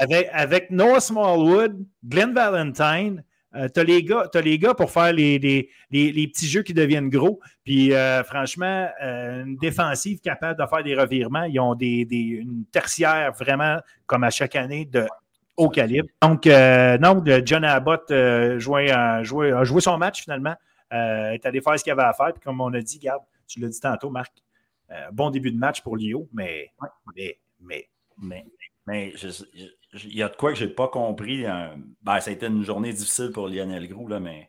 Avec, 0.00 0.28
avec, 0.32 0.70
Noah 0.70 1.00
Smallwood, 1.00 1.84
Glenn 2.04 2.32
Valentine. 2.32 3.22
Euh, 3.54 3.68
tu 3.68 3.80
as, 3.80 4.40
les 4.40 4.58
gars 4.58 4.74
pour 4.74 4.90
faire 4.90 5.12
les, 5.12 5.38
les, 5.38 6.28
petits 6.28 6.48
jeux 6.48 6.62
qui 6.62 6.72
deviennent 6.72 7.10
gros. 7.10 7.40
Puis 7.64 7.92
euh, 7.92 8.24
franchement, 8.24 8.88
euh, 9.02 9.44
une 9.44 9.56
défensive 9.56 10.20
capable 10.20 10.58
de 10.58 10.66
faire 10.66 10.82
des 10.82 10.94
revirements. 10.94 11.44
Ils 11.44 11.60
ont 11.60 11.74
des, 11.74 12.06
une 12.10 12.64
tertiaire 12.72 13.32
vraiment, 13.38 13.78
comme 14.06 14.24
à 14.24 14.30
chaque 14.30 14.56
année, 14.56 14.86
de 14.86 15.06
haut 15.56 15.68
calibre. 15.68 16.08
Donc, 16.22 16.46
non, 16.46 17.22
John 17.44 17.64
Abbott 17.64 18.10
a 18.10 18.58
joué, 18.58 19.80
son 19.80 19.98
match 19.98 20.22
finalement. 20.22 20.54
Est 20.92 21.46
allé 21.46 21.60
faire 21.60 21.78
ce 21.78 21.84
qu'il 21.84 21.92
avait 21.92 22.02
à 22.02 22.12
faire. 22.12 22.32
Puis 22.32 22.42
comme 22.42 22.60
on 22.60 22.72
a 22.74 22.80
dit, 22.80 22.98
garde, 22.98 23.22
tu 23.46 23.60
l'as 23.60 23.68
dit 23.68 23.80
tantôt, 23.80 24.10
Marc, 24.10 24.32
bon 25.12 25.30
début 25.30 25.50
de 25.50 25.58
match 25.58 25.80
pour 25.80 25.96
Lio, 25.96 26.28
mais, 26.32 26.70
mais, 27.16 27.38
mais 27.60 27.88
mais, 28.18 28.44
mais 28.86 29.12
il 30.04 30.16
y 30.16 30.22
a 30.22 30.28
de 30.28 30.36
quoi 30.36 30.52
que 30.52 30.58
je 30.58 30.64
n'ai 30.64 30.70
pas 30.70 30.88
compris. 30.88 31.44
Ben, 32.02 32.20
ça 32.20 32.30
a 32.30 32.32
été 32.32 32.46
une 32.46 32.62
journée 32.62 32.92
difficile 32.92 33.30
pour 33.32 33.48
Lionel 33.48 33.88
Groux, 33.88 34.08
là, 34.08 34.20
mais 34.20 34.48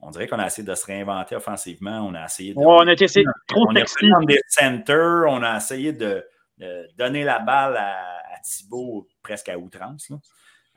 on 0.00 0.10
dirait 0.10 0.28
qu'on 0.28 0.38
a 0.38 0.46
essayé 0.46 0.66
de 0.66 0.74
se 0.74 0.86
réinventer 0.86 1.36
offensivement. 1.36 2.00
On 2.06 2.14
a 2.14 2.24
essayé 2.24 2.54
de. 2.54 2.58
on 2.58 2.86
a 2.86 2.92
essayé 2.92 3.26
trop 3.46 3.66
on 3.68 3.74
a 3.74 4.24
des 4.24 4.40
centers. 4.48 5.24
On 5.28 5.42
a 5.42 5.56
essayé 5.56 5.92
de, 5.92 6.24
donner 6.96 7.24
la 7.24 7.38
balle 7.38 7.76
à, 7.76 8.14
Thibault 8.44 9.08
presque 9.20 9.48
à 9.48 9.58
outrance. 9.58 10.12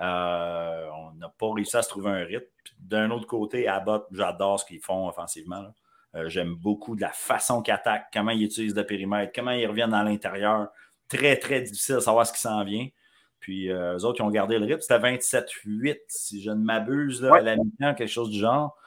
Euh, 0.02 0.90
on 0.96 1.14
n'a 1.14 1.30
pas 1.30 1.54
réussi 1.54 1.78
à 1.78 1.82
se 1.82 1.90
trouver 1.90 2.10
un 2.10 2.24
rythme. 2.24 2.46
D'un 2.80 3.12
autre 3.12 3.28
côté, 3.28 3.68
Abbott, 3.68 4.08
j'adore 4.12 4.60
ce 4.60 4.66
qu'ils 4.66 4.80
font 4.80 5.08
offensivement. 5.08 5.74
Euh, 6.16 6.28
j'aime 6.28 6.56
beaucoup 6.56 6.96
de 6.96 7.02
la 7.02 7.12
façon 7.12 7.62
qu'ils 7.62 7.74
attaquent, 7.74 8.08
comment 8.12 8.32
ils 8.32 8.44
utilisent 8.44 8.76
le 8.76 8.86
périmètre, 8.86 9.32
comment 9.34 9.52
ils 9.52 9.68
reviennent 9.68 9.94
à 9.94 10.04
l'intérieur 10.04 10.68
très, 11.08 11.38
très 11.38 11.62
difficile 11.62 11.96
de 11.96 12.00
savoir 12.00 12.26
ce 12.26 12.34
qui 12.34 12.40
s'en 12.40 12.64
vient. 12.64 12.88
Puis 13.40 13.72
euh, 13.72 13.98
eux 13.98 14.06
autres, 14.06 14.22
ils 14.22 14.24
ont 14.24 14.30
gardé 14.30 14.60
le 14.60 14.66
rythme. 14.66 14.82
C'était 14.82 15.00
27-8, 15.00 15.98
si 16.08 16.42
je 16.42 16.52
ne 16.52 16.64
m'abuse, 16.64 17.24
à 17.26 17.42
la 17.42 17.56
mi-temps, 17.56 17.94
quelque 17.94 18.08
chose 18.08 18.30
du 18.30 18.40
genre. 18.40 18.78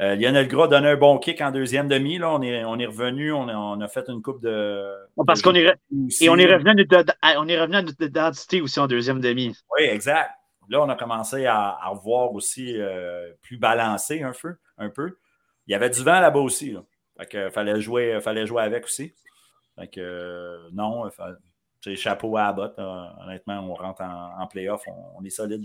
Euh, 0.00 0.14
Lionel 0.14 0.46
Gras 0.46 0.64
a 0.64 0.68
donné 0.68 0.88
un 0.90 0.96
bon 0.96 1.18
kick 1.18 1.40
en 1.40 1.50
deuxième 1.50 1.88
demi. 1.88 2.18
Là. 2.18 2.30
On, 2.30 2.40
est, 2.40 2.64
on 2.64 2.78
est 2.78 2.86
revenu, 2.86 3.32
on, 3.32 3.80
a, 3.80 3.88
fait 3.88 4.08
une 4.08 4.22
coupe 4.22 4.40
de. 4.40 4.94
Parce 5.26 5.42
qu'on 5.42 5.54
est, 5.54 5.64
et 5.64 6.28
à, 6.28 6.30
on 6.30 6.38
est 6.38 6.46
revenu 6.46 7.76
à 7.76 7.82
notre 7.82 8.02
identité 8.02 8.60
aussi 8.60 8.78
en 8.78 8.86
deuxième 8.86 9.20
demi. 9.20 9.56
Oui, 9.76 9.86
exact. 9.86 10.30
Là, 10.68 10.82
on 10.82 10.88
a 10.88 10.94
commencé 10.94 11.46
à, 11.46 11.78
revoir 11.88 12.32
aussi 12.32 12.74
euh, 12.76 13.32
plus 13.42 13.56
balancé 13.56 14.22
un 14.22 14.32
peu. 14.90 15.18
Il 15.66 15.72
y 15.72 15.74
avait 15.74 15.90
du 15.90 16.02
vent 16.02 16.20
là-bas 16.20 16.40
aussi. 16.40 16.72
Là. 16.72 17.50
fallait 17.50 17.80
jouer, 17.80 18.20
fallait 18.20 18.46
jouer 18.46 18.62
avec 18.62 18.84
aussi. 18.84 19.14
Fait 19.76 19.88
que, 19.88 20.70
non, 20.72 21.08
c'est 21.82 21.96
chapeau 21.96 22.36
à 22.36 22.46
Abbott. 22.46 22.78
honnêtement, 22.78 23.60
on 23.60 23.74
rentre 23.74 24.02
en, 24.02 24.46
playoff, 24.46 24.82
on, 25.16 25.24
est 25.24 25.30
solide. 25.30 25.64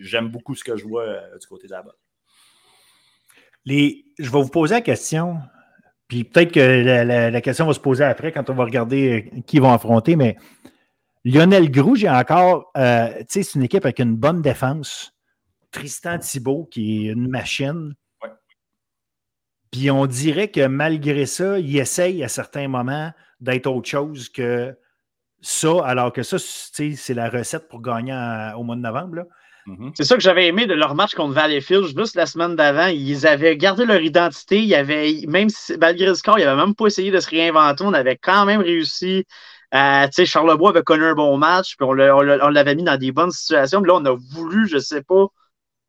J'aime 0.00 0.28
beaucoup 0.28 0.54
ce 0.54 0.64
que 0.64 0.76
je 0.76 0.84
vois 0.84 1.04
euh, 1.04 1.38
du 1.38 1.46
côté 1.46 1.66
d'Abbott. 1.66 1.96
Les, 3.64 4.04
je 4.18 4.30
vais 4.30 4.40
vous 4.40 4.48
poser 4.48 4.76
la 4.76 4.80
question, 4.80 5.38
puis 6.06 6.24
peut-être 6.24 6.52
que 6.52 6.60
la, 7.30 7.40
question 7.40 7.66
va 7.66 7.74
se 7.74 7.80
poser 7.80 8.04
après 8.04 8.32
quand 8.32 8.48
on 8.50 8.54
va 8.54 8.64
regarder 8.64 9.30
euh, 9.34 9.40
qui 9.46 9.58
vont 9.58 9.72
affronter, 9.72 10.16
mais 10.16 10.36
Lionel 11.24 11.70
Grou, 11.70 11.96
j'ai 11.96 12.08
encore, 12.08 12.70
euh, 12.76 13.08
tu 13.20 13.24
sais, 13.28 13.42
c'est 13.42 13.54
une 13.58 13.64
équipe 13.64 13.84
avec 13.84 13.98
une 13.98 14.16
bonne 14.16 14.42
défense. 14.42 15.12
Tristan 15.70 16.18
Thibault, 16.18 16.66
qui 16.70 17.08
est 17.08 17.12
une 17.12 17.28
machine. 17.28 17.94
Puis 19.70 19.90
on 19.90 20.06
dirait 20.06 20.48
que 20.48 20.66
malgré 20.66 21.26
ça, 21.26 21.58
il 21.58 21.76
essaye 21.76 22.24
à 22.24 22.28
certains 22.28 22.68
moments 22.68 23.12
d'être 23.40 23.66
autre 23.66 23.88
chose 23.88 24.28
que 24.30 24.74
ça, 25.40 25.84
alors 25.84 26.12
que 26.12 26.22
ça, 26.22 26.38
c'est 26.38 27.14
la 27.14 27.28
recette 27.28 27.68
pour 27.68 27.82
gagner 27.82 28.14
au 28.56 28.62
mois 28.62 28.76
de 28.76 28.80
novembre. 28.80 29.26
Mm-hmm. 29.66 29.90
C'est 29.94 30.04
ça 30.04 30.16
que 30.16 30.22
j'avais 30.22 30.46
aimé 30.46 30.66
de 30.66 30.74
leur 30.74 30.94
match 30.94 31.14
contre 31.14 31.34
Valleyfield. 31.34 31.86
Juste 31.96 32.16
la 32.16 32.26
semaine 32.26 32.56
d'avant, 32.56 32.86
ils 32.86 33.26
avaient 33.26 33.56
gardé 33.56 33.84
leur 33.84 34.00
identité. 34.00 34.62
Ils 34.62 34.74
avaient, 34.74 35.20
même 35.28 35.50
si, 35.50 35.76
malgré 35.78 36.06
le 36.06 36.14
score, 36.14 36.38
ils 36.38 36.44
n'avaient 36.44 36.64
même 36.64 36.74
pas 36.74 36.86
essayé 36.86 37.10
de 37.10 37.20
se 37.20 37.28
réinventer. 37.28 37.84
On 37.84 37.92
avait 37.92 38.16
quand 38.16 38.46
même 38.46 38.62
réussi. 38.62 39.24
Euh, 39.74 40.24
Charlebois 40.24 40.70
avait 40.70 40.82
connu 40.82 41.04
un 41.04 41.14
bon 41.14 41.36
match, 41.36 41.76
puis 41.76 41.86
on 41.86 41.92
l'avait 41.92 42.74
mis 42.74 42.84
dans 42.84 42.96
des 42.96 43.12
bonnes 43.12 43.30
situations. 43.30 43.80
là, 43.82 43.94
on 43.96 44.04
a 44.06 44.16
voulu, 44.32 44.66
je 44.68 44.76
ne 44.76 44.80
sais 44.80 45.02
pas, 45.02 45.26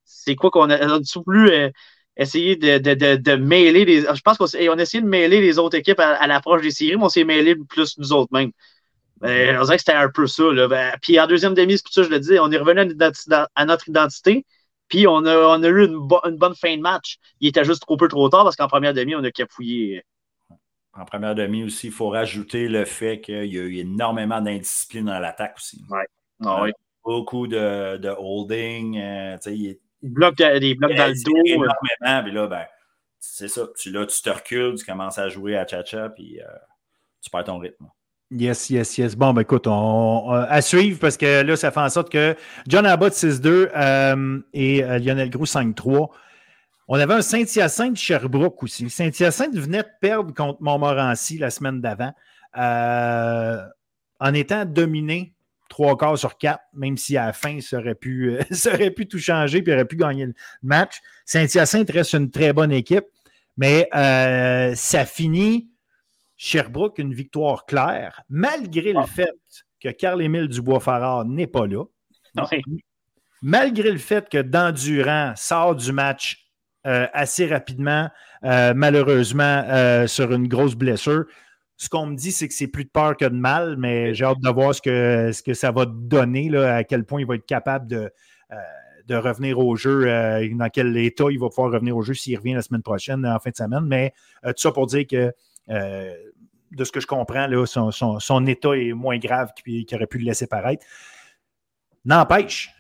c'est 0.04 0.36
quoi 0.36 0.52
qu'on 0.52 0.70
a, 0.70 0.76
a 0.76 1.00
voulu 1.26 1.50
euh, 1.52 1.70
essayer 2.18 2.56
de, 2.56 3.36
mêler 3.36 3.86
les. 3.86 4.02
Je 4.02 4.22
pense 4.22 4.38
qu'on 4.38 4.46
a 4.46 4.82
essayé 4.82 5.02
de 5.02 5.08
mêler 5.08 5.42
les 5.42 5.60
autres 5.60 5.78
équipes 5.78 6.00
à, 6.00 6.16
à 6.16 6.28
l'approche 6.28 6.62
des 6.62 6.72
séries, 6.72 6.98
mais 6.98 7.04
on 7.06 7.10
s'est 7.10 7.24
mêlé 7.24 7.56
plus 7.56 7.98
nous 7.98 8.12
autres 8.14 8.34
mêmes. 8.34 8.52
Ben, 9.22 9.58
on 9.60 9.64
dirait 9.64 9.78
que 9.78 9.82
c'était 9.82 9.94
un 9.94 10.10
peu 10.10 10.28
ça. 10.28 10.44
Là. 10.52 10.68
Ben, 10.68 10.96
puis 11.02 11.20
en 11.20 11.28
deuxième 11.28 11.54
demi, 11.54 11.78
c'est 11.78 11.84
pour 11.84 11.94
ça 11.94 12.02
que 12.02 12.08
je 12.08 12.12
le 12.14 12.20
dis, 12.20 12.40
on 12.40 12.52
est 12.52 12.58
revenu 12.58 12.82
à 13.56 13.66
notre 13.66 13.90
identité. 13.90 14.46
Puis 14.88 15.08
on 15.08 15.26
a, 15.26 15.36
on 15.58 15.64
a 15.64 15.68
eu 15.68 15.86
une, 15.86 16.00
bonne 16.38 16.56
fin 16.56 16.76
de 16.76 16.82
match. 16.82 17.20
Il 17.40 17.50
était 17.50 17.64
juste 17.64 17.82
trop 17.82 17.98
peu 17.98 18.08
trop 18.08 18.30
tard 18.30 18.44
parce 18.44 18.56
qu'en 18.56 18.68
première 18.68 18.94
demi, 18.94 19.16
on 19.16 19.24
a 19.24 19.32
capouillé. 19.32 20.04
En 21.00 21.06
première 21.06 21.36
demi 21.36 21.64
aussi, 21.64 21.88
il 21.88 21.94
faut 21.94 22.10
rajouter 22.10 22.68
le 22.68 22.86
fait 22.86 23.22
qu'il 23.22 23.46
y 23.46 23.58
a 23.58 23.62
eu 23.62 23.78
énormément 23.78 24.42
d'indiscipline 24.42 25.06
dans 25.06 25.20
l'attaque 25.20 25.56
aussi. 25.58 25.82
Ouais. 25.90 26.06
Ah 26.46 26.64
euh, 26.64 26.72
beaucoup 27.04 27.48
de, 27.48 27.98
de 27.98 28.10
holding. 28.10 28.98
Euh, 29.00 29.38
il, 29.48 29.78
bloque 30.02 30.38
des 30.38 30.76
blocs 30.76 30.96
dans 30.96 31.08
le 31.08 31.24
dos. 31.24 31.38
Euh. 31.38 31.44
Énormément. 31.46 32.24
Puis 32.24 32.32
là, 32.32 32.48
ben, 32.48 32.66
c'est 33.20 33.48
ça. 33.48 33.68
Tu, 33.78 33.92
là, 33.92 34.06
tu 34.06 34.22
te 34.22 34.30
recules, 34.30 34.76
tu 34.76 34.86
commences 34.86 35.18
à 35.18 35.30
jouer 35.30 35.58
à 35.58 35.66
cha-cha, 35.66 36.10
puis 36.10 36.40
tu 37.22 37.30
perds 37.30 37.46
ton 37.46 37.60
rythme. 37.60 37.90
Yes, 38.32 38.70
yes, 38.70 38.96
yes. 39.00 39.16
Bon, 39.16 39.34
ben 39.34 39.42
écoute, 39.42 39.66
on, 39.66 40.30
à 40.30 40.62
suivre 40.62 41.00
parce 41.00 41.18
que 41.18 41.42
là, 41.42 41.56
ça 41.56 41.72
fait 41.72 41.80
en 41.80 41.90
sorte 41.90 42.12
que 42.12 42.36
John 42.68 42.86
Abbott 42.86 43.12
6-2 43.12 43.72
euh, 43.76 44.40
et 44.54 44.84
euh, 44.84 45.00
Lionel 45.00 45.32
Gros 45.32 45.46
5-3. 45.46 46.10
On 46.92 47.00
avait 47.00 47.14
un 47.14 47.22
Saint-Hyacinthe 47.22 47.98
Sherbrooke 47.98 48.64
aussi. 48.64 48.90
Saint-Hyacinthe 48.90 49.56
venait 49.56 49.84
de 49.84 49.90
perdre 50.02 50.34
contre 50.34 50.60
Montmorency 50.64 51.38
la 51.38 51.52
semaine 51.52 51.82
d'avant 51.82 52.12
euh, 52.58 53.64
en 54.20 54.34
étant 54.34 54.66
dominé 54.66 55.36
trois 55.70 55.96
quarts 55.96 56.18
sur 56.18 56.36
quatre, 56.40 56.64
même 56.74 56.98
si 56.98 57.16
à 57.16 57.28
la 57.28 57.34
fin, 57.34 57.62
ça 57.62 57.78
aurait 57.78 57.94
pu, 57.94 58.40
ça 58.52 58.74
aurait 58.74 58.90
pu 58.90 59.08
tout 59.08 59.20
changer 59.20 59.64
et 59.64 59.72
aurait 59.72 59.86
pu 59.86 59.98
gagner 59.98 60.26
le 60.26 60.34
match. 60.64 61.00
Saint-Hyacinthe 61.26 61.92
reste 61.92 62.14
une 62.14 62.32
très 62.32 62.54
bonne 62.54 62.72
équipe, 62.72 63.06
mais 63.56 63.88
ça 64.76 65.06
finit 65.06 65.70
Sherbrooke, 66.38 66.98
une 66.98 67.14
victoire 67.14 67.68
claire, 67.68 68.24
malgré 68.30 68.94
le 68.94 69.02
ah. 69.02 69.06
fait 69.06 69.36
que 69.80 69.90
Carl-Émile 69.90 70.48
Dubois-Farard 70.48 71.26
n'est 71.26 71.46
pas 71.46 71.68
là. 71.68 71.84
malgré 73.44 73.92
le 73.92 74.00
fait 74.00 74.28
que 74.28 74.42
Dandurand 74.42 75.34
sort 75.36 75.76
du 75.76 75.92
match 75.92 76.49
euh, 76.88 77.08
assez 77.14 77.46
rapidement, 77.48 78.10
euh, 78.44 78.74
malheureusement, 78.76 79.64
euh, 79.68 80.08
sur 80.08 80.32
une 80.32 80.48
grosse 80.48 80.76
blessure, 80.76 81.26
ce 81.78 81.90
qu'on 81.90 82.08
me 82.08 82.16
dit, 82.16 82.32
c'est 82.32 82.48
que 82.48 82.54
c'est 82.54 82.68
plus 82.68 82.86
de 82.86 82.90
peur 82.90 83.16
que 83.18 83.26
de 83.26 83.36
mal, 83.36 83.76
mais 83.78 84.14
j'ai 84.14 84.26
hâte 84.26 84.40
de 84.42 84.50
voir 84.50 84.76
ce 84.76 84.82
que, 84.82 85.32
ce 85.32 85.44
que 85.44 85.54
ça 85.54 85.72
va 85.72 85.86
donner, 85.86 86.50
là, 86.50 86.76
à 86.76 86.84
quel 86.84 87.06
point 87.06 87.22
il 87.22 87.28
va 87.28 87.36
être 87.36 87.46
capable 87.46 87.88
de, 87.88 88.12
de 89.08 89.16
revenir 89.16 89.60
au 89.60 89.76
jeu, 89.78 90.06
dans 90.56 90.70
quel 90.70 90.96
état 90.98 91.26
il 91.30 91.40
va 91.40 91.48
pouvoir 91.48 91.72
revenir 91.72 91.96
au 91.96 92.02
jeu 92.02 92.14
s'il 92.14 92.38
revient 92.38 92.54
la 92.54 92.62
semaine 92.62 92.82
prochaine, 92.82 93.26
en 93.26 93.40
fin 93.40 93.50
de 93.50 93.56
semaine. 93.56 93.86
Mais 93.86 94.14
tout 94.44 94.54
ça 94.58 94.72
pour 94.74 94.88
dire 94.88 95.08
que 95.08 95.34
de 96.72 96.84
ce 96.84 96.92
que 96.92 97.00
je 97.00 97.08
comprends, 97.08 97.48
là, 97.48 97.66
son, 97.66 98.48
état 98.48 98.74
est 98.74 98.94
moins 98.94 99.18
grave 99.18 99.52
qu'il 99.64 99.86
aurait 99.94 100.08
pu 100.08 100.18
le 100.18 100.26
laisser 100.26 100.48
paraître. 100.48 100.86
N'empêche, 102.06 102.74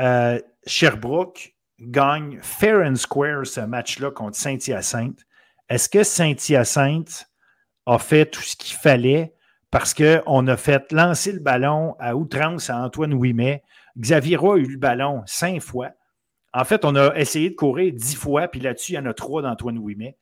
euh, 0.00 0.40
Sherbrooke 0.66 1.54
gagne 1.80 2.38
fair 2.42 2.86
and 2.86 2.96
square 2.96 3.46
ce 3.46 3.60
match-là 3.60 4.10
contre 4.10 4.36
Saint-Hyacinthe. 4.36 5.20
Est-ce 5.68 5.88
que 5.88 6.02
Saint-Hyacinthe 6.02 7.28
a 7.86 7.98
fait 7.98 8.26
tout 8.26 8.42
ce 8.42 8.56
qu'il 8.56 8.76
fallait 8.76 9.34
parce 9.70 9.94
qu'on 9.94 10.46
a 10.46 10.56
fait 10.56 10.90
lancer 10.92 11.32
le 11.32 11.40
ballon 11.40 11.96
à 11.98 12.16
outrance 12.16 12.70
à 12.70 12.78
Antoine 12.78 13.14
Ouimet? 13.14 13.62
Xavier 13.98 14.36
Roy 14.36 14.54
a 14.54 14.58
eu 14.58 14.66
le 14.66 14.78
ballon 14.78 15.22
cinq 15.26 15.60
fois. 15.60 15.90
En 16.52 16.64
fait, 16.64 16.84
on 16.84 16.94
a 16.94 17.14
essayé 17.16 17.50
de 17.50 17.54
courir 17.54 17.92
dix 17.92 18.14
fois, 18.14 18.48
puis 18.48 18.60
là-dessus, 18.60 18.92
il 18.92 18.94
y 18.94 18.98
en 18.98 19.06
a 19.06 19.14
trois 19.14 19.42
d'Antoine 19.42 19.78
Ouimet. 19.78 20.16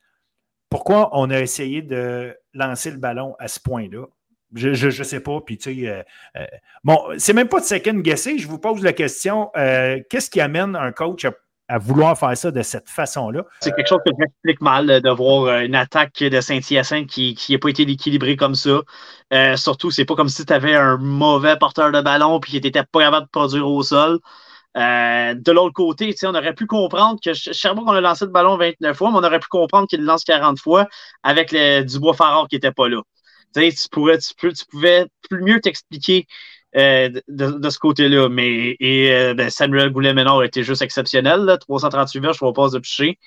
Pourquoi 0.69 1.11
on 1.13 1.31
a 1.31 1.41
essayé 1.41 1.83
de 1.83 2.37
lancer 2.55 2.91
le 2.91 2.97
ballon 2.97 3.37
à 3.39 3.47
ce 3.47 3.61
point-là? 3.61 4.07
Je 4.55 4.87
ne 4.87 5.05
sais 5.05 5.21
pas. 5.21 5.41
Puis, 5.41 5.59
tu 5.59 5.75
sais, 5.75 5.89
euh, 5.89 6.03
euh, 6.37 6.47
bon, 6.85 6.99
c'est 7.19 7.33
même 7.33 7.49
pas 7.49 7.61
de 7.61 7.65
second 7.65 7.95
guesser. 7.95 8.39
Je 8.39 8.49
vous 8.49 8.59
pose 8.59 8.83
la 8.83 8.93
question 8.93 9.51
euh, 9.57 10.01
qu'est-ce 10.09 10.31
qui 10.31 10.41
amène 10.41 10.77
un 10.77 10.93
coach 10.93 11.25
à, 11.25 11.33
vouloir 11.79 12.19
faire 12.19 12.37
ça 12.37 12.51
de 12.51 12.63
cette 12.63 12.89
façon-là? 12.89 13.45
C'est 13.61 13.73
quelque 13.75 13.89
chose 13.89 14.01
que 14.05 14.13
m'explique 14.19 14.61
mal 14.61 15.01
de 15.01 15.11
voir 15.11 15.61
une 15.61 15.75
attaque 15.75 16.19
de 16.23 16.41
Saint-Hyacinthe 16.41 17.07
qui 17.07 17.37
n'a 17.51 17.59
pas 17.59 17.69
été 17.69 17.83
équilibrée 17.83 18.37
comme 18.37 18.55
ça. 18.55 18.83
surtout, 19.57 19.91
c'est 19.91 20.05
pas 20.05 20.15
comme 20.15 20.29
si 20.29 20.45
tu 20.45 20.53
avais 20.53 20.75
un 20.75 20.97
mauvais 20.99 21.57
porteur 21.57 21.93
de 21.93 22.01
ballon 22.01 22.41
puis 22.41 22.53
qui 22.53 22.61
n'était 22.61 22.85
pas 22.85 23.01
capable 23.01 23.27
de 23.27 23.31
produire 23.31 23.69
au 23.69 23.83
sol. 23.83 24.21
Euh, 24.77 25.35
de 25.35 25.53
l'autre 25.53 25.73
côté, 25.73 26.15
on 26.25 26.35
aurait 26.35 26.55
pu 26.55 26.67
comprendre 26.67 27.21
que 27.23 27.33
Sherbrooke, 27.33 27.87
on 27.89 27.93
a 27.93 28.01
lancé 28.01 28.25
le 28.25 28.33
ballon 28.33 28.57
29 28.57 28.97
fois, 28.97 29.11
mais 29.11 29.19
on 29.19 29.25
aurait 29.25 29.39
pu 29.39 29.47
comprendre 29.49 29.87
qu'il 29.87 30.01
le 30.01 30.07
lance 30.07 30.25
40 30.25 30.59
fois 30.59 30.89
avec 31.23 31.53
le 31.53 31.83
Dubois 31.83 32.15
Farard 32.15 32.49
qui 32.49 32.57
n'était 32.57 32.73
pas 32.73 32.89
là. 32.89 33.01
Tu, 33.55 33.71
pourrais, 33.91 34.19
tu, 34.19 34.35
pouvais 34.69 35.07
plus 35.31 35.43
mieux 35.43 35.61
t'expliquer 35.61 36.27
euh, 36.77 37.09
de, 37.29 37.71
ce 37.71 37.79
côté-là. 37.79 38.29
Mais 38.29 38.77
et, 38.81 39.13
euh, 39.13 39.35
ben, 39.35 39.51
Samuel 39.51 39.91
Goulet-Ménard 39.91 40.43
été 40.45 40.63
juste 40.65 40.83
exceptionnel. 40.83 41.41
Là, 41.41 41.59
338 41.59 42.21
verges, 42.21 42.39
je 42.41 42.45
ne 42.45 42.51
passe 42.53 42.73
de 42.73 42.79
picher. 42.79 43.19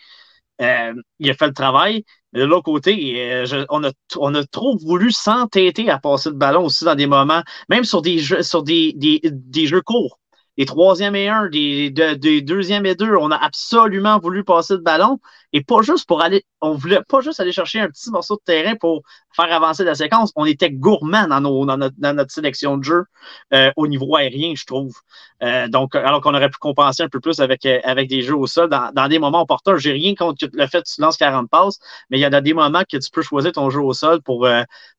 il 0.60 1.30
a 1.30 1.34
fait 1.34 1.48
le 1.48 1.54
travail. 1.54 2.06
Mais 2.34 2.42
de 2.42 2.46
l'autre 2.46 2.64
côté, 2.64 3.46
on, 3.70 3.84
a, 3.84 3.92
on 4.18 4.36
a 4.36 4.44
trop 4.46 4.78
voulu 4.78 5.12
s'entêter 5.12 5.90
à 5.90 5.98
passer 6.00 6.30
le 6.30 6.36
ballon 6.36 6.66
aussi 6.66 6.84
dans 6.86 6.96
des 6.96 7.08
moments, 7.08 7.42
même 7.70 7.86
sur 7.86 8.02
des 8.02 8.20
jeux, 8.20 8.44
sur 8.44 8.64
des, 8.64 8.94
des, 8.96 9.22
des 9.24 9.68
jeux 9.68 9.82
courts 9.82 10.20
des 10.58 10.66
troisième 10.66 11.16
et 11.16 11.30
un, 11.30 11.48
des, 11.50 11.92
des 11.92 12.42
deuxième 12.42 12.86
et 12.86 12.96
deux, 12.96 13.16
on 13.16 13.32
a 13.32 13.38
absolument 13.38 14.20
voulu 14.20 14.44
passer 14.44 14.74
le 14.74 14.80
ballon. 14.80 15.20
Et 15.58 15.64
pas 15.64 15.82
juste 15.82 16.08
pour 16.08 16.22
aller, 16.22 16.46
on 16.62 16.76
voulait 16.76 17.02
pas 17.02 17.20
juste 17.22 17.40
aller 17.40 17.52
chercher 17.52 17.80
un 17.80 17.90
petit 17.90 18.12
morceau 18.12 18.36
de 18.36 18.42
terrain 18.46 18.76
pour 18.76 19.02
faire 19.36 19.52
avancer 19.52 19.84
la 19.84 19.96
séquence. 19.96 20.32
On 20.36 20.46
était 20.46 20.70
gourmand 20.70 21.28
dans, 21.28 21.42
nos, 21.42 21.66
dans, 21.66 21.78
notre, 21.78 22.32
sélection 22.32 22.78
de 22.78 22.84
jeu 22.84 23.06
euh, 23.56 23.72
au 23.76 23.88
niveau 23.88 24.16
aérien, 24.16 24.54
je 24.56 24.66
trouve. 24.68 24.94
Euh, 25.42 25.68
donc, 25.68 25.96
alors 25.96 26.22
qu'on 26.22 26.36
aurait 26.36 26.52
pu 26.52 26.60
compenser 26.60 27.02
un 27.02 27.10
peu 27.10 27.20
plus 27.20 27.40
avec, 27.40 27.66
euh, 27.66 27.80
avec 27.86 28.08
des 28.08 28.22
jeux 28.22 28.36
au 28.36 28.46
sol 28.46 28.70
dans, 28.70 28.92
dans 28.94 29.08
des 29.08 29.18
moments 29.18 29.48
porteurs. 29.48 29.80
J'ai 29.80 29.94
rien 29.94 30.14
contre 30.14 30.48
le 30.54 30.68
fait 30.68 30.84
que 30.84 30.94
tu 30.94 31.02
lances 31.02 31.18
40 31.18 31.50
passes, 31.50 31.80
mais 32.12 32.20
il 32.20 32.22
y 32.22 32.26
a 32.26 32.42
des 32.42 32.54
moments 32.54 32.84
que 32.84 32.98
tu 32.98 33.10
peux 33.10 33.24
choisir 33.24 33.52
ton 33.52 33.72
jeu 33.72 33.82
au 33.82 33.94
sol 33.94 34.22
pour, 34.22 34.48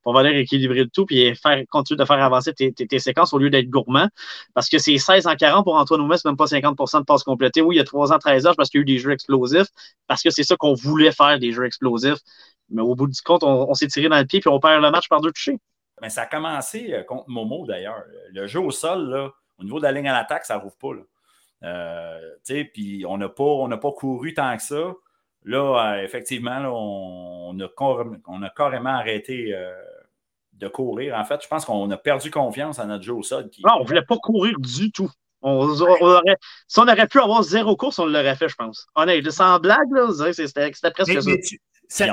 pour 0.03 0.19
venir 0.19 0.37
équilibrer 0.37 0.81
le 0.81 0.89
tout 0.89 1.07
puis 1.07 1.37
faire, 1.37 1.63
continuer 1.71 1.99
de 1.99 2.05
faire 2.05 2.21
avancer 2.21 2.53
tes, 2.53 2.73
tes, 2.73 2.99
séquences 2.99 3.33
au 3.33 3.39
lieu 3.39 3.51
d'être 3.51 3.71
gourmand. 3.71 4.09
Parce 4.55 4.69
que 4.69 4.79
c'est 4.79 4.99
16 4.99 5.29
en 5.29 5.37
40 5.37 5.63
pour 5.63 5.77
Antoine 5.77 6.01
Oumet, 6.01 6.17
c'est 6.17 6.29
même 6.29 6.37
pas 6.37 6.47
50% 6.47 6.99
de 6.99 7.05
passes 7.05 7.23
complétées. 7.23 7.63
Oui, 7.63 7.77
il 7.77 7.79
y 7.79 7.81
a 7.81 7.85
3 7.85 8.13
ans, 8.13 8.19
13 8.19 8.47
heures 8.47 8.57
parce 8.57 8.71
qu'il 8.71 8.79
y 8.79 8.81
a 8.81 8.83
eu 8.83 8.85
des 8.87 8.99
jeux 8.99 9.13
explosifs, 9.13 9.69
parce 10.09 10.23
que 10.23 10.31
c'est 10.31 10.43
ça 10.49 10.57
qu'on 10.57 10.75
voulait 10.75 11.13
faire, 11.13 11.39
des 11.39 11.53
jeux 11.53 11.65
explosifs. 11.65 12.19
Mais 12.71 12.83
au 12.83 12.95
bout 12.95 13.07
du 13.07 13.21
compte, 13.23 13.43
on, 13.45 13.73
s'est 13.75 13.87
tiré 13.87 14.09
dans 14.09 14.19
le 14.19 14.27
pied 14.27 14.41
puis 14.41 14.49
on 14.49 14.61
perd 14.61 14.83
le 14.83 14.91
match 14.91 15.09
par 15.09 15.21
deux 15.21 15.33
touchés. 15.33 15.59
Mais 16.01 16.11
ça 16.11 16.23
a 16.23 16.27
commencé 16.27 16.93
euh, 16.93 17.03
contre 17.03 17.29
Momo 17.29 17.67
d'ailleurs. 17.67 18.05
Le 18.33 18.47
jeu 18.47 18.61
au 18.61 18.71
sol, 18.71 19.09
là, 19.09 19.31
au 19.59 19.65
niveau 19.65 19.79
de 19.79 19.85
la 19.85 19.93
ligne 19.93 20.09
à 20.09 20.13
l'attaque, 20.13 20.45
ça 20.45 20.57
ne 20.57 20.63
rouvre 20.63 20.77
pas. 20.77 20.89
Euh, 21.65 22.35
puis 22.73 23.05
on 23.07 23.19
n'a 23.19 23.29
pas, 23.29 23.69
pas 23.81 23.93
couru 23.93 24.35
tant 24.35 24.57
que 24.57 24.63
ça. 24.63 24.95
Là, 25.45 25.95
euh, 25.95 26.03
effectivement, 26.03 26.59
on, 26.67 27.59
a, 27.59 27.69
on, 28.27 28.43
a, 28.43 28.51
carrément 28.51 28.91
arrêté 28.91 29.55
de 30.53 30.69
courir. 30.69 31.17
En 31.17 31.25
fait, 31.25 31.43
je 31.43 31.49
pense 31.49 31.65
qu'on 31.65 31.91
a 31.91 31.97
perdu 31.97 32.31
confiance 32.31 32.79
à 32.79 32.85
notre 32.85 33.03
jeu 33.03 33.15
au 33.15 33.23
sol. 33.23 33.51
non, 33.65 33.75
on 33.79 33.83
ne 33.83 33.87
voulait 33.87 34.03
pas 34.03 34.19
courir 34.19 34.59
du 34.59 34.93
tout. 34.93 35.11
On, 35.41 35.69
aurait, 35.69 36.37
si 36.67 36.79
on 36.81 36.83
aurait 36.83 37.07
pu 37.07 37.21
avoir 37.21 37.43
zéro 37.43 37.77
course, 37.77 37.99
on 37.99 38.07
l'aurait 38.07 38.35
fait, 38.35 38.49
je 38.49 38.57
pense. 38.57 38.87
Honnêtement, 38.97 39.31
sans 39.31 39.61
blague, 39.61 39.87
c'était 40.33 40.71
presque 40.91 41.23
ça. 41.89 42.07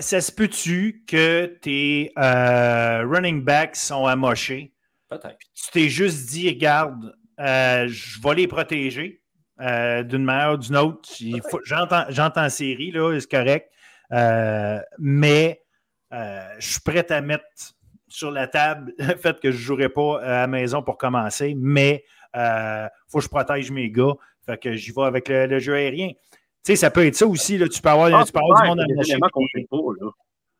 Ça, 0.00 0.20
se 0.20 0.32
peut-tu 0.32 1.04
que 1.06 1.46
tes 1.60 2.12
euh, 2.18 3.04
running 3.06 3.44
backs 3.44 3.76
sont 3.76 4.06
amochés? 4.06 4.72
Peut-être. 5.08 5.38
Tu 5.54 5.70
t'es 5.70 5.88
juste 5.88 6.30
dit, 6.30 6.48
regarde, 6.48 7.14
euh, 7.40 7.86
je 7.88 8.20
vais 8.22 8.34
les 8.34 8.46
protéger 8.46 9.22
euh, 9.60 10.02
d'une 10.02 10.24
manière 10.24 10.52
ou 10.52 10.56
d'une 10.56 10.76
autre. 10.76 11.10
J'entends 11.64 12.48
série, 12.48 12.90
là, 12.90 13.18
c'est 13.20 13.30
correct. 13.30 13.70
mais 14.98 15.62
je 16.10 16.66
suis 16.70 16.80
prêt 16.80 17.10
à 17.12 17.20
mettre 17.20 17.44
sur 18.12 18.30
la 18.30 18.46
table 18.46 18.94
le 18.98 19.16
fait 19.16 19.40
que 19.40 19.50
je 19.50 19.56
ne 19.56 19.62
jouerai 19.62 19.88
pas 19.88 20.20
à 20.22 20.30
la 20.40 20.46
maison 20.46 20.82
pour 20.82 20.98
commencer, 20.98 21.54
mais 21.56 22.04
il 22.34 22.40
euh, 22.40 22.88
faut 23.08 23.18
que 23.18 23.24
je 23.24 23.28
protège 23.28 23.70
mes 23.70 23.90
gars. 23.90 24.14
Fait 24.44 24.58
que 24.58 24.72
j'y 24.74 24.90
vais 24.92 25.02
avec 25.02 25.28
le, 25.28 25.58
jeu 25.58 25.74
aérien. 25.74 26.08
Tu 26.08 26.16
sais, 26.64 26.76
ça 26.76 26.90
peut 26.90 27.06
être 27.06 27.14
ça 27.14 27.26
aussi. 27.26 27.58
Là, 27.58 27.68
tu 27.68 27.80
peux 27.80 27.88
avoir, 27.88 28.12
ah, 28.14 28.24
tu 28.24 28.32
peux 28.32 28.38
avoir 28.38 28.62
du 28.62 28.68
monde 28.68 28.80
à 28.80 28.84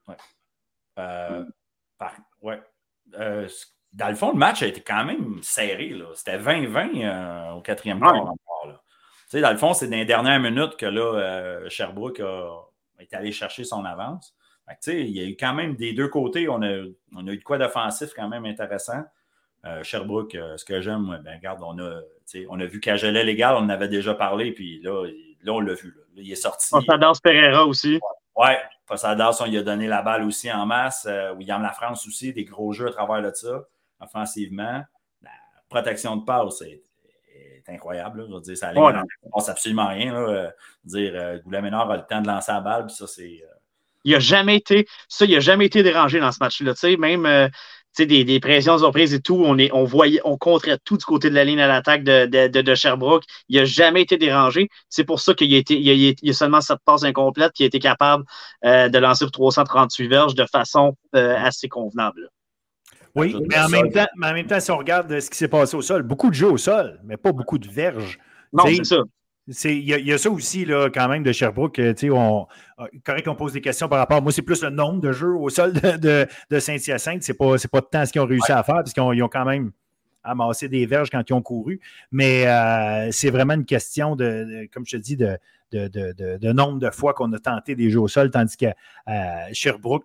ouais. 0.08 0.16
Euh, 0.98 1.44
ouais. 2.42 2.60
Euh, 3.14 3.48
dans 3.92 4.08
le 4.08 4.14
fond, 4.14 4.32
le 4.32 4.38
match 4.38 4.62
a 4.62 4.66
été 4.66 4.80
quand 4.80 5.04
même 5.04 5.42
serré. 5.42 5.94
C'était 6.14 6.38
20-20 6.38 7.54
au 7.54 7.60
quatrième 7.60 8.00
quart. 8.00 8.32
Tu 8.64 8.70
sais, 9.28 9.40
dans 9.40 9.50
le 9.50 9.58
fond, 9.58 9.74
c'est 9.74 9.88
dans 9.88 9.96
les 9.96 10.04
dernières 10.04 10.40
minutes 10.40 10.76
que 10.76 10.86
là, 10.86 11.68
Sherbrooke 11.68 12.20
a, 12.20 12.68
été 13.00 13.16
allé 13.16 13.32
chercher 13.32 13.64
son 13.64 13.84
avance 13.84 14.34
il 14.86 15.10
y 15.10 15.20
a 15.20 15.24
eu 15.24 15.36
quand 15.36 15.54
même 15.54 15.76
des 15.76 15.92
deux 15.92 16.08
côtés, 16.08 16.48
on 16.48 16.62
a, 16.62 16.84
on 17.14 17.26
a 17.26 17.32
eu 17.32 17.38
de 17.38 17.42
quoi 17.42 17.58
d'offensif 17.58 18.12
quand 18.14 18.28
même 18.28 18.44
intéressant. 18.44 19.02
Euh, 19.64 19.82
Sherbrooke, 19.82 20.34
euh, 20.34 20.56
ce 20.56 20.64
que 20.64 20.80
j'aime, 20.80 21.20
ben, 21.24 21.36
regarde, 21.36 21.60
on 21.62 21.78
a, 21.78 22.00
on 22.48 22.58
a 22.58 22.66
vu 22.66 22.80
Cagelet 22.80 23.22
légal, 23.22 23.54
on 23.54 23.60
en 23.60 23.68
avait 23.68 23.88
déjà 23.88 24.14
parlé, 24.14 24.52
puis 24.52 24.80
là, 24.82 25.06
là 25.42 25.52
on 25.52 25.60
l'a 25.60 25.74
vu. 25.74 25.94
il 26.16 26.30
est 26.30 26.36
sorti. 26.36 26.68
Posadas 26.70 27.20
Pereira 27.22 27.64
aussi. 27.64 28.00
Ouais, 28.34 28.58
Posadas, 28.86 29.38
on 29.40 29.46
lui 29.46 29.58
a 29.58 29.62
donné 29.62 29.86
la 29.86 30.02
balle 30.02 30.24
aussi 30.24 30.50
en 30.50 30.66
masse. 30.66 31.06
Euh, 31.08 31.32
William 31.34 31.62
La 31.62 31.70
France 31.70 32.06
aussi, 32.08 32.32
des 32.32 32.44
gros 32.44 32.72
jeux 32.72 32.88
à 32.88 32.92
travers 32.92 33.22
de 33.22 33.32
ça, 33.34 33.62
offensivement. 34.00 34.82
La 35.22 35.30
protection 35.68 36.16
de 36.16 36.24
passe 36.24 36.62
est, 36.62 36.82
incroyable. 37.68 38.26
Je 38.28 38.34
veux 38.34 38.40
dire, 38.40 38.56
ça 38.56 38.72
ne 38.72 39.30
passe 39.30 39.48
absolument 39.48 39.86
rien. 39.86 40.12
Là. 40.12 40.50
dire, 40.82 41.40
Goulet 41.44 41.62
Ménard 41.62 41.88
a 41.88 41.96
le 41.96 42.02
temps 42.02 42.20
de 42.20 42.26
lancer 42.26 42.50
la 42.50 42.60
balle, 42.60 42.86
puis 42.86 42.96
ça, 42.96 43.06
c'est 43.06 43.40
il 44.04 44.12
n'a 44.12 44.18
jamais 44.18 44.56
été, 44.56 44.86
ça, 45.08 45.24
il 45.24 45.34
a 45.34 45.40
jamais 45.40 45.66
été 45.66 45.82
dérangé 45.82 46.20
dans 46.20 46.32
ce 46.32 46.38
match-là. 46.40 46.74
Même 46.98 47.26
euh, 47.26 47.48
des, 47.98 48.24
des, 48.24 48.40
pressions 48.40 48.78
surprises 48.78 49.12
et 49.14 49.20
tout, 49.20 49.42
on, 49.44 49.58
est, 49.58 49.70
on 49.72 49.84
voyait, 49.84 50.20
on 50.24 50.36
contrait 50.36 50.78
tout 50.84 50.96
du 50.96 51.04
côté 51.04 51.30
de 51.30 51.34
la 51.34 51.44
ligne 51.44 51.60
à 51.60 51.68
l'attaque 51.68 52.04
de, 52.04 52.26
de, 52.26 52.60
de, 52.60 52.74
Sherbrooke. 52.74 53.24
Il 53.48 53.58
n'a 53.58 53.64
jamais 53.64 54.02
été 54.02 54.16
dérangé. 54.16 54.68
C'est 54.88 55.04
pour 55.04 55.20
ça 55.20 55.34
qu'il 55.34 55.52
a, 55.54 55.58
été, 55.58 55.78
il 55.78 56.30
a, 56.30 56.32
seulement 56.32 56.60
cette 56.60 56.80
passe 56.84 57.04
incomplète 57.04 57.52
qui 57.52 57.64
a 57.64 57.66
été 57.66 57.78
capable 57.78 58.24
euh, 58.64 58.88
de 58.88 58.98
lancer 58.98 59.24
pour 59.24 59.32
338 59.32 60.08
verges 60.08 60.34
de 60.34 60.46
façon 60.46 60.96
euh, 61.14 61.36
assez 61.36 61.68
convenable. 61.68 62.30
Oui, 63.14 63.36
mais 63.46 63.58
en, 63.58 63.68
même 63.68 63.92
temps, 63.92 64.06
mais 64.16 64.28
en 64.28 64.32
même 64.32 64.46
temps, 64.46 64.58
si 64.58 64.70
on 64.70 64.78
regarde 64.78 65.20
ce 65.20 65.28
qui 65.28 65.36
s'est 65.36 65.48
passé 65.48 65.76
au 65.76 65.82
sol, 65.82 66.02
beaucoup 66.02 66.30
de 66.30 66.34
jeux 66.34 66.50
au 66.50 66.56
sol, 66.56 66.98
mais 67.04 67.18
pas 67.18 67.32
beaucoup 67.32 67.58
de 67.58 67.68
verges. 67.68 68.18
Non, 68.54 68.64
c'est 68.66 68.84
ça. 68.84 69.02
Il 69.48 69.82
y, 69.82 70.12
a 70.12 70.18
ça 70.18 70.30
aussi, 70.30 70.64
là, 70.64 70.88
quand 70.88 71.08
même, 71.08 71.24
de 71.24 71.32
Sherbrooke. 71.32 71.80
On, 72.04 72.46
euh, 72.78 72.86
correct 73.04 73.24
qu'on 73.24 73.34
pose 73.34 73.52
des 73.52 73.60
questions 73.60 73.88
par 73.88 73.98
rapport. 73.98 74.22
Moi, 74.22 74.30
c'est 74.30 74.42
plus 74.42 74.62
le 74.62 74.70
nombre 74.70 75.00
de 75.00 75.10
jeux 75.10 75.34
au 75.34 75.48
sol 75.48 75.72
de, 75.72 76.28
de, 76.48 76.58
Saint-Hyacinthe. 76.60 77.24
C'est 77.24 77.34
pas, 77.34 77.56
pas 77.70 77.82
tant 77.82 78.06
ce 78.06 78.12
qu'ils 78.12 78.20
ont 78.20 78.26
réussi 78.26 78.52
à 78.52 78.62
faire, 78.62 78.76
parce 78.76 78.92
qu'ils 78.92 79.02
ont, 79.02 79.28
quand 79.28 79.44
même 79.44 79.72
amassé 80.22 80.68
des 80.68 80.86
verges 80.86 81.10
quand 81.10 81.28
ils 81.28 81.32
ont 81.32 81.42
couru. 81.42 81.80
Mais 82.12 82.46
euh, 82.46 83.10
c'est 83.10 83.30
vraiment 83.30 83.54
une 83.54 83.64
question 83.64 84.14
de, 84.14 84.68
comme 84.72 84.86
je 84.86 84.96
te 84.96 85.02
dis, 85.02 85.16
de, 85.16 85.36
de, 85.72 86.52
nombre 86.52 86.78
de 86.78 86.90
fois 86.90 87.12
qu'on 87.12 87.32
a 87.32 87.38
tenté 87.40 87.74
des 87.74 87.90
jeux 87.90 88.00
au 88.00 88.08
sol, 88.08 88.30
tandis 88.30 88.56
que 88.56 88.66
euh, 88.66 89.48
Sherbrooke, 89.52 90.04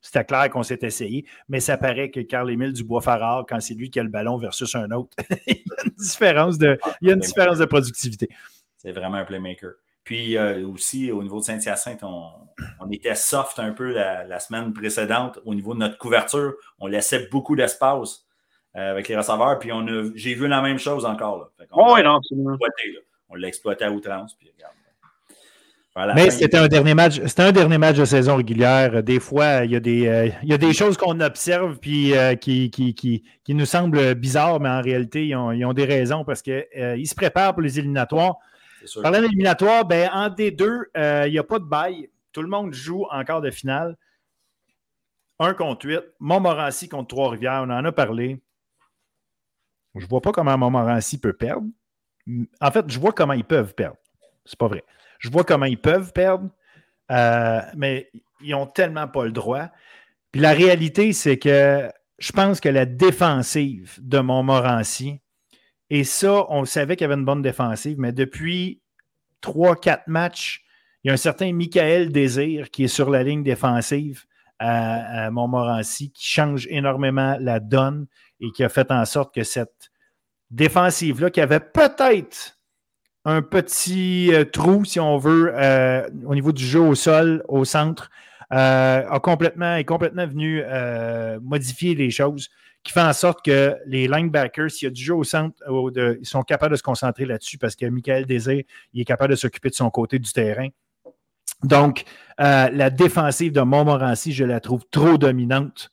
C'était 0.00 0.24
clair 0.24 0.48
qu'on 0.48 0.62
s'est 0.62 0.78
essayé, 0.80 1.26
mais 1.50 1.60
ça 1.60 1.76
paraît 1.76 2.10
que 2.10 2.20
Carl-Émile 2.20 2.72
Dubois-Farard, 2.72 3.44
quand 3.46 3.60
c'est 3.60 3.74
lui 3.74 3.90
qui 3.90 4.00
a 4.00 4.02
le 4.02 4.08
ballon 4.08 4.38
versus 4.38 4.74
un 4.74 4.90
autre, 4.92 5.14
il 5.46 5.56
y 5.56 5.60
a 5.76 5.84
une 5.84 5.92
différence 5.98 6.56
de, 6.56 6.78
il 7.02 7.08
y 7.08 7.10
a 7.10 7.14
une 7.14 7.20
différence 7.20 7.58
de 7.58 7.66
productivité. 7.66 8.30
C'est 8.78 8.92
vraiment 8.92 9.18
un 9.18 9.24
playmaker. 9.24 9.72
Puis 10.04 10.38
euh, 10.38 10.66
aussi, 10.66 11.12
au 11.12 11.22
niveau 11.22 11.40
de 11.40 11.44
Saint-Hyacinthe, 11.44 12.02
on, 12.02 12.90
était 12.90 13.14
soft 13.14 13.58
un 13.58 13.72
peu 13.72 13.92
la, 13.92 14.40
semaine 14.40 14.72
précédente. 14.72 15.38
Au 15.44 15.54
niveau 15.54 15.74
de 15.74 15.80
notre 15.80 15.98
couverture, 15.98 16.54
on 16.78 16.86
laissait 16.86 17.28
beaucoup 17.30 17.54
d'espace 17.56 18.24
euh, 18.76 18.92
avec 18.92 19.08
les 19.08 19.16
receveurs. 19.16 19.58
Puis 19.58 19.70
j'ai 20.14 20.34
vu 20.34 20.48
la 20.48 20.62
même 20.62 20.78
chose 20.78 21.04
encore. 21.04 21.50
on, 21.72 21.94
oui, 21.94 22.02
non, 22.02 22.20
on 23.28 23.34
l'a 23.34 23.48
exploité 23.48 23.84
à 23.84 23.92
outrance. 23.92 24.34
Puis 24.34 24.50
regarde. 24.56 24.72
Mais 26.14 26.30
c'était 26.30 26.58
un 26.58 26.68
dernier 26.68 26.94
match, 26.94 27.20
c'était 27.26 27.42
un 27.42 27.52
dernier 27.52 27.78
match 27.78 27.96
de 27.96 28.04
saison 28.04 28.36
régulière. 28.36 29.02
Des 29.02 29.18
fois, 29.18 29.64
il 29.64 29.72
y 29.72 29.76
a 29.76 29.80
des, 29.80 30.06
euh, 30.06 30.28
il 30.42 30.48
y 30.48 30.52
a 30.52 30.58
des 30.58 30.72
choses 30.72 30.96
qu'on 30.96 31.18
observe 31.20 31.78
puis 31.78 32.16
euh, 32.16 32.34
qui, 32.36 32.70
qui, 32.70 32.94
qui, 32.94 33.24
qui, 33.44 33.54
nous 33.54 33.66
semblent 33.66 34.14
bizarres, 34.14 34.60
mais 34.60 34.68
en 34.68 34.80
réalité, 34.80 35.26
ils 35.26 35.34
ont, 35.34 35.50
ils 35.50 35.64
ont 35.64 35.72
des 35.72 35.84
raisons 35.84 36.24
parce 36.24 36.42
qu'ils 36.42 36.66
euh, 36.76 37.04
se 37.04 37.14
préparent 37.14 37.52
pour 37.52 37.62
les 37.62 37.78
éliminatoires. 37.78 38.36
Parlant 39.02 39.20
d'éliminatoires, 39.20 39.84
ben, 39.84 40.10
en 40.12 40.28
D2, 40.28 41.26
il 41.26 41.32
n'y 41.32 41.38
a 41.38 41.44
pas 41.44 41.58
de 41.58 41.64
bail. 41.64 42.10
Tout 42.32 42.42
le 42.42 42.48
monde 42.48 42.72
joue 42.72 43.04
en 43.10 43.24
quart 43.24 43.40
de 43.40 43.50
finale. 43.50 43.96
Un 45.38 45.54
contre 45.54 45.86
8. 45.86 46.00
Montmorency 46.20 46.88
contre 46.88 47.08
Trois-Rivières, 47.08 47.64
on 47.66 47.70
en 47.70 47.84
a 47.84 47.92
parlé. 47.92 48.40
Je 49.94 50.04
ne 50.04 50.08
vois 50.08 50.20
pas 50.20 50.32
comment 50.32 50.56
Montmorency 50.58 51.18
peut 51.18 51.32
perdre. 51.32 51.66
En 52.60 52.70
fait, 52.70 52.84
je 52.88 52.98
vois 52.98 53.12
comment 53.12 53.32
ils 53.32 53.44
peuvent 53.44 53.74
perdre. 53.74 53.96
C'est 54.44 54.58
pas 54.58 54.68
vrai. 54.68 54.84
Je 55.18 55.30
vois 55.30 55.44
comment 55.44 55.66
ils 55.66 55.80
peuvent 55.80 56.12
perdre, 56.12 56.48
euh, 57.10 57.60
mais 57.76 58.10
ils 58.40 58.50
n'ont 58.50 58.66
tellement 58.66 59.08
pas 59.08 59.24
le 59.24 59.32
droit. 59.32 59.68
Puis 60.32 60.40
la 60.40 60.52
réalité, 60.52 61.12
c'est 61.12 61.38
que 61.38 61.90
je 62.18 62.32
pense 62.32 62.60
que 62.60 62.68
la 62.68 62.86
défensive 62.86 63.98
de 64.00 64.18
Montmorency, 64.18 65.20
et 65.90 66.04
ça, 66.04 66.44
on 66.50 66.64
savait 66.64 66.96
qu'il 66.96 67.04
y 67.04 67.10
avait 67.10 67.18
une 67.18 67.24
bonne 67.24 67.42
défensive, 67.42 67.96
mais 67.98 68.12
depuis 68.12 68.80
trois, 69.40 69.76
quatre 69.76 70.06
matchs, 70.06 70.64
il 71.02 71.08
y 71.08 71.10
a 71.10 71.14
un 71.14 71.18
certain 71.18 71.52
Michael 71.52 72.10
Désir 72.10 72.70
qui 72.70 72.84
est 72.84 72.88
sur 72.88 73.10
la 73.10 73.22
ligne 73.22 73.42
défensive 73.42 74.24
à, 74.58 75.30
Montmorency, 75.30 76.10
qui 76.10 76.26
change 76.26 76.66
énormément 76.68 77.36
la 77.40 77.60
donne 77.60 78.06
et 78.40 78.50
qui 78.50 78.64
a 78.64 78.68
fait 78.68 78.90
en 78.90 79.04
sorte 79.04 79.34
que 79.34 79.44
cette 79.44 79.90
défensive-là, 80.50 81.30
qui 81.30 81.40
avait 81.40 81.60
peut-être 81.60 82.58
un 83.24 83.42
petit 83.42 84.30
euh, 84.32 84.44
trou, 84.44 84.84
si 84.84 84.98
on 84.98 85.18
veut, 85.18 85.52
euh, 85.54 86.08
au 86.24 86.34
niveau 86.34 86.52
du 86.52 86.64
jeu 86.64 86.80
au 86.80 86.94
sol, 86.94 87.44
au 87.48 87.64
centre, 87.64 88.10
euh, 88.52 89.04
a 89.08 89.20
complètement, 89.20 89.76
est 89.76 89.84
complètement 89.84 90.26
venu 90.26 90.62
modifier 91.42 91.94
les 91.94 92.10
choses, 92.10 92.48
qui 92.84 92.92
fait 92.92 93.02
en 93.02 93.12
sorte 93.12 93.44
que 93.44 93.76
les 93.86 94.08
linebackers, 94.08 94.70
s'il 94.70 94.86
y 94.86 94.90
a 94.90 94.90
du 94.90 95.02
jeu 95.02 95.14
au 95.14 95.24
centre, 95.24 95.56
ils 96.20 96.26
sont 96.26 96.42
capables 96.42 96.72
de 96.72 96.76
se 96.76 96.82
concentrer 96.82 97.26
là-dessus 97.26 97.58
parce 97.58 97.76
que 97.76 97.86
Michael 97.86 98.24
Désir, 98.24 98.62
il 98.94 99.00
est 99.00 99.04
capable 99.04 99.32
de 99.32 99.36
s'occuper 99.36 99.68
de 99.68 99.74
son 99.74 99.90
côté 99.90 100.18
du 100.18 100.32
terrain. 100.32 100.68
Donc, 101.64 102.04
la 102.38 102.90
défensive 102.90 103.52
de 103.52 103.60
Montmorency, 103.60 104.32
je 104.32 104.44
la 104.44 104.60
trouve 104.60 104.84
trop 104.90 105.18
dominante 105.18 105.90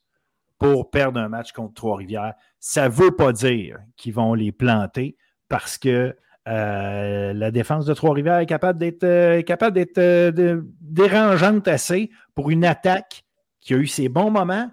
pour 0.58 0.90
perdre 0.90 1.20
un 1.20 1.28
match 1.28 1.52
contre 1.52 1.74
Trois-Rivières. 1.74 2.34
Ça 2.60 2.88
ne 2.88 2.94
veut 2.94 3.14
pas 3.14 3.32
dire 3.32 3.78
qu'ils 3.96 4.14
vont 4.14 4.34
les 4.34 4.52
planter 4.52 5.16
parce 5.48 5.78
que 5.78 6.16
euh, 6.48 7.32
la 7.32 7.50
défense 7.50 7.86
de 7.86 7.94
Trois-Rivières 7.94 8.38
est 8.38 8.46
capable 8.46 8.78
d'être 8.78 9.04
euh, 9.04 9.42
capable 9.42 9.84
euh, 9.98 10.62
dérangeante 10.80 11.66
assez 11.66 12.10
pour 12.34 12.50
une 12.50 12.64
attaque 12.64 13.24
qui 13.60 13.74
a 13.74 13.78
eu 13.78 13.86
ses 13.86 14.08
bons 14.08 14.30
moments, 14.30 14.70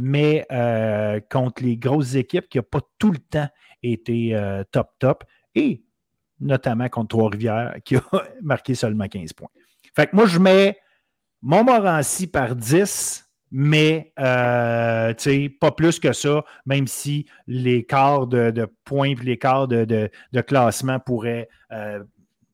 mais 0.00 0.46
contre 1.30 1.62
les 1.62 1.76
grosses 1.76 2.14
équipes 2.14 2.48
qui 2.48 2.58
n'ont 2.58 2.64
pas 2.70 2.80
tout 2.98 3.12
le 3.12 3.18
temps 3.18 3.48
été 3.82 4.38
top 4.72 4.90
top, 4.98 5.24
et 5.54 5.82
notamment 6.40 6.88
contre 6.88 7.08
Trois-Rivières 7.08 7.76
qui 7.84 7.96
a 7.96 8.02
marqué 8.42 8.74
seulement 8.74 9.08
15 9.08 9.32
points. 9.32 9.50
Fait 9.94 10.06
que 10.06 10.16
moi, 10.16 10.26
je 10.26 10.38
mets 10.38 10.78
Montmorency 11.42 12.26
par 12.26 12.54
10 12.54 13.30
mais 13.50 14.12
euh, 14.20 15.12
pas 15.60 15.72
plus 15.72 15.98
que 15.98 16.12
ça, 16.12 16.44
même 16.66 16.86
si 16.86 17.26
l'écart 17.46 18.26
de, 18.26 18.50
de 18.50 18.68
points 18.84 19.10
et 19.10 19.14
l'écart 19.16 19.66
de, 19.66 19.84
de, 19.84 20.40
classement 20.40 21.00
pourrait 21.00 21.48
euh, 21.72 22.02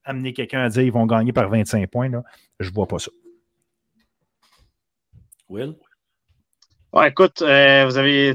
amener 0.05 0.33
quelqu'un 0.33 0.63
à 0.63 0.69
dire 0.71 0.83
qu'ils 0.83 0.93
vont 0.93 1.07
gagner 1.07 1.33
par 1.33 1.51
25 1.51 1.91
points. 1.91 2.09
Là. 2.09 2.23
Je 2.61 2.71
ne 2.71 2.75
vois 2.75 2.87
pas 2.87 2.99
ça. 2.99 3.11
Will? 5.49 5.77
Ouais, 6.97 7.11
écoute, 7.11 7.43
euh, 7.43 7.85
vous 7.85 7.99
avez 7.99 8.35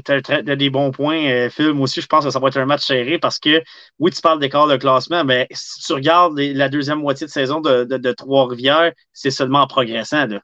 des 0.56 0.70
bons 0.70 0.92
points. 0.92 1.26
Euh, 1.26 1.74
aussi, 1.80 2.00
je 2.00 2.06
pense 2.06 2.24
que 2.24 2.30
ça 2.30 2.38
va 2.38 2.46
être 2.46 2.58
un 2.58 2.64
match 2.64 2.84
serré 2.86 3.18
parce 3.18 3.40
que, 3.40 3.60
oui, 3.98 4.12
tu 4.12 4.20
parles 4.20 4.38
d'écart 4.38 4.68
de 4.68 4.76
classement, 4.76 5.24
mais 5.24 5.48
si 5.50 5.80
tu 5.82 5.92
regardes 5.92 6.38
la 6.38 6.68
deuxième 6.68 7.00
moitié 7.00 7.26
de 7.26 7.32
saison 7.32 7.60
de, 7.60 7.82
de 7.82 8.12
Trois-Rivières, 8.12 8.92
c'est 9.12 9.32
seulement 9.32 9.62
en 9.62 9.66
progressant. 9.66 10.26
Là. 10.26 10.40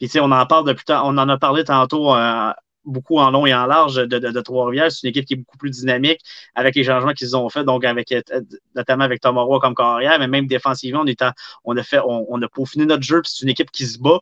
Puis, 0.00 0.08
tu 0.08 0.14
sais, 0.14 0.20
on 0.20 0.32
en 0.32 0.46
parle 0.46 0.66
depuis 0.66 0.84
on 0.88 1.16
en 1.16 1.28
a 1.28 1.38
parlé 1.38 1.62
tantôt 1.62 2.12
euh, 2.12 2.50
beaucoup 2.84 3.18
en 3.18 3.30
long 3.30 3.46
et 3.46 3.54
en 3.54 3.66
large 3.66 3.94
de, 3.94 4.18
de, 4.18 4.40
Trois-Rivières. 4.40 4.90
C'est 4.90 5.06
une 5.06 5.10
équipe 5.10 5.26
qui 5.26 5.34
est 5.34 5.36
beaucoup 5.36 5.58
plus 5.58 5.70
dynamique 5.70 6.20
avec 6.56 6.74
les 6.74 6.82
changements 6.82 7.12
qu'ils 7.12 7.36
ont 7.36 7.48
fait, 7.50 7.62
donc 7.62 7.84
avec 7.84 8.10
euh, 8.10 8.20
notamment 8.74 9.04
avec 9.04 9.20
Thomas 9.20 9.42
Roy 9.42 9.60
comme 9.60 9.76
carrière, 9.76 10.18
mais 10.18 10.26
même 10.26 10.48
défensivement, 10.48 11.02
on, 11.02 11.06
est 11.06 11.22
on 11.62 11.76
a 11.76 11.82
fait, 11.84 12.00
on, 12.04 12.42
a 12.42 12.48
peaufiné 12.48 12.84
notre 12.84 13.04
jeu, 13.04 13.22
puis 13.22 13.30
c'est 13.32 13.44
une 13.44 13.50
équipe 13.50 13.70
qui 13.70 13.86
se 13.86 14.00
bat. 14.00 14.18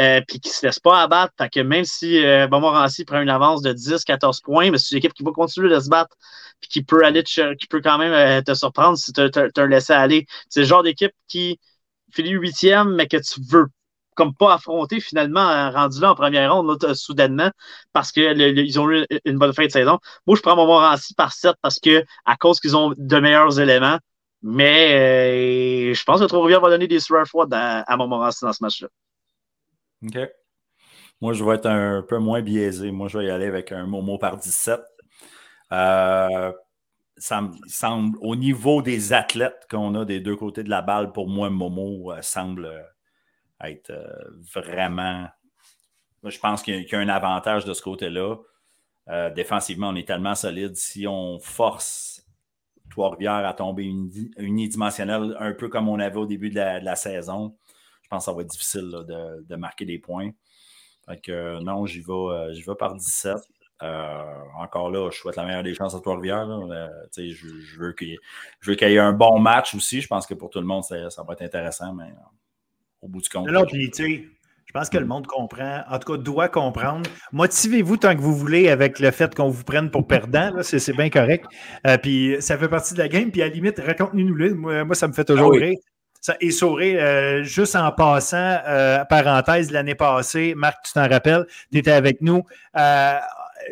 Euh, 0.00 0.20
puis 0.28 0.38
qui 0.38 0.48
ne 0.50 0.54
se 0.54 0.64
laisse 0.66 0.78
pas 0.78 1.02
abattre. 1.02 1.34
Fait 1.36 1.48
que 1.48 1.60
même 1.60 1.84
si 1.84 2.24
euh, 2.24 2.46
Montmorency 2.48 3.04
prend 3.04 3.20
une 3.20 3.30
avance 3.30 3.62
de 3.62 3.72
10-14 3.72 4.42
points, 4.42 4.70
mais 4.70 4.78
c'est 4.78 4.92
une 4.92 4.98
équipe 4.98 5.12
qui 5.12 5.24
va 5.24 5.32
continuer 5.32 5.68
de 5.68 5.80
se 5.80 5.88
battre 5.88 6.14
puis 6.60 6.68
qui 6.70 6.82
peut 6.82 7.04
aller 7.04 7.22
qui 7.22 7.66
peut 7.68 7.80
quand 7.82 7.98
même 7.98 8.12
euh, 8.12 8.42
te 8.42 8.54
surprendre 8.54 8.96
si 8.98 9.12
tu 9.12 9.30
te 9.30 9.60
laissé 9.60 9.92
aller. 9.92 10.26
C'est 10.48 10.60
le 10.60 10.66
genre 10.66 10.82
d'équipe 10.82 11.12
qui 11.28 11.58
finit 12.12 12.30
huitième, 12.30 12.94
mais 12.94 13.06
que 13.08 13.16
tu 13.16 13.40
veux 13.50 13.66
comme 14.14 14.34
pas 14.34 14.54
affronté 14.54 15.00
finalement, 15.00 15.48
euh, 15.48 15.70
rendu 15.70 16.00
là 16.00 16.10
en 16.10 16.14
première 16.16 16.52
ronde, 16.52 16.76
soudainement, 16.94 17.50
parce 17.92 18.10
qu'ils 18.10 18.80
ont 18.80 18.90
eu 18.90 19.06
une 19.24 19.38
bonne 19.38 19.52
fin 19.54 19.66
de 19.66 19.70
saison. 19.70 20.00
Moi, 20.26 20.36
je 20.36 20.42
prends 20.42 20.56
mon 20.56 20.66
Montmorency 20.66 21.14
par 21.14 21.32
7 21.32 21.54
parce 21.62 21.78
que 21.78 22.04
à 22.24 22.36
cause 22.36 22.58
qu'ils 22.60 22.76
ont 22.76 22.92
de 22.96 23.20
meilleurs 23.20 23.60
éléments. 23.60 23.98
Mais 24.42 25.90
euh, 25.90 25.94
je 25.94 26.04
pense 26.04 26.20
que 26.20 26.26
Trois-Rivières 26.26 26.60
va 26.60 26.70
donner 26.70 26.86
des 26.88 27.00
sueurs 27.00 27.26
froides 27.26 27.52
à, 27.54 27.80
à 27.82 27.96
Montmorency 27.96 28.44
dans 28.44 28.52
ce 28.52 28.62
match-là. 28.62 28.88
OK. 30.04 30.18
Moi, 31.20 31.32
je 31.32 31.44
vais 31.44 31.54
être 31.56 31.66
un 31.66 32.02
peu 32.02 32.18
moins 32.18 32.42
biaisé. 32.42 32.90
Moi, 32.92 33.08
je 33.08 33.18
vais 33.18 33.26
y 33.26 33.30
aller 33.30 33.46
avec 33.46 33.72
un 33.72 33.86
Momo 33.86 34.18
par 34.18 34.36
17. 34.36 34.80
Euh, 35.72 36.52
ça 37.16 37.50
semble, 37.66 38.16
au 38.20 38.36
niveau 38.36 38.82
des 38.82 39.12
athlètes 39.12 39.66
qu'on 39.68 39.94
a 39.96 40.04
des 40.04 40.20
deux 40.20 40.36
côtés 40.36 40.62
de 40.62 40.70
la 40.70 40.82
balle, 40.82 41.12
pour 41.12 41.28
moi, 41.28 41.50
Momo 41.50 42.12
semble 42.22 42.86
être 43.60 43.90
euh, 43.90 44.06
vraiment. 44.54 45.26
Je 46.24 46.38
pense 46.38 46.62
qu'il 46.62 46.82
y, 46.82 46.94
a 46.94 46.98
un 46.98 47.08
avantage 47.08 47.64
de 47.64 47.74
ce 47.74 47.82
côté-là. 47.82 48.36
Euh, 49.08 49.30
défensivement, 49.30 49.88
on 49.88 49.96
est 49.96 50.06
tellement 50.06 50.34
solide. 50.34 50.76
Si 50.76 51.06
on 51.06 51.38
force 51.38 52.26
Trois-Rivières 52.90 53.46
à 53.46 53.54
tomber 53.54 53.84
unidimensionnel, 54.38 55.36
un 55.38 55.52
peu 55.52 55.68
comme 55.68 55.88
on 55.88 55.98
avait 56.00 56.16
au 56.16 56.26
début 56.26 56.50
de 56.50 56.56
la, 56.56 56.96
saison, 56.96 57.56
je 58.08 58.16
pense 58.16 58.24
que 58.24 58.30
ça 58.30 58.34
va 58.34 58.40
être 58.40 58.48
difficile 58.48 58.90
de, 59.46 59.56
marquer 59.56 59.84
des 59.84 59.98
points. 59.98 60.30
Euh, 61.28 61.60
non, 61.60 61.84
j'y 61.84 62.00
vais, 62.00 62.54
vais 62.66 62.74
par 62.74 62.94
17. 62.94 63.36
encore 64.56 64.90
là, 64.90 65.10
je 65.10 65.18
souhaite 65.18 65.36
la 65.36 65.44
meilleure 65.44 65.62
des 65.62 65.74
chances 65.74 65.94
à 65.94 66.00
Trois-Rivières. 66.00 66.48
je, 67.14 67.32
je, 67.32 67.78
veux 67.78 67.92
qu'il 67.92 68.08
y 68.08 68.94
ait 68.94 68.98
un 68.98 69.12
bon 69.12 69.38
match 69.38 69.74
aussi. 69.74 70.00
Je 70.00 70.06
pense 70.06 70.26
que 70.26 70.32
pour 70.32 70.48
tout 70.48 70.58
le 70.58 70.66
monde, 70.66 70.84
ça, 70.84 71.10
ça 71.10 71.22
va 71.22 71.34
être 71.34 71.42
intéressant, 71.42 71.92
mais 71.92 72.10
au 73.02 73.08
bout 73.08 73.20
du 73.20 73.28
compte. 73.28 73.46
Puis, 73.68 73.90
je 74.64 74.72
pense 74.72 74.88
que 74.88 74.96
le 74.96 75.04
monde 75.04 75.26
comprend, 75.26 75.82
en 75.86 75.98
tout 75.98 76.12
cas 76.12 76.18
doit 76.18 76.48
comprendre. 76.48 77.08
Motivez-vous 77.32 77.98
tant 77.98 78.16
que 78.16 78.22
vous 78.22 78.34
voulez 78.34 78.70
avec 78.70 79.00
le 79.00 79.10
fait 79.10 79.34
qu'on 79.34 79.50
vous 79.50 79.64
prenne 79.64 79.90
pour 79.90 80.06
perdant, 80.06 80.62
c'est 80.62 80.96
bien 80.96 81.10
correct. 81.10 81.44
Euh, 81.86 81.98
puis 81.98 82.36
ça 82.40 82.56
fait 82.56 82.68
partie 82.68 82.94
de 82.94 82.98
la 83.00 83.08
game, 83.08 83.30
puis 83.30 83.42
à 83.42 83.48
la 83.48 83.54
limite, 83.54 83.78
raconte-nous-le. 83.78 84.54
Moi, 84.54 84.94
ça 84.94 85.08
me 85.08 85.12
fait 85.12 85.26
toujours 85.26 85.52
ah 85.54 85.58
rire. 85.58 85.78
Et 86.40 86.50
sourire, 86.50 86.98
euh, 87.00 87.42
juste 87.42 87.76
en 87.76 87.90
passant, 87.92 88.58
euh, 88.66 89.04
parenthèse, 89.04 89.70
l'année 89.70 89.94
passée, 89.94 90.54
Marc, 90.56 90.84
tu 90.84 90.92
t'en 90.92 91.08
rappelles, 91.08 91.46
tu 91.72 91.78
étais 91.78 91.92
avec 91.92 92.20
nous 92.20 92.44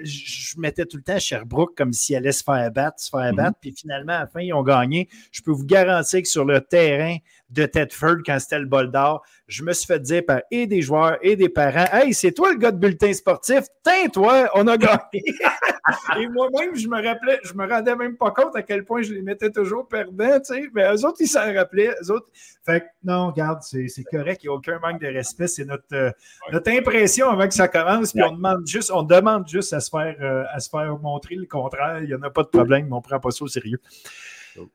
je 0.02 0.59
mettais 0.59 0.85
tout 0.85 0.97
le 0.97 1.02
temps 1.02 1.18
Sherbrooke 1.18 1.77
comme 1.77 1.93
s'il 1.93 2.16
allait 2.16 2.32
se 2.32 2.43
faire 2.43 2.70
battre, 2.70 3.01
se 3.01 3.10
faire 3.10 3.31
mhm. 3.31 3.36
battre. 3.36 3.59
Puis 3.60 3.74
finalement, 3.77 4.14
à 4.14 4.20
la 4.20 4.27
fin, 4.27 4.40
ils 4.40 4.52
ont 4.52 4.62
gagné. 4.62 5.09
Je 5.32 5.43
peux 5.43 5.52
vous 5.52 5.64
garantir 5.64 6.23
que 6.23 6.28
sur 6.28 6.44
le 6.44 6.60
terrain, 6.60 7.16
de 7.51 7.64
Tedford 7.66 8.18
quand 8.24 8.39
c'était 8.39 8.59
le 8.59 8.66
bol 8.66 8.90
d'or. 8.90 9.24
Je 9.47 9.62
me 9.62 9.73
suis 9.73 9.86
fait 9.86 10.01
dire 10.01 10.24
par 10.27 10.40
et 10.51 10.66
des 10.66 10.82
joueurs 10.82 11.18
et 11.23 11.36
des 11.36 11.48
parents 11.48 11.86
Hey, 11.93 12.12
c'est 12.12 12.32
toi 12.32 12.52
le 12.52 12.59
gars 12.59 12.73
de 12.73 12.78
bulletin 12.78 13.12
sportif? 13.12 13.64
Tiens, 13.85 14.09
toi, 14.12 14.51
on 14.55 14.66
a 14.66 14.77
gagné. 14.77 14.98
et 16.18 16.28
moi-même, 16.28 16.74
je 16.74 16.89
me 16.89 16.97
rappelais, 16.97 17.39
je 17.44 17.55
me 17.55 17.68
rendais 17.68 17.94
même 17.94 18.16
pas 18.16 18.32
compte 18.32 18.56
à 18.56 18.62
quel 18.62 18.85
point 18.85 19.02
je 19.02 19.12
les 19.12 19.23
mettais 19.23 19.51
toujours 19.51 19.86
perdants, 19.86 20.40
tu 20.40 20.55
sais. 20.55 20.68
Mais 20.74 20.93
eux 20.93 21.05
autres, 21.05 21.18
ils 21.20 21.28
s'en 21.28 21.52
rappelaient. 21.55 21.94
Eux 22.02 22.10
autres. 22.10 22.27
Fait 22.64 22.81
que 22.81 22.86
non, 23.05 23.28
regarde, 23.28 23.60
c'est 23.62 23.86
correct, 24.10 24.40
il 24.43 24.48
n'y 24.48 24.52
a 24.52 24.56
aucun 24.56 24.81
manque 24.81 25.01
de 25.01 25.06
respect. 25.06 25.47
C'est 25.47 25.64
notre, 25.64 25.85
euh, 25.93 26.10
notre 26.52 26.70
impression 26.73 27.31
avant 27.31 27.47
que 27.47 27.55
ça 27.55 27.68
commence. 27.68 28.12
Puis 28.12 28.23
on 28.24 28.32
demande 28.32 28.66
juste, 28.66 28.90
on 28.93 29.05
demande 29.05 29.48
juste 29.48 29.73
à 29.73 29.81
se 29.81 29.90
faire, 29.90 30.16
euh, 30.20 30.43
à 30.52 30.59
se 30.59 30.68
faire 30.68 30.98
montrer 30.98 31.36
le 31.36 31.47
contraire. 31.47 32.01
Il 32.02 32.09
n'y 32.09 32.14
en 32.14 32.23
a 32.23 32.31
pas 32.31 32.43
de 32.43 32.48
problème, 32.48 32.86
mais 32.86 32.93
on 32.93 32.97
ne 32.97 33.02
prend 33.02 33.20
pas 33.20 33.31
ça 33.31 33.44
au 33.44 33.48
sérieux. 33.48 33.81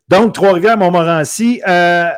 Donc, 0.07 0.33
Trois-Rivières, 0.33 0.77
Montmorency. 0.77 1.61
Euh, 1.67 2.09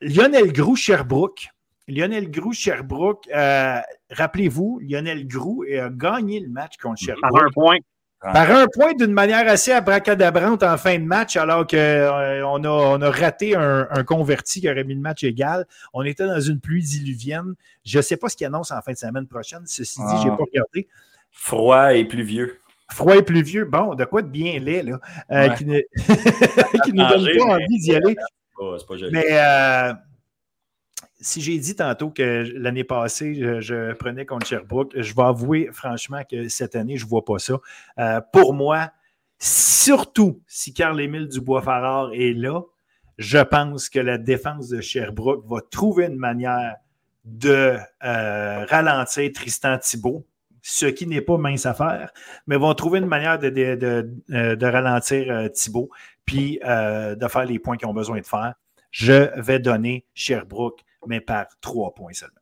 Lionel 0.00 0.52
Grou, 0.52 0.76
Sherbrooke. 0.76 1.48
Lionel 1.88 2.30
Grou, 2.30 2.52
Sherbrooke. 2.52 3.28
Euh, 3.34 3.80
rappelez-vous, 4.10 4.80
Lionel 4.82 5.26
Grou 5.26 5.64
a 5.64 5.88
gagné 5.88 6.40
le 6.40 6.48
match 6.48 6.76
contre 6.78 7.00
Sherbrooke. 7.00 7.32
Par 7.32 7.44
un 7.44 7.50
point. 7.50 7.76
Par 8.20 8.50
un 8.50 8.66
point 8.66 8.94
d'une 8.94 9.12
manière 9.12 9.46
assez 9.46 9.72
abracadabrante 9.72 10.62
en 10.62 10.76
fin 10.78 10.98
de 10.98 11.04
match, 11.04 11.36
alors 11.36 11.66
qu'on 11.66 11.76
euh, 11.76 12.42
on 12.44 12.64
a, 12.64 12.68
on 12.68 13.00
a 13.00 13.10
raté 13.10 13.54
un, 13.54 14.04
converti 14.04 14.62
qui 14.62 14.70
aurait 14.70 14.84
mis 14.84 14.94
le 14.94 15.00
match 15.00 15.22
égal. 15.22 15.66
On 15.92 16.02
était 16.02 16.26
dans 16.26 16.40
une 16.40 16.58
pluie 16.58 16.82
diluvienne. 16.82 17.54
Je 17.84 17.98
ne 17.98 18.02
sais 18.02 18.16
pas 18.16 18.28
ce 18.28 18.36
qu'il 18.36 18.46
annonce 18.46 18.72
en 18.72 18.80
fin 18.80 18.92
de 18.92 18.96
semaine 18.96 19.26
prochaine. 19.26 19.62
Ceci 19.66 20.00
dit, 20.00 20.16
je 20.22 20.28
n'ai 20.28 20.32
ah. 20.32 20.36
pas 20.36 20.44
regardé. 20.44 20.88
Froid 21.30 21.94
et 21.94 22.04
pluvieux. 22.04 22.58
Froid 22.90 23.16
et 23.16 23.22
pluvieux. 23.22 23.64
Bon, 23.64 23.94
de 23.94 24.04
quoi 24.04 24.22
de 24.22 24.28
bien 24.28 24.58
laid, 24.58 24.82
là, 24.82 25.00
euh, 25.30 25.48
qui 25.50 25.66
ne, 25.66 25.80
nous 26.92 27.08
donne 27.08 27.38
pas 27.38 27.44
envie 27.44 27.78
d'y 27.78 27.94
aller. 27.94 28.16
Mais 29.12 29.26
euh, 29.30 29.92
si 31.20 31.40
j'ai 31.40 31.58
dit 31.58 31.76
tantôt 31.76 32.10
que 32.10 32.44
l'année 32.54 32.84
passée, 32.84 33.34
je, 33.60 33.92
prenais 33.94 34.26
contre 34.26 34.46
Sherbrooke, 34.46 34.92
je 34.94 35.14
vais 35.14 35.22
avouer 35.22 35.68
franchement 35.72 36.22
que 36.30 36.48
cette 36.48 36.76
année, 36.76 36.96
je 36.96 37.04
ne 37.04 37.10
vois 37.10 37.24
pas 37.24 37.38
ça. 37.38 37.60
Euh, 37.98 38.20
pour 38.32 38.54
moi, 38.54 38.90
surtout 39.38 40.40
si 40.46 40.72
Carl-Émile 40.72 41.28
Dubois-Farrar 41.28 42.12
est 42.12 42.32
là, 42.32 42.62
je 43.18 43.38
pense 43.38 43.88
que 43.88 43.98
la 43.98 44.18
défense 44.18 44.68
de 44.68 44.80
Sherbrooke 44.80 45.44
va 45.48 45.60
trouver 45.60 46.06
une 46.06 46.16
manière 46.16 46.76
de 47.24 47.76
ralentir 48.00 49.32
Tristan 49.32 49.78
Thibault 49.78 50.26
ce 50.68 50.86
qui 50.86 51.06
n'est 51.06 51.20
pas 51.20 51.36
mince 51.38 51.64
à 51.64 51.74
faire, 51.74 52.10
mais 52.48 52.56
vont 52.56 52.74
trouver 52.74 52.98
une 52.98 53.06
manière 53.06 53.38
de, 53.38 54.10
euh, 54.32 54.56
ralentir 54.60 55.30
euh, 55.30 55.48
Thibault, 55.48 55.90
puis 56.26 56.60
euh, 56.64 57.14
de 57.14 57.28
faire 57.28 57.44
les 57.44 57.58
points 57.58 57.76
qu'ils 57.76 57.88
ont 57.88 57.94
besoin 57.94 58.20
de 58.20 58.26
faire. 58.26 58.54
Je 58.90 59.40
vais 59.40 59.58
donner 59.58 60.06
Sherbrooke, 60.14 60.80
mais 61.06 61.20
par 61.20 61.46
trois 61.60 61.94
points 61.94 62.12
seulement. 62.12 62.34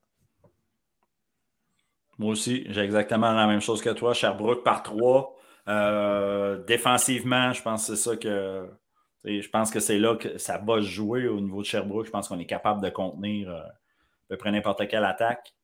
Moi 2.19 2.33
aussi, 2.33 2.65
j'ai 2.69 2.81
exactement 2.81 3.33
la 3.33 3.47
même 3.47 3.61
chose 3.61 3.83
que 3.83 3.91
toi. 3.91 4.15
Sherbrooke 4.15 4.65
par 4.65 4.83
trois. 4.83 5.37
défensivement, 6.67 7.53
je 7.53 7.63
pense 7.63 7.87
que 7.87 7.95
c'est 7.95 8.03
ça 8.03 8.17
que. 8.17 8.69
Je 9.25 9.49
pense 9.49 9.71
que 9.71 9.81
c'est 9.81 9.99
là 9.99 10.17
que 10.17 10.37
ça 10.37 10.59
va 10.59 10.81
jouer 10.81 11.27
au 11.29 11.41
niveau 11.41 11.63
de 11.63 11.67
Sherbrooke. 11.67 12.07
Je 12.07 12.11
pense 12.11 12.29
qu'on 12.29 12.39
est 12.39 12.47
capable 12.47 12.83
de 12.83 12.91
contenir 12.91 13.51
à 13.51 13.73
peu 14.29 14.37
près 14.37 14.53
n'importe 14.53 14.87
quelle 14.87 15.05
attaque. 15.05 15.55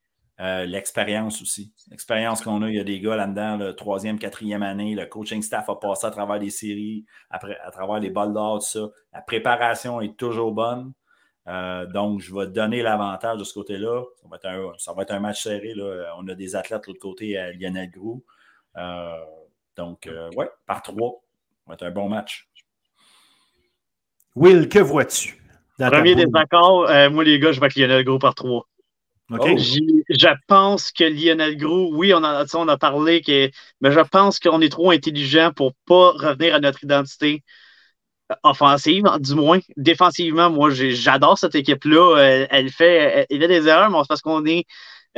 Euh, 0.41 0.65
l'expérience 0.65 1.43
aussi. 1.43 1.75
L'expérience 1.91 2.41
qu'on 2.41 2.62
a, 2.62 2.69
il 2.71 2.77
y 2.77 2.81
a 2.81 2.85
des 2.85 2.99
gars 2.99 3.15
là-dedans, 3.15 3.59
le 3.59 3.77
troisième, 3.77 4.19
quatrième 4.19 4.62
année, 4.62 4.95
le 4.95 5.05
coaching 5.05 5.43
staff 5.43 5.69
a 5.69 5.77
passé 5.77 6.07
à 6.07 6.11
travers 6.11 6.39
des 6.39 6.49
séries, 6.49 7.05
après, 7.29 7.59
à 7.62 7.71
travers 7.71 8.01
les 8.01 8.09
balles 8.09 8.33
d'or, 8.33 8.61
tout 8.61 8.67
ça. 8.67 8.89
La 9.12 9.21
préparation 9.21 10.01
est 10.01 10.17
toujours 10.17 10.53
bonne. 10.53 10.93
Euh, 11.47 11.85
donc, 11.85 12.21
je 12.21 12.35
vais 12.35 12.47
donner 12.47 12.81
l'avantage 12.81 13.39
de 13.39 13.45
ce 13.45 13.53
côté-là. 13.53 14.03
Ça, 14.79 14.93
va 14.95 15.03
être 15.03 15.12
un 15.12 15.21
match 15.21 15.43
serré. 15.43 15.75
Là. 15.75 16.15
On 16.17 16.27
a 16.27 16.35
des 16.35 16.57
athlètes 16.57 16.85
de 16.85 16.87
l'autre 16.87 17.01
côté 17.01 17.37
à 17.37 17.53
Lionel 17.53 17.91
Grou. 17.91 18.25
Euh, 18.79 19.19
donc, 19.77 20.09
ouais, 20.37 20.49
par 20.67 20.81
trois. 20.81 21.23
Ça 21.59 21.65
va 21.67 21.75
être 21.75 21.83
un 21.83 21.91
bon 21.91 22.09
match. 22.09 22.49
Will, 24.37 24.71
que 24.71 24.79
vois-tu? 24.79 25.37
Premier 25.79 26.15
désaccord, 26.15 26.89
moi 27.11 27.25
les 27.25 27.39
gars, 27.39 27.53
je 27.53 27.61
vais 27.61 27.65
avec 27.65 27.77
Lionel 27.77 28.05
Grou 28.05 28.19
par 28.19 28.35
trois. 28.35 28.70
Oh. 29.31 29.57
Je 29.57 30.28
pense 30.48 30.90
que 30.90 31.05
Lionel 31.05 31.57
Gros, 31.57 31.94
oui, 31.94 32.12
on, 32.12 32.24
a, 32.24 32.44
on 32.55 32.69
a 32.69 32.77
parlé, 32.77 33.20
que, 33.20 33.51
mais 33.81 33.93
je 33.93 34.01
pense 34.01 34.40
qu'on 34.40 34.61
est 34.61 34.70
trop 34.70 34.90
intelligent 34.90 35.52
pour 35.55 35.73
pas 35.86 36.11
revenir 36.12 36.57
à 36.57 36.61
notre 36.61 36.82
identité 36.82 37.44
offensive, 38.43 39.05
du 39.20 39.35
moins. 39.35 39.59
Défensivement, 39.77 40.51
moi, 40.51 40.70
j'adore 40.70 41.39
cette 41.39 41.55
équipe-là. 41.55 42.19
Euh, 42.19 42.47
elle, 42.51 42.70
fait, 42.70 43.27
elle, 43.31 43.44
a 43.44 43.48
des 43.48 43.66
erreurs, 43.69 43.90
mais 43.90 43.98
c'est 44.02 44.09
parce 44.09 44.23
qu'on 44.23 44.44
est 44.47 44.65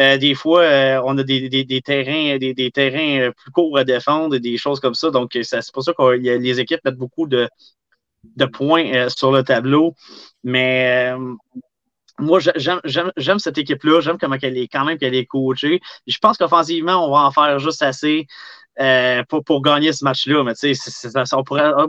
euh, 0.01 0.16
des 0.16 0.34
fois, 0.34 0.62
euh, 0.62 1.02
on 1.05 1.18
a 1.18 1.22
des, 1.22 1.82
terrains, 1.84 2.39
des, 2.39 2.70
terrains 2.70 3.30
plus 3.32 3.51
courts 3.51 3.76
à 3.78 3.84
défendre, 3.84 4.39
des 4.39 4.56
choses 4.56 4.80
comme 4.80 4.94
ça. 4.94 5.10
Donc, 5.10 5.39
c'est 5.43 5.72
pour 5.72 5.82
ça 5.82 5.93
que 5.93 6.12
les 6.12 6.60
équipes 6.60 6.80
mettent 6.84 6.97
beaucoup 6.97 7.26
de, 7.26 7.48
de 8.36 8.44
points 8.47 9.09
sur 9.10 9.32
le 9.32 9.43
tableau. 9.43 9.94
Mais 10.44 11.12
moi, 12.23 12.40
j'aime 12.40 13.39
cette 13.39 13.59
équipe-là. 13.59 14.01
J'aime 14.01 14.19
comment 14.19 14.36
elle 14.40 14.57
est 14.57 14.69
quand 14.69 14.85
même 14.85 14.99
qu'elle 14.99 15.15
est 15.15 15.27
coachée. 15.27 15.81
Je 16.07 16.19
pense 16.19 16.39
qu'offensivement, 16.39 17.07
on 17.07 17.11
va 17.11 17.24
en 17.24 17.31
faire 17.32 17.59
juste 17.59 17.82
assez 17.82 18.27
euh, 18.81 19.23
pour, 19.28 19.62
gagner 19.62 19.93
ce 19.93 20.05
match-là. 20.05 20.44
Mais 20.44 20.55
tu 20.55 20.74
sais, 20.74 21.11
on 21.32 21.44
pourrait. 21.44 21.73
Ah, 21.77 21.86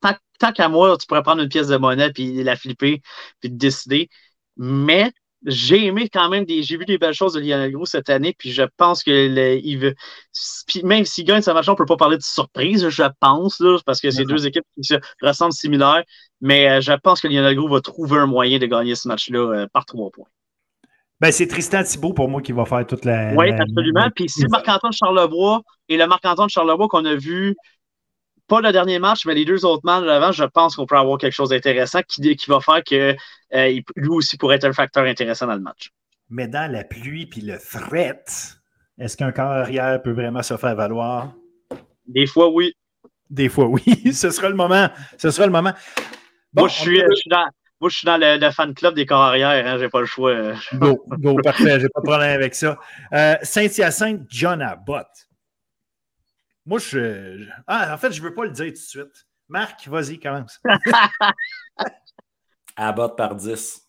tant, 0.00 0.14
tant 0.38 0.52
qu'à 0.52 0.68
moi, 0.68 0.96
tu 0.98 1.06
pourrais 1.06 1.22
prendre 1.22 1.42
une 1.42 1.48
pièce 1.48 1.68
de 1.68 1.76
monnaie 1.76 2.12
puis 2.12 2.42
la 2.42 2.56
flipper 2.56 3.02
puis 3.40 3.50
décider. 3.50 4.08
Mais 4.56 5.12
j'ai 5.44 5.86
aimé 5.86 6.08
quand 6.12 6.28
même 6.28 6.44
des. 6.44 6.62
J'ai 6.62 6.76
vu 6.76 6.84
des 6.84 6.98
belles 6.98 7.14
choses 7.14 7.34
de 7.34 7.40
Lionel 7.40 7.72
Gros 7.72 7.86
cette 7.86 8.10
année, 8.10 8.34
puis 8.36 8.50
je 8.50 8.62
pense 8.76 9.02
que 9.02 9.56
il 9.58 9.76
veut. 9.76 9.94
Puis 10.66 10.82
même 10.82 11.04
s'il 11.04 11.24
gagne 11.24 11.42
ce 11.42 11.50
match, 11.50 11.68
on 11.68 11.72
ne 11.72 11.76
peut 11.76 11.86
pas 11.86 11.96
parler 11.96 12.16
de 12.16 12.22
surprise, 12.22 12.88
je 12.88 13.02
pense, 13.20 13.60
là, 13.60 13.78
parce 13.84 14.00
que 14.00 14.10
c'est 14.10 14.24
deux 14.24 14.46
équipes 14.46 14.64
qui 14.74 14.84
se 14.84 14.94
ressemblent 15.20 15.52
similaires. 15.52 16.02
Mais 16.40 16.68
euh, 16.68 16.80
je 16.80 16.92
pense 16.92 17.20
que 17.20 17.28
Lionel 17.28 17.56
Gros 17.56 17.68
va 17.68 17.80
trouver 17.80 18.18
un 18.18 18.26
moyen 18.26 18.58
de 18.58 18.66
gagner 18.66 18.94
ce 18.94 19.08
match-là 19.08 19.38
euh, 19.38 19.66
par 19.72 19.84
trois 19.84 20.10
points. 20.10 20.28
Ben, 21.20 21.30
c'est 21.30 21.46
Tristan 21.46 21.84
Thibault 21.84 22.14
pour 22.14 22.28
moi 22.28 22.42
qui 22.42 22.50
va 22.50 22.64
faire 22.64 22.84
toute 22.84 23.04
la. 23.04 23.32
Oui, 23.34 23.52
absolument. 23.52 24.08
Puis 24.14 24.28
si 24.28 24.44
Marc-Antoine 24.46 24.92
Charlebois 24.92 25.62
et 25.88 25.96
le 25.96 26.06
Marc-Antoine 26.06 26.48
Charlebois 26.48 26.88
qu'on 26.88 27.04
a 27.04 27.14
vu 27.14 27.54
pas 28.48 28.60
le 28.60 28.72
dernier 28.72 28.98
match, 28.98 29.24
mais 29.26 29.34
les 29.34 29.44
deux 29.44 29.64
autres 29.64 29.82
matchs 29.84 30.06
avant, 30.08 30.32
je 30.32 30.44
pense 30.44 30.76
qu'on 30.76 30.86
peut 30.86 30.96
avoir 30.96 31.18
quelque 31.18 31.32
chose 31.32 31.50
d'intéressant 31.50 32.00
qui, 32.06 32.36
qui, 32.36 32.50
va 32.50 32.60
faire 32.60 32.82
que 32.84 33.16
euh, 33.54 33.80
lui 33.96 34.08
aussi 34.08 34.36
pourrait 34.36 34.56
être 34.56 34.64
un 34.64 34.72
facteur 34.72 35.04
intéressant 35.04 35.46
dans 35.46 35.54
le 35.54 35.60
match. 35.60 35.90
Mais 36.30 36.48
dans 36.48 36.70
la 36.70 36.84
pluie 36.84 37.26
puis 37.26 37.40
le 37.40 37.58
fret, 37.58 38.24
est-ce 38.98 39.16
qu'un 39.16 39.32
corps 39.32 39.50
arrière 39.50 40.00
peut 40.02 40.12
vraiment 40.12 40.42
se 40.42 40.56
faire 40.56 40.74
valoir? 40.74 41.32
Des 42.06 42.26
fois, 42.26 42.48
oui. 42.48 42.74
Des 43.30 43.48
fois, 43.48 43.66
oui. 43.66 43.82
Ce 44.12 44.30
sera 44.30 44.48
le 44.48 44.54
moment. 44.54 44.88
Ce 45.18 45.30
sera 45.30 45.46
le 45.46 45.52
moment. 45.52 45.72
moi, 46.54 46.68
je 46.68 46.74
suis, 46.74 47.00
dans, 47.30 47.46
moi, 47.80 47.88
je 47.88 47.96
suis 47.96 48.06
dans 48.06 48.18
le, 48.18 48.50
fan 48.50 48.74
club 48.74 48.94
des 48.94 49.06
corps 49.06 49.22
arrière. 49.22 49.66
Hein, 49.66 49.78
j'ai 49.78 49.88
pas 49.88 50.00
le 50.00 50.06
choix. 50.06 50.52
Go, 50.74 51.04
go, 51.08 51.36
parfait. 51.44 51.80
J'ai 51.80 51.88
pas 51.88 52.00
de 52.00 52.06
problème 52.06 52.34
avec 52.34 52.54
ça. 52.54 52.78
Euh, 53.12 53.36
Saint-Hyacinthe, 53.42 54.22
John 54.28 54.60
Abbott. 54.60 55.06
Moi, 56.64 56.78
je. 56.78 57.46
Ah, 57.66 57.94
en 57.94 57.98
fait, 57.98 58.12
je 58.12 58.22
ne 58.22 58.28
veux 58.28 58.34
pas 58.34 58.44
le 58.44 58.50
dire 58.50 58.66
tout 58.66 58.72
de 58.72 58.76
suite. 58.76 59.26
Marc, 59.48 59.86
vas-y, 59.88 60.18
commence. 60.18 60.60
Abbott 62.76 63.16
par 63.16 63.34
10. 63.34 63.88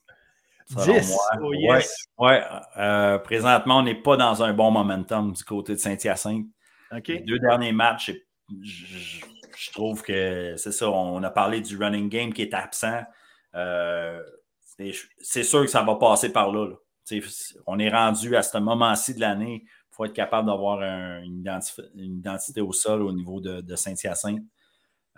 10? 0.70 1.18
Oh, 1.42 1.54
yes. 1.54 2.06
Ouais, 2.18 2.44
euh, 2.78 3.18
présentement, 3.20 3.80
on 3.80 3.84
n'est 3.84 4.02
pas 4.02 4.18
dans 4.18 4.44
un 4.44 4.54
bon 4.54 4.72
momentum 4.72 5.34
du 5.34 5.44
côté 5.44 5.74
de 5.74 5.80
Saint-Hyacinthe. 5.80 6.48
Les 7.08 7.20
deux 7.20 7.40
derniers 7.40 7.72
matchs, 7.72 8.12
je, 8.62 9.72
trouve 9.72 10.04
que 10.04 10.56
c'est 10.58 10.72
ça. 10.72 10.90
On 10.90 11.22
a 11.24 11.30
parlé 11.30 11.62
du 11.62 11.78
running 11.78 12.10
game 12.10 12.34
qui 12.34 12.44
est 12.44 12.54
absent. 12.54 13.04
Euh, 13.56 14.22
c'est 15.22 15.44
sûr 15.44 15.62
que 15.62 15.68
ça 15.68 15.84
va 15.84 15.96
passer 15.96 16.32
par 16.32 16.52
là. 16.52 16.70
On 17.68 17.80
est 17.80 17.90
rendu 17.90 18.36
à 18.36 18.44
ce 18.44 18.58
moment-ci 18.58 19.16
de 19.16 19.20
l'année 19.20 19.66
il 19.94 19.96
faut 19.96 20.06
être 20.06 20.14
capable 20.14 20.48
d'avoir 20.48 20.82
une, 20.82 21.46
identité 21.96 22.62
au 22.62 22.74
sol 22.74 23.04
au 23.04 23.12
niveau 23.12 23.40
de, 23.40 23.76
Saint-Hyacinthe. 23.76 24.42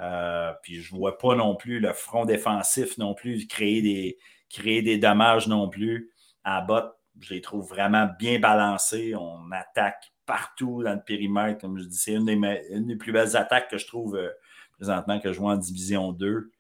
Euh, 0.02 0.52
puis 0.64 0.82
je 0.82 0.94
ne 0.94 1.00
vois 1.00 1.18
pas 1.18 1.34
non 1.34 1.56
plus 1.56 1.80
le 1.80 1.94
front 1.94 2.26
défensif 2.26 2.98
non 2.98 3.14
plus 3.14 3.48
créer 3.48 3.82
des, 3.82 4.18
créer 4.50 4.82
des 4.82 4.98
dommages 4.98 5.48
non 5.48 5.70
plus. 5.70 6.12
À 6.44 6.60
bot, 6.60 6.92
je 7.22 7.34
les 7.34 7.40
trouve 7.40 7.66
vraiment 7.66 8.10
bien 8.20 8.38
balancés. 8.38 9.16
On 9.16 9.50
attaque 9.54 10.12
partout 10.26 10.84
dans 10.84 10.94
le 10.94 11.04
périmètre. 11.06 11.62
Comme 11.62 11.80
je 11.80 11.86
dis, 11.86 11.96
c'est 11.96 12.16
une, 12.16 12.26
des, 12.26 12.96
plus 12.98 13.14
belles 13.14 13.38
attaques 13.38 13.70
que 13.70 13.78
je 13.78 13.88
trouve 13.88 14.18
euh, 14.18 14.30
présentement 14.74 15.22
que 15.22 15.32
je 15.32 15.40
vois 15.40 15.54
en 15.54 15.58
Division 15.58 16.12
2. 16.12 16.52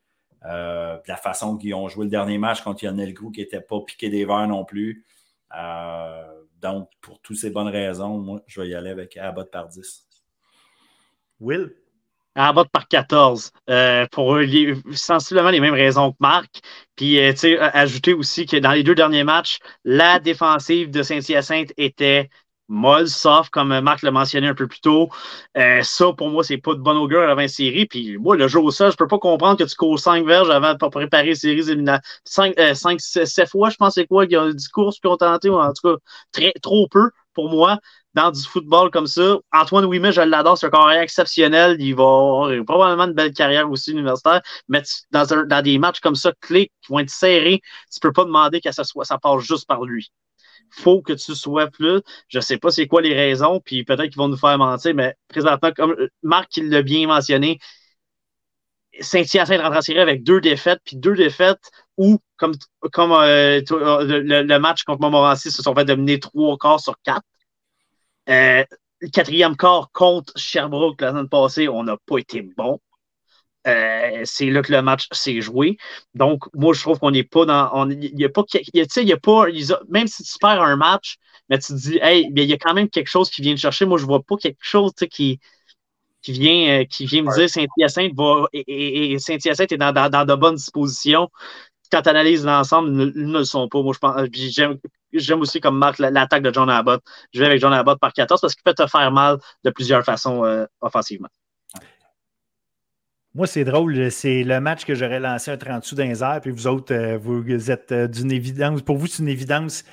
Euh, 0.45 0.97
la 1.05 1.17
façon 1.17 1.57
qu'ils 1.57 1.73
ont 1.73 1.89
joué 1.89 2.05
le 2.05 2.11
dernier 2.11 2.37
match 2.37 2.61
contre 2.61 2.85
Lionel 2.85 3.13
Grou 3.13 3.31
qui 3.31 3.41
n'était 3.41 3.59
pas 3.59 3.81
piqué 3.81 4.09
des 4.09 4.23
verres 4.23 4.47
non 4.47 4.63
plus. 4.63 5.03
Donc, 6.61 6.89
pour 7.01 7.19
toutes 7.21 7.37
ces 7.37 7.49
bonnes 7.49 7.67
raisons, 7.67 8.17
moi, 8.17 8.41
je 8.47 8.61
vais 8.61 8.69
y 8.69 8.75
aller 8.75 8.89
avec 8.89 9.17
Abbott 9.17 9.51
par 9.51 9.67
10. 9.67 10.07
Will? 11.39 11.75
Abbott 12.35 12.69
par 12.69 12.87
14. 12.87 13.51
Euh, 13.69 14.07
pour 14.11 14.37
sensiblement 14.93 15.49
les 15.49 15.59
mêmes 15.59 15.73
raisons 15.73 16.11
que 16.11 16.17
Marc. 16.19 16.61
Puis, 16.95 17.17
tu 17.31 17.37
sais, 17.37 17.59
ajouter 17.59 18.13
aussi 18.13 18.45
que 18.45 18.57
dans 18.57 18.71
les 18.71 18.83
deux 18.83 18.95
derniers 18.95 19.23
matchs, 19.23 19.59
la 19.83 20.19
défensive 20.19 20.91
de 20.91 21.01
Saint-Hyacinthe 21.01 21.73
était 21.77 22.29
molle, 22.67 23.07
soft, 23.07 23.49
comme 23.51 23.79
Marc 23.81 24.01
l'a 24.01 24.11
mentionné 24.11 24.47
un 24.47 24.55
peu 24.55 24.67
plus 24.67 24.79
tôt. 24.79 25.09
Euh, 25.57 25.81
ça, 25.83 26.13
pour 26.13 26.29
moi, 26.29 26.43
c'est 26.43 26.57
pas 26.57 26.73
de 26.73 26.79
bon 26.79 26.97
augure 26.97 27.21
avant 27.21 27.41
une 27.41 27.47
série. 27.47 27.85
Puis 27.85 28.17
moi, 28.17 28.35
le 28.35 28.47
jeu 28.47 28.59
au 28.59 28.71
sol, 28.71 28.91
je 28.91 28.97
peux 28.97 29.07
pas 29.07 29.19
comprendre 29.19 29.57
que 29.57 29.63
tu 29.63 29.75
cours 29.75 29.99
5 29.99 30.25
verges 30.25 30.49
avant 30.49 30.73
de 30.73 30.87
préparer 30.89 31.27
les 31.27 31.35
séries 31.35 31.69
éliminatoires. 31.69 32.01
5, 32.25 32.55
5 32.73 32.99
7 32.99 33.49
fois, 33.49 33.69
je 33.69 33.77
pense, 33.77 33.95
c'est 33.95 34.07
quoi, 34.07 34.25
il 34.25 34.31
y 34.31 34.35
a 34.35 34.51
10 34.51 34.67
courses 34.69 34.99
qui 34.99 35.07
ont 35.07 35.17
tenté, 35.17 35.49
ou 35.49 35.57
en 35.57 35.71
tout 35.73 35.95
cas, 35.95 35.95
très, 36.31 36.53
trop 36.61 36.87
peu 36.89 37.11
pour 37.33 37.49
moi. 37.49 37.79
Dans 38.13 38.31
du 38.31 38.41
football 38.41 38.91
comme 38.91 39.07
ça, 39.07 39.37
Antoine 39.51 39.83
Ouimet, 39.85 40.13
je 40.13 40.21
l'adore, 40.21 40.57
c'est 40.57 40.67
un 40.67 40.69
carrière 40.69 41.01
exceptionnel. 41.01 41.75
Il 41.79 41.95
va 41.95 42.03
avoir 42.03 42.65
probablement 42.65 43.03
une 43.03 43.13
belle 43.13 43.33
carrière 43.33 43.69
aussi 43.69 43.91
universitaire. 43.91 44.41
Mais 44.69 44.81
dans, 45.11 45.33
un, 45.33 45.45
dans 45.45 45.61
des 45.61 45.77
matchs 45.77 45.99
comme 45.99 46.15
ça, 46.15 46.31
clés 46.39 46.71
qui 46.81 46.93
vont 46.93 46.99
être 46.99 47.09
serrés, 47.09 47.59
tu 47.93 47.99
peux 47.99 48.13
pas 48.13 48.23
demander 48.23 48.61
que 48.61 48.71
ça, 48.71 48.85
soit, 48.85 49.03
ça 49.03 49.17
passe 49.17 49.43
juste 49.43 49.67
par 49.67 49.83
lui 49.83 50.09
faut 50.71 51.01
que 51.01 51.13
tu 51.13 51.35
sois 51.35 51.67
plus. 51.67 52.01
Je 52.27 52.39
sais 52.39 52.57
pas 52.57 52.71
c'est 52.71 52.87
quoi 52.87 53.01
les 53.01 53.13
raisons, 53.13 53.61
puis 53.63 53.83
peut-être 53.83 54.09
qu'ils 54.09 54.17
vont 54.17 54.27
nous 54.27 54.37
faire 54.37 54.57
mentir, 54.57 54.93
mais 54.95 55.15
présentement, 55.27 55.71
comme 55.75 55.91
euh, 55.91 56.09
Marc 56.23 56.57
l'a 56.57 56.81
bien 56.81 57.07
mentionné, 57.07 57.59
Saint-Hyacinthe 58.99 59.61
rentre 59.61 59.77
en 59.77 59.81
série 59.81 59.99
avec 59.99 60.23
deux 60.23 60.39
défaites, 60.41 60.79
puis 60.85 60.95
deux 60.95 61.15
défaites 61.15 61.69
où, 61.97 62.19
comme, 62.37 62.53
comme 62.93 63.11
euh, 63.11 63.61
euh, 63.71 64.21
le, 64.43 64.57
match 64.59 64.83
contre 64.83 65.01
Montmorency, 65.01 65.51
se 65.51 65.61
sont 65.61 65.75
fait 65.75 65.85
dominer 65.85 66.19
trois 66.19 66.57
quarts 66.57 66.79
sur 66.79 66.95
quatre. 67.03 67.25
le 68.27 68.65
quatrième 69.11 69.57
quart 69.57 69.89
contre 69.93 70.33
Sherbrooke 70.37 71.01
la 71.01 71.11
semaine 71.11 71.29
passée, 71.29 71.67
on 71.67 71.83
n'a 71.83 71.97
pas 72.05 72.17
été 72.19 72.41
bon. 72.41 72.79
Euh, 73.67 74.21
c'est 74.25 74.49
là 74.49 74.61
que 74.61 74.71
le 74.71 74.81
match 74.81 75.07
s'est 75.11 75.41
joué. 75.41 75.77
Donc, 76.13 76.43
moi, 76.53 76.73
je 76.73 76.81
trouve 76.81 76.99
qu'on 76.99 77.11
n'est 77.11 77.23
pas 77.23 77.45
dans. 77.45 77.89
Il 77.89 78.15
n'y 78.15 78.25
a 78.25 78.29
pas. 78.29 78.43
Y 78.53 78.81
a, 78.81 79.01
y 79.01 79.11
a 79.13 79.17
pas 79.17 79.45
même 79.89 80.07
si 80.07 80.23
tu 80.23 80.37
perds 80.39 80.61
un 80.61 80.75
match, 80.75 81.17
mais 81.49 81.57
tu 81.59 81.67
te 81.67 81.73
dis, 81.73 81.99
hey, 82.01 82.29
il 82.35 82.43
y 82.43 82.53
a 82.53 82.57
quand 82.57 82.73
même 82.73 82.89
quelque 82.89 83.07
chose 83.07 83.29
qui 83.29 83.41
vient 83.41 83.53
de 83.53 83.59
chercher. 83.59 83.85
Moi, 83.85 83.97
je 83.97 84.03
ne 84.03 84.07
vois 84.07 84.21
pas 84.21 84.35
quelque 84.37 84.57
chose 84.61 84.91
qui, 85.11 85.39
qui, 86.21 86.31
vient, 86.31 86.81
euh, 86.81 86.85
qui 86.85 87.05
vient 87.05 87.23
me 87.23 87.35
dire 87.35 87.49
Saint-Hyacinthe 87.49 88.13
va. 88.15 88.47
Et, 88.53 89.17
Saint-Hyacinthe 89.19 89.71
est 89.71 89.77
dans, 89.77 89.91
dans, 89.93 90.25
de 90.25 90.35
bonnes 90.35 90.55
dispositions. 90.55 91.29
Quand 91.91 92.01
tu 92.01 92.09
analyses 92.09 92.45
l'ensemble, 92.45 92.89
ils 92.89 93.27
ne, 93.27 93.39
le 93.39 93.45
sont 93.45 93.67
pas. 93.69 93.81
Moi, 93.81 93.93
je 93.93 93.99
pense. 93.99 94.21
J'aime 95.13 95.39
aussi 95.41 95.61
comme 95.61 95.77
Marc 95.77 95.99
l'attaque 95.99 96.43
de 96.43 96.53
John 96.53 96.69
Abbott. 96.69 97.01
Je 97.33 97.39
vais 97.39 97.45
avec 97.47 97.61
John 97.61 97.73
Abbott 97.73 97.99
par 97.99 98.13
14 98.13 98.41
parce 98.41 98.53
qu'il 98.53 98.63
peut 98.63 98.73
te 98.73 98.85
faire 98.87 99.11
mal 99.11 99.37
de 99.63 99.69
plusieurs 99.69 100.03
façons 100.03 100.43
euh, 100.45 100.65
offensivement. 100.81 101.29
Moi, 103.35 103.47
c'est 103.47 103.65
drôle. 103.65 104.11
C'est 104.11 104.43
le 104.43 104.61
match 104.61 104.85
que 104.85 104.95
j'aurais 104.95 105.19
lancé 105.19 105.51
un 105.51 105.57
30 105.57 105.83
sous 105.83 105.95
d'un 105.95 106.39
puis 106.39 106.51
vous 106.51 106.67
autres, 106.67 106.93
euh, 106.93 107.17
vous 107.17 107.69
êtes 107.69 107.91
euh, 107.91 108.07
d'une 108.07 108.31
évidence. 108.31 108.81
Pour 108.81 108.95
vous, 108.95 109.07
c'est 109.07 109.21
une 109.21 109.27
évidence. 109.27 109.83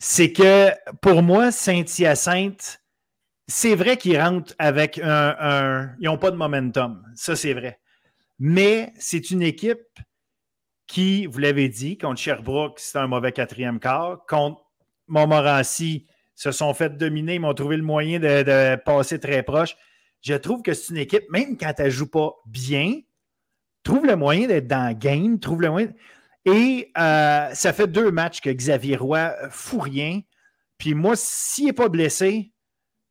c'est 0.00 0.32
que 0.32 0.70
pour 1.00 1.22
moi, 1.22 1.52
Saint-Hyacinthe, 1.52 2.82
c'est 3.46 3.76
vrai 3.76 3.96
qu'ils 3.96 4.20
rentrent 4.20 4.52
avec 4.58 4.98
un, 4.98 5.94
Ils 6.00 6.06
n'ont 6.06 6.18
pas 6.18 6.32
de 6.32 6.36
momentum. 6.36 7.04
Ça, 7.14 7.36
c'est 7.36 7.54
vrai. 7.54 7.78
Mais 8.40 8.92
c'est 8.98 9.30
une 9.30 9.42
équipe 9.42 10.00
qui, 10.88 11.26
vous 11.26 11.38
l'avez 11.38 11.68
dit, 11.68 11.96
contre 11.98 12.20
Sherbrooke, 12.20 12.80
c'est 12.80 12.98
un 12.98 13.06
mauvais 13.06 13.30
quatrième 13.30 13.78
quart. 13.78 14.26
Contre 14.28 14.60
Montmorency, 15.06 16.06
se 16.34 16.50
sont 16.50 16.74
fait 16.74 16.96
dominer, 16.96 17.36
ils 17.36 17.40
m'ont 17.40 17.54
trouvé 17.54 17.76
le 17.76 17.84
moyen 17.84 18.18
de 18.18 18.74
passer 18.74 19.20
très 19.20 19.44
proche 19.44 19.76
je 20.24 20.34
trouve 20.34 20.62
que 20.62 20.72
c'est 20.72 20.92
une 20.92 20.98
équipe, 20.98 21.30
même 21.30 21.56
quand 21.58 21.72
elle 21.78 21.86
ne 21.86 21.90
joue 21.90 22.08
pas 22.08 22.34
bien, 22.46 23.00
trouve 23.82 24.06
le 24.06 24.16
moyen 24.16 24.48
d'être 24.48 24.66
dans 24.66 24.88
le 24.88 24.94
game, 24.94 25.38
trouve 25.38 25.60
le 25.60 25.70
moyen. 25.70 25.92
Et 26.46 26.90
euh, 26.98 27.48
ça 27.52 27.72
fait 27.72 27.86
deux 27.86 28.10
matchs 28.10 28.40
que 28.40 28.50
Xavier 28.50 28.96
Roy 28.96 29.32
fout 29.50 29.82
rien. 29.82 30.20
Puis 30.78 30.94
moi, 30.94 31.14
s'il 31.16 31.66
n'est 31.66 31.72
pas 31.74 31.88
blessé, 31.88 32.52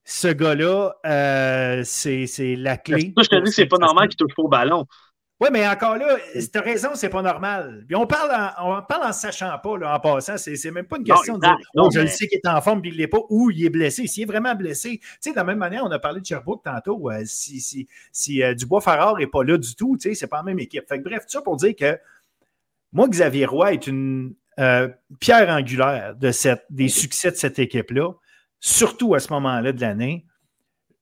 ce 0.04 0.28
gars-là, 0.28 0.96
euh, 1.06 1.84
c'est 1.86 2.56
la 2.56 2.78
clé. 2.78 3.14
je 3.18 3.28
te 3.28 3.36
dis 3.36 3.44
que 3.44 3.50
c'est 3.52 3.68
pas 3.68 3.78
normal 3.78 4.10
qu'il 4.10 4.18
touche 4.18 4.36
pas 4.36 4.44
au 4.44 4.50
ballon. 4.50 4.86
Oui, 5.44 5.50
mais 5.52 5.68
encore 5.68 5.98
là, 5.98 6.16
tu 6.34 6.58
as 6.58 6.62
raison, 6.62 6.92
c'est 6.94 7.10
pas 7.10 7.22
normal. 7.22 7.84
Puis 7.86 7.98
on 7.98 8.08
parle 8.08 8.32
en, 8.32 8.78
on 8.78 8.82
parle 8.82 9.08
en 9.08 9.12
sachant 9.12 9.60
pas, 9.62 9.78
là, 9.78 9.94
en 9.94 10.00
passant. 10.00 10.38
C'est 10.38 10.72
même 10.72 10.86
pas 10.86 10.96
une 10.96 11.04
question 11.04 11.38
de 11.38 11.42
dire 11.42 11.58
oh, 11.76 11.90
je 11.94 12.00
le 12.00 12.08
sais 12.08 12.28
qu'il 12.28 12.40
est 12.42 12.48
en 12.48 12.62
forme 12.62 12.82
puis 12.82 12.92
il 12.92 12.96
l'est 12.96 13.10
pas 13.10 13.20
ou 13.30 13.52
il 13.52 13.66
est 13.66 13.70
blessé. 13.70 14.08
S'il 14.08 14.24
est 14.24 14.26
vraiment 14.26 14.56
blessé, 14.56 15.00
tu 15.02 15.08
sais, 15.20 15.32
de 15.32 15.36
la 15.36 15.44
même 15.44 15.58
manière, 15.58 15.84
on 15.84 15.92
a 15.92 16.00
parlé 16.00 16.22
de 16.22 16.26
Sherbrooke 16.26 16.64
tantôt. 16.64 17.12
Euh, 17.12 17.24
si 17.26 17.60
si, 17.60 17.90
si 18.14 18.42
euh, 18.42 18.54
Dubois-Farrar 18.54 19.18
n'est 19.18 19.28
pas 19.28 19.44
là 19.44 19.58
du 19.58 19.76
tout, 19.76 19.98
tu 19.98 20.08
sais, 20.08 20.16
c'est 20.16 20.28
pas 20.28 20.38
la 20.38 20.44
même 20.44 20.60
équipe. 20.60 20.88
Fait 20.88 21.00
que, 21.00 21.04
bref, 21.04 21.24
tout 21.26 21.32
ça 21.32 21.42
pour 21.42 21.58
dire 21.58 21.76
que 21.76 22.00
moi, 22.94 23.10
Xavier 23.10 23.46
Roy 23.46 23.74
est 23.74 23.88
une 23.88 24.36
euh, 24.62 24.88
pierre 25.20 25.50
angulaire 25.50 26.16
de 26.16 26.32
cette, 26.32 26.64
des 26.70 26.88
succès 26.88 27.32
de 27.32 27.36
cette 27.36 27.60
équipe-là, 27.60 28.14
surtout 28.62 29.14
à 29.14 29.20
ce 29.20 29.34
moment-là 29.34 29.74
de 29.74 29.82
l'année. 29.82 30.26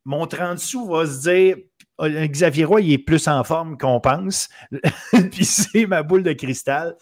Mon 0.03 0.25
30 0.25 0.57
sous 0.57 0.87
va 0.87 1.05
se 1.05 1.21
dire 1.29 1.57
Xavier 2.07 2.65
Roy, 2.65 2.81
il 2.81 2.93
est 2.93 2.97
plus 2.97 3.27
en 3.27 3.43
forme 3.43 3.77
qu'on 3.77 3.99
pense. 3.99 4.49
Puis 5.31 5.45
c'est 5.45 5.85
ma 5.85 6.03
boule 6.03 6.23
de 6.23 6.33
cristal. 6.33 6.95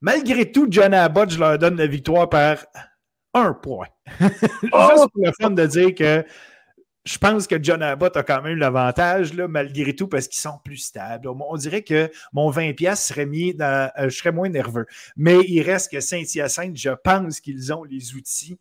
Malgré 0.00 0.50
tout, 0.50 0.66
John 0.70 0.94
Abbott, 0.94 1.30
je 1.30 1.38
leur 1.38 1.58
donne 1.58 1.76
la 1.76 1.86
victoire 1.86 2.28
par 2.28 2.58
un 3.34 3.52
point. 3.52 3.88
Oh! 4.72 4.88
Juste 4.90 5.08
pour 5.12 5.24
le 5.24 5.32
fun 5.40 5.50
de 5.50 5.66
dire 5.66 5.94
que 5.94 6.24
je 7.06 7.18
pense 7.18 7.46
que 7.46 7.62
John 7.62 7.82
Abbott 7.82 8.16
a 8.16 8.24
quand 8.24 8.42
même 8.42 8.58
l'avantage, 8.58 9.32
malgré 9.32 9.94
tout, 9.94 10.08
parce 10.08 10.26
qu'ils 10.26 10.40
sont 10.40 10.58
plus 10.64 10.78
stables. 10.78 11.28
On 11.28 11.56
dirait 11.56 11.82
que 11.82 12.10
mon 12.32 12.50
20$ 12.50 12.96
serait 12.96 13.26
mis 13.26 13.54
dans. 13.54 13.90
Euh, 13.98 14.08
je 14.08 14.16
serais 14.16 14.32
moins 14.32 14.48
nerveux. 14.48 14.86
Mais 15.16 15.38
il 15.46 15.62
reste 15.62 15.92
que 15.92 16.00
Saint-Hyacinthe, 16.00 16.76
je 16.76 16.90
pense 16.90 17.40
qu'ils 17.40 17.72
ont 17.72 17.84
les 17.84 18.14
outils 18.14 18.58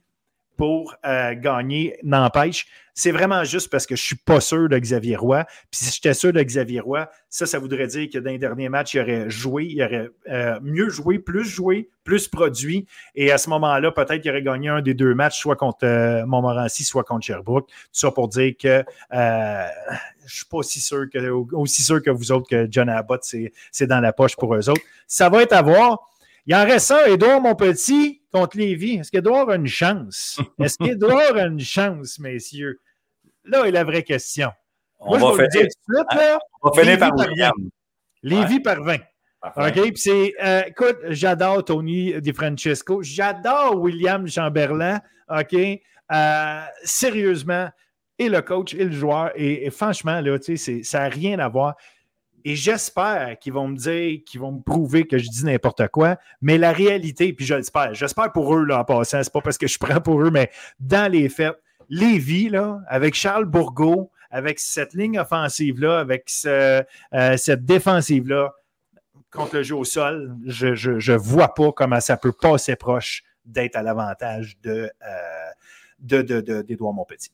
pour 0.58 0.96
euh, 1.06 1.34
gagner, 1.36 1.98
n'empêche. 2.04 2.68
C'est 2.98 3.12
vraiment 3.12 3.44
juste 3.44 3.70
parce 3.70 3.86
que 3.86 3.96
je 3.98 4.02
ne 4.02 4.06
suis 4.06 4.16
pas 4.16 4.40
sûr 4.40 4.70
de 4.70 4.80
Xavier 4.80 5.18
Roy. 5.18 5.44
Puis 5.70 5.82
si 5.82 5.94
j'étais 5.94 6.14
sûr 6.14 6.32
de 6.32 6.42
Xavier 6.42 6.80
Roy, 6.80 7.10
ça, 7.30 7.46
ça 7.46 7.60
voudrait 7.60 7.88
dire 7.88 8.08
que 8.10 8.20
dans 8.20 8.32
les 8.32 8.38
derniers 8.38 8.70
matchs, 8.70 8.94
il 8.94 9.02
aurait 9.02 9.30
joué, 9.30 9.66
il 9.66 9.84
aurait 9.84 10.10
euh, 10.30 10.58
mieux 10.62 10.88
joué, 10.88 11.20
plus 11.20 11.44
joué, 11.44 11.90
plus 12.06 12.30
produit. 12.30 12.88
Et 13.14 13.34
à 13.34 13.38
ce 13.38 13.50
moment-là, 13.50 13.92
peut-être 13.92 14.22
qu'il 14.22 14.32
aurait 14.32 14.44
gagné 14.44 14.70
un 14.70 14.82
des 14.82 14.94
deux 14.94 15.14
matchs, 15.14 15.40
soit 15.40 15.58
contre 15.58 15.86
euh, 15.86 16.26
Montmorency, 16.26 16.86
soit 16.86 17.04
contre 17.04 17.26
Sherbrooke. 17.26 17.68
Tout 17.68 17.74
ça 17.92 18.12
pour 18.12 18.30
dire 18.30 18.54
que 18.58 18.86
je 19.12 20.24
ne 20.24 20.30
suis 20.30 20.46
pas 20.46 20.58
aussi 20.58 20.80
sûr, 20.80 21.10
que, 21.12 21.30
aussi 21.54 21.84
sûr 21.84 22.02
que 22.02 22.10
vous 22.10 22.32
autres 22.32 22.48
que 22.50 22.68
John 22.70 22.88
Abbott, 22.88 23.24
c'est 23.24 23.88
dans 23.88 24.00
la 24.00 24.14
poche 24.14 24.38
pour 24.38 24.56
eux 24.56 24.70
autres. 24.70 24.82
Ça 25.06 25.28
va 25.28 25.44
être 25.44 25.54
à 25.54 25.62
voir. 25.62 26.10
Il 26.48 26.56
en 26.56 26.64
reste 26.64 26.92
un, 26.92 27.06
Edouard, 27.06 27.42
mon 27.42 27.56
petit, 27.56 28.22
contre 28.32 28.58
Lévis. 28.58 28.98
Est-ce 28.98 29.12
qu'Edouard 29.12 29.50
a 29.50 29.56
une 29.56 29.68
chance? 29.68 30.40
Est-ce 30.60 30.78
qu'Edouard 30.78 31.36
a 31.36 31.48
une 31.48 31.60
chance, 31.60 32.20
messieurs? 32.20 32.80
Là 33.44 33.68
est 33.68 33.72
la 33.72 33.84
vraie 33.84 34.04
question. 34.04 34.52
On 35.00 35.18
Moi, 35.18 35.36
va 35.36 35.44
je 35.44 35.50
dire 35.50 35.68
de 35.68 35.70
suite, 35.70 36.14
là. 36.16 36.40
On 36.62 36.70
va 36.70 36.82
finir 36.82 37.00
par 37.00 37.16
William. 37.16 37.54
Lévis 38.24 38.60
par 38.60 38.82
20. 38.82 38.98
OK, 39.58 39.74
puis 39.74 39.94
c'est, 39.98 40.34
euh, 40.44 40.64
écoute, 40.68 40.98
j'adore 41.10 41.64
Tony 41.64 42.20
Di 42.20 42.34
Francesco, 42.34 43.04
j'adore 43.04 43.80
William 43.80 44.28
Chamberlain, 44.28 45.00
OK, 45.30 45.54
euh, 45.54 46.62
sérieusement, 46.84 47.70
et 48.18 48.28
le 48.28 48.42
coach 48.42 48.74
et 48.74 48.84
le 48.84 48.92
joueur, 48.92 49.32
et, 49.36 49.70
franchement, 49.70 50.20
là, 50.20 50.40
tu 50.40 50.58
sais, 50.58 50.82
ça 50.82 51.02
n'a 51.02 51.10
rien 51.10 51.38
à 51.38 51.48
voir. 51.48 51.76
Et 52.48 52.56
j'espère 52.56 53.40
qu'ils 53.40 53.54
vont 53.54 53.68
me 53.68 53.76
dire, 53.76 54.20
qu'ils 54.24 54.40
vont 54.40 54.52
me 54.52 54.62
prouver 54.62 55.08
que 55.08 55.18
je 55.18 55.28
dis 55.28 55.46
n'importe 55.46 55.88
quoi. 55.88 56.18
Mais 56.42 56.60
la 56.60 56.72
réalité, 56.72 57.34
puis 57.34 57.44
je 57.44 57.56
l'espère, 57.56 57.96
j'espère 57.96 58.32
pour 58.32 58.56
eux 58.56 58.64
là, 58.64 58.80
en 58.80 58.84
passant, 58.86 59.24
c'est 59.24 59.34
pas 59.34 59.42
parce 59.42 59.58
que 59.58 59.68
je 59.68 59.80
prends 59.80 60.00
pour 60.00 60.22
eux, 60.22 60.30
mais 60.30 60.52
dans 60.80 61.12
les 61.12 61.28
faits, 61.28 61.56
Lévis, 61.90 62.50
là, 62.50 62.82
avec 62.88 63.16
Charles 63.16 63.46
Bourgault, 63.46 64.12
avec 64.30 64.60
cette 64.60 64.94
ligne 64.94 65.20
offensive-là, 65.20 66.00
avec 66.00 66.32
euh, 66.46 66.84
cette 67.36 67.66
défensive-là, 67.66 68.54
contre 69.32 69.56
le 69.56 69.64
jeu 69.64 69.76
au 69.76 69.84
sol, 69.84 70.36
je 70.46 71.12
ne 71.12 71.18
vois 71.18 71.54
pas 71.54 71.72
comment 71.72 72.00
ça 72.00 72.16
peut 72.16 72.32
passer 72.32 72.76
proche 72.76 73.24
d'être 73.44 73.76
à 73.76 73.82
l'avantage 73.82 74.58
de, 74.62 74.90
euh, 75.04 76.64
d'Edouard 76.64 76.94
Montpetit. 76.94 77.32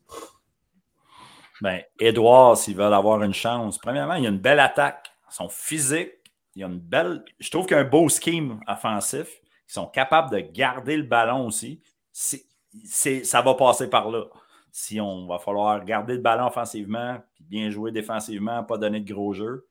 Ben, 1.62 1.84
Edouard, 2.00 2.58
s'ils 2.58 2.76
veulent 2.76 2.94
avoir 2.94 3.22
une 3.22 3.34
chance, 3.34 3.78
premièrement, 3.78 4.16
il 4.16 4.24
y 4.24 4.26
a 4.26 4.30
une 4.30 4.40
belle 4.40 4.60
attaque. 4.60 5.12
Ils 5.32 5.36
sont 5.36 5.50
physiques. 5.50 6.14
Il 6.56 6.62
y 6.62 6.64
a 6.64 6.68
une 6.68 6.80
belle. 6.80 7.24
Je 7.40 7.50
trouve 7.50 7.66
qu'il 7.66 7.78
y 7.78 7.80
a 7.80 7.84
un 7.84 7.88
beau 7.88 8.10
scheme 8.10 8.60
offensif. 8.68 9.40
Ils 9.70 9.74
sont 9.74 9.88
capables 9.88 10.32
de 10.32 10.40
garder 10.40 10.98
le 10.98 11.04
ballon 11.04 11.46
aussi. 11.46 11.82
C'est, 12.12 13.24
ça 13.24 13.42
va 13.42 13.54
passer 13.54 13.90
par 13.90 14.10
là. 14.10 14.26
Si 14.72 15.00
on 15.00 15.28
va 15.28 15.38
falloir 15.38 15.84
garder 15.86 16.16
le 16.16 16.22
ballon 16.22 16.48
offensivement, 16.48 17.20
puis 17.36 17.44
bien 17.44 17.70
jouer 17.70 17.92
défensivement, 17.92 18.64
pas 18.64 18.78
donner 18.78 19.00
de 19.00 19.14
gros 19.14 19.34
jeux, 19.34 19.68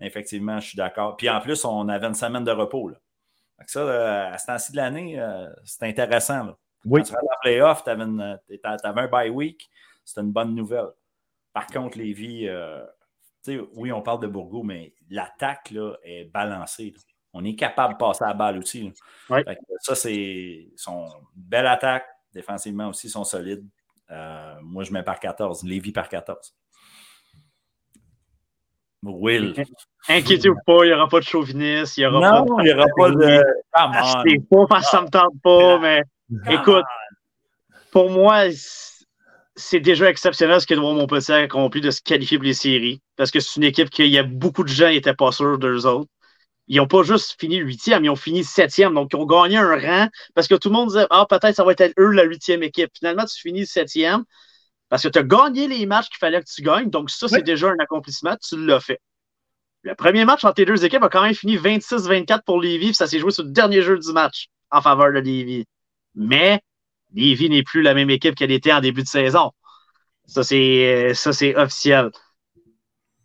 effectivement, 0.00 0.58
je 0.58 0.68
suis 0.68 0.76
d'accord. 0.76 1.16
Puis 1.16 1.28
en 1.28 1.40
plus, 1.40 1.64
on 1.64 1.88
avait 1.88 2.06
une 2.06 2.14
semaine 2.14 2.44
de 2.44 2.50
repos. 2.50 2.88
Là. 2.88 2.96
ça, 3.66 3.80
euh, 3.80 4.32
à 4.32 4.38
ce 4.38 4.46
temps-ci 4.46 4.72
de 4.72 4.76
l'année, 4.76 5.20
euh, 5.20 5.48
c'est 5.64 5.84
intéressant. 5.84 6.56
Oui. 6.84 7.02
Quand 7.02 7.08
tu 7.08 7.12
la 7.14 7.36
playoff, 7.42 7.84
tu 7.84 7.90
avais, 7.90 8.02
avais, 8.02 9.00
un 9.00 9.08
bye 9.08 9.30
week, 9.30 9.68
c'était 10.04 10.22
une 10.22 10.32
bonne 10.32 10.54
nouvelle. 10.54 10.90
Par 11.56 11.68
contre, 11.68 11.96
Lévi, 11.96 12.46
euh, 12.46 12.84
oui, 13.76 13.90
on 13.90 14.02
parle 14.02 14.20
de 14.20 14.26
Bourgo, 14.26 14.62
mais 14.62 14.92
l'attaque 15.08 15.72
est 16.02 16.26
balancée. 16.26 16.92
On 17.32 17.42
est 17.46 17.54
capable 17.54 17.94
de 17.94 17.98
passer 17.98 18.24
à 18.24 18.28
la 18.28 18.34
balle 18.34 18.58
aussi. 18.58 18.92
Ça, 19.80 19.94
c'est 19.94 20.68
son 20.76 21.06
belle 21.34 21.66
attaque. 21.66 22.04
Défensivement 22.30 22.88
aussi, 22.88 23.06
ils 23.06 23.10
sont 23.10 23.24
solides. 23.24 23.66
Euh, 24.10 24.56
moi, 24.60 24.84
je 24.84 24.92
mets 24.92 25.02
par 25.02 25.18
14. 25.18 25.64
Lévis 25.64 25.92
par 25.92 26.10
14. 26.10 26.54
Will. 29.02 29.54
Inquiétez-vous 30.10 30.60
pas, 30.66 30.84
il 30.84 30.88
n'y 30.88 30.92
aura 30.92 31.08
pas 31.08 31.20
de 31.20 31.24
chauvinisme. 31.24 31.94
Il 31.96 32.00
n'y 32.00 32.06
aura 32.06 32.42
non, 32.42 32.60
il 32.60 32.64
n'y 32.64 32.72
aura 32.74 32.86
pas 32.94 33.10
de. 33.12 33.42
Achetez 33.72 34.40
pas 34.40 34.66
parce 34.68 34.84
que 34.84 34.90
ça 34.90 35.00
ne 35.00 35.06
me 35.06 35.08
tente 35.08 35.40
pas, 35.42 35.78
mais 35.78 36.02
écoute, 36.52 36.84
pour 37.92 38.10
moi, 38.10 38.44
c'est 39.56 39.80
déjà 39.80 40.08
exceptionnel 40.10 40.60
ce 40.60 40.66
que 40.66 40.74
mon 40.74 41.06
petit 41.06 41.32
a 41.32 41.36
accompli 41.36 41.80
de 41.80 41.90
se 41.90 42.02
qualifier 42.02 42.38
pour 42.38 42.44
les 42.44 42.54
séries. 42.54 43.00
Parce 43.16 43.30
que 43.30 43.40
c'est 43.40 43.56
une 43.56 43.64
équipe 43.64 43.90
qu'il 43.90 44.08
y 44.08 44.18
a 44.18 44.22
beaucoup 44.22 44.62
de 44.62 44.68
gens 44.68 44.88
qui 44.88 44.94
n'étaient 44.94 45.14
pas 45.14 45.32
sûrs 45.32 45.58
d'eux 45.58 45.86
autres. 45.86 46.10
Ils 46.68 46.78
n'ont 46.78 46.88
pas 46.88 47.02
juste 47.02 47.36
fini 47.40 47.56
huitième, 47.56 48.04
ils 48.04 48.10
ont 48.10 48.16
fini 48.16 48.44
septième. 48.44 48.94
Donc, 48.94 49.10
ils 49.12 49.16
ont 49.16 49.24
gagné 49.24 49.56
un 49.56 49.76
rang 49.78 50.08
parce 50.34 50.48
que 50.48 50.56
tout 50.56 50.68
le 50.68 50.74
monde 50.74 50.88
disait 50.88 51.06
Ah, 51.10 51.26
peut-être 51.28 51.54
ça 51.54 51.64
va 51.64 51.72
être 51.72 51.94
eux 51.98 52.10
la 52.10 52.24
huitième 52.24 52.62
équipe. 52.62 52.90
Finalement, 52.96 53.24
tu 53.24 53.40
finis 53.40 53.66
septième 53.66 54.24
parce 54.88 55.02
que 55.02 55.08
tu 55.08 55.18
as 55.18 55.22
gagné 55.22 55.68
les 55.68 55.86
matchs 55.86 56.08
qu'il 56.08 56.18
fallait 56.18 56.40
que 56.40 56.50
tu 56.52 56.62
gagnes. 56.62 56.90
Donc, 56.90 57.10
ça, 57.10 57.28
c'est 57.28 57.42
déjà 57.42 57.68
un 57.68 57.78
accomplissement. 57.78 58.36
Tu 58.46 58.64
l'as 58.64 58.80
fait. 58.80 59.00
Le 59.82 59.94
premier 59.94 60.24
match 60.24 60.44
entre 60.44 60.60
les 60.60 60.66
deux 60.66 60.84
équipes 60.84 61.04
a 61.04 61.08
quand 61.08 61.22
même 61.22 61.34
fini 61.34 61.56
26-24 61.56 62.42
pour 62.44 62.60
Lévis. 62.60 62.94
Ça 62.94 63.06
s'est 63.06 63.20
joué 63.20 63.30
sur 63.30 63.44
le 63.44 63.50
dernier 63.50 63.82
jeu 63.82 63.98
du 63.98 64.12
match 64.12 64.48
en 64.70 64.82
faveur 64.82 65.12
de 65.12 65.20
Lévis. 65.20 65.64
Mais 66.16 66.60
Lévis 67.16 67.50
n'est 67.50 67.62
plus 67.62 67.82
la 67.82 67.94
même 67.94 68.10
équipe 68.10 68.34
qu'elle 68.34 68.52
était 68.52 68.72
en 68.72 68.80
début 68.80 69.02
de 69.02 69.08
saison. 69.08 69.50
Ça, 70.26 70.44
c'est, 70.44 71.12
ça, 71.14 71.32
c'est 71.32 71.56
officiel. 71.56 72.10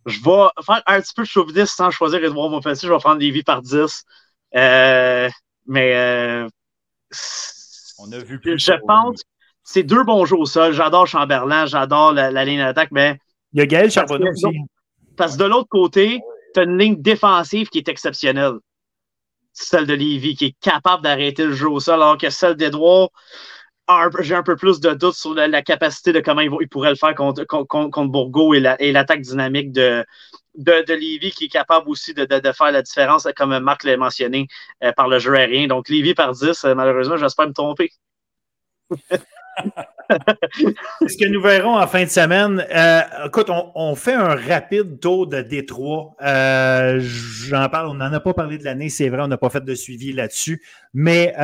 Je 0.06 0.18
vais 0.18 0.48
faire 0.64 0.82
un 0.86 1.00
petit 1.00 1.12
peu 1.14 1.22
de 1.22 1.28
chauviniste 1.28 1.76
sans 1.76 1.90
choisir 1.90 2.24
Edouard 2.24 2.50
Montpensier. 2.50 2.88
Je 2.88 2.92
vais 2.92 2.98
prendre 2.98 3.20
Lévis 3.20 3.44
par 3.44 3.62
10. 3.62 4.04
Euh, 4.54 5.30
mais 5.66 5.94
euh, 5.94 6.48
on 7.98 8.10
a 8.12 8.18
vu 8.18 8.40
je 8.44 8.72
pense 8.86 9.22
c'est 9.64 9.82
deux 9.82 10.04
bons 10.04 10.24
jeux 10.24 10.36
au 10.36 10.46
sol. 10.46 10.72
J'adore 10.72 11.06
Chamberlain, 11.06 11.66
j'adore 11.66 12.12
la, 12.12 12.44
ligne 12.44 12.58
d'attaque, 12.58 12.90
mais. 12.90 13.18
Il 13.52 13.60
y 13.60 13.62
a 13.62 13.66
Gaël 13.66 13.90
Charbonneau 13.90 14.30
aussi. 14.30 14.46
Parce 15.16 15.36
que 15.36 15.42
de 15.42 15.44
l'autre 15.44 15.68
côté, 15.68 16.20
tu 16.54 16.60
as 16.60 16.64
une 16.64 16.78
ligne 16.78 17.00
défensive 17.00 17.68
qui 17.68 17.78
est 17.78 17.88
exceptionnelle. 17.88 18.54
Celle 19.52 19.86
de 19.86 19.94
Lévis, 19.94 20.34
qui 20.36 20.46
est 20.46 20.56
capable 20.60 21.02
d'arrêter 21.02 21.44
le 21.44 21.52
jeu 21.52 21.68
au 21.68 21.78
sol, 21.78 21.94
alors 21.94 22.16
que 22.16 22.30
celle 22.30 22.56
d'Edouard, 22.56 23.10
j'ai 24.20 24.34
un 24.34 24.42
peu 24.42 24.56
plus 24.56 24.80
de 24.80 24.90
doutes 24.94 25.14
sur 25.14 25.34
la, 25.34 25.62
capacité 25.62 26.12
de 26.12 26.20
comment 26.20 26.40
il, 26.40 26.68
pourrait 26.68 26.90
le 26.90 26.96
faire 26.96 27.14
contre, 27.14 27.44
contre, 27.44 28.04
Bourgo 28.04 28.54
et 28.54 28.60
l'attaque 28.60 29.20
dynamique 29.20 29.72
de, 29.72 30.04
de, 30.56 30.84
de 30.86 31.28
qui 31.30 31.44
est 31.44 31.48
capable 31.48 31.88
aussi 31.88 32.14
de, 32.14 32.26
faire 32.52 32.72
la 32.72 32.82
différence, 32.82 33.26
comme 33.36 33.58
Marc 33.58 33.84
l'a 33.84 33.96
mentionné, 33.96 34.46
euh, 34.84 34.92
par 34.92 35.08
le 35.08 35.18
jeu 35.18 35.34
aérien. 35.34 35.66
Donc, 35.66 35.88
Lévis 35.88 36.14
par 36.14 36.32
10, 36.32 36.64
euh, 36.64 36.74
malheureusement, 36.74 37.16
j'espère 37.16 37.48
me 37.48 37.52
tromper. 37.52 37.90
ce 40.10 41.16
que 41.16 41.28
nous 41.28 41.40
verrons 41.40 41.78
en 41.78 41.86
fin 41.86 42.04
de 42.04 42.08
semaine. 42.10 42.64
Euh, 42.74 43.00
écoute, 43.26 43.48
on, 43.50 43.94
fait 43.94 44.14
un 44.14 44.34
rapide 44.34 45.00
tour 45.00 45.26
de 45.26 45.40
Détroit. 45.40 46.14
J'en 46.20 47.68
parle, 47.68 47.88
on 47.88 47.94
n'en 47.94 48.12
a 48.12 48.20
pas 48.20 48.34
parlé 48.34 48.58
de 48.58 48.64
l'année, 48.64 48.90
c'est 48.90 49.08
vrai, 49.08 49.22
on 49.22 49.28
n'a 49.28 49.38
pas 49.38 49.50
fait 49.50 49.64
de 49.64 49.74
suivi 49.74 50.12
là-dessus. 50.12 50.62
Mais 50.92 51.34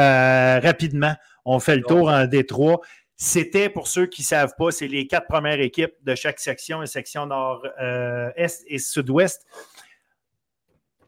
rapidement, 0.62 1.14
on 1.48 1.60
fait 1.60 1.76
le 1.76 1.82
tour 1.82 2.08
en 2.08 2.26
Détroit. 2.26 2.80
C'était, 3.16 3.68
pour 3.68 3.88
ceux 3.88 4.06
qui 4.06 4.22
ne 4.22 4.26
savent 4.26 4.54
pas, 4.56 4.70
c'est 4.70 4.86
les 4.86 5.06
quatre 5.06 5.26
premières 5.26 5.60
équipes 5.60 5.94
de 6.02 6.14
chaque 6.14 6.38
section, 6.38 6.84
section 6.86 7.26
nord-est 7.26 8.64
et 8.66 8.78
sud-ouest. 8.78 9.44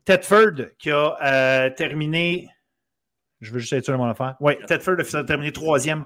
Tedford 0.05 0.67
qui 0.79 0.91
a 0.91 1.71
terminé 1.71 2.49
je 3.41 3.53
veux 3.53 3.59
juste 3.59 3.73
être 3.73 3.85
sûr 3.85 3.95
de 3.95 3.99
mon 3.99 4.09
affaire. 4.09 4.37
Oui, 4.41 4.55
Tedford 4.67 4.97
a 5.01 5.25
terminé 5.25 5.53
troisième, 5.53 6.05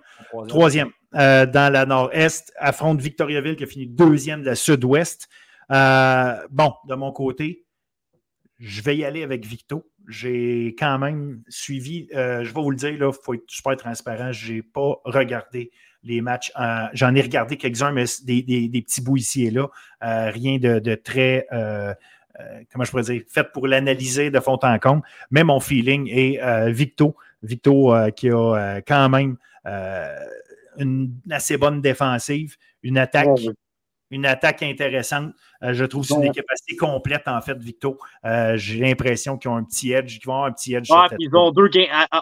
troisième 0.48 0.90
euh, 1.14 1.46
dans 1.46 1.72
la 1.72 1.84
nord-est, 1.84 2.52
affronte 2.56 3.00
Victoriaville 3.00 3.56
qui 3.56 3.64
a 3.64 3.66
fini 3.66 3.86
deuxième 3.86 4.42
de 4.42 4.46
la 4.46 4.54
sud-ouest. 4.54 5.28
Euh, 5.70 6.36
bon, 6.50 6.74
de 6.88 6.94
mon 6.94 7.12
côté, 7.12 7.66
je 8.58 8.82
vais 8.82 8.96
y 8.96 9.04
aller 9.04 9.22
avec 9.22 9.44
Victo. 9.44 9.90
J'ai 10.08 10.74
quand 10.78 10.98
même 10.98 11.42
suivi, 11.48 12.08
euh, 12.14 12.44
je 12.44 12.52
vais 12.52 12.60
vous 12.60 12.70
le 12.70 12.76
dire, 12.76 12.90
il 12.90 13.10
faut 13.22 13.34
être 13.34 13.44
super 13.48 13.76
transparent. 13.76 14.32
Je 14.32 14.54
n'ai 14.54 14.62
pas 14.62 15.00
regardé 15.04 15.70
les 16.02 16.20
matchs. 16.20 16.52
J'en 16.92 17.14
ai 17.14 17.22
regardé 17.22 17.56
quelques-uns, 17.56 17.92
mais 17.92 18.04
des, 18.24 18.68
petits 18.84 19.00
bouts 19.00 19.16
ici 19.16 19.46
et 19.46 19.50
là. 19.50 19.68
rien 20.00 20.58
de, 20.58 20.78
de 20.78 20.94
très 20.94 21.46
euh, 22.40 22.62
comment 22.72 22.84
je 22.84 22.90
pourrais 22.90 23.04
dire, 23.04 23.22
faite 23.28 23.52
pour 23.52 23.68
l'analyser 23.68 24.30
de 24.30 24.40
fond 24.40 24.58
en 24.62 24.78
comble. 24.78 25.02
Mais 25.30 25.44
mon 25.44 25.60
feeling 25.60 26.08
est 26.10 26.42
euh, 26.42 26.70
Victo. 26.70 27.16
Victo 27.42 27.94
euh, 27.94 28.10
qui 28.10 28.30
a 28.30 28.80
quand 28.86 29.08
même 29.08 29.36
une 30.78 31.12
assez 31.30 31.56
bonne 31.56 31.80
défensive, 31.80 32.56
une 32.82 32.98
attaque 32.98 33.28
une 34.10 34.26
attaque 34.26 34.62
intéressante. 34.62 35.32
Euh, 35.64 35.72
je 35.72 35.84
trouve 35.84 36.02
que 36.02 36.08
c'est 36.08 36.14
une 36.14 36.24
équipe 36.24 36.44
assez 36.50 36.76
complète, 36.76 37.26
en 37.26 37.40
fait, 37.40 37.58
Victo. 37.58 37.98
Euh, 38.24 38.56
j'ai 38.56 38.78
l'impression 38.78 39.38
qu'ils 39.38 39.50
ont 39.50 39.56
un 39.56 39.64
petit 39.64 39.92
edge, 39.92 40.18
qu'ils 40.18 40.26
vont 40.26 40.34
avoir 40.34 40.48
un 40.48 40.52
petit 40.52 40.74
edge. 40.74 40.88
ils 41.18 41.34
ont 41.34 41.50
deux 41.52 41.70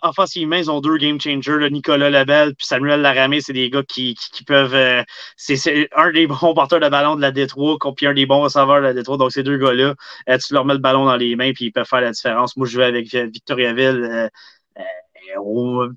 offensivement, 0.03 0.57
ils 0.57 0.71
ont 0.71 0.81
deux 0.81 0.97
game 0.97 1.21
changers, 1.21 1.69
Nicolas 1.71 2.11
Lebel 2.11 2.55
puis 2.55 2.67
Samuel 2.67 3.01
Laramé, 3.01 3.41
c'est 3.41 3.53
des 3.53 3.69
gars 3.71 3.83
qui, 3.83 4.17
peuvent. 4.47 4.75
Euh, 4.75 5.03
c'est 5.37 5.89
un 5.97 6.13
des 6.13 6.27
bons 6.27 6.55
porteurs 6.55 6.81
de 6.81 6.89
ballon 6.89 7.17
de 7.17 7.21
la 7.21 7.33
Détroit, 7.33 7.79
puis 7.97 8.07
un 8.07 8.15
des 8.15 8.27
bons 8.27 8.43
receveurs 8.43 8.77
de 8.77 8.87
la 8.87 8.95
Détroit. 8.95 9.17
Donc, 9.17 9.33
ces 9.33 9.43
deux 9.43 9.59
gars-là, 9.59 9.95
tu 10.39 10.55
leur 10.55 10.65
mets 10.65 10.75
le 10.75 10.81
ballon 10.81 11.05
dans 11.05 11.17
les 11.17 11.35
mains, 11.35 11.53
puis 11.53 11.67
ils 11.67 11.73
peuvent 11.73 11.87
faire 11.87 12.01
la 12.01 12.13
différence. 12.13 12.57
Moi, 12.57 12.67
je 12.67 12.79
vais 12.79 12.85
avec 12.85 13.13
Victoriaville 13.13 14.31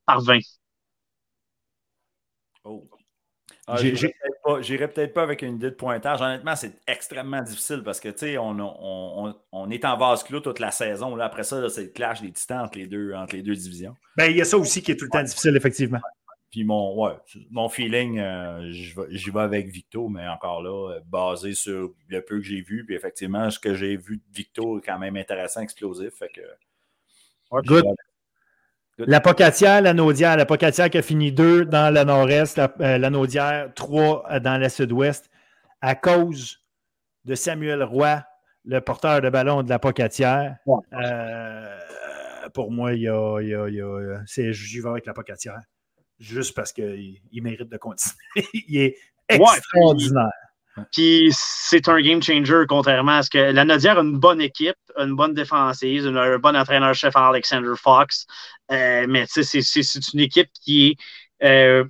par 0.06 0.22
20. 0.22 0.40
Oh. 2.64 2.95
Ah, 3.68 3.78
J'irai 4.62 4.88
peut-être 4.88 5.14
pas, 5.14 5.24
avec 5.24 5.42
une 5.42 5.56
idée 5.56 5.72
de 5.72 5.76
pointage. 5.76 6.22
Honnêtement, 6.22 6.56
c'est 6.56 6.74
extrêmement 6.88 7.42
difficile 7.42 7.82
parce 7.84 8.00
que, 8.00 8.10
tu 8.10 8.20
sais, 8.20 8.38
on, 8.38 9.36
on, 9.52 9.70
est 9.72 9.86
en 9.86 9.98
vase 9.98 10.24
clos 10.24 10.40
toute 10.40 10.60
la 10.60 10.70
saison. 10.70 11.16
Là. 11.16 11.26
Après 11.26 11.44
ça, 11.44 11.68
c'est 11.70 11.84
le 11.84 11.90
clash 11.90 12.22
des 12.22 12.32
titans 12.32 12.66
entre 12.66 12.78
les 12.78 12.86
deux, 12.86 13.14
entre 13.14 13.36
les 13.36 13.42
deux 13.42 13.56
divisions. 13.56 13.96
Ben, 14.18 14.26
il 14.26 14.38
y 14.38 14.42
a 14.42 14.46
ça 14.46 14.58
aussi 14.58 14.84
qui 14.84 14.92
est 14.92 14.96
tout 14.96 15.06
le 15.06 15.12
temps 15.12 15.24
difficile, 15.24 15.56
effectivement. 15.56 16.00
Puis 16.52 16.64
mon, 16.64 16.96
ouais, 17.04 17.14
mon 17.50 17.68
feeling, 17.68 18.20
euh, 18.20 18.72
j'y 18.72 19.30
vais, 19.32 19.42
avec 19.42 19.68
Victo, 19.68 20.10
mais 20.10 20.28
encore 20.28 20.62
là, 20.62 20.94
euh, 20.94 21.00
basé 21.08 21.54
sur 21.54 21.92
le 22.08 22.22
peu 22.22 22.38
que 22.38 22.46
j'ai 22.46 22.62
vu. 22.62 22.86
Puis 22.86 22.96
effectivement, 22.96 23.50
ce 23.50 23.60
que 23.60 23.74
j'ai 23.74 23.98
vu 23.98 24.18
de 24.18 24.24
Victo 24.32 24.78
est 24.78 24.82
quand 24.82 25.00
même 25.00 25.18
intéressant, 25.18 25.62
explosif. 25.62 26.14
Fait 26.14 26.30
que, 26.30 26.42
Good. 27.64 27.86
La 28.98 29.20
Pocatière, 29.20 29.82
la 29.82 29.94
Naudière. 29.94 30.38
La 30.38 30.46
Pocatière 30.46 30.90
qui 30.90 30.98
a 30.98 31.02
fini 31.02 31.32
deux 31.32 31.66
dans 31.66 31.94
le 31.94 32.04
nord-est, 32.04 32.58
la, 32.58 32.74
euh, 32.80 33.10
Naudière 33.10 33.74
trois 33.76 34.26
euh, 34.32 34.40
dans 34.40 34.58
le 34.58 34.70
sud-ouest. 34.70 35.30
À 35.82 35.96
cause 35.96 36.62
de 37.26 37.36
Samuel 37.36 37.84
Roy, 37.84 38.24
le 38.64 38.80
porteur 38.80 39.22
de 39.22 39.30
ballon 39.30 39.64
de 39.64 39.70
la 39.70 39.80
Pocatière. 39.80 40.58
Euh, 40.94 41.78
pour 42.54 42.72
moi, 42.72 42.94
il 42.94 43.02
y 43.02 43.10
a, 43.10 43.40
il 43.42 43.50
y 43.50 43.56
a, 43.56 43.68
il 43.68 43.76
y 43.76 43.82
a 43.82 44.52
j'y 44.52 44.80
vais 44.80 44.90
avec 44.90 45.06
la 45.06 45.14
Pocatière. 45.14 45.60
Juste 46.18 46.56
parce 46.56 46.72
qu'il 46.72 47.20
mérite 47.34 47.70
de 47.70 47.78
continuer. 47.78 48.16
il 48.54 48.78
est 48.78 48.96
extraordinaire. 49.28 50.32
Puis 50.92 51.30
c'est 51.32 51.88
un 51.88 52.02
game 52.02 52.22
changer, 52.22 52.64
contrairement 52.68 53.18
à 53.18 53.24
ce 53.24 53.30
que 53.30 53.38
la 53.38 53.64
Nodière 53.64 53.98
a 53.98 54.02
une 54.02 54.18
bonne 54.18 54.42
équipe, 54.42 54.76
une 54.98 55.16
bonne 55.16 55.34
défensive, 55.34 56.06
un 56.08 56.38
bon 56.38 56.56
entraîneur-chef 56.56 57.16
Alexander 57.16 57.74
Fox. 57.78 58.26
Euh, 58.72 59.06
mais 59.08 59.26
c'est 59.28 60.14
une 60.14 60.20
équipe 60.20 60.50
qui 60.62 60.98
est 61.42 61.46
euh, 61.46 61.86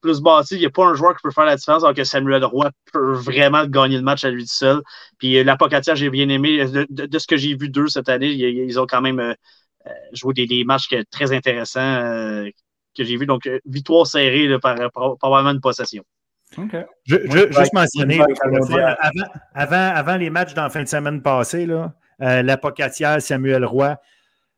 plus 0.00 0.20
bâtie. 0.20 0.54
Il 0.54 0.60
n'y 0.60 0.66
a 0.66 0.70
pas 0.70 0.86
un 0.86 0.94
joueur 0.94 1.16
qui 1.16 1.22
peut 1.22 1.32
faire 1.32 1.46
la 1.46 1.56
différence 1.56 1.82
alors 1.82 1.94
que 1.94 2.04
Samuel 2.04 2.44
Roy 2.44 2.70
peut 2.92 3.14
vraiment 3.14 3.66
gagner 3.66 3.96
le 3.96 4.02
match 4.02 4.24
à 4.24 4.30
lui 4.30 4.44
tout 4.44 4.54
seul. 4.54 4.82
Puis 5.18 5.38
euh, 5.38 5.44
la 5.44 5.56
Pocatière, 5.56 5.96
j'ai 5.96 6.10
bien 6.10 6.28
aimé. 6.28 6.64
De, 6.88 7.18
ce 7.18 7.26
que 7.26 7.36
j'ai 7.36 7.56
vu 7.56 7.68
d'eux 7.68 7.88
cette 7.88 8.08
année, 8.08 8.30
ils, 8.30 8.78
ont 8.78 8.86
quand 8.86 9.00
même 9.00 9.34
joué 10.12 10.34
des, 10.34 10.64
matchs 10.64 10.88
très 11.10 11.32
intéressants 11.32 12.44
que 12.96 13.04
j'ai 13.04 13.16
vu. 13.16 13.26
Donc, 13.26 13.48
victoire 13.64 14.06
serrée 14.06 14.58
par, 14.60 14.76
probablement 15.18 15.50
une 15.50 15.60
possession. 15.60 16.04
Je, 17.04 17.16
juste 17.50 17.72
mentionner, 17.72 18.20
avant, 19.54 19.94
avant, 19.94 20.16
les 20.16 20.30
matchs 20.30 20.54
dans 20.54 20.64
la 20.64 20.70
fin 20.70 20.82
de 20.82 20.88
semaine 20.88 21.22
passée, 21.22 21.66
là, 21.66 21.94
euh, 22.22 22.42
la 22.42 22.56
Pocatière, 22.56 23.20
Samuel 23.20 23.64
Roy, 23.64 23.96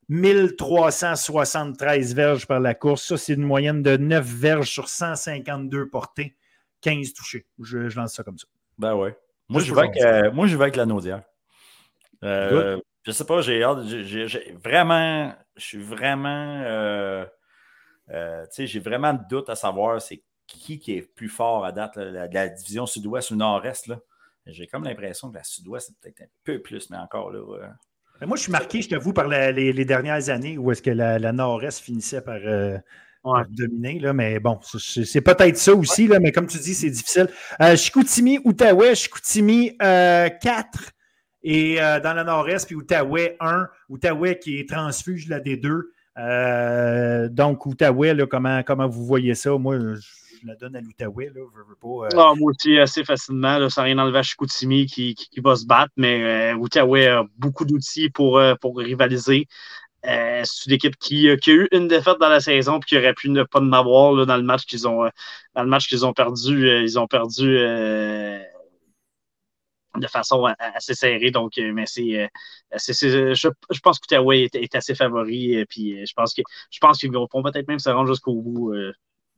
1373 0.09 2.15
verges 2.15 2.47
par 2.47 2.61
la 2.61 2.75
course. 2.75 3.05
Ça, 3.05 3.17
c'est 3.17 3.35
une 3.35 3.43
moyenne 3.43 3.83
de 3.83 3.97
9 3.97 4.25
verges 4.25 4.71
sur 4.71 4.89
152 4.89 5.89
portées, 5.89 6.37
15 6.81 7.13
touchés. 7.13 7.47
Je, 7.61 7.79
lance 7.97 8.15
ça 8.15 8.23
comme 8.23 8.39
ça. 8.39 8.47
Ben 8.79 8.95
ouais. 8.95 9.17
Moi, 9.49 9.63
je, 9.63 9.75
vais 9.75 9.81
avec, 9.81 10.03
euh, 10.03 10.31
moi 10.31 10.47
je 10.47 10.57
vais 10.57 10.65
avec 10.65 10.77
la 10.77 10.87
Naudière. 10.87 11.23
Euh, 12.25 12.81
je 13.05 13.13
sais 13.13 13.25
pas, 13.25 13.41
j'ai 13.41 13.63
hâte. 13.63 13.79
vraiment, 14.63 15.35
je 15.57 15.65
suis 15.65 15.83
vraiment. 15.83 16.63
Euh, 16.65 17.25
tu 18.07 18.15
sais, 18.51 18.67
j'ai 18.67 18.81
vraiment 18.81 19.13
de 19.13 19.21
doute 19.29 19.51
à 19.51 19.55
savoir 19.55 20.01
c'est 20.01 20.23
qui, 20.49 20.79
qui 20.79 20.93
est 20.93 21.03
plus 21.03 21.29
fort 21.29 21.65
à 21.65 21.73
date, 21.73 21.97
la, 21.97 22.49
division 22.49 22.87
sud-ouest 22.87 23.31
ou 23.31 23.37
nord-est. 23.37 23.93
J'ai 24.47 24.67
comme 24.67 24.85
l'impression 24.85 25.31
que 25.31 25.37
la 25.37 25.45
Sud-Ouest, 25.45 25.89
c'est 25.89 26.01
peut-être 26.01 26.23
un 26.23 26.33
peu 26.43 26.61
plus, 26.61 26.89
mais 26.91 26.97
encore 26.97 27.31
là. 27.31 27.41
moi, 28.27 28.37
je 28.37 28.43
suis 28.43 28.53
marqué, 28.53 28.81
je 28.81 28.89
t'avoue, 28.89 29.13
par 29.13 29.29
les, 29.29 29.85
dernières 29.85 30.31
années 30.31 30.57
où 30.57 30.73
est-ce 30.73 30.83
que 30.83 30.91
la, 30.91 31.33
Nord-Est 31.33 31.81
finissait 31.81 32.23
par, 32.23 32.41
dominer. 33.51 33.99
Là, 33.99 34.15
mais 34.15 34.41
bon, 34.41 34.59
c'est 34.63 35.21
peut-être 35.21 35.59
ça 35.59 35.75
aussi, 35.75 36.07
là, 36.09 36.19
mais 36.19 36.33
comme 36.33 36.47
tu 36.47 36.59
dis, 36.59 36.75
c'est 36.75 36.89
difficile. 36.91 37.29
Euh, 37.61 37.77
Chicoutimi, 37.77 38.39
Outaouais, 38.45 38.95
Chicoutimi 38.95 39.77
4 39.77 39.83
euh, 39.83 40.29
et 41.43 41.83
euh, 41.83 42.01
dans 42.01 42.15
la 42.15 42.25
Nord-Est, 42.25 42.67
puis 42.67 42.75
Outaouais 42.75 43.37
1. 43.41 43.69
Outaouais 43.91 44.39
qui 44.39 44.61
est 44.61 44.69
transfuge 44.69 45.29
la 45.29 45.41
D2. 45.41 47.29
donc, 47.29 47.67
Outaouais, 47.67 48.15
là, 48.15 48.27
comment, 48.27 48.63
comment 48.63 48.89
vous 48.89 49.05
voyez 49.05 49.35
ça? 49.35 49.51
Moi, 49.59 49.79
je 49.79 50.28
la 50.47 50.55
donne 50.57 50.77
à 50.77 50.81
l'Outaouais. 50.81 51.31
Là, 51.35 52.35
moi 52.35 52.51
aussi, 52.51 52.79
assez 52.79 53.05
facilement. 53.05 53.59
Là, 53.59 53.71
sans 53.71 53.83
rien 53.83 53.99
enlever 53.99 54.19
à 54.19 54.23
Chicoutimi 54.23 54.87
qui, 54.87 55.15
qui, 55.15 55.41
va 55.41 55.57
se 55.57 55.67
battre, 55.67 55.93
mais 55.97 56.53
Outaouais 56.55 57.09
a 57.09 57.25
beaucoup 57.37 57.65
d'outils 57.65 58.11
pour, 58.11 58.41
pour 58.61 58.79
rivaliser. 58.79 59.47
Euh, 60.07 60.43
c'est 60.45 60.67
une 60.67 60.73
équipe 60.75 60.97
qui, 60.97 61.29
qui, 61.39 61.51
a 61.51 61.55
eu 61.55 61.69
une 61.73 61.89
défaite 61.89 62.19
dans 62.21 62.29
la 62.29 62.41
saison 62.41 62.79
et 62.79 62.81
qui 62.85 62.97
aurait 62.97 63.15
pu 63.15 63.31
ne 63.31 63.43
pas 63.43 63.61
en 63.61 63.73
avoir 63.73 64.27
dans 64.27 64.37
le 64.37 64.43
match 64.43 64.65
qu'ils 64.65 64.87
ont 64.87 65.11
dans 65.55 65.63
le 65.63 65.69
match 65.69 65.89
qu'ils 65.89 66.07
ont 66.07 66.13
perdu. 66.13 66.69
Euh, 66.69 66.83
ils 66.83 66.99
ont 66.99 67.09
perdu 67.09 67.59
euh, 67.59 68.39
de 69.97 70.07
façon 70.07 70.45
assez 70.59 70.95
serrée. 70.95 71.31
Donc, 71.33 71.53
mais 71.59 71.87
c'est, 71.87 72.31
je, 72.73 73.35
je, 73.35 73.81
pense 73.81 73.99
que 73.99 74.35
est, 74.35 74.55
est, 74.55 74.75
assez 74.77 74.95
favori. 74.95 75.65
Puis 75.69 76.07
je 76.07 76.13
pense 76.15 76.33
que 76.35 76.43
je 76.71 76.79
pense 76.79 76.99
qu'ils 76.99 77.13
vont 77.13 77.27
peut-être 77.27 77.69
même 77.69 77.81
se 77.81 77.91
rendre 77.91 78.09
jusqu'au 78.09 78.35
bout 78.41 78.75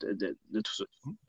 de, 0.04 0.60
tout 0.60 0.74
ça. 0.74 0.84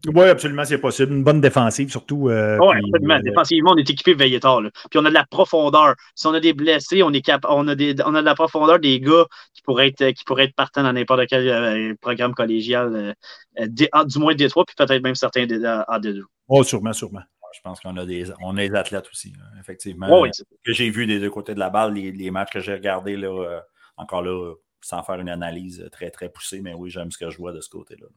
Oui, 0.07 0.25
absolument, 0.25 0.65
c'est 0.65 0.77
possible. 0.77 1.13
Une 1.13 1.23
bonne 1.23 1.41
défensive, 1.41 1.89
surtout. 1.89 2.29
Euh, 2.29 2.57
oui, 2.59 2.75
absolument. 2.77 3.15
Euh, 3.15 3.21
Défensivement, 3.21 3.71
on 3.73 3.77
est 3.77 3.89
équipé 3.89 4.13
veillé 4.13 4.39
tard. 4.39 4.61
Puis 4.89 4.99
on 4.99 5.05
a 5.05 5.09
de 5.09 5.13
la 5.13 5.25
profondeur. 5.25 5.95
Si 6.15 6.27
on 6.27 6.33
a 6.33 6.39
des 6.39 6.53
blessés, 6.53 7.03
on, 7.03 7.11
est 7.11 7.21
cap 7.21 7.45
on, 7.47 7.67
a, 7.67 7.75
des, 7.75 7.95
on 8.05 8.15
a 8.15 8.21
de 8.21 8.25
la 8.25 8.35
profondeur 8.35 8.79
des 8.79 8.99
gars 8.99 9.25
qui 9.53 9.61
pourraient 9.61 9.87
être, 9.87 10.11
qui 10.11 10.23
pourraient 10.23 10.45
être 10.45 10.55
partants 10.55 10.83
dans 10.83 10.93
n'importe 10.93 11.27
quel 11.27 11.47
euh, 11.47 11.93
programme 12.01 12.33
collégial, 12.33 13.15
du 13.57 14.19
moins 14.19 14.35
des 14.35 14.49
trois, 14.49 14.65
puis 14.65 14.75
peut-être 14.75 15.03
même 15.03 15.15
certains 15.15 15.43
en 15.43 15.99
D2. 15.99 16.21
Oh, 16.47 16.63
sûrement, 16.63 16.93
sûrement. 16.93 17.23
Je 17.53 17.59
pense 17.61 17.81
qu'on 17.81 17.97
a 17.97 18.05
des, 18.05 18.31
on 18.41 18.55
a 18.55 18.67
des 18.67 18.73
athlètes 18.75 19.09
aussi, 19.11 19.33
effectivement. 19.59 20.23
que 20.63 20.71
j'ai 20.71 20.89
vu 20.89 21.05
des 21.05 21.19
deux 21.19 21.29
côtés 21.29 21.53
de 21.53 21.59
la 21.59 21.69
balle, 21.69 21.93
les, 21.93 22.11
les 22.11 22.31
matchs 22.31 22.51
que 22.51 22.59
j'ai 22.61 22.73
regardés, 22.73 23.17
là, 23.17 23.61
encore 23.97 24.21
là, 24.21 24.53
sans 24.81 25.03
faire 25.03 25.19
une 25.19 25.29
analyse 25.29 25.87
très, 25.91 26.09
très 26.11 26.29
poussée, 26.29 26.61
mais 26.61 26.73
oui, 26.73 26.89
j'aime 26.89 27.11
ce 27.11 27.17
que 27.17 27.29
je 27.29 27.37
vois 27.37 27.53
de 27.53 27.61
ce 27.61 27.69
côté-là. 27.69 28.07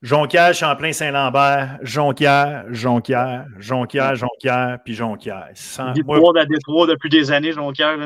Jonquière, 0.00 0.54
Champlain-Saint-Lambert, 0.54 1.78
Jonquière, 1.82 2.64
Jonquière, 2.68 3.46
Jonquière, 3.58 4.14
Jonquière, 4.14 4.78
puis 4.84 4.94
Jonquière. 4.94 5.48
Détroit 5.94 6.40
à 6.40 6.46
Détroit 6.46 6.86
depuis 6.86 7.10
des 7.10 7.32
années, 7.32 7.52
Jonquière. 7.52 7.96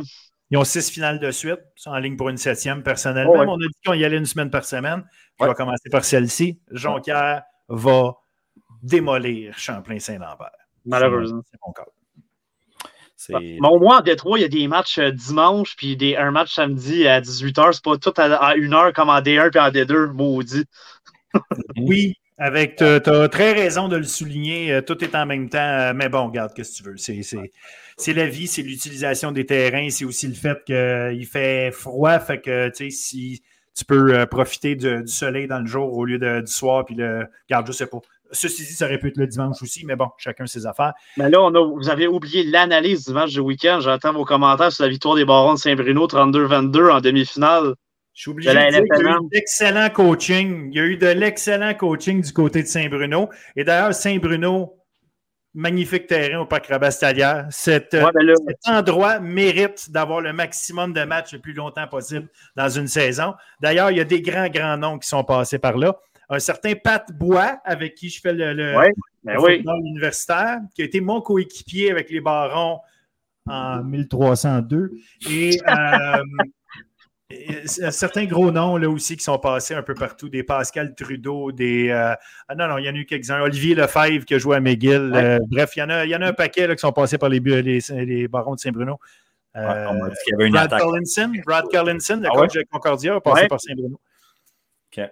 Ils 0.50 0.58
ont 0.58 0.64
six 0.64 0.90
finales 0.90 1.18
de 1.18 1.30
suite. 1.30 1.60
Ils 1.76 1.82
sont 1.82 1.90
en 1.90 1.98
ligne 1.98 2.16
pour 2.16 2.28
une 2.28 2.36
septième, 2.36 2.82
personnellement. 2.82 3.32
On 3.32 3.54
a 3.54 3.66
dit 3.66 3.78
qu'on 3.84 3.94
y 3.94 4.04
allait 4.04 4.18
une 4.18 4.26
semaine 4.26 4.50
par 4.50 4.64
semaine. 4.64 5.04
On 5.38 5.46
va 5.46 5.54
commencer 5.54 5.90
par 5.90 6.04
celle-ci. 6.04 6.60
Jonquière 6.70 7.42
va 7.68 8.14
démolir 8.82 9.56
Champlain-Saint-Lambert. 9.58 10.50
Malheureusement. 10.84 11.42
C'est 11.50 11.58
mon 11.66 11.72
cas. 11.72 11.84
Bah, 13.30 13.38
mais 13.40 13.68
au 13.68 13.78
moins, 13.78 13.98
en 13.98 14.02
Détroit, 14.02 14.38
il 14.38 14.42
y 14.42 14.44
a 14.44 14.48
des 14.48 14.68
matchs 14.68 14.98
euh, 14.98 15.10
dimanche, 15.10 15.76
puis 15.76 15.96
des, 15.96 16.16
un 16.16 16.30
match 16.30 16.54
samedi 16.54 17.06
à 17.06 17.20
18h. 17.20 17.72
C'est 17.72 17.84
pas 17.84 17.96
tout 17.96 18.14
à, 18.16 18.54
1h 18.56 18.92
comme 18.92 19.10
en 19.10 19.20
D1 19.20 19.50
puis 19.50 19.60
en 19.60 19.70
D2, 19.70 20.12
maudit. 20.12 20.64
oui, 21.76 22.14
avec, 22.38 22.76
tu 22.76 22.84
as, 22.84 23.28
très 23.28 23.52
raison 23.52 23.88
de 23.88 23.96
le 23.96 24.04
souligner. 24.04 24.72
Euh, 24.72 24.80
tout 24.82 25.02
est 25.04 25.14
en 25.14 25.26
même 25.26 25.48
temps. 25.48 25.58
Euh, 25.58 25.92
mais 25.94 26.08
bon, 26.08 26.26
regarde, 26.26 26.52
qu'est-ce 26.54 26.82
que 26.82 26.88
tu 26.88 26.90
veux? 26.90 27.42
C'est 27.96 28.14
la 28.14 28.26
vie, 28.26 28.46
c'est 28.46 28.62
l'utilisation 28.62 29.32
des 29.32 29.46
terrains. 29.46 29.88
C'est 29.90 30.04
aussi 30.04 30.26
le 30.26 30.34
fait 30.34 30.58
qu'il 30.64 31.26
fait 31.26 31.70
froid. 31.70 32.18
Fait 32.18 32.40
que, 32.40 32.68
tu 32.68 32.90
sais, 32.90 32.90
si 32.90 33.42
tu 33.74 33.84
peux 33.84 34.26
profiter 34.26 34.76
du 34.76 35.06
soleil 35.06 35.46
dans 35.46 35.60
le 35.60 35.66
jour 35.66 35.92
au 35.92 36.04
lieu 36.04 36.18
du 36.18 36.52
soir, 36.52 36.84
puis 36.84 36.94
le. 36.94 37.26
Regarde, 37.48 37.66
je 37.66 37.72
sais 37.72 37.86
pas. 37.86 37.98
Ceci 38.32 38.64
dit, 38.64 38.72
ça 38.72 38.86
aurait 38.86 38.98
pu 38.98 39.08
être 39.08 39.18
le 39.18 39.26
dimanche 39.26 39.62
aussi, 39.62 39.84
mais 39.84 39.94
bon, 39.94 40.08
chacun 40.16 40.46
ses 40.46 40.66
affaires. 40.66 40.94
Mais 41.18 41.28
là, 41.28 41.50
vous 41.50 41.90
avez 41.90 42.06
oublié 42.06 42.44
l'analyse 42.44 43.06
du 43.06 43.12
match 43.12 43.32
du 43.32 43.40
week-end. 43.40 43.80
J'attends 43.80 44.12
vos 44.12 44.24
commentaires 44.24 44.72
sur 44.72 44.84
la 44.84 44.90
victoire 44.90 45.16
des 45.16 45.24
Barons 45.24 45.54
de 45.54 45.58
Saint-Bruno 45.58 46.06
32-22 46.06 46.90
en 46.90 47.00
demi-finale. 47.00 47.74
Je 48.14 48.22
suis 48.22 48.30
obligé 48.30 48.50
de, 48.50 48.54
dire 48.54 48.82
qu'il 48.82 49.04
y 49.04 49.08
a 49.08 49.12
eu 49.12 49.20
de 49.20 49.34
l'excellent 49.34 49.90
coaching. 49.90 50.70
Il 50.70 50.76
y 50.76 50.80
a 50.80 50.84
eu 50.84 50.96
de 50.96 51.06
l'excellent 51.06 51.74
coaching 51.74 52.22
du 52.22 52.32
côté 52.32 52.62
de 52.62 52.68
Saint-Bruno. 52.68 53.30
Et 53.56 53.64
d'ailleurs, 53.64 53.94
Saint-Bruno, 53.94 54.78
magnifique 55.54 56.06
terrain 56.06 56.40
au 56.40 56.46
Parc 56.46 56.66
Rabastalière. 56.66 57.46
Cet, 57.50 57.92
ben 57.92 58.10
cet 58.48 58.58
endroit 58.66 59.20
mérite 59.20 59.90
d'avoir 59.90 60.20
le 60.20 60.32
maximum 60.32 60.92
de 60.92 61.04
matchs 61.04 61.34
le 61.34 61.40
plus 61.40 61.52
longtemps 61.52 61.86
possible 61.86 62.28
dans 62.56 62.68
une 62.68 62.86
saison. 62.86 63.34
D'ailleurs, 63.60 63.90
il 63.90 63.98
y 63.98 64.00
a 64.00 64.04
des 64.04 64.22
grands, 64.22 64.48
grands 64.48 64.76
noms 64.76 64.98
qui 64.98 65.08
sont 65.08 65.24
passés 65.24 65.58
par 65.58 65.76
là 65.76 65.98
un 66.32 66.38
certain 66.38 66.74
Pat 66.74 67.12
Bois, 67.12 67.60
avec 67.64 67.94
qui 67.94 68.08
je 68.08 68.20
fais 68.20 68.32
le, 68.32 68.54
le, 68.54 68.74
ben 69.22 69.36
universitaire, 69.84 70.60
qui 70.74 70.82
a 70.82 70.84
été 70.86 71.00
mon 71.00 71.20
coéquipier 71.20 71.90
avec 71.90 72.10
les 72.10 72.20
Barons 72.20 72.80
en 73.46 73.84
1302. 73.84 74.92
Et, 75.30 75.60
euh, 75.68 76.22
certains 77.66 78.24
gros 78.24 78.50
noms 78.50 78.76
là 78.78 78.88
aussi 78.88 79.16
qui 79.16 79.24
sont 79.24 79.38
passés 79.38 79.74
un 79.74 79.82
peu 79.82 79.94
partout, 79.94 80.30
des 80.30 80.42
Pascal 80.42 80.94
Trudeau, 80.94 81.52
des. 81.52 81.90
Euh, 81.90 82.14
ah 82.48 82.54
non, 82.54 82.66
non, 82.66 82.78
il 82.78 82.86
y 82.86 82.88
en 82.88 82.94
a 82.94 82.96
eu 82.96 83.04
quelques-uns. 83.04 83.42
Olivier 83.42 83.74
Lefebvre 83.74 84.24
qui 84.24 84.34
a 84.34 84.38
joué 84.38 84.56
à 84.56 84.60
McGill. 84.60 85.12
Euh, 85.14 85.38
bref, 85.48 85.76
il 85.76 85.80
y, 85.80 85.82
en 85.82 85.90
a, 85.90 86.06
il 86.06 86.10
y 86.10 86.16
en 86.16 86.22
a 86.22 86.28
un 86.28 86.32
paquet 86.32 86.66
là, 86.66 86.74
qui 86.74 86.80
sont 86.80 86.92
passés 86.92 87.18
par 87.18 87.28
les, 87.28 87.40
les, 87.40 88.28
Barons 88.28 88.54
de 88.54 88.60
Saint-Bruno. 88.60 88.98
Brad 89.54 90.78
Collinson, 90.78 91.32
Brad 91.44 91.66
Collinson, 91.70 92.20
le 92.22 92.28
ah 92.32 92.34
coach 92.34 92.54
de 92.54 92.64
Concordia, 92.70 93.16
a 93.16 93.20
passé 93.20 93.48
par 93.48 93.60
Saint-Bruno. 93.60 94.00
OK. 94.96 95.10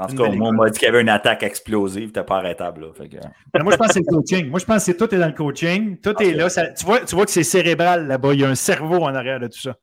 En 0.00 0.08
tout 0.08 0.16
cas, 0.16 0.28
moi, 0.30 0.48
on 0.48 0.52
m'a 0.52 0.70
dit 0.70 0.78
qu'il 0.78 0.86
y 0.86 0.88
avait 0.88 1.02
une 1.02 1.08
attaque 1.08 1.44
explosive, 1.44 2.10
t'es 2.10 2.24
pas 2.24 2.38
arrêtable. 2.38 2.80
Là. 2.80 3.62
moi, 3.62 3.72
je 3.72 3.76
pense 3.76 3.88
que 3.88 3.92
c'est 3.94 4.00
le 4.00 4.12
coaching. 4.12 4.50
Moi, 4.50 4.58
je 4.58 4.64
pense 4.64 4.84
que 4.84 4.92
tout 4.92 5.14
est 5.14 5.18
dans 5.18 5.28
le 5.28 5.32
coaching. 5.34 5.98
Tout 6.00 6.20
est 6.20 6.32
là. 6.32 6.48
tu, 6.50 6.84
vois, 6.84 7.00
tu 7.00 7.14
vois 7.14 7.24
que 7.24 7.30
c'est 7.30 7.44
cérébral 7.44 8.08
là-bas. 8.08 8.34
Il 8.34 8.40
y 8.40 8.44
a 8.44 8.48
un 8.48 8.56
cerveau 8.56 8.96
en 8.96 9.14
arrière 9.14 9.38
de 9.38 9.46
tout 9.46 9.60
ça. 9.60 9.76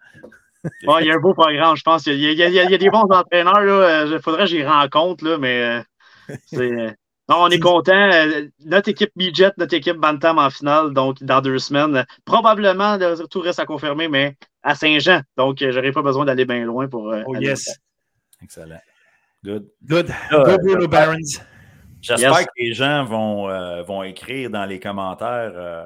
il 0.65 1.05
y 1.05 1.11
a 1.11 1.15
un 1.15 1.19
beau 1.19 1.33
programme, 1.33 1.77
je 1.77 1.83
pense. 1.83 2.05
Il 2.07 2.19
y 2.19 2.27
a, 2.27 2.47
il 2.47 2.53
y 2.53 2.59
a, 2.59 2.77
des 2.77 2.89
bons 2.89 3.07
entraîneurs. 3.09 4.05
Il 4.11 4.19
faudrait 4.19 4.43
que 4.43 4.49
j'y 4.49 4.65
rencontre, 4.65 5.23
là, 5.23 5.37
mais 5.37 5.61
euh, 5.61 6.35
euh, 6.55 6.91
non, 7.29 7.43
on 7.43 7.47
est 7.47 7.59
content. 7.59 8.09
Notre 8.65 8.89
équipe 8.89 9.11
Midget, 9.15 9.53
notre 9.57 9.75
équipe 9.75 9.95
Bantam 9.95 10.39
en 10.39 10.49
finale, 10.49 10.91
donc 10.91 11.23
dans 11.23 11.39
deux 11.39 11.57
semaines. 11.57 12.05
Probablement, 12.25 12.97
tout 13.29 13.39
reste 13.39 13.59
à 13.59 13.65
confirmer, 13.65 14.09
mais 14.09 14.35
à 14.61 14.75
Saint-Jean. 14.75 15.21
Donc, 15.37 15.61
euh, 15.61 15.71
j'aurais 15.71 15.93
pas 15.93 16.01
besoin 16.01 16.25
d'aller 16.25 16.43
bien 16.43 16.65
loin 16.65 16.89
pour. 16.89 17.15
oh, 17.25 17.35
yes. 17.37 17.79
Excellent. 18.43 18.81
Good. 19.43 19.67
Good. 19.83 20.07
Go 20.31 20.57
Bruno 20.61 20.87
Barons. 20.87 21.41
J'espère 22.01 22.45
que 22.45 22.51
les 22.57 22.73
gens 22.73 23.05
vont, 23.05 23.49
euh, 23.49 23.83
vont 23.83 24.03
écrire 24.03 24.49
dans 24.49 24.65
les 24.65 24.79
commentaires 24.79 25.51
euh, 25.55 25.85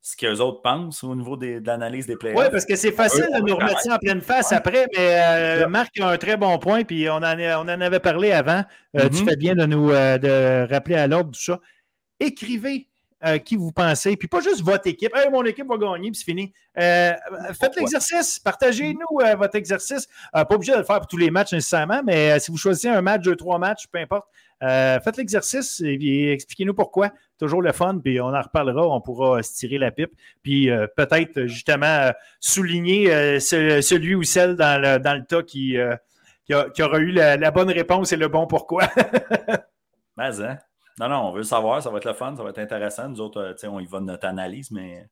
ce 0.00 0.16
qu'eux 0.16 0.40
autres 0.40 0.62
pensent 0.62 1.02
au 1.02 1.14
niveau 1.14 1.36
des, 1.36 1.60
de 1.60 1.66
l'analyse 1.66 2.06
des 2.06 2.16
players. 2.16 2.36
Oui, 2.36 2.44
parce 2.50 2.64
que 2.64 2.76
c'est 2.76 2.92
facile 2.92 3.26
de 3.34 3.40
nous 3.40 3.56
remettre 3.56 3.80
en 3.90 3.98
pleine 3.98 4.20
face 4.20 4.52
après, 4.52 4.86
mais 4.94 5.62
euh, 5.62 5.68
Marc 5.68 5.98
a 6.00 6.10
un 6.10 6.16
très 6.18 6.36
bon 6.36 6.58
point, 6.58 6.84
puis 6.84 7.08
on 7.08 7.16
en, 7.16 7.38
on 7.38 7.68
en 7.68 7.80
avait 7.80 8.00
parlé 8.00 8.32
avant. 8.32 8.64
Tu 8.94 9.02
mm-hmm. 9.02 9.24
fais 9.24 9.36
bien 9.36 9.54
de 9.54 9.66
nous 9.66 9.88
de 9.90 10.70
rappeler 10.70 10.96
à 10.96 11.06
l'ordre 11.06 11.32
tout 11.32 11.40
ça. 11.40 11.60
Écrivez 12.20 12.88
euh, 13.26 13.38
qui 13.38 13.56
vous 13.56 13.72
pensez, 13.72 14.16
puis 14.16 14.28
pas 14.28 14.40
juste 14.40 14.62
votre 14.62 14.86
équipe. 14.86 15.10
Hey, 15.14 15.28
mon 15.30 15.44
équipe 15.44 15.66
va 15.66 15.76
gagner, 15.76 16.10
puis 16.10 16.16
c'est 16.16 16.24
fini. 16.24 16.52
Euh, 16.78 17.12
faites 17.58 17.74
l'exercice, 17.76 18.38
partagez-nous 18.38 19.20
euh, 19.20 19.34
votre 19.34 19.56
exercice. 19.56 20.06
pas 20.32 20.46
obligé 20.50 20.72
de 20.72 20.78
le 20.78 20.84
faire 20.84 20.98
pour 20.98 21.08
tous 21.08 21.16
les 21.16 21.30
matchs 21.30 21.52
nécessairement, 21.52 22.02
mais 22.04 22.38
si 22.38 22.50
vous 22.52 22.56
choisissez 22.56 22.88
un 22.88 23.00
match, 23.00 23.22
deux, 23.22 23.34
trois 23.34 23.58
matchs, 23.58 23.86
peu 23.90 23.98
importe, 23.98 24.28
faites 24.60 25.16
l'exercice 25.16 25.82
et, 25.84 26.32
expliquez-nous 26.32 26.74
pourquoi. 26.74 27.10
Toujours 27.38 27.62
le 27.62 27.72
fun, 27.72 27.98
puis 27.98 28.20
on 28.20 28.28
en 28.28 28.40
reparlera, 28.40 28.86
on 28.86 29.00
pourra 29.00 29.42
se 29.42 29.54
tirer 29.54 29.78
la 29.78 29.90
pipe, 29.90 30.12
puis 30.42 30.70
peut-être 30.96 31.46
justement 31.46 32.12
souligner 32.38 33.40
celui 33.40 34.14
ou 34.14 34.22
celle 34.22 34.56
dans 34.56 34.80
le, 34.80 34.98
dans 34.98 35.14
le 35.14 35.24
tas 35.24 35.42
qui, 35.42 35.76
qui, 36.44 36.82
aura 36.82 36.98
eu 36.98 37.10
la, 37.10 37.36
la, 37.36 37.50
bonne 37.50 37.70
réponse 37.70 38.12
et 38.12 38.16
le 38.16 38.28
bon 38.28 38.46
pourquoi. 38.46 38.88
Mais, 40.16 40.40
hein? 40.40 40.58
Non, 40.98 41.08
non, 41.08 41.16
on 41.28 41.32
veut 41.32 41.38
le 41.38 41.44
savoir, 41.44 41.82
ça 41.82 41.90
va 41.90 41.98
être 41.98 42.06
le 42.06 42.14
fun, 42.14 42.34
ça 42.36 42.42
va 42.42 42.50
être 42.50 42.58
intéressant. 42.58 43.08
Nous 43.08 43.20
autres, 43.20 43.40
euh, 43.40 43.68
on 43.68 43.80
y 43.80 43.86
va 43.86 44.00
de 44.00 44.04
notre 44.04 44.26
analyse, 44.26 44.70
mais 44.70 45.06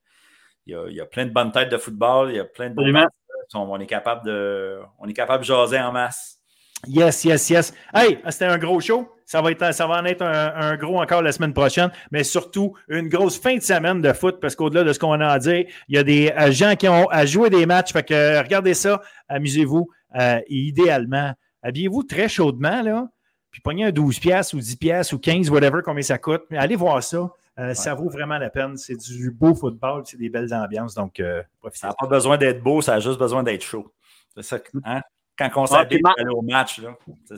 il 0.66 0.72
y, 0.72 1.00
a, 1.00 1.04
plein 1.04 1.26
de 1.26 1.30
bonnes 1.30 1.52
têtes 1.52 1.70
de 1.70 1.76
football, 1.76 2.30
il 2.30 2.36
y 2.36 2.40
a 2.40 2.44
plein 2.44 2.70
de 2.70 2.74
bonnes 2.74 3.06
on 3.52 3.78
est 3.78 3.86
capable 3.86 4.24
de 4.24 4.80
on 4.98 5.06
est 5.06 5.12
capable 5.12 5.42
de 5.42 5.46
jaser 5.46 5.78
en 5.78 5.92
masse. 5.92 6.38
Yes, 6.86 7.24
yes, 7.24 7.50
yes. 7.50 7.74
Hey, 7.94 8.18
c'était 8.28 8.44
un 8.44 8.58
gros 8.58 8.80
show. 8.80 9.08
Ça 9.26 9.40
va, 9.40 9.50
être, 9.50 9.72
ça 9.72 9.86
va 9.86 10.00
en 10.00 10.04
être 10.04 10.22
un, 10.22 10.76
gros 10.76 11.00
encore 11.00 11.22
la 11.22 11.32
semaine 11.32 11.54
prochaine, 11.54 11.90
mais 12.10 12.24
surtout 12.24 12.74
une 12.88 13.08
grosse 13.08 13.38
fin 13.38 13.56
de 13.56 13.62
semaine 13.62 14.02
de 14.02 14.12
foot 14.12 14.38
parce 14.38 14.54
qu'au-delà 14.54 14.84
de 14.84 14.92
ce 14.92 14.98
qu'on 14.98 15.18
a 15.18 15.28
à 15.28 15.38
dire, 15.38 15.64
il 15.88 15.94
y 15.94 15.98
a 15.98 16.02
des 16.02 16.30
euh, 16.38 16.52
gens 16.52 16.76
qui 16.76 16.88
ont 16.88 17.08
à 17.08 17.24
jouer 17.24 17.48
des 17.48 17.64
matchs. 17.64 17.92
Fait 17.92 18.02
que 18.02 18.42
regardez 18.42 18.74
ça, 18.74 19.00
amusez-vous 19.28 19.88
euh, 20.20 20.40
idéalement, 20.48 21.32
habillez-vous 21.62 22.02
très 22.02 22.28
chaudement. 22.28 22.82
Là 22.82 23.08
puis 23.54 23.60
pogner 23.60 23.84
un 23.84 23.92
12 23.92 24.18
pièces 24.18 24.52
ou 24.52 24.58
10 24.58 24.76
pièces 24.78 25.12
ou 25.12 25.18
15, 25.20 25.48
whatever, 25.48 25.78
combien 25.84 26.02
ça 26.02 26.18
coûte. 26.18 26.42
Mais 26.50 26.58
allez 26.58 26.74
voir 26.74 27.00
ça. 27.04 27.30
Ça 27.72 27.94
vaut 27.94 28.08
vraiment 28.08 28.36
la 28.36 28.50
peine. 28.50 28.76
C'est 28.76 28.96
du 28.96 29.30
beau 29.30 29.54
football, 29.54 30.02
c'est 30.04 30.16
des 30.16 30.28
belles 30.28 30.52
ambiances. 30.52 30.94
Donc, 30.94 31.22
profitez. 31.60 31.78
Ça 31.78 31.86
n'a 31.86 31.94
pas 31.94 32.08
besoin 32.08 32.36
d'être 32.36 32.60
beau, 32.60 32.82
ça 32.82 32.94
a 32.94 32.98
juste 32.98 33.16
besoin 33.16 33.44
d'être 33.44 33.62
chaud. 33.62 33.94
C'est 34.34 34.42
ça. 34.42 34.58
Hein? 34.84 35.02
Quand 35.38 35.50
on 35.54 35.66
s'habille 35.66 36.00
pour 36.00 36.10
aller 36.18 36.34
au 36.34 36.42
match. 36.42 36.80
Là. 36.80 36.96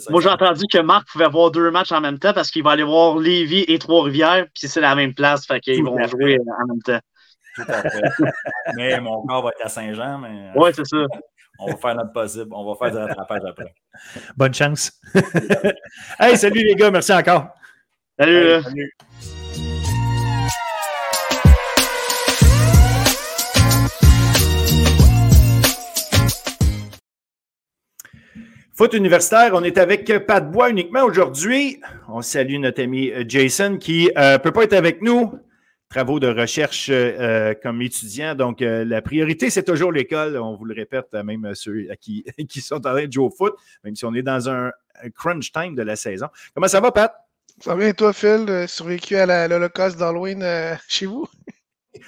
Moi, 0.08 0.22
j'ai 0.22 0.30
entendu 0.30 0.64
que 0.72 0.78
Marc 0.78 1.06
pouvait 1.12 1.26
avoir 1.26 1.50
deux 1.50 1.70
matchs 1.70 1.92
en 1.92 2.00
même 2.00 2.18
temps 2.18 2.32
parce 2.32 2.50
qu'il 2.50 2.62
va 2.62 2.70
aller 2.70 2.82
voir 2.82 3.18
Lévis 3.18 3.66
et 3.68 3.78
Trois-Rivières, 3.78 4.46
puis 4.54 4.68
c'est 4.68 4.80
la 4.80 4.94
même 4.94 5.12
place, 5.12 5.46
fait 5.46 5.60
qu'ils 5.60 5.84
vont 5.84 6.02
jouer 6.06 6.38
en 6.38 6.66
même 6.66 6.82
temps. 6.82 7.00
Tout 7.56 7.64
à 7.68 7.90
fait. 7.90 8.00
mais 8.74 8.98
mon 9.02 9.20
corps 9.26 9.42
va 9.42 9.50
être 9.50 9.66
à 9.66 9.68
Saint-Jean. 9.68 10.16
Mais... 10.16 10.50
Oui, 10.56 10.70
c'est 10.74 10.86
ça. 10.86 10.96
On 11.58 11.70
va 11.70 11.76
faire 11.76 11.94
notre 11.94 12.12
possible. 12.12 12.50
On 12.52 12.72
va 12.72 12.74
faire 12.76 12.90
du 12.90 12.98
rattrapage 12.98 13.42
après. 13.48 13.74
Bonne 14.36 14.54
chance. 14.54 14.92
hey, 16.20 16.36
salut 16.36 16.62
les 16.64 16.74
gars. 16.74 16.90
Merci 16.90 17.12
encore. 17.12 17.48
Salut. 18.18 18.62
salut. 18.62 18.92
Foot 28.74 28.92
universitaire, 28.92 29.52
on 29.54 29.62
est 29.64 29.78
avec 29.78 30.26
Pat 30.26 30.50
Bois 30.50 30.68
uniquement 30.68 31.02
aujourd'hui. 31.04 31.80
On 32.08 32.20
salue 32.20 32.58
notre 32.58 32.82
ami 32.82 33.10
Jason 33.26 33.78
qui 33.78 34.10
ne 34.14 34.20
euh, 34.20 34.38
peut 34.38 34.52
pas 34.52 34.64
être 34.64 34.74
avec 34.74 35.00
nous. 35.00 35.32
Travaux 35.88 36.18
de 36.18 36.26
recherche 36.26 36.88
euh, 36.90 37.54
comme 37.62 37.80
étudiant. 37.80 38.34
Donc, 38.34 38.58
la 38.60 39.02
priorité, 39.02 39.50
c'est 39.50 39.62
toujours 39.62 39.92
l'école. 39.92 40.36
On 40.36 40.56
vous 40.56 40.64
le 40.64 40.74
répète, 40.74 41.12
même 41.12 41.54
ceux 41.54 41.86
qui, 42.00 42.24
qui 42.48 42.60
sont 42.60 42.76
en 42.76 42.80
train 42.80 43.06
de 43.06 43.12
jouer 43.12 43.24
au 43.24 43.30
foot, 43.30 43.54
même 43.84 43.94
si 43.94 44.04
on 44.04 44.14
est 44.14 44.22
dans 44.22 44.48
un, 44.48 44.72
crunch 45.14 45.52
time 45.52 45.74
de 45.74 45.82
la 45.82 45.94
saison. 45.94 46.26
Comment 46.54 46.68
ça 46.68 46.80
va, 46.80 46.90
Pat? 46.90 47.14
Ça 47.60 47.74
va 47.74 47.80
bien, 47.80 47.92
toi, 47.92 48.12
Phil? 48.12 48.64
Survécu 48.66 49.16
à 49.16 49.48
l'Holocauste 49.48 49.98
d'Halloween 49.98 50.44
chez 50.88 51.06
vous? 51.06 51.28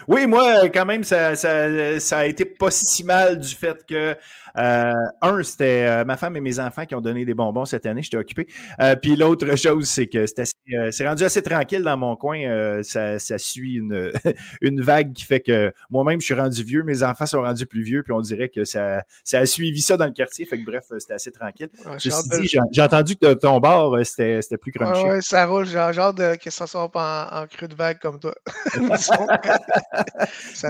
Oui, 0.06 0.26
moi, 0.26 0.68
quand 0.68 0.86
même, 0.86 1.04
ça, 1.04 1.36
ça, 1.36 2.00
ça, 2.00 2.18
a 2.18 2.26
été 2.26 2.44
pas 2.44 2.70
si 2.70 3.04
mal 3.04 3.38
du 3.38 3.54
fait 3.54 3.84
que 3.86 4.16
euh, 4.56 4.92
un, 5.22 5.42
c'était 5.42 5.86
euh, 5.86 6.04
ma 6.04 6.16
femme 6.16 6.36
et 6.36 6.40
mes 6.40 6.58
enfants 6.60 6.86
qui 6.86 6.94
ont 6.94 7.00
donné 7.00 7.24
des 7.24 7.34
bonbons 7.34 7.64
cette 7.64 7.86
année, 7.86 8.02
j'étais 8.02 8.16
occupé. 8.16 8.46
Euh, 8.80 8.96
puis 8.96 9.16
l'autre 9.16 9.56
chose, 9.56 9.88
c'est 9.88 10.06
que 10.06 10.24
c'est 10.26 11.08
rendu 11.08 11.24
assez 11.24 11.42
tranquille 11.42 11.82
dans 11.82 11.96
mon 11.96 12.16
coin. 12.16 12.82
Ça, 12.82 13.18
suit 13.38 13.74
une, 13.74 14.12
une 14.60 14.80
vague 14.80 15.12
qui 15.12 15.24
fait 15.24 15.40
que 15.40 15.72
moi-même, 15.90 16.20
je 16.20 16.26
suis 16.26 16.34
rendu 16.34 16.62
vieux, 16.62 16.82
mes 16.82 17.02
enfants 17.02 17.26
sont 17.26 17.42
rendus 17.42 17.66
plus 17.66 17.82
vieux, 17.82 18.02
puis 18.02 18.12
on 18.12 18.20
dirait 18.20 18.48
que 18.48 18.64
ça, 18.64 19.02
ça 19.24 19.40
a 19.40 19.46
suivi 19.46 19.80
ça 19.80 19.96
dans 19.96 20.06
le 20.06 20.12
quartier. 20.12 20.44
Fait 20.44 20.58
que 20.58 20.64
bref, 20.64 20.84
c'était 20.98 21.14
assez 21.14 21.32
tranquille. 21.32 21.68
j'ai 21.98 22.82
entendu 22.82 23.16
que 23.16 23.34
ton 23.34 23.58
bar, 23.60 23.94
c'était 24.04 24.40
plus 24.60 24.72
crunchy. 24.72 25.02
Oui, 25.04 25.22
ça 25.22 25.46
roule. 25.46 25.66
J'ai 25.66 25.78
hâte 25.78 26.38
que 26.38 26.50
ça 26.50 26.66
soit 26.66 26.90
pas 26.90 27.30
en, 27.32 27.46
creux 27.46 27.68
de 27.68 27.74
vague 27.74 27.98
comme 27.98 28.18
toi. 28.18 28.34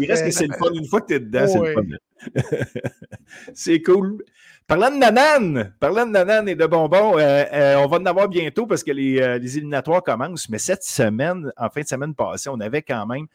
Il 0.00 0.10
reste 0.10 0.24
que 0.24 0.30
c'est 0.30 0.46
le 0.46 0.54
fun. 0.54 0.72
Une 0.74 0.86
fois 0.86 1.00
que 1.00 1.06
tu 1.06 1.14
es 1.14 1.20
dedans, 1.20 1.46
c'est 1.46 1.58
le 1.58 1.72
fun. 1.72 1.82
c'est 3.54 3.82
cool. 3.82 4.22
Parlant 4.68 4.90
de 4.90 4.96
nanane, 4.96 5.72
parlant 5.80 6.04
de 6.04 6.10
nanane 6.10 6.46
et 6.46 6.54
de 6.54 6.66
bonbons, 6.66 7.18
euh, 7.18 7.44
euh, 7.54 7.76
on 7.76 7.86
va 7.86 7.96
en 7.96 8.04
avoir 8.04 8.28
bientôt 8.28 8.66
parce 8.66 8.82
que 8.82 8.90
euh, 8.90 9.38
les, 9.38 9.56
éliminatoires 9.56 10.02
commencent. 10.02 10.50
Mais 10.50 10.58
cette 10.58 10.82
semaine, 10.82 11.50
en 11.56 11.70
fin 11.70 11.80
de 11.80 11.86
semaine 11.86 12.14
passée, 12.14 12.50
on 12.50 12.60
avait 12.60 12.82
quand 12.82 13.06
même 13.06 13.26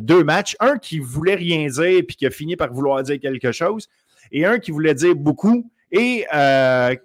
deux 0.00 0.22
matchs. 0.22 0.54
Un 0.60 0.78
qui 0.78 1.00
voulait 1.00 1.34
rien 1.34 1.66
dire 1.66 2.02
puis 2.06 2.14
qui 2.14 2.26
a 2.26 2.30
fini 2.30 2.54
par 2.54 2.72
vouloir 2.72 3.02
dire 3.02 3.18
quelque 3.18 3.50
chose. 3.50 3.88
Et 4.30 4.46
un 4.46 4.60
qui 4.60 4.70
voulait 4.70 4.94
dire 4.94 5.16
beaucoup. 5.16 5.68
Et 5.90 6.26
je 6.30 6.96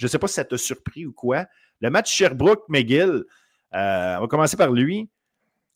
ne 0.00 0.08
sais 0.08 0.18
pas 0.20 0.28
si 0.28 0.34
ça 0.34 0.44
t'a 0.44 0.56
surpris 0.56 1.04
ou 1.04 1.12
quoi. 1.12 1.46
Le 1.80 1.90
match 1.90 2.14
Sherbrooke-McGill, 2.14 3.24
on 3.72 4.20
va 4.20 4.26
commencer 4.28 4.56
par 4.56 4.70
lui. 4.70 5.08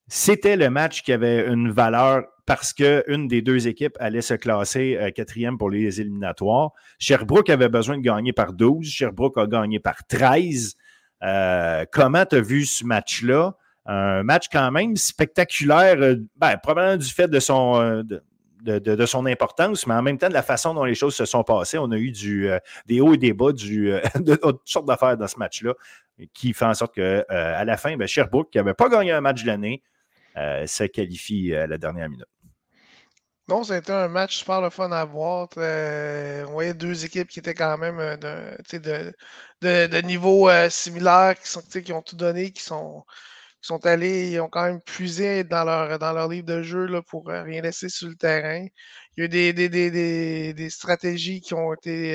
C'était 0.06 0.56
le 0.56 0.70
match 0.70 1.02
qui 1.02 1.12
avait 1.12 1.48
une 1.48 1.72
valeur 1.72 2.26
parce 2.46 2.72
qu'une 2.72 3.28
des 3.28 3.42
deux 3.42 3.68
équipes 3.68 3.96
allait 4.00 4.20
se 4.20 4.34
classer 4.34 4.98
euh, 5.00 5.10
quatrième 5.10 5.56
pour 5.56 5.70
les 5.70 6.00
éliminatoires. 6.00 6.72
Sherbrooke 6.98 7.48
avait 7.50 7.68
besoin 7.68 7.96
de 7.96 8.02
gagner 8.02 8.32
par 8.32 8.52
12. 8.52 8.86
Sherbrooke 8.86 9.38
a 9.38 9.46
gagné 9.46 9.80
par 9.80 10.06
13. 10.06 10.76
Euh, 11.22 11.84
comment 11.90 12.26
tu 12.26 12.36
as 12.36 12.40
vu 12.40 12.64
ce 12.66 12.84
match-là? 12.84 13.56
Un 13.86 14.22
match 14.22 14.46
quand 14.50 14.70
même 14.70 14.96
spectaculaire, 14.96 15.96
euh, 16.00 16.16
ben, 16.36 16.56
probablement 16.56 16.96
du 16.96 17.08
fait 17.08 17.28
de 17.28 17.38
son, 17.38 18.02
de, 18.62 19.06
son 19.06 19.26
importance, 19.26 19.86
mais 19.86 19.94
en 19.94 20.02
même 20.02 20.16
temps 20.16 20.28
de 20.28 20.34
la 20.34 20.42
façon 20.42 20.72
dont 20.72 20.84
les 20.84 20.94
choses 20.94 21.14
se 21.14 21.26
sont 21.26 21.44
passées. 21.44 21.78
On 21.78 21.90
a 21.90 21.98
eu 21.98 22.10
des 22.10 23.00
hauts 23.00 23.14
et 23.14 23.18
des 23.18 23.32
bas, 23.34 23.52
du, 23.52 23.92
toutes 24.42 24.60
sortes 24.64 24.86
d'affaires 24.86 25.16
dans 25.16 25.28
ce 25.28 25.38
match-là, 25.38 25.74
qui 26.32 26.52
fait 26.54 26.64
en 26.64 26.74
sorte 26.74 26.94
qu'à 26.94 27.64
la 27.64 27.76
fin, 27.76 27.96
ben, 27.96 28.08
Sherbrooke, 28.08 28.50
qui 28.50 28.58
n'avait 28.58 28.74
pas 28.74 28.88
gagné 28.88 29.12
un 29.12 29.20
match 29.20 29.42
de 29.42 29.48
l'année, 29.48 29.82
se 30.34 30.84
qualifie 30.84 31.54
à 31.54 31.66
la 31.66 31.76
dernière 31.76 32.08
minute. 32.08 32.26
Non, 33.48 33.62
c'était 33.62 33.92
un 33.92 34.08
match 34.08 34.38
super 34.38 34.60
le 34.62 34.70
fun 34.70 34.90
à 34.90 35.04
voir. 35.04 35.48
Euh, 35.58 36.44
on 36.46 36.52
voyait 36.52 36.72
deux 36.74 37.04
équipes 37.04 37.28
qui 37.28 37.40
étaient 37.40 37.52
quand 37.54 37.76
même 37.76 37.98
euh, 38.00 38.16
de, 39.60 40.00
niveau 40.02 40.48
euh, 40.48 40.70
similaire, 40.70 41.34
qui, 41.38 41.48
sont, 41.48 41.60
qui 41.62 41.92
ont 41.92 42.00
tout 42.02 42.16
donné, 42.16 42.52
qui 42.52 42.62
sont, 42.62 43.02
qui 43.62 43.68
sont 43.68 43.84
allés, 43.86 44.30
ils 44.32 44.40
ont 44.40 44.48
quand 44.48 44.64
même 44.64 44.80
puisé 44.82 45.44
dans 45.44 45.64
leur, 45.64 45.98
dans 45.98 46.12
leur 46.14 46.28
livre 46.28 46.46
de 46.46 46.62
jeu 46.62 46.86
là, 46.86 47.02
pour 47.02 47.26
rien 47.28 47.62
laisser 47.62 47.88
sur 47.90 48.08
le 48.08 48.16
terrain. 48.16 48.66
Il 49.16 49.20
y 49.20 49.22
a 49.22 49.24
eu 49.26 49.28
des, 49.28 49.52
des, 49.52 49.68
des, 49.68 50.54
des 50.54 50.70
stratégies 50.70 51.40
qui 51.42 51.54
ont 51.54 51.74
été 51.74 52.14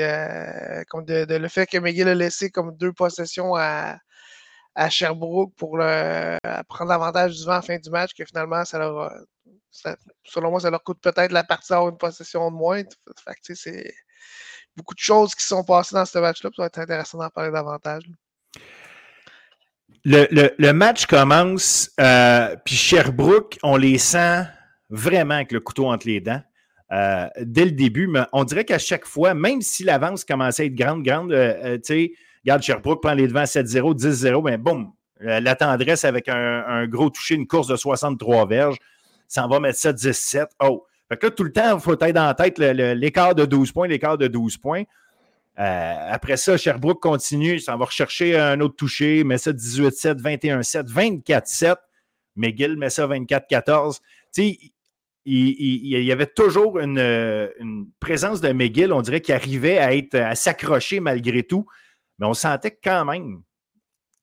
comme 0.90 1.06
de, 1.06 1.26
le 1.36 1.48
fait 1.50 1.68
que 1.68 1.78
McGill 1.78 2.08
a 2.08 2.16
laissé 2.16 2.50
comme 2.52 2.76
deux 2.78 2.94
possessions 2.94 3.56
à, 3.56 3.98
à 4.80 4.90
Sherbrooke 4.90 5.54
pour 5.56 5.72
prendre 5.72 6.90
l'avantage 6.90 7.38
du 7.38 7.46
vent 7.46 7.52
à 7.52 7.56
la 7.56 7.62
fin 7.62 7.78
du 7.78 7.90
match, 7.90 8.14
que 8.14 8.24
finalement, 8.24 8.64
ça 8.64 8.80
leur 8.80 9.12
selon 10.24 10.52
moi, 10.52 10.60
ça 10.60 10.70
leur 10.70 10.84
coûte 10.84 11.00
peut-être 11.02 11.32
la 11.32 11.44
partie 11.44 11.70
d'avoir 11.70 11.90
une 11.90 11.98
possession 11.98 12.50
de 12.50 12.56
moins. 12.56 12.82
c'est 13.42 13.94
beaucoup 14.76 14.94
de 14.94 15.00
choses 15.00 15.36
qui 15.36 15.46
sont 15.46 15.64
passées 15.64 15.96
dans 15.96 16.06
ce 16.06 16.18
match-là. 16.20 16.50
Ça 16.56 16.62
va 16.64 16.68
être 16.68 16.80
intéressant 16.80 17.18
d'en 17.18 17.30
parler 17.30 17.52
davantage. 17.52 18.04
Le, 20.06 20.72
match 20.72 21.06
commence, 21.06 21.92
euh, 22.00 22.56
puis 22.64 22.76
Sherbrooke, 22.76 23.60
on 23.64 23.76
les 23.76 23.98
sent 23.98 24.44
vraiment 24.90 25.36
avec 25.36 25.52
le 25.52 25.60
couteau 25.60 25.88
entre 25.92 26.08
les 26.08 26.22
dents. 26.22 26.42
Euh, 26.92 27.28
dès 27.42 27.66
le 27.66 27.72
début, 27.72 28.08
mais 28.08 28.22
on 28.32 28.44
dirait 28.46 28.66
qu'à 28.66 28.80
chaque 28.80 29.06
fois, 29.06 29.36
même 29.36 29.62
si 29.62 29.84
l'avance 29.84 30.26
commençait 30.26 30.64
à 30.64 30.66
être 30.68 30.76
grande, 30.76 31.04
grande, 31.04 31.32
euh, 31.32 31.76
tu 31.76 31.82
sais, 31.84 32.14
regarde, 32.44 32.62
Sherbrooke 32.62 33.02
prend 33.02 33.14
les 33.14 33.28
devants 33.28 33.44
7-0, 33.44 33.98
10-0, 33.98 34.44
mais 34.44 34.58
boum, 34.58 34.92
la 35.20 35.56
tendresse 35.56 36.06
avec 36.06 36.30
un, 36.30 36.88
gros 36.88 37.10
toucher, 37.10 37.36
une 37.36 37.48
course 37.48 37.68
de 37.68 37.76
63 37.76 38.48
verges 38.48 38.78
ça 39.30 39.48
va 39.48 39.60
mettre 39.62 39.80
ça 39.80 39.94
17. 39.94 40.50
Oh! 40.62 40.86
Fait 41.08 41.18
que 41.18 41.28
là, 41.28 41.32
tout 41.32 41.44
le 41.44 41.54
temps, 41.54 41.76
il 41.78 41.80
faut 41.80 41.94
être 41.94 42.12
dans 42.12 42.26
la 42.26 42.34
tête 42.34 42.60
l'écart 42.60 43.34
de 43.34 43.46
12 43.46 43.72
points, 43.72 43.88
l'écart 43.88 44.18
de 44.18 44.28
12 44.28 44.58
points. 44.58 44.84
Euh, 45.60 46.08
après 46.12 46.38
ça, 46.38 46.58
Sherbrooke 46.58 47.02
continue, 47.02 47.60
ça 47.60 47.76
va 47.78 47.86
rechercher 47.86 48.38
un 48.38 48.60
autre 48.60 48.76
toucher, 48.76 49.24
met 49.24 49.38
ça 49.38 49.52
18-7, 49.52 50.22
21-7, 50.22 51.24
24-7. 51.24 51.76
McGill 52.36 52.78
met 52.78 52.90
ça 52.90 53.08
24-14. 53.08 53.98
Tu 53.98 54.02
sais, 54.32 54.60
il, 55.26 55.88
y 55.88 56.12
avait 56.12 56.28
toujours 56.28 56.80
une, 56.80 57.88
présence 58.00 58.42
de 58.42 58.52
McGill, 58.52 58.94
on 58.94 59.02
dirait, 59.02 59.22
qui 59.22 59.34
arrivait 59.34 59.78
à 59.78 60.30
à 60.30 60.36
s'accrocher 60.36 61.00
malgré 61.00 61.44
tout. 61.44 61.66
Mais 62.20 62.28
on 62.28 62.34
sentait 62.34 62.78
quand 62.84 63.06
même 63.06 63.42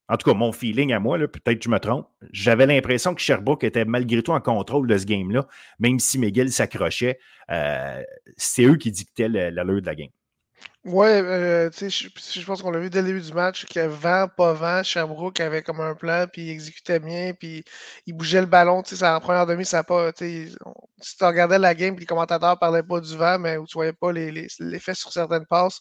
en 0.09 0.17
tout 0.17 0.31
cas, 0.31 0.37
mon 0.37 0.53
feeling 0.53 0.93
à 0.93 1.01
moi, 1.01 1.19
peut-être 1.19 1.59
que 1.59 1.65
je 1.65 1.69
me 1.69 1.79
trompe, 1.81 2.07
j'avais 2.31 2.67
l'impression 2.67 3.15
que 3.15 3.21
Sherbrooke 3.21 3.65
était 3.65 3.85
malgré 3.85 4.23
tout 4.23 4.31
en 4.31 4.41
contrôle 4.41 4.87
de 4.87 4.97
ce 4.97 5.05
game-là, 5.05 5.47
même 5.81 5.99
si 5.99 6.19
McGill 6.19 6.53
s'accrochait. 6.53 7.19
Euh, 7.51 8.03
c'est 8.37 8.65
eux 8.65 8.77
qui 8.77 8.93
dictaient 8.93 9.29
l'allure 9.29 9.81
de 9.81 9.87
la 9.87 9.95
game. 9.97 10.11
Ouais, 10.85 11.21
euh, 11.21 11.69
tu 11.71 11.91
sais, 11.91 12.09
je, 12.41 12.47
pense 12.47 12.63
qu'on 12.63 12.71
l'a 12.71 12.79
vu 12.79 12.91
dès 12.91 13.01
le 13.03 13.09
début 13.09 13.21
du 13.21 13.33
match, 13.33 13.67
que 13.67 13.89
vent, 13.89 14.29
pas 14.29 14.53
vent, 14.53 14.85
Sherbrooke 14.85 15.41
avait 15.41 15.63
comme 15.63 15.81
un 15.81 15.97
plan, 15.97 16.27
puis 16.33 16.43
il 16.43 16.51
exécutait 16.51 17.01
bien, 17.01 17.33
puis 17.35 17.65
il 18.07 18.13
bougeait 18.13 18.41
le 18.41 18.47
ballon, 18.47 18.83
tu 18.83 18.95
sais, 18.95 19.05
en 19.05 19.19
première 19.19 19.47
demi, 19.47 19.65
ça 19.65 19.83
pas, 19.83 20.13
tu 20.13 20.49
si 21.01 21.17
tu 21.17 21.25
regardais 21.25 21.59
la 21.59 21.75
game, 21.75 21.97
puis 21.97 22.03
les 22.03 22.07
commentateurs 22.07 22.57
parlaient 22.61 22.85
pas 22.85 23.01
du 23.01 23.17
vent, 23.17 23.37
mais 23.37 23.57
où 23.57 23.67
tu 23.67 23.75
voyais 23.75 23.93
pas 23.93 24.13
l'effet 24.13 24.49
les, 24.61 24.95
sur 24.95 25.13
certaines 25.13 25.47
passes, 25.47 25.81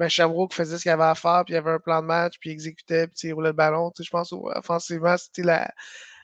mais 0.00 0.08
Sherbrooke 0.08 0.54
faisait 0.54 0.78
ce 0.78 0.82
qu'il 0.84 0.90
avait 0.92 1.04
à 1.04 1.14
faire, 1.14 1.44
puis 1.44 1.52
il 1.52 1.58
avait 1.58 1.72
un 1.72 1.78
plan 1.78 2.00
de 2.00 2.06
match, 2.06 2.36
puis 2.40 2.48
il 2.48 2.52
exécutait, 2.54 3.08
puis 3.08 3.28
il 3.28 3.34
roulait 3.34 3.50
le 3.50 3.52
ballon, 3.54 3.90
tu 3.90 4.02
sais, 4.02 4.06
je 4.06 4.10
pense, 4.10 4.32
offensivement, 4.32 5.16
c'était 5.18 5.42
la, 5.42 5.70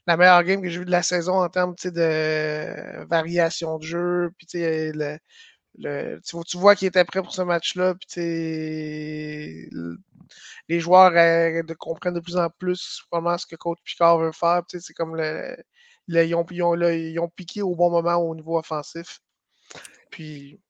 la 0.07 0.17
meilleure 0.17 0.43
game 0.45 0.63
que 0.63 0.71
j'ai 0.71 0.79
vue 0.79 0.85
de 0.87 0.91
la 0.91 1.03
saison 1.03 1.35
en 1.43 1.49
termes, 1.51 1.75
de 1.85 3.05
variation 3.09 3.79
de 3.79 3.85
jeu, 3.85 4.31
puis 4.39 4.47
tu 4.47 4.59
sais, 4.59 4.93
le 5.79 6.21
tu, 6.21 6.57
vois 6.59 6.75
qu'il 6.77 6.89
était 6.89 7.05
prêt 7.05 7.23
pour 7.23 7.33
ce 7.33 7.43
match-là. 7.43 7.95
les 8.17 9.69
joueurs 10.81 11.13
euh, 11.15 11.63
comprennent 11.79 12.15
de 12.15 12.21
plus 12.21 12.37
en 12.37 12.51
plus 12.51 13.03
comment 13.11 13.39
ce 13.39 13.47
que 13.47 13.57
coach 13.57 13.79
Picard 13.85 14.19
veut 14.19 14.33
faire. 14.33 14.63
C'est 14.69 14.93
comme 14.95 15.17
le, 15.17 15.57
ils, 16.09 16.35
ont, 16.35 16.47
ils, 16.51 17.19
ont, 17.19 17.29
piqué 17.29 17.63
au 17.63 17.75
bon 17.75 17.91
moment 17.91 18.17
au 18.17 18.35
niveau 18.35 18.59
offensif. 18.59 19.21
Puis. 20.11 20.61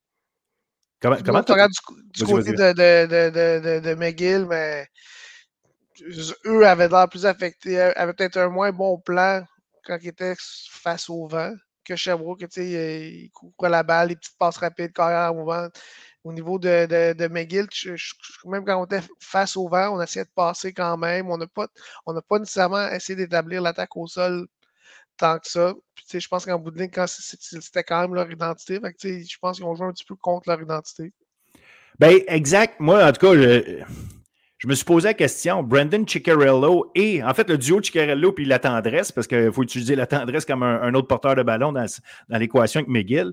Comment, 1.01 1.17
tu 1.17 1.51
regardes 1.51 1.73
du, 2.15 2.25
côté 2.25 2.53
de, 2.53 2.73
de, 2.73 3.81
de, 3.81 3.95
McGill, 3.95 4.47
mais 4.49 4.87
eux 6.47 6.65
avaient 6.65 6.89
l'air 6.89 7.09
plus 7.09 7.27
affectés, 7.27 7.81
avaient 7.81 8.13
peut-être 8.13 8.37
un 8.37 8.49
moins 8.49 8.71
bon 8.71 8.99
plan 8.99 9.45
quand 9.85 9.99
il 10.01 10.11
était 10.11 10.35
face 10.39 11.11
au 11.11 11.27
vent 11.27 11.53
que 11.85 11.97
Sherbrooke, 11.97 12.45
il 12.57 13.31
couvre 13.33 13.69
la 13.69 13.83
balle, 13.83 14.09
les 14.09 14.17
petites 14.17 14.39
passes 14.39 14.59
rapides, 14.59 14.93
carrière 14.93 15.35
mouvement. 15.35 15.69
Au 16.25 16.33
niveau 16.33 16.57
de, 16.57 16.87
de, 17.15 17.27
McGill, 17.27 17.67
même 18.45 18.65
quand 18.65 18.81
on 18.81 18.85
était 18.85 19.01
face 19.19 19.57
au 19.57 19.69
vent, 19.69 19.97
on 19.97 20.01
essayait 20.01 20.25
de 20.25 20.31
passer 20.35 20.73
quand 20.73 20.97
même. 20.97 21.29
On 21.29 21.37
n'a 21.37 21.49
pas, 21.49 21.67
pas 22.29 22.39
nécessairement 22.39 22.89
essayé 22.91 23.17
d'établir 23.17 23.61
l'attaque 23.61 23.97
au 23.97 24.07
sol 24.07 24.47
tant 25.17 25.39
que 25.39 25.49
ça. 25.49 25.75
Je 26.13 26.29
pense 26.29 26.45
qu'en 26.45 26.59
bout 26.59 26.71
de 26.71 26.79
ligne, 26.79 26.91
c'était 27.07 27.83
quand 27.83 28.03
même 28.03 28.15
leur 28.15 28.31
identité. 28.31 28.79
je 29.03 29.39
pense 29.41 29.57
qu'ils 29.57 29.67
ont 29.67 29.75
joué 29.75 29.87
un 29.87 29.93
petit 29.93 30.05
peu 30.05 30.15
contre 30.15 30.49
leur 30.49 30.61
identité. 30.61 31.13
Ben, 31.99 32.21
exact. 32.29 32.79
Moi, 32.79 33.05
en 33.05 33.13
tout 33.13 33.27
cas, 33.27 33.35
je, 33.35 33.83
me 34.69 34.75
suis 34.75 34.85
posé 34.85 35.09
la 35.09 35.15
question. 35.15 35.63
Brandon 35.63 36.05
Ciccarello 36.07 36.91
et, 36.95 37.23
en 37.23 37.35
fait, 37.35 37.49
le 37.49 37.59
duo 37.59 37.83
Ciccarello 37.83 38.33
puis 38.33 38.45
la 38.45 38.59
tendresse, 38.59 39.11
parce 39.11 39.27
qu'il 39.27 39.53
faut 39.53 39.63
utiliser 39.63 39.97
la 39.97 40.07
tendresse 40.07 40.45
comme 40.45 40.63
un, 40.63 40.95
autre 40.95 41.09
porteur 41.09 41.35
de 41.35 41.43
ballon 41.43 41.73
dans, 41.73 41.87
dans 42.29 42.39
l'équation 42.39 42.81
avec 42.81 42.89
McGill. 42.89 43.33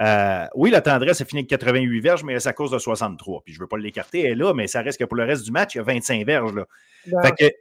Euh, 0.00 0.46
oui, 0.54 0.70
la 0.70 0.82
tendresse 0.82 1.20
a 1.20 1.24
fini 1.24 1.40
avec 1.40 1.50
88 1.50 2.00
verges, 2.00 2.24
mais 2.24 2.46
à 2.46 2.52
cause 2.52 2.70
de 2.70 2.78
63. 2.78 3.42
Puis 3.44 3.54
je 3.54 3.58
ne 3.58 3.64
veux 3.64 3.68
pas 3.68 3.78
l'écarter, 3.78 4.20
elle 4.20 4.32
est 4.32 4.34
là, 4.34 4.52
mais 4.54 4.66
ça 4.66 4.82
reste 4.82 4.98
que 4.98 5.04
pour 5.04 5.16
le 5.16 5.24
reste 5.24 5.44
du 5.44 5.50
match, 5.50 5.74
il 5.74 5.78
y 5.78 5.80
a 5.80 5.84
25 5.84 6.24
verges. 6.26 6.54
Là. 6.54 6.66
Fait 7.22 7.32
que, 7.32 7.54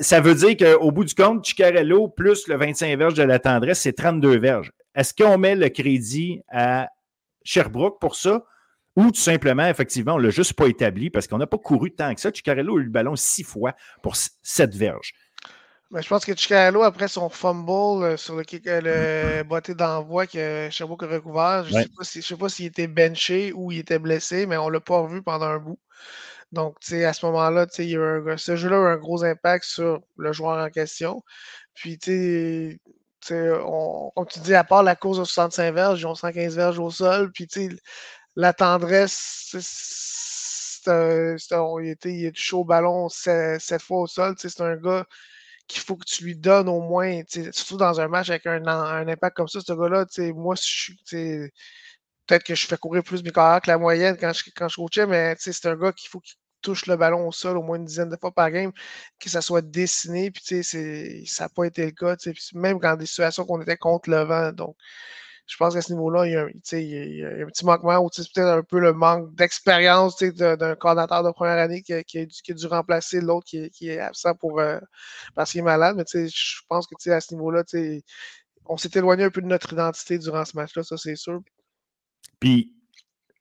ça, 0.00 0.20
veut 0.20 0.34
dire 0.34 0.56
qu'au 0.56 0.90
bout 0.90 1.04
du 1.04 1.14
compte, 1.14 1.44
Chicarello 1.44 2.08
plus 2.08 2.46
le 2.48 2.56
25 2.56 2.98
verges 2.98 3.14
de 3.14 3.22
la 3.22 3.38
tendresse, 3.38 3.80
c'est 3.80 3.94
32 3.94 4.38
verges. 4.38 4.70
Est-ce 4.94 5.14
qu'on 5.14 5.38
met 5.38 5.54
le 5.54 5.68
crédit 5.68 6.42
à 6.48 6.88
Sherbrooke 7.42 8.00
pour 8.00 8.16
ça? 8.16 8.44
Ou 8.96 9.10
tout 9.10 9.20
simplement, 9.20 9.66
effectivement, 9.66 10.14
on 10.14 10.18
ne 10.18 10.24
l'a 10.24 10.30
juste 10.30 10.54
pas 10.54 10.66
établi 10.66 11.10
parce 11.10 11.26
qu'on 11.28 11.38
n'a 11.38 11.46
pas 11.46 11.58
couru 11.58 11.92
tant 11.92 12.14
que 12.14 12.20
ça. 12.20 12.32
Chicarello 12.32 12.78
a 12.78 12.80
eu 12.80 12.84
le 12.84 12.90
ballon 12.90 13.14
six 13.14 13.44
fois 13.44 13.74
pour 14.02 14.16
7 14.16 14.74
verges. 14.74 15.12
Mais 15.90 16.02
je 16.02 16.08
pense 16.08 16.24
que 16.24 16.34
Chicarello, 16.34 16.82
après 16.82 17.06
son 17.06 17.28
fumble 17.28 18.02
euh, 18.02 18.16
sur 18.16 18.34
le, 18.34 18.42
kick, 18.42 18.66
euh, 18.66 19.38
le 19.38 19.44
botté 19.44 19.74
d'envoi 19.74 20.26
que 20.26 20.68
Sherbrooke 20.70 21.04
a 21.04 21.06
recouvert, 21.06 21.64
je 21.64 21.76
ne 21.76 22.22
sais 22.22 22.36
pas 22.36 22.48
s'il 22.48 22.66
était 22.66 22.88
benché 22.88 23.52
ou 23.52 23.70
il 23.70 23.78
était 23.78 24.00
blessé, 24.00 24.46
mais 24.46 24.56
on 24.56 24.66
ne 24.66 24.72
l'a 24.72 24.80
pas 24.80 24.98
revu 24.98 25.22
pendant 25.22 25.46
un 25.46 25.58
bout. 25.58 25.78
Donc, 26.52 26.76
à 26.90 27.12
ce 27.12 27.26
moment-là, 27.26 27.66
ce 27.70 28.56
jeu-là 28.56 28.76
a 28.76 28.80
eu 28.80 28.94
un 28.94 28.96
gros 28.96 29.24
impact 29.24 29.64
sur 29.64 30.00
le 30.16 30.32
joueur 30.32 30.64
en 30.64 30.70
question. 30.70 31.22
Puis, 31.74 31.98
tu 31.98 32.80
sais, 33.20 33.60
comme 34.14 34.26
tu 34.28 34.40
dis, 34.40 34.54
à 34.54 34.64
part 34.64 34.82
la 34.82 34.96
course 34.96 35.18
de 35.18 35.24
65 35.24 35.74
verges, 35.74 36.00
ils 36.00 36.06
ont 36.06 36.14
115 36.14 36.56
verges 36.56 36.78
au 36.78 36.90
sol. 36.90 37.30
Puis, 37.32 37.46
tu 37.46 37.68
sais, 37.68 37.76
la 38.36 38.52
tendresse, 38.52 39.56
c'est 39.58 40.90
il, 41.82 41.88
était, 41.88 42.12
il 42.12 42.32
au 42.52 42.64
ballon 42.64 43.08
cette 43.08 43.82
fois 43.82 44.00
au 44.00 44.06
sol. 44.06 44.34
C'est 44.38 44.60
un 44.60 44.76
gars 44.76 45.06
qu'il 45.66 45.82
faut 45.82 45.96
que 45.96 46.04
tu 46.04 46.24
lui 46.24 46.36
donnes 46.36 46.68
au 46.68 46.80
moins, 46.80 47.22
surtout 47.28 47.76
dans 47.76 48.00
un 48.00 48.08
match 48.08 48.30
avec 48.30 48.46
un, 48.46 48.64
impact 49.08 49.36
comme 49.36 49.48
ça, 49.48 49.60
ce 49.60 49.72
gars-là, 49.72 50.06
moi, 50.34 50.54
peut-être 52.26 52.44
que 52.44 52.54
je 52.54 52.66
fais 52.66 52.76
courir 52.76 53.02
plus 53.02 53.22
mes 53.24 53.32
carrières 53.32 53.60
que 53.60 53.70
la 53.70 53.78
moyenne 53.78 54.16
quand 54.18 54.32
je, 54.32 54.44
quand 54.54 54.68
coachais, 54.74 55.06
mais 55.06 55.34
c'est 55.38 55.66
un 55.66 55.76
gars 55.76 55.92
qu'il 55.92 56.08
faut 56.08 56.20
qu'il 56.20 56.36
touche 56.62 56.86
le 56.86 56.96
ballon 56.96 57.28
au 57.28 57.32
sol 57.32 57.56
au 57.58 57.62
moins 57.62 57.76
une 57.78 57.84
dizaine 57.84 58.08
de 58.08 58.16
fois 58.20 58.32
par 58.32 58.50
game, 58.50 58.72
que 59.18 59.28
ça 59.30 59.40
soit 59.40 59.62
dessiné, 59.62 60.30
puis 60.30 60.64
ça 61.26 61.44
n'a 61.44 61.48
pas 61.48 61.64
été 61.64 61.84
le 61.86 61.92
cas, 61.92 62.16
même 62.54 62.78
dans 62.78 62.96
des 62.96 63.06
situations 63.06 63.44
qu'on 63.44 63.60
était 63.62 63.76
contre 63.76 64.10
le 64.10 64.22
vent. 64.22 64.52
Donc, 64.52 64.76
je 65.46 65.56
pense 65.56 65.74
qu'à 65.74 65.82
ce 65.82 65.92
niveau-là, 65.92 66.26
il, 66.26 66.32
y 66.32 66.36
a 66.36 66.44
un 66.44 67.46
petit 67.46 67.64
manquement, 67.64 67.98
ou 67.98 68.08
peut-être 68.08 68.38
un 68.38 68.62
peu 68.62 68.80
le 68.80 68.92
manque 68.92 69.34
d'expérience 69.34 70.16
d'un 70.18 70.74
coordinateur 70.74 71.22
de 71.22 71.30
première 71.30 71.58
année 71.58 71.82
qui 71.82 71.92
a, 71.92 72.02
dû, 72.54 72.66
remplacer 72.66 73.20
l'autre 73.20 73.46
qui, 73.46 73.88
est 73.88 74.00
absent 74.00 74.34
pour, 74.34 74.58
euh, 74.58 74.78
parce 75.34 75.52
qu'il 75.52 75.60
est 75.60 75.64
malade. 75.64 75.96
Mais 75.96 76.04
je 76.28 76.60
pense 76.68 76.86
que 76.86 77.10
à 77.10 77.20
ce 77.20 77.34
niveau-là, 77.34 77.62
on 78.66 78.76
s'est 78.76 78.90
éloigné 78.94 79.24
un 79.24 79.30
peu 79.30 79.40
de 79.40 79.46
notre 79.46 79.72
identité 79.72 80.18
durant 80.18 80.44
ce 80.44 80.56
match-là, 80.56 80.82
ça 80.82 80.96
c'est 80.96 81.16
sûr. 81.16 81.40
Puis 82.40 82.74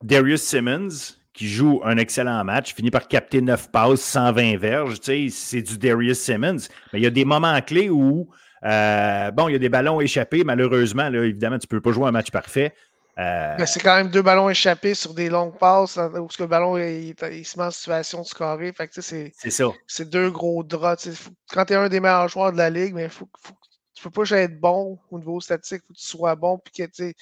Darius 0.03 0.43
Simmons, 0.43 1.15
qui 1.33 1.49
joue 1.49 1.81
un 1.83 1.97
excellent 1.97 2.43
match, 2.43 2.73
finit 2.73 2.91
par 2.91 3.07
capter 3.07 3.41
9 3.41 3.71
passes, 3.71 4.01
120 4.01 4.57
verges. 4.57 4.97
C'est 5.01 5.61
du 5.61 5.77
Darius 5.77 6.19
Simmons. 6.19 6.67
Mais 6.93 6.99
il 6.99 7.03
y 7.03 7.07
a 7.07 7.09
des 7.09 7.25
moments 7.25 7.59
clés 7.61 7.89
où, 7.89 8.29
euh, 8.65 9.31
bon, 9.31 9.47
il 9.47 9.53
y 9.53 9.55
a 9.55 9.59
des 9.59 9.69
ballons 9.69 10.01
échappés. 10.01 10.43
Malheureusement, 10.43 11.09
là, 11.09 11.23
évidemment, 11.23 11.59
tu 11.59 11.65
ne 11.65 11.69
peux 11.69 11.81
pas 11.81 11.91
jouer 11.91 12.07
un 12.07 12.11
match 12.11 12.31
parfait. 12.31 12.73
Euh, 13.17 13.55
c'est 13.65 13.79
quand 13.79 13.95
même 13.95 14.09
deux 14.09 14.21
ballons 14.21 14.49
échappés 14.49 14.93
sur 14.93 15.13
des 15.13 15.29
longues 15.29 15.57
passes 15.57 15.97
hein, 15.97 16.11
où 16.19 16.27
le 16.37 16.47
ballon 16.47 16.77
il, 16.77 17.15
se 17.45 17.57
met 17.57 17.65
en 17.65 17.71
situation 17.71 18.21
de 18.21 18.25
scorer. 18.25 18.73
c'est 18.91 19.31
ça. 19.49 19.65
C'est 19.87 20.09
deux 20.09 20.29
gros 20.29 20.63
draps. 20.63 21.07
quand 21.49 21.63
tu 21.63 21.73
es 21.73 21.75
un 21.77 21.87
des 21.87 22.01
meilleurs 22.01 22.27
joueurs 22.27 22.51
de 22.51 22.57
la 22.57 22.69
ligue, 22.69 22.93
mais 22.93 23.07
faut, 23.07 23.29
faut, 23.41 23.53
tu 23.93 24.03
peux 24.03 24.23
pas 24.23 24.29
être 24.31 24.59
bon 24.59 24.99
au 25.09 25.19
niveau 25.19 25.39
statistique, 25.39 25.83
il 25.83 25.87
faut 25.87 25.93
que 25.93 25.99
tu 25.99 26.07
sois 26.07 26.35
bon, 26.35 26.57
puis 26.57 26.85
que 26.85 27.13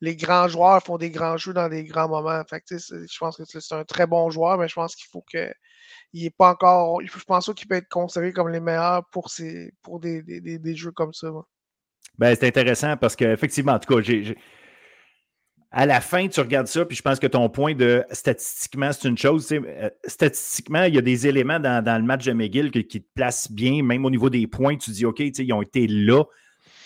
les 0.00 0.16
grands 0.16 0.48
joueurs 0.48 0.82
font 0.82 0.98
des 0.98 1.10
grands 1.10 1.36
jeux 1.36 1.52
dans 1.52 1.68
des 1.68 1.84
grands 1.84 2.08
moments. 2.08 2.42
Fait 2.50 2.64
je 2.68 3.18
pense 3.18 3.36
que 3.36 3.44
c'est 3.44 3.74
un 3.74 3.84
très 3.84 4.08
bon 4.08 4.28
joueur, 4.30 4.58
mais 4.58 4.66
je 4.66 4.74
pense 4.74 4.96
qu'il 4.96 5.08
faut 5.12 5.24
que 5.32 5.52
il 6.12 6.26
est 6.26 6.36
pas 6.36 6.52
encore. 6.52 7.00
Je 7.04 7.24
pense 7.24 7.50
qu'il 7.54 7.68
peut 7.68 7.76
être 7.76 7.88
considéré 7.88 8.32
comme 8.32 8.48
les 8.48 8.60
meilleurs 8.60 9.04
pour, 9.10 9.28
pour 9.82 10.00
des, 10.00 10.76
jeux 10.76 10.92
comme 10.92 11.12
ça. 11.12 11.28
Ben, 12.18 12.34
c'est 12.34 12.46
intéressant 12.46 12.96
parce 12.96 13.14
qu'effectivement, 13.16 13.72
en 13.72 13.78
tout 13.78 13.94
cas, 13.94 14.02
à 15.70 15.84
la 15.84 16.00
fin, 16.00 16.26
tu 16.28 16.40
regardes 16.40 16.68
ça, 16.68 16.86
puis 16.86 16.96
je 16.96 17.02
pense 17.02 17.18
que 17.18 17.26
ton 17.26 17.48
point 17.50 17.74
de 17.74 18.04
statistiquement, 18.10 18.92
c'est 18.92 19.08
une 19.08 19.18
chose. 19.18 19.50
Euh, 19.52 19.90
statistiquement, 20.06 20.84
il 20.84 20.94
y 20.94 20.98
a 20.98 21.02
des 21.02 21.26
éléments 21.26 21.60
dans, 21.60 22.00
le 22.00 22.06
match 22.06 22.24
de 22.24 22.32
McGill 22.32 22.70
qui, 22.70 23.02
te 23.02 23.06
placent 23.14 23.50
bien, 23.50 23.82
même 23.82 24.04
au 24.04 24.10
niveau 24.10 24.30
des 24.30 24.46
points. 24.46 24.76
Tu 24.76 24.90
dis, 24.90 25.04
OK, 25.04 25.20
ils 25.20 25.52
ont 25.52 25.62
été 25.62 25.86
là. 25.86 26.24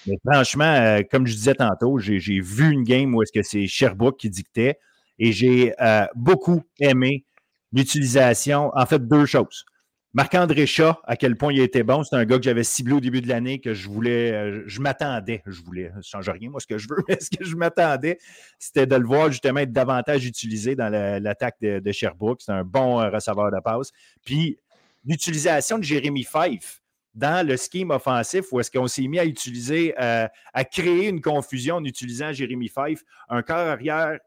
Mais 0.06 0.16
franchement, 0.24 0.64
euh, 0.64 1.02
comme 1.08 1.26
je 1.26 1.34
disais 1.34 1.54
tantôt, 1.54 1.98
j'ai 1.98 2.40
vu 2.40 2.72
une 2.72 2.84
game 2.84 3.14
où 3.14 3.22
est-ce 3.22 3.32
que 3.32 3.42
c'est 3.42 3.66
Sherbrooke 3.66 4.18
qui 4.18 4.30
dictait 4.30 4.78
et 5.20 5.32
j'ai 5.32 5.74
euh, 5.80 6.06
beaucoup 6.16 6.62
aimé 6.80 7.24
l'utilisation, 7.72 8.70
en 8.74 8.86
fait, 8.86 9.06
deux 9.06 9.26
choses. 9.26 9.64
Marc-André 10.12 10.66
Chat, 10.66 11.00
à 11.04 11.16
quel 11.16 11.36
point 11.36 11.52
il 11.52 11.60
était 11.60 11.84
bon. 11.84 12.02
C'est 12.02 12.16
un 12.16 12.24
gars 12.24 12.36
que 12.38 12.42
j'avais 12.42 12.64
ciblé 12.64 12.94
au 12.94 13.00
début 13.00 13.20
de 13.20 13.28
l'année, 13.28 13.60
que 13.60 13.74
je 13.74 13.88
voulais, 13.88 14.32
euh, 14.32 14.62
je 14.66 14.80
m'attendais, 14.80 15.40
je 15.46 15.62
voulais, 15.62 15.92
ça 16.02 16.18
change 16.18 16.30
rien, 16.30 16.50
moi, 16.50 16.58
ce 16.58 16.66
que 16.66 16.78
je 16.78 16.88
veux, 16.88 16.96
mais 17.08 17.20
ce 17.20 17.30
que 17.30 17.44
je 17.44 17.54
m'attendais, 17.54 18.18
c'était 18.58 18.86
de 18.86 18.96
le 18.96 19.06
voir 19.06 19.30
justement 19.30 19.60
être 19.60 19.72
davantage 19.72 20.26
utilisé 20.26 20.74
dans 20.74 20.88
l'attaque 20.88 21.56
de, 21.60 21.92
Sherbrooke. 21.92 22.40
C'est 22.42 22.52
un 22.52 22.64
bon 22.64 23.00
euh, 23.00 23.08
receveur 23.08 23.52
de 23.52 23.60
passe. 23.60 23.92
Puis, 24.24 24.58
l'utilisation 25.04 25.78
de 25.78 25.84
Jérémy 25.84 26.24
Fife 26.24 26.82
dans 27.14 27.46
le 27.46 27.56
scheme 27.56 27.90
offensif, 27.90 28.46
où 28.50 28.58
est-ce 28.58 28.70
qu'on 28.70 28.88
s'est 28.88 29.06
mis 29.06 29.20
à 29.20 29.24
utiliser, 29.24 29.94
euh, 30.00 30.26
à 30.52 30.64
créer 30.64 31.08
une 31.08 31.20
confusion 31.20 31.76
en 31.76 31.84
utilisant 31.84 32.32
Jérémy 32.32 32.68
Fife, 32.68 33.02
un 33.28 33.42
corps 33.42 33.68
arrière 33.68 34.18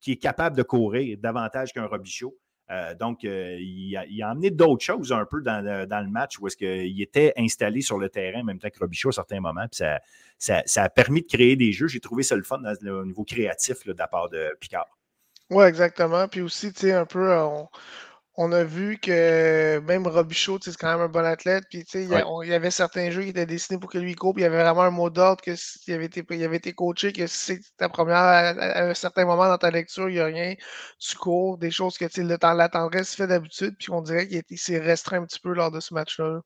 qui 0.00 0.12
est 0.12 0.16
capable 0.16 0.56
de 0.56 0.62
courir 0.62 1.18
davantage 1.18 1.72
qu'un 1.72 1.86
Robichaud. 1.86 2.36
Euh, 2.70 2.94
donc, 2.94 3.24
euh, 3.24 3.56
il, 3.58 3.96
a, 3.96 4.28
amené 4.28 4.50
d'autres 4.50 4.84
choses 4.84 5.12
un 5.12 5.26
peu 5.26 5.42
dans 5.42 5.60
le, 5.64 6.10
match 6.10 6.38
où 6.38 6.46
est-ce 6.46 6.56
qu'il 6.56 7.02
était 7.02 7.32
installé 7.36 7.80
sur 7.80 7.98
le 7.98 8.08
terrain 8.08 8.40
en 8.40 8.44
même 8.44 8.60
temps 8.60 8.70
que 8.70 8.78
Robichaud 8.78 9.08
à 9.08 9.12
certains 9.12 9.40
moments. 9.40 9.66
ça, 9.72 10.00
ça, 10.38 10.82
a 10.82 10.88
permis 10.88 11.22
de 11.22 11.26
créer 11.26 11.56
des 11.56 11.72
jeux. 11.72 11.88
J'ai 11.88 12.00
trouvé 12.00 12.22
ça 12.22 12.36
le 12.36 12.44
fun 12.44 12.62
au 12.86 13.04
niveau 13.04 13.24
créatif 13.24 13.84
de 13.84 13.94
la 13.96 14.06
part 14.06 14.28
de 14.28 14.56
Picard. 14.60 14.86
Oui, 15.50 15.64
exactement. 15.64 16.28
Puis 16.28 16.42
aussi, 16.42 16.72
tu 16.72 16.82
sais, 16.82 16.92
un 16.92 17.06
peu, 17.06 17.36
on 17.36 17.68
a 18.38 18.64
vu 18.64 18.98
que 18.98 19.80
même 19.80 20.06
Robichaud, 20.06 20.58
c'est 20.62 20.76
quand 20.76 20.92
même 20.92 21.00
un 21.00 21.08
bon 21.08 21.24
athlète. 21.24 21.64
Puis, 21.68 21.84
il 21.94 22.08
y, 22.08 22.54
avait 22.54 22.70
certains 22.70 23.10
jeux 23.10 23.22
qui 23.22 23.30
étaient 23.30 23.46
dessinés 23.46 23.78
pour 23.78 23.90
que 23.90 23.98
lui. 23.98 24.14
Puis, 24.14 24.32
il 24.36 24.42
y 24.42 24.44
avait 24.44 24.62
vraiment 24.62 24.82
un 24.82 24.90
mot 24.90 25.10
d'ordre 25.10 25.42
que 25.42 25.54
s'il 25.56 25.94
avait 25.94 26.06
été, 26.06 26.24
il 26.30 26.44
avait 26.44 26.56
été 26.56 26.72
coaché, 26.72 27.12
que 27.12 27.26
si 27.26 27.36
c'est 27.36 27.60
ta 27.76 27.88
première, 27.88 28.16
à, 28.16 28.82
un 28.82 28.94
certain 28.94 29.24
moment 29.24 29.48
dans 29.48 29.58
ta 29.58 29.70
lecture, 29.70 30.08
il 30.08 30.14
n'y 30.14 30.20
a 30.20 30.26
rien, 30.26 30.54
tu 30.98 31.16
cours, 31.16 31.58
des 31.58 31.70
choses 31.70 31.98
que 31.98 32.06
le 32.20 32.38
temps, 32.38 32.54
la 32.54 32.68
tendresse 32.68 33.14
fait 33.14 33.26
d'habitude. 33.26 33.74
Puis, 33.78 33.90
on 33.90 34.02
dirait 34.02 34.28
qu'il 34.28 34.58
s'est 34.58 34.78
restreint 34.78 35.22
un 35.22 35.26
petit 35.26 35.40
peu 35.40 35.52
lors 35.52 35.70
de 35.70 35.80
ce 35.80 35.92
match-là. 35.94 36.40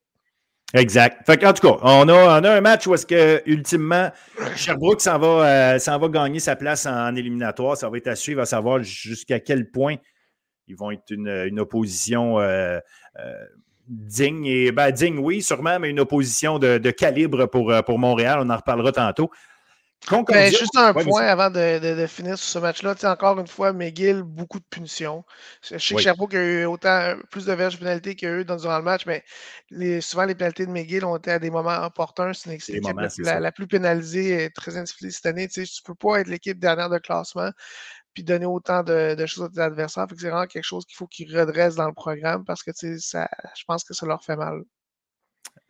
Exact. 0.74 1.24
Fait 1.24 1.44
en 1.46 1.52
tout 1.52 1.68
cas, 1.68 1.78
on 1.82 2.08
a, 2.08 2.40
on 2.40 2.44
a 2.44 2.50
un 2.50 2.60
match 2.60 2.86
où 2.88 2.94
est-ce 2.94 3.06
que, 3.06 3.42
ultimement, 3.46 4.10
Sherbrooke 4.56 5.00
s'en 5.00 5.18
va, 5.20 5.76
euh, 5.76 5.78
va 5.78 6.08
gagner 6.08 6.40
sa 6.40 6.56
place 6.56 6.86
en, 6.86 7.14
éliminatoire. 7.14 7.76
Ça 7.76 7.88
va 7.88 7.96
être 7.96 8.08
à 8.08 8.16
suivre 8.16 8.40
à 8.40 8.46
savoir 8.46 8.82
jusqu'à 8.82 9.38
quel 9.38 9.70
point 9.70 9.96
ils 10.68 10.76
vont 10.76 10.90
être 10.90 11.10
une, 11.10 11.60
opposition 11.60 12.38
euh, 12.40 12.78
euh, 13.18 13.46
digne. 13.88 14.46
Et, 14.46 14.72
ben, 14.72 14.90
digne, 14.90 15.18
oui, 15.18 15.42
sûrement, 15.42 15.78
mais 15.78 15.90
une 15.90 16.00
opposition 16.00 16.58
de, 16.58 16.90
calibre 16.90 17.46
pour, 17.46 17.70
euh, 17.70 17.82
pour 17.82 17.98
Montréal. 17.98 18.38
On 18.40 18.50
en 18.50 18.56
reparlera 18.56 18.92
tantôt. 18.92 19.30
Ben, 20.10 20.50
juste 20.50 20.76
un 20.76 20.92
point 20.92 21.22
avant 21.22 21.48
de, 21.48 22.06
finir 22.06 22.36
sur 22.36 22.46
ce 22.46 22.58
match-là. 22.58 22.94
Encore 23.04 23.40
une 23.40 23.46
fois, 23.46 23.72
McGill, 23.72 24.22
beaucoup 24.22 24.58
de 24.58 24.64
punitions. 24.68 25.24
Je 25.62 25.78
sais 25.78 25.94
que 25.94 26.00
Sherbrooke 26.00 26.34
a 26.34 26.42
eu 26.42 26.64
autant, 26.66 27.14
plus 27.30 27.46
de 27.46 27.52
verges 27.54 27.78
pénalités 27.78 28.14
qu'il 28.14 28.28
y 28.28 28.30
a 28.30 28.34
eu 28.40 28.44
dans, 28.44 28.56
durant 28.56 28.76
le 28.76 28.84
match, 28.84 29.06
mais 29.06 30.00
souvent 30.02 30.24
les 30.24 30.34
pénalités 30.34 30.66
de 30.66 30.70
McGill 30.70 31.06
ont 31.06 31.16
été 31.16 31.30
à 31.30 31.38
des 31.38 31.50
moments 31.50 31.82
opportuns. 31.84 32.32
C'est 32.34 32.50
l'équipe 32.50 32.84
la, 33.18 33.52
plus 33.52 33.66
pénalisée 33.66 34.44
et 34.44 34.50
très 34.50 34.76
indisciplinée 34.76 35.10
cette 35.10 35.26
année. 35.26 35.48
Tu 35.48 35.60
ne 35.60 35.66
peux 35.86 35.94
pas 35.94 36.20
être 36.20 36.28
l'équipe 36.28 36.58
dernière 36.58 36.90
de 36.90 36.98
classement 36.98 37.50
puis 38.14 38.24
donner 38.24 38.46
autant 38.46 38.82
de, 38.82 39.16
choses 39.26 39.44
à 39.44 39.48
tes 39.48 39.60
adversaires. 39.60 40.06
c'est 40.08 40.20
vraiment 40.20 40.46
quelque 40.46 40.64
chose 40.64 40.84
qu'il 40.86 40.96
faut 40.96 41.06
qu'ils 41.06 41.36
redressent 41.36 41.74
dans 41.74 41.88
le 41.88 41.94
programme 41.94 42.44
parce 42.44 42.62
que 42.62 42.70
ça, 42.72 43.28
je 43.56 43.64
pense 43.66 43.84
que 43.84 43.92
ça 43.92 44.06
leur 44.06 44.24
fait 44.24 44.36
mal. 44.36 44.62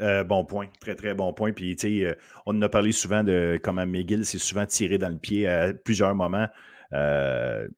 Euh, 0.00 0.24
bon 0.24 0.44
point, 0.44 0.66
très 0.80 0.94
très 0.94 1.14
bon 1.14 1.32
point. 1.32 1.52
Puis, 1.52 1.76
tu 1.76 1.88
sais, 2.00 2.04
euh, 2.04 2.14
on 2.46 2.56
en 2.56 2.62
a 2.62 2.68
parlé 2.68 2.92
souvent 2.92 3.22
de 3.22 3.60
comment 3.62 3.86
McGill 3.86 4.24
s'est 4.24 4.38
souvent 4.38 4.66
tiré 4.66 4.98
dans 4.98 5.08
le 5.08 5.18
pied 5.18 5.46
à 5.46 5.72
plusieurs 5.72 6.14
moments. 6.14 6.48
Euh, 6.92 7.68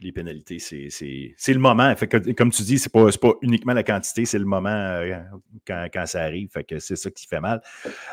les 0.00 0.12
pénalités, 0.12 0.58
c'est 0.58 1.52
le 1.52 1.58
moment. 1.58 1.94
Fait 1.94 2.08
que, 2.08 2.32
comme 2.32 2.50
tu 2.50 2.62
dis, 2.62 2.78
c'est 2.78 2.92
pas, 2.92 3.06
pas 3.20 3.34
uniquement 3.40 3.72
la 3.72 3.84
quantité, 3.84 4.24
c'est 4.24 4.38
le 4.38 4.44
moment 4.44 5.00
quand, 5.64 5.86
quand, 5.92 6.06
ça 6.06 6.22
arrive. 6.22 6.50
Fait 6.50 6.64
que 6.64 6.80
c'est 6.80 6.96
ça 6.96 7.10
qui 7.10 7.26
fait 7.26 7.40
mal. 7.40 7.62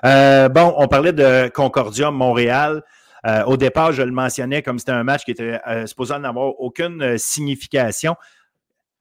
bon, 0.03 0.73
on 0.77 0.87
parlait 0.87 1.13
de 1.13 1.49
Concordia 1.49 2.11
Montréal. 2.11 2.83
Au 3.45 3.57
départ, 3.57 3.91
je 3.91 4.01
le 4.01 4.11
mentionnais 4.11 4.61
comme 4.61 4.79
c'était 4.79 4.91
un 4.91 5.03
match 5.03 5.25
qui 5.25 5.31
était 5.31 5.59
supposé 5.85 6.17
n'avoir 6.19 6.59
aucune 6.59 7.17
signification. 7.17 8.15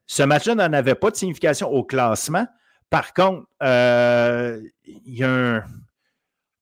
Ce 0.09 0.23
match-là 0.23 0.55
n'en 0.55 0.73
avait 0.73 0.95
pas 0.95 1.11
de 1.11 1.15
signification 1.15 1.69
au 1.69 1.83
classement. 1.83 2.47
Par 2.89 3.13
contre, 3.13 3.47
euh, 3.61 4.59
il 4.83 5.15
y 5.15 5.23
a 5.23 5.63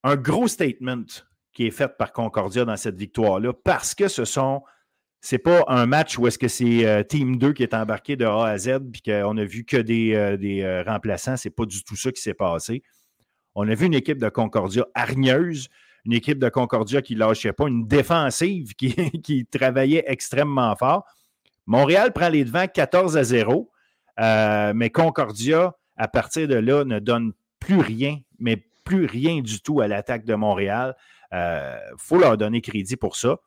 un, 0.03 0.15
gros 0.17 0.49
statement 0.49 1.05
qui 1.53 1.67
est 1.67 1.71
fait 1.71 1.87
par 1.97 2.11
Concordia 2.11 2.65
dans 2.65 2.75
cette 2.75 2.97
victoire-là 2.97 3.53
parce 3.53 3.95
que 3.95 4.09
ce 4.09 4.25
sont. 4.25 4.63
C'est 5.21 5.39
pas 5.39 5.63
un 5.67 5.87
match 5.87 6.17
où 6.19 6.27
est-ce 6.27 6.37
que 6.37 6.49
c'est 6.49 6.85
euh, 6.85 7.03
Team 7.03 7.37
2 7.37 7.53
qui 7.53 7.63
est 7.63 7.73
embarqué 7.73 8.17
de 8.17 8.25
A 8.25 8.47
à 8.47 8.57
Z 8.57 8.79
puis 8.91 9.01
qu'on 9.01 9.35
a 9.37 9.45
vu 9.45 9.63
que 9.63 9.77
des, 9.77 10.13
euh, 10.13 10.35
des 10.35 10.83
remplaçants. 10.85 11.37
C'est 11.37 11.49
pas 11.49 11.65
du 11.65 11.83
tout 11.85 11.95
ça 11.95 12.11
qui 12.11 12.21
s'est 12.21 12.35
passé. 12.35 12.83
On 13.55 13.67
a 13.67 13.73
vu 13.73 13.85
une 13.85 13.95
équipe 13.95 14.19
de 14.19 14.27
Concordia 14.27 14.85
hargneuse, 14.93 15.69
une 16.07 16.13
équipe 16.13 16.39
de 16.39 16.49
Concordia 16.49 17.03
qui 17.03 17.13
ne 17.13 17.19
lâchait 17.19 17.53
pas, 17.53 17.67
une 17.67 17.85
défensive 17.85 18.73
qui, 18.75 19.45
travaillait 19.45 20.05
extrêmement 20.07 20.75
fort. 20.75 21.05
Montréal 21.67 22.13
prend 22.13 22.29
les 22.29 22.43
devants 22.43 22.67
14 22.67 23.17
à 23.17 23.23
0, 23.23 23.69
mais 24.17 24.89
Concordia 24.89 25.75
à 25.97 26.07
partir 26.07 26.47
de 26.47 26.55
là, 26.55 26.85
ne 26.85 26.99
donne 26.99 27.33
plus 27.59 27.79
rien, 27.79 28.19
mais 28.39 28.63
plus 28.83 29.05
rien 29.05 29.41
du 29.41 29.59
tout 29.61 29.81
à 29.81 29.87
l'attaque 29.87 30.23
de 30.23 30.35
Montréal. 30.35 30.95
Il 31.31 31.37
euh, 31.37 31.77
faut 31.97 32.17
leur 32.17 32.37
donner 32.37 32.61
crédit 32.61 32.95
pour 32.95 33.17
ça. 33.17 33.37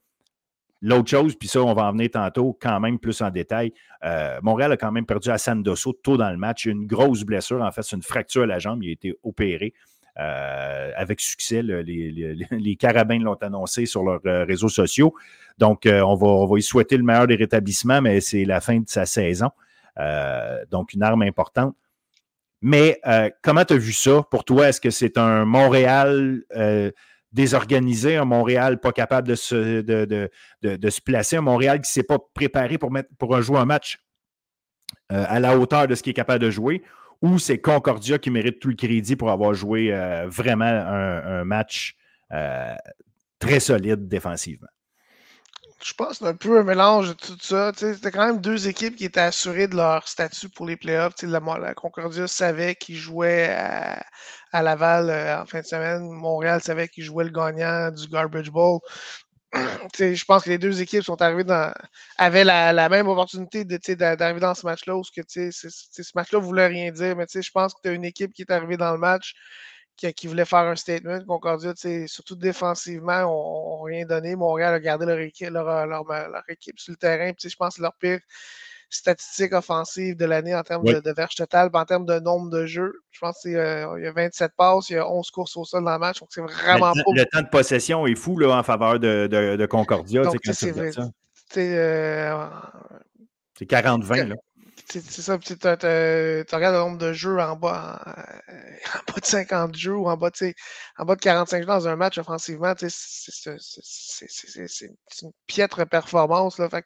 L'autre 0.82 1.10
chose, 1.10 1.36
puis 1.36 1.48
ça, 1.48 1.62
on 1.62 1.72
va 1.74 1.84
en 1.84 1.92
venir 1.92 2.10
tantôt, 2.10 2.56
quand 2.60 2.80
même 2.80 2.98
plus 2.98 3.20
en 3.20 3.30
détail. 3.30 3.72
Euh, 4.02 4.38
Montréal 4.42 4.72
a 4.72 4.76
quand 4.76 4.90
même 4.90 5.06
perdu 5.06 5.30
à 5.30 5.38
Sandoso 5.38 5.92
tôt 5.92 6.16
dans 6.16 6.30
le 6.30 6.38
match. 6.38 6.64
Une 6.64 6.86
grosse 6.86 7.22
blessure, 7.22 7.62
en 7.62 7.70
fait, 7.70 7.82
c'est 7.82 7.96
une 7.96 8.02
fracture 8.02 8.42
à 8.42 8.46
la 8.46 8.58
jambe. 8.58 8.82
Il 8.82 8.88
a 8.88 8.92
été 8.92 9.14
opéré 9.22 9.74
euh, 10.20 10.92
avec 10.96 11.20
succès. 11.20 11.62
les, 11.62 12.76
carabins 12.78 13.18
l'ont 13.18 13.34
annoncé 13.34 13.86
sur 13.86 14.02
leurs 14.04 14.46
réseaux 14.46 14.68
sociaux. 14.68 15.14
Donc, 15.58 15.82
on, 15.86 16.14
va, 16.14 16.26
on 16.26 16.46
va 16.46 16.58
y 16.58 16.62
souhaiter 16.62 16.96
le 16.96 17.02
meilleur 17.02 17.26
des 17.26 17.36
rétablissements, 17.36 18.00
mais 18.00 18.20
c'est 18.20 18.44
la 18.44 18.60
fin 18.60 18.78
de 18.78 18.88
sa 18.88 19.06
saison. 19.06 19.50
donc, 20.70 20.92
une 20.94 21.02
arme 21.02 21.22
importante. 21.22 21.74
Mais 22.62 23.00
euh, 23.06 23.30
comment 23.42 23.64
tu 23.64 23.74
as 23.74 23.78
vu 23.78 23.92
ça? 23.92 24.22
Pour 24.30 24.44
toi? 24.44 24.68
Est-ce 24.68 24.80
que 24.80 24.90
c'est 24.90 25.16
un 25.16 25.44
Montréal 25.44 26.42
euh, 26.54 26.90
désorganisé, 27.32 28.16
un 28.16 28.24
Montréal 28.24 28.80
pas 28.80 28.92
capable 28.92 29.28
de 29.28 29.34
se, 29.34 29.80
de, 29.80 30.90
se 30.90 31.00
placer, 31.00 31.36
un 31.36 31.42
Montréal 31.42 31.78
qui 31.78 31.88
ne 31.88 31.92
s'est 31.92 32.02
pas 32.02 32.18
préparé 32.34 32.76
pour, 32.76 32.90
pour 33.18 33.40
jouer 33.40 33.58
un 33.58 33.64
match 33.64 33.98
euh, 35.12 35.24
à 35.28 35.40
la 35.40 35.58
hauteur 35.58 35.88
de 35.88 35.94
ce 35.94 36.02
qu'il 36.02 36.10
est 36.10 36.14
capable 36.14 36.40
de 36.44 36.50
jouer? 36.50 36.82
Ou 37.22 37.38
c'est 37.38 37.58
Concordia 37.58 38.18
qui 38.18 38.30
mérite 38.30 38.60
tout 38.60 38.68
le 38.68 38.74
crédit 38.74 39.16
pour 39.16 39.30
avoir 39.30 39.52
joué 39.54 39.92
vraiment 40.26 40.64
un 40.64 41.44
match 41.44 41.96
très 43.38 43.60
solide 43.60 44.08
défensivement? 44.08 44.68
je 45.82 45.94
pense 45.94 46.18
c'est 46.18 46.26
un 46.26 46.34
peu 46.34 46.58
un 46.58 46.62
mélange 46.62 47.08
de 47.08 47.12
tout 47.14 47.38
ça. 47.40 47.72
C'était 47.74 48.10
quand 48.10 48.26
même 48.26 48.40
deux 48.40 48.68
équipes 48.68 48.96
qui 48.96 49.06
étaient 49.06 49.20
assurées 49.20 49.66
de 49.68 49.76
leur 49.76 50.06
statut 50.08 50.48
pour 50.48 50.66
les 50.66 50.76
playoffs. 50.76 51.14
La, 51.22 51.40
la 51.40 51.74
Concordia 51.74 52.26
savait 52.26 52.74
qu'ils 52.74 52.96
jouaient 52.96 53.48
à, 54.52 54.62
Laval 54.62 55.10
euh, 55.10 55.42
en 55.42 55.46
fin 55.46 55.60
de 55.60 55.66
semaine. 55.66 56.02
Montréal 56.10 56.60
savait 56.60 56.88
qu'ils 56.88 57.04
jouaient 57.04 57.24
le 57.24 57.30
gagnant 57.30 57.90
du 57.90 58.08
Garbage 58.08 58.50
Bowl. 58.50 58.80
Je 59.98 60.24
pense 60.24 60.44
que 60.44 60.50
les 60.50 60.58
deux 60.58 60.80
équipes 60.80 61.02
sont 61.02 61.20
arrivées 61.20 61.44
avaient 62.16 62.44
la, 62.44 62.88
même 62.88 63.08
opportunité 63.08 63.64
d'arriver 63.64 64.40
dans 64.40 64.54
ce 64.54 64.64
match-là, 64.64 65.00
ce 65.04 66.10
match-là 66.14 66.38
voulait 66.38 66.68
rien 66.68 66.92
dire, 66.92 67.16
mais 67.16 67.26
je 67.32 67.50
pense 67.50 67.74
que 67.74 67.80
tu 67.82 67.88
as 67.88 67.92
une 67.92 68.04
équipe 68.04 68.32
qui 68.32 68.42
est 68.42 68.52
arrivée 68.52 68.76
dans 68.76 68.92
le 68.92 68.98
match 68.98 69.34
qui, 69.96 70.26
voulait 70.26 70.44
faire 70.44 70.60
un 70.60 70.76
statement. 70.76 71.20
Concordia, 71.26 71.74
surtout 72.06 72.36
défensivement, 72.36 73.20
n'ont 73.22 73.82
rien 73.82 74.06
donné. 74.06 74.34
Montréal 74.34 74.74
a 74.74 74.80
gardé 74.80 75.06
leur 75.06 75.18
équipe, 75.18 75.50
leur, 75.50 76.42
équipe 76.48 76.78
sur 76.78 76.92
le 76.92 76.96
terrain. 76.96 77.32
je 77.38 77.56
pense 77.56 77.76
que 77.76 77.82
leur 77.82 77.94
pire 77.96 78.20
statistique 78.90 79.52
offensive 79.52 80.16
de 80.16 80.24
l'année 80.24 80.54
en 80.54 80.62
termes 80.62 80.84
de, 80.84 81.00
de 81.00 81.12
verge 81.12 81.36
total, 81.36 81.70
en 81.72 81.84
termes 81.84 82.06
de 82.06 82.18
nombre 82.18 82.50
de 82.50 82.66
jeux. 82.66 82.92
Je 83.10 83.20
pense 83.20 83.40
qu'il 83.40 83.56
euh, 83.56 84.00
y 84.00 84.06
a 84.06 84.12
27 84.12 84.52
passes, 84.56 84.90
il 84.90 84.94
y 84.94 84.96
a 84.96 85.08
11 85.08 85.30
courses 85.30 85.56
au 85.56 85.64
sol 85.64 85.84
dans 85.84 85.92
le 85.92 85.98
match. 85.98 86.20
Donc, 86.20 86.30
c'est 86.32 86.40
vraiment 86.40 86.92
le, 86.94 87.20
le 87.20 87.24
temps 87.26 87.42
de 87.42 87.48
possession 87.48 88.06
est 88.06 88.16
fou 88.16 88.36
là, 88.38 88.58
en 88.58 88.62
faveur 88.62 88.98
de, 88.98 89.28
de, 89.28 89.66
Concordia. 89.66 90.22
c'est 90.52 91.76
euh, 91.76 92.46
c'est 93.58 93.68
40-20 93.68 94.34
c'est 94.90 95.22
ça, 95.22 95.38
tu 95.38 95.52
regardes 95.54 96.74
le 96.74 96.78
nombre 96.78 96.98
de 96.98 97.12
jeux 97.12 97.38
en 97.38 97.54
bas, 97.56 98.02
en, 98.04 99.12
bas 99.12 99.20
de 99.20 99.24
50 99.24 99.76
jeux 99.76 99.96
ou 99.96 100.08
en 100.08 100.16
bas, 100.16 100.30
en 100.98 101.04
bas 101.04 101.14
de 101.14 101.20
45 101.20 101.60
jeux 101.60 101.66
dans 101.66 101.86
un 101.88 101.96
match 101.96 102.18
offensivement, 102.18 102.74
c'est 102.76 102.88
une 105.22 105.32
piètre 105.46 105.86
performance. 105.88 106.58
Là. 106.58 106.68
Fait 106.68 106.84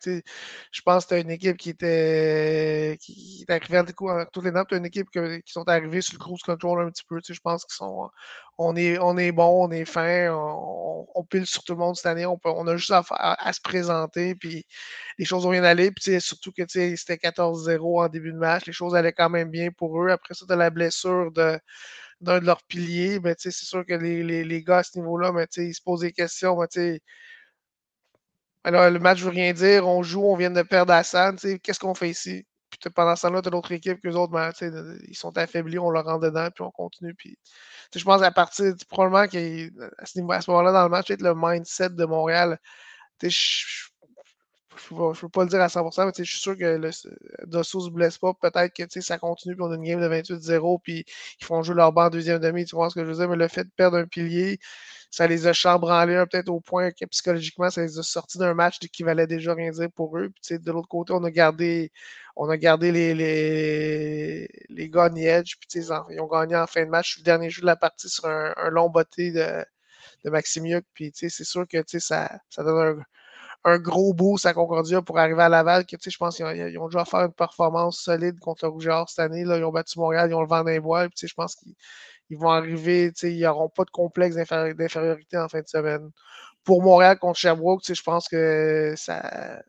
je 0.71 0.83
pense 0.83 1.05
que 1.05 1.09
tu 1.11 1.15
as 1.15 1.19
une 1.19 1.31
équipe 1.31 1.57
qui 1.57 1.71
était 1.71 2.99
qui 3.01 3.45
est 3.49 3.53
arrivée 3.53 3.79
à 3.79 3.85
toutes 4.33 4.45
les 4.45 4.51
notes, 4.51 4.69
tu 4.69 4.75
as 4.75 4.79
une 4.79 4.87
équipe 4.87 5.09
qui 5.11 5.53
sont 5.53 5.69
arrivées 5.69 6.03
sur 6.03 6.15
le 6.15 6.19
cruise 6.19 6.43
control 6.43 6.87
un 6.87 6.91
petit 6.91 7.05
peu. 7.09 7.21
Je 7.27 7.41
pense 7.41 7.65
qu'ils 7.65 7.77
sont 7.77 8.11
on 8.59 8.77
est, 8.77 8.99
on 8.99 9.17
est 9.19 9.33
bon, 9.33 9.67
on 9.67 9.71
est 9.71 9.85
fin, 9.85 10.31
on, 10.33 11.25
pile 11.25 11.47
sur 11.47 11.65
tout 11.65 11.73
le 11.73 11.79
monde 11.79 11.97
cette 11.97 12.07
année, 12.07 12.27
on, 12.27 12.39
on 12.45 12.67
a 12.67 12.77
juste 12.77 12.91
à, 12.93 13.03
à, 13.11 13.53
se 13.53 13.61
présenter, 13.61 14.35
puis 14.35 14.67
les 15.19 15.25
choses 15.25 15.47
ont 15.47 15.51
bien 15.51 15.65
allé, 15.65 15.91
puis 15.91 16.21
surtout 16.21 16.53
que 16.53 16.63
c'était 16.69 17.17
14-0 17.17 17.94
en 18.01 18.09
début 18.09 18.33
de 18.33 18.39
match, 18.39 18.67
les 18.67 18.73
choses 18.73 18.95
allaient 18.95 19.13
quand 19.13 19.31
même 19.31 19.51
bien 19.51 19.71
pour 19.71 20.03
eux. 20.03 20.11
Après 20.11 20.35
ça, 20.35 20.47
de 20.47 20.55
la 20.55 20.71
blessure 20.71 21.31
d'un 21.33 21.59
de 22.21 22.47
leurs 22.47 22.63
piliers, 22.65 23.21
ben, 23.21 23.35
c'est 23.39 23.51
sûr 23.53 23.85
que 23.87 23.95
les, 23.95 24.23
les, 24.23 24.45
les, 24.45 24.63
gars 24.63 24.79
à 24.79 24.83
ce 24.83 24.99
niveau-là, 24.99 25.33
ben, 25.33 25.47
ils 25.57 25.75
se 25.75 25.83
posent 25.83 26.01
des 26.01 26.13
questions. 26.13 26.57
Ben, 26.57 26.99
alors, 28.65 28.91
le 28.91 28.99
match 28.99 29.21
veut 29.23 29.31
rien 29.31 29.53
dire, 29.53 29.87
on 29.87 30.03
joue, 30.03 30.23
on 30.25 30.37
vient 30.37 30.51
de 30.51 30.63
perdre 30.63 30.93
Hassan, 30.93 31.37
qu'est-ce 31.63 31.79
qu'on 31.79 31.95
fait 31.95 32.11
ici? 32.11 32.47
Puis 32.71 32.91
pendant 32.91 33.15
ce 33.15 33.23
temps-là, 33.23 33.43
tu 33.43 33.49
as 33.49 33.51
l'autre 33.51 33.73
équipe 33.73 34.01
que 34.01 34.09
les 34.09 34.17
autres, 34.17 34.33
ben, 34.33 34.51
ils 35.07 35.17
sont 35.17 35.37
affaiblis, 35.39 35.79
on 35.79 35.91
leur 35.91 36.05
rentre 36.05 36.21
dedans, 36.27 36.49
puis 36.55 36.65
on 36.65 36.71
continue. 36.71 37.15
Puis, 37.15 37.39
je 37.95 38.05
pense 38.05 38.23
à 38.23 38.31
partir, 38.33 38.75
probablement 38.89 39.29
qu'à 39.29 39.39
ce, 40.05 40.15
ce 40.15 40.51
moment-là 40.51 40.73
dans 40.73 40.85
le 40.85 40.89
match, 40.89 41.11
être 41.11 41.23
le 41.23 41.35
mindset 41.37 41.91
de 41.91 42.05
Montréal. 42.05 42.59
Je 43.23 43.29
ne 44.91 45.21
peux 45.21 45.29
pas 45.29 45.43
le 45.45 45.49
dire 45.49 45.61
à 45.61 45.69
100%, 45.69 46.07
mais 46.07 46.13
je 46.17 46.23
suis 46.25 46.41
sûr 46.41 46.57
que 46.57 46.65
le, 46.65 46.91
Dosso 47.47 47.79
ne 47.81 47.85
se 47.85 47.91
blesse 47.91 48.19
pas. 48.19 48.35
Peut-être 48.35 48.73
que 48.75 49.01
ça 49.01 49.19
continue, 49.19 49.55
puis 49.55 49.63
on 49.63 49.71
a 49.71 49.77
une 49.77 49.85
game 49.85 50.01
de 50.01 50.09
28-0, 50.09 50.81
puis 50.83 51.05
ils 51.41 51.45
font 51.45 51.63
jouer 51.63 51.77
leur 51.77 51.93
banc 51.93 52.07
en 52.07 52.11
deuxième 52.11 52.39
demi. 52.39 52.65
Tu 52.65 52.77
vois 52.77 52.91
ce 52.91 52.95
que 52.95 53.05
je 53.05 53.11
veux 53.11 53.17
dire? 53.17 53.29
Mais 53.29 53.37
le 53.37 53.49
fait 53.49 53.65
de 53.65 53.71
perdre 53.77 53.99
un 53.99 54.07
pilier, 54.07 54.59
ça 55.11 55.27
les 55.27 55.47
a 55.47 55.53
chambranlés 55.53 56.25
peut-être 56.31 56.49
au 56.49 56.61
point 56.61 56.91
que 56.91 57.05
psychologiquement, 57.07 57.71
ça 57.71 57.83
les 57.83 57.99
a 57.99 58.03
sortis 58.03 58.39
d'un 58.39 58.55
match 58.55 58.79
qui 58.81 59.03
valait 59.05 59.27
déjà 59.27 59.55
rien 59.55 59.71
dire 59.71 59.91
pour 59.95 60.19
eux. 60.19 60.31
Puis, 60.43 60.59
de 60.59 60.73
l'autre 60.73 60.89
côté, 60.89 61.13
on 61.13 61.23
a 61.25 61.31
gardé, 61.31 61.93
on 62.37 62.49
a 62.49 62.57
gardé 62.57 62.93
les, 62.93 63.15
les, 63.15 64.49
les 64.69 64.91
edge, 65.27 65.57
puis 65.61 65.81
ils 65.81 65.93
ont 65.93 66.27
gagné 66.27 66.57
en 66.57 66.67
fin 66.67 66.85
de 66.85 66.91
match 66.91 67.19
le 67.19 67.25
dernier 67.25 67.51
jeu 67.51 67.61
de 67.63 67.67
la 67.67 67.77
partie 67.77 68.09
sur 68.09 68.27
un, 68.27 68.55
long 68.71 68.91
botté 68.91 69.31
de, 69.33 69.65
de 70.25 70.31
Maximiuk. 70.31 70.85
Puis 70.95 71.13
c'est 71.15 71.31
sûr 71.31 71.67
que 71.69 71.79
ça, 71.87 72.39
ça 72.51 72.63
donne 72.65 72.99
un, 72.99 73.05
gros 73.79 74.13
boost 74.15 74.47
à 74.47 74.55
Concordia 74.55 75.03
pour 75.03 75.19
arriver 75.19 75.43
à 75.43 75.49
Laval. 75.49 75.87
Que, 75.87 75.97
je 76.05 76.17
pense 76.19 76.37
qu'ils 76.37 76.79
ont, 76.79 76.89
déjà 76.89 77.05
fait 77.05 77.17
une 77.17 77.33
performance 77.33 77.99
solide 78.01 78.39
contre 78.41 78.67
le 78.67 78.71
Rougeard 78.71 79.09
cette 79.09 79.21
année. 79.21 79.45
Là. 79.45 79.57
Ils 79.59 79.65
ont 79.65 79.73
battu 79.73 79.99
Montréal, 79.99 80.31
ils 80.31 80.35
ont 80.35 80.43
le 80.43 80.49
vent 80.49 80.65
d'un 80.65 80.81
bois. 80.81 81.09
Je 81.17 81.35
pense 81.35 81.57
qu'ils 81.57 81.75
ils 82.31 82.39
vont 82.39 82.51
arriver, 82.51 83.13
ils 83.23 83.41
n'auront 83.41 83.69
pas 83.69 83.85
de 83.85 83.91
complexe 83.91 84.37
d'infériorité 84.37 85.39
en 85.39 85.49
fin 85.49 85.61
de 85.61 85.69
semaine. 85.69 86.11
Pour 86.65 86.83
Montréal 86.83 87.19
contre 87.19 87.39
Sherbrooke, 87.39 87.83
je 87.87 88.03
pense 88.03 88.29
que 88.29 88.95
ça. 88.97 89.63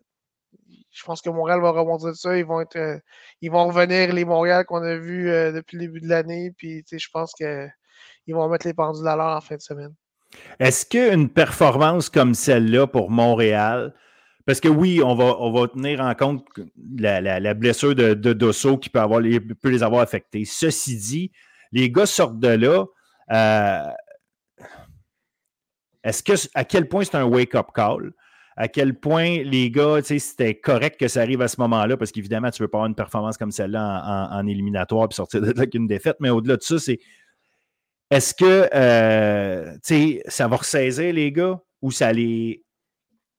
Je 0.91 1.03
pense 1.03 1.21
que 1.21 1.29
Montréal 1.29 1.61
va 1.61 1.71
rebondir 1.71 2.09
de 2.09 2.13
ça. 2.13 2.37
Ils 2.37 2.45
vont 2.45 2.61
être. 2.61 2.77
Euh, 2.77 2.99
ils 3.41 3.51
vont 3.51 3.67
revenir 3.67 4.13
les 4.13 4.25
Montréal 4.25 4.65
qu'on 4.65 4.81
a 4.83 4.95
vus 4.95 5.29
euh, 5.29 5.51
depuis 5.51 5.77
le 5.77 5.87
début 5.87 6.01
de 6.01 6.07
l'année. 6.07 6.51
Puis 6.57 6.85
je 6.89 7.07
pense 7.11 7.33
qu'ils 7.33 7.69
vont 8.29 8.47
mettre 8.49 8.67
les 8.67 8.73
pendules 8.73 9.07
à 9.07 9.15
l'heure 9.15 9.37
en 9.37 9.41
fin 9.41 9.55
de 9.57 9.61
semaine. 9.61 9.93
Est-ce 10.59 10.85
qu'une 10.85 11.29
performance 11.29 12.09
comme 12.09 12.33
celle-là 12.33 12.87
pour 12.87 13.09
Montréal, 13.09 13.93
parce 14.45 14.59
que 14.59 14.67
oui, 14.67 15.01
on 15.03 15.15
va, 15.15 15.37
on 15.39 15.51
va 15.51 15.67
tenir 15.67 16.01
en 16.01 16.13
compte 16.13 16.45
la, 16.97 17.53
blessure 17.53 17.95
de, 17.95 18.13
Dosso 18.33 18.77
qui 18.77 18.89
peut, 18.89 18.99
avoir 18.99 19.19
les, 19.19 19.39
peut 19.39 19.69
les 19.69 19.83
avoir 19.83 20.01
affectés. 20.01 20.45
Ceci 20.45 20.97
dit, 20.97 21.31
les 21.71 21.89
gars 21.89 22.05
sortent 22.05 22.39
de 22.39 22.49
là. 22.49 22.85
Euh, 23.31 23.91
est-ce 26.03 26.21
que 26.21 26.33
à 26.53 26.63
quel 26.63 26.87
point 26.87 27.03
c'est 27.03 27.15
un 27.15 27.25
wake-up 27.25 27.67
call? 27.73 28.13
À 28.55 28.67
quel 28.69 28.97
point 28.97 29.43
les 29.43 29.69
gars, 29.69 29.99
c'était 30.01 30.55
correct 30.55 30.97
que 30.97 31.09
ça 31.09 31.21
arrive 31.21 31.41
à 31.41 31.47
ce 31.47 31.59
moment-là, 31.59 31.97
parce 31.97 32.11
qu'évidemment, 32.11 32.49
tu 32.51 32.61
ne 32.61 32.65
veux 32.65 32.69
pas 32.69 32.77
avoir 32.77 32.87
une 32.87 32.95
performance 32.95 33.37
comme 33.37 33.51
celle-là 33.51 34.29
en, 34.31 34.47
éliminatoire 34.47 35.07
et 35.11 35.13
sortir 35.13 35.41
de 35.41 35.47
là 35.47 35.53
avec 35.57 35.75
défaite, 35.87 36.17
mais 36.21 36.29
au-delà 36.29 36.55
de 36.55 36.61
ça, 36.61 36.79
c'est 36.79 36.99
est-ce 38.11 38.33
que 38.33 38.69
euh, 38.73 39.77
ça 40.27 40.47
va 40.47 40.57
ressaisir 40.57 41.13
les 41.13 41.31
gars 41.31 41.59
ou 41.81 41.91
ça 41.91 42.11
les, 42.13 42.63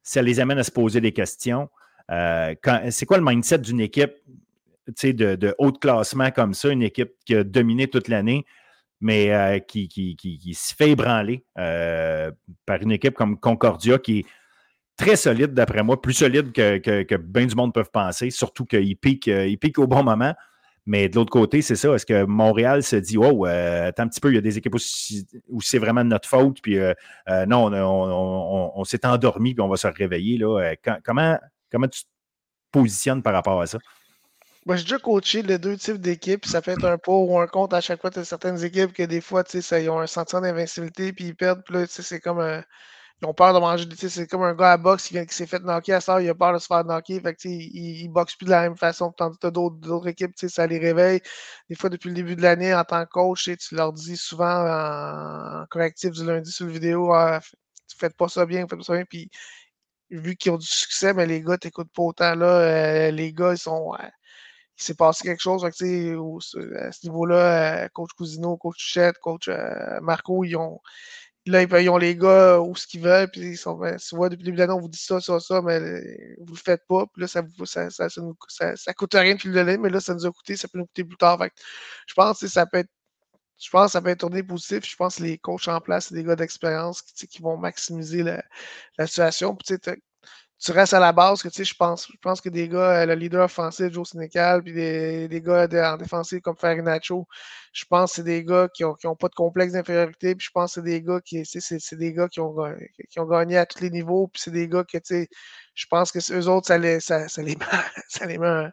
ça 0.02 0.22
les 0.22 0.40
amène 0.40 0.59
à 0.59 0.64
se 0.64 0.72
poser 0.72 1.01
des 1.01 1.12
questions? 1.12 1.68
Euh, 2.10 2.55
c'est 2.90 3.06
quoi 3.06 3.18
le 3.18 3.24
mindset 3.24 3.59
d'une 3.59 3.80
équipe 3.80 4.14
de, 5.02 5.34
de 5.34 5.55
haut 5.59 5.72
classement 5.72 6.30
comme 6.30 6.55
ça, 6.55 6.68
une 6.70 6.82
équipe 6.82 7.12
qui 7.24 7.34
a 7.34 7.44
dominé 7.44 7.88
toute 7.88 8.09
l'année, 8.09 8.44
mais 9.01 9.32
euh, 9.32 9.59
qui, 9.59 9.88
qui, 9.88 10.55
se 10.55 10.74
fait 10.74 10.90
ébranler 10.90 11.44
par 11.55 12.82
une 12.82 12.93
équipe 12.93 13.14
comme 13.14 13.38
Concordia 13.38 13.98
qui 13.98 14.20
est 14.20 14.26
très 14.97 15.16
solide 15.16 15.52
d'après 15.55 15.82
moi, 15.82 16.01
plus 16.01 16.14
solide 16.14 16.52
que, 16.52 16.78
que, 16.78 17.16
bien 17.16 17.47
du 17.47 17.55
monde 17.55 17.74
peuvent 17.74 17.90
penser, 17.93 18.30
surtout 18.30 18.64
qu'il 18.64 18.97
pique, 18.97 19.26
il 19.26 19.59
pique 19.59 19.78
au 19.78 19.86
bon 19.86 20.02
moment? 20.02 20.34
Mais 20.86 21.08
de 21.08 21.16
l'autre 21.16 21.32
côté, 21.32 21.62
c'est 21.62 21.74
ça. 21.74 21.92
Est-ce 21.94 22.06
que 22.06 22.24
Montréal 22.24 22.84
se 22.84 22.94
dit, 22.94 23.18
oh, 23.18 23.44
attends 23.44 24.04
un 24.04 24.08
petit 24.08 24.20
peu, 24.20 24.30
il 24.30 24.36
y 24.36 24.38
a 24.38 24.40
des 24.40 24.56
équipes 24.56 24.76
où, 24.76 25.60
c'est 25.60 25.78
vraiment 25.78 26.04
de 26.04 26.10
notre 26.10 26.28
faute, 26.28 26.60
puis 26.62 26.78
euh, 26.78 26.94
euh, 27.28 27.44
non, 27.44 27.72
on, 27.72 28.84
s'est 28.84 29.04
endormi, 29.04 29.54
puis 29.54 29.60
on 29.60 29.68
va 29.68 29.76
se 29.76 29.88
réveiller. 29.88 30.38
Là. 30.38 30.74
comment, 31.04 31.38
comment 31.72 31.88
tu 31.88 32.02
te 32.02 32.08
positionnes 32.70 33.20
par 33.22 33.32
rapport 33.32 33.60
à 33.60 33.66
ça? 33.66 33.78
Moi, 34.64 34.76
j'ai 34.76 34.84
déjà 34.84 34.98
coaché 34.98 35.42
les 35.42 35.58
deux 35.58 35.76
types 35.76 35.98
d'équipes, 35.98 36.44
ça 36.44 36.62
fait 36.62 36.82
un 36.84 36.98
pour 36.98 37.30
ou 37.30 37.38
un 37.38 37.46
contre 37.46 37.74
à 37.74 37.80
chaque 37.80 38.00
fois. 38.00 38.10
Tu 38.10 38.20
as 38.20 38.24
certaines 38.24 38.64
équipes 38.64 38.92
que 38.92 39.02
des 39.02 39.20
fois, 39.20 39.42
tu 39.42 39.62
sais, 39.62 39.84
ils 39.84 39.90
ont 39.90 40.00
un 40.00 40.06
sentiment 40.06 40.40
d'invincibilité, 40.40 41.12
puis 41.12 41.26
ils 41.26 41.36
perdent, 41.36 41.62
puis 41.64 41.74
là, 41.74 41.86
c'est 41.88 42.20
comme 42.20 42.40
ils 43.22 43.26
ont 43.26 43.34
peur 43.34 43.55
de 43.55 43.59
manger. 43.59 43.86
C'est 43.97 44.26
comme 44.26 44.43
un 44.43 44.55
gars 44.55 44.72
à 44.72 44.76
boxe 44.76 45.09
qui, 45.09 45.18
s'est 45.28 45.47
fait 45.47 45.60
knocker 45.60 45.94
à 45.94 46.01
ça, 46.01 46.20
il 46.20 46.28
a 46.28 46.34
peur 46.34 46.52
de 46.52 46.59
se 46.59 46.66
faire 46.66 46.84
knocker. 46.84 47.20
Fait 47.20 47.34
que, 47.34 47.48
il, 47.48 48.09
boxe 48.09 48.36
plus 48.36 48.47
de 48.47 48.51
la 48.51 48.62
même 48.62 48.76
façon. 48.76 49.12
Tandis 49.12 49.38
que 49.38 49.48
d'autres 49.48 50.06
équipes, 50.09 50.32
ça 50.36 50.66
les 50.66 50.78
réveille. 50.78 51.20
Des 51.70 51.76
fois, 51.76 51.90
depuis 51.90 52.09
le 52.10 52.14
début 52.14 52.36
de 52.36 52.43
l'année, 52.43 52.74
en 52.74 52.84
tant 52.84 53.05
que 53.05 53.10
coach, 53.10 53.51
tu 53.59 53.74
leur 53.74 53.93
dis 53.93 54.16
souvent 54.16 55.62
en, 55.62 55.66
correctif 55.70 56.10
du 56.12 56.24
lundi 56.26 56.51
sur 56.52 56.66
le 56.66 56.72
vidéo 56.72 57.12
ah, 57.12 57.40
faites 57.98 58.16
pas 58.16 58.28
ça 58.28 58.47
bien, 58.47 58.66
faites 58.68 58.78
pas 58.78 58.84
ça 58.84 58.94
bien. 58.94 59.05
Puis 59.05 59.30
vu 60.10 60.36
qu'ils 60.36 60.52
ont 60.52 60.59
du 60.59 60.66
succès, 60.66 61.14
mais 61.14 61.26
les 61.26 61.43
gars 61.43 61.59
t'écoutent 61.59 61.93
pas 61.93 62.02
autant 62.02 62.34
là. 62.34 62.47
Euh, 63.09 63.10
les 63.10 63.32
gars, 63.32 63.52
ils 63.52 63.59
sont. 63.59 63.94
il 64.78 64.82
s'est 64.82 64.94
passé 64.94 65.24
quelque 65.24 65.40
chose. 65.43 65.64
À 65.64 65.72
ce 65.72 65.84
niveau-là, 67.05 67.84
euh, 67.84 67.88
coach 67.93 68.10
Cousino, 68.16 68.56
coach 68.56 68.76
Chouchette, 68.78 69.18
coach 69.18 69.48
euh, 69.48 70.01
Marco, 70.02 70.44
ils 70.44 70.56
ont 70.56 70.80
là, 71.47 71.62
ils 71.62 71.90
ont 71.90 71.97
les 71.97 72.16
gars 72.16 72.60
où 72.60 72.74
ce 72.77 72.86
qu'ils 72.86 73.02
veulent, 73.02 73.31
puis 73.31 73.40
ils 73.43 73.56
sont, 73.56 73.74
ben, 73.74 73.97
tu 73.97 74.14
depuis 74.14 74.36
le 74.39 74.44
début 74.44 74.52
de 74.52 74.59
l'année, 74.59 74.73
on 74.73 74.81
vous 74.81 74.89
dit 74.89 74.98
ça, 74.98 75.20
ça, 75.20 75.40
ça, 75.40 75.62
mais 75.62 75.81
vous 76.39 76.55
le 76.55 76.60
faites 76.60 76.82
pas, 76.89 77.06
puis 77.06 77.23
là, 77.23 77.28
ça, 77.28 77.43
ça, 77.64 77.90
ça, 77.90 78.09
ça, 78.48 78.77
ça 78.77 78.94
coûte 78.94 79.14
rien 79.14 79.35
depuis 79.35 79.48
le 79.48 79.55
délai, 79.55 79.78
mais 79.78 79.90
là, 79.90 80.01
ça 80.01 80.14
nous 80.14 80.27
a 80.27 80.32
coûté, 80.32 80.56
ça 80.56 80.68
peut 80.68 80.78
nous 80.78 80.86
coûter 80.86 81.05
plus 81.05 81.16
tard. 81.16 81.39
Fait 81.39 81.52
je 82.06 82.14
pense 82.14 82.40
que 82.40 82.48
ça 82.48 82.66
peut 82.66 82.78
être 82.78 82.90
je 83.59 83.70
pense 83.70 83.86
que 83.86 83.93
ça 83.93 84.02
peut 84.02 84.10
être 84.10 84.20
tourné 84.20 84.43
positif. 84.43 84.85
Je 84.85 84.97
pense 84.97 85.16
que 85.16 85.23
les 85.23 85.39
coachs 85.39 85.68
en 85.68 85.81
place, 85.81 86.09
c'est 86.09 86.14
des 86.14 86.24
gars 86.24 86.36
d'expérience 86.36 87.02
qui, 87.02 87.27
qui, 87.27 87.43
vont 87.43 87.56
maximiser 87.56 88.23
la, 88.23 88.44
la 88.98 89.06
situation. 89.06 89.56
Puis, 89.56 89.77
tu 90.58 90.72
restes 90.72 90.94
à 90.94 91.00
la 91.00 91.12
base 91.12 91.42
que 91.42 91.48
tu 91.48 91.56
sais, 91.56 91.64
je 91.64 91.74
pense, 91.74 92.06
je 92.10 92.16
pense 92.22 92.40
que 92.40 92.48
des 92.48 92.68
gars, 92.68 93.02
euh, 93.02 93.06
le 93.06 93.14
leader 93.14 93.44
offensif, 93.44 93.92
Joe 93.92 94.08
Sénécal, 94.08 94.62
puis 94.62 94.72
des, 94.72 95.28
des 95.28 95.42
gars 95.42 95.66
en 95.92 95.96
défensive 95.98 96.40
comme 96.40 96.56
Nacho, 96.82 97.26
je 97.72 97.84
pense 97.84 98.12
que 98.12 98.16
c'est 98.16 98.22
des 98.22 98.42
gars 98.42 98.68
qui 98.72 98.82
n'ont 98.82 98.94
qui 98.94 99.06
ont 99.06 99.16
pas 99.16 99.28
de 99.28 99.34
complexe 99.34 99.74
d'infériorité, 99.74 100.34
puis 100.34 100.46
je 100.46 100.50
pense 100.52 100.74
que 100.74 100.80
c'est 100.80 100.84
des 100.84 101.02
gars 101.02 101.20
qui, 101.20 101.44
c'est 101.44 101.96
des 101.96 102.12
gars 102.14 102.28
qui 102.28 102.40
ont, 102.40 102.56
qui 103.10 103.20
ont 103.20 103.26
gagné 103.26 103.58
à 103.58 103.66
tous 103.66 103.80
les 103.80 103.90
niveaux, 103.90 104.28
puis 104.28 104.40
c'est 104.42 104.50
des 104.50 104.68
gars 104.68 104.84
que, 104.84 104.98
tu 104.98 105.04
sais, 105.04 105.28
je 105.74 105.86
pense 105.86 106.10
que 106.10 106.18
eux 106.32 106.48
autres, 106.48 106.68
ça 106.68 106.78
les, 106.78 107.00
ça, 107.00 107.28
ça 107.28 107.42
les, 107.42 107.56
ça 108.08 108.26
les 108.26 108.38
met, 108.38 108.70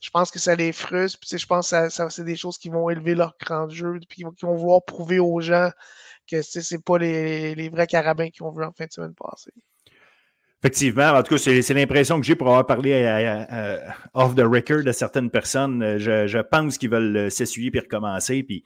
je 0.00 0.10
pense 0.10 0.30
que 0.30 0.38
ça 0.38 0.54
les 0.54 0.72
frustre, 0.72 1.18
puis 1.20 1.38
je 1.38 1.46
pense 1.46 1.70
que 1.70 1.88
ça, 1.90 2.10
c'est 2.10 2.24
des 2.24 2.36
choses 2.36 2.58
qui 2.58 2.70
vont 2.70 2.88
élever 2.90 3.14
leur 3.14 3.36
cran 3.36 3.66
de 3.66 3.74
jeu, 3.74 3.98
puis 4.08 4.24
qui 4.24 4.44
vont 4.44 4.54
vouloir 4.54 4.82
prouver 4.84 5.18
aux 5.18 5.40
gens 5.40 5.70
que 6.30 6.42
c'est 6.42 6.82
pas 6.84 6.98
les, 6.98 7.54
les 7.54 7.68
vrais 7.68 7.86
carabins 7.86 8.30
qui 8.30 8.42
ont 8.42 8.52
vu 8.52 8.64
en 8.64 8.72
fin 8.72 8.86
de 8.86 8.92
semaine 8.92 9.14
passée. 9.14 9.52
Effectivement, 10.64 11.10
en 11.10 11.24
tout 11.24 11.34
cas, 11.34 11.38
c'est 11.38 11.74
l'impression 11.74 12.20
que 12.20 12.26
j'ai 12.26 12.36
pour 12.36 12.46
avoir 12.46 12.64
parlé 12.64 12.92
off 14.14 14.36
the 14.36 14.42
record 14.42 14.84
de 14.84 14.92
certaines 14.92 15.28
personnes. 15.28 15.98
Je, 15.98 16.40
pense 16.40 16.78
qu'ils 16.78 16.90
veulent 16.90 17.16
euh, 17.16 17.30
s'essuyer 17.30 17.72
puis 17.72 17.80
recommencer. 17.80 18.44
Puis 18.44 18.62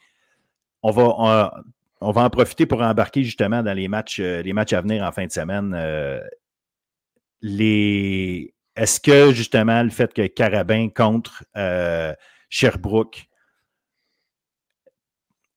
on 0.82 0.90
va, 0.90 1.54
on, 2.02 2.10
va 2.10 2.22
en 2.22 2.28
profiter 2.28 2.66
pour 2.66 2.82
embarquer 2.82 3.22
justement 3.22 3.62
dans 3.62 3.72
les 3.72 3.88
matchs, 3.88 4.20
euh, 4.20 4.42
les 4.42 4.52
matchs 4.52 4.74
à 4.74 4.82
venir 4.82 5.04
en 5.04 5.10
fin 5.10 5.24
de 5.24 5.32
semaine. 5.32 5.74
Euh. 5.74 6.20
Est-ce 7.42 9.00
que 9.00 9.32
justement 9.32 9.82
le 9.82 9.88
fait 9.88 10.12
que 10.12 10.26
Carabin 10.26 10.90
contre 10.90 11.44
Sherbrooke 12.50 13.26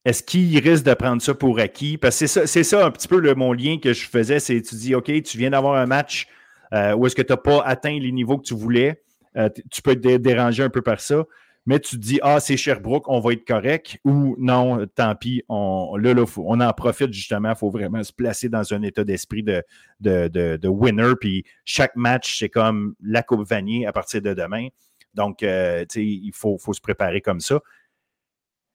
est-ce 0.06 0.24
qu'il 0.24 0.58
risque 0.60 0.86
de 0.86 0.94
prendre 0.94 1.22
ça 1.22 1.34
pour 1.34 1.60
acquis? 1.60 1.98
Parce 1.98 2.20
que 2.20 2.28
c'est 2.28 2.64
ça, 2.64 2.86
un 2.86 2.92
petit 2.92 3.08
peu 3.08 3.34
mon 3.34 3.54
lien 3.54 3.78
que 3.78 3.94
je 3.94 4.08
faisais, 4.08 4.40
c'est 4.40 4.62
tu 4.62 4.76
dis, 4.76 4.96
OK, 4.96 5.12
tu 5.24 5.38
viens 5.38 5.50
d'avoir 5.50 5.76
un 5.76 5.86
match 5.86 6.28
euh, 6.74 6.94
où 6.94 7.06
est-ce 7.06 7.16
que 7.16 7.22
tu 7.22 7.34
n'as 7.34 7.38
pas 7.38 7.62
atteint 7.64 7.98
les 8.00 8.12
niveaux 8.12 8.38
que 8.38 8.46
tu 8.46 8.54
voulais. 8.54 9.02
Euh, 9.38 9.50
tu 9.70 9.82
peux 9.82 9.92
être 9.92 10.02
dérangé 10.02 10.64
un 10.64 10.70
peu 10.70 10.82
par 10.82 11.00
ça, 11.02 11.26
mais 11.66 11.80
tu 11.80 11.98
te 11.98 12.02
dis, 12.02 12.20
ah, 12.24 12.40
c'est 12.40 12.58
Sherbrooke, 12.58 13.08
on 13.10 13.20
va 13.20 13.34
être 13.34 13.46
correct, 13.46 14.00
ou 14.06 14.36
non, 14.40 14.86
tant 14.96 15.16
pis, 15.16 15.44
on, 15.50 15.96
là, 15.98 16.14
on 16.38 16.60
en 16.62 16.74
profite 16.74 17.14
justement, 17.14 17.50
il 17.52 17.56
faut 17.56 17.70
vraiment 17.70 18.04
se 18.04 18.14
placer 18.14 18.50
dans 18.50 18.74
un 18.74 18.82
état 18.82 19.04
d'esprit 19.04 19.44
de, 19.44 19.64
de, 20.00 20.68
winner, 20.68 21.14
puis 21.20 21.44
chaque 21.66 21.96
match, 21.96 22.40
c'est 22.40 22.50
comme 22.50 22.96
la 23.04 23.22
Coupe 23.22 23.48
Vanier 23.48 23.86
à 23.86 23.92
partir 23.92 24.22
de 24.22 24.34
demain. 24.34 24.70
Donc, 25.14 25.44
euh, 25.44 25.86
il 25.96 26.32
faut, 26.34 26.58
se 26.58 26.82
préparer 26.82 27.22
comme 27.22 27.40
ça. 27.40 27.60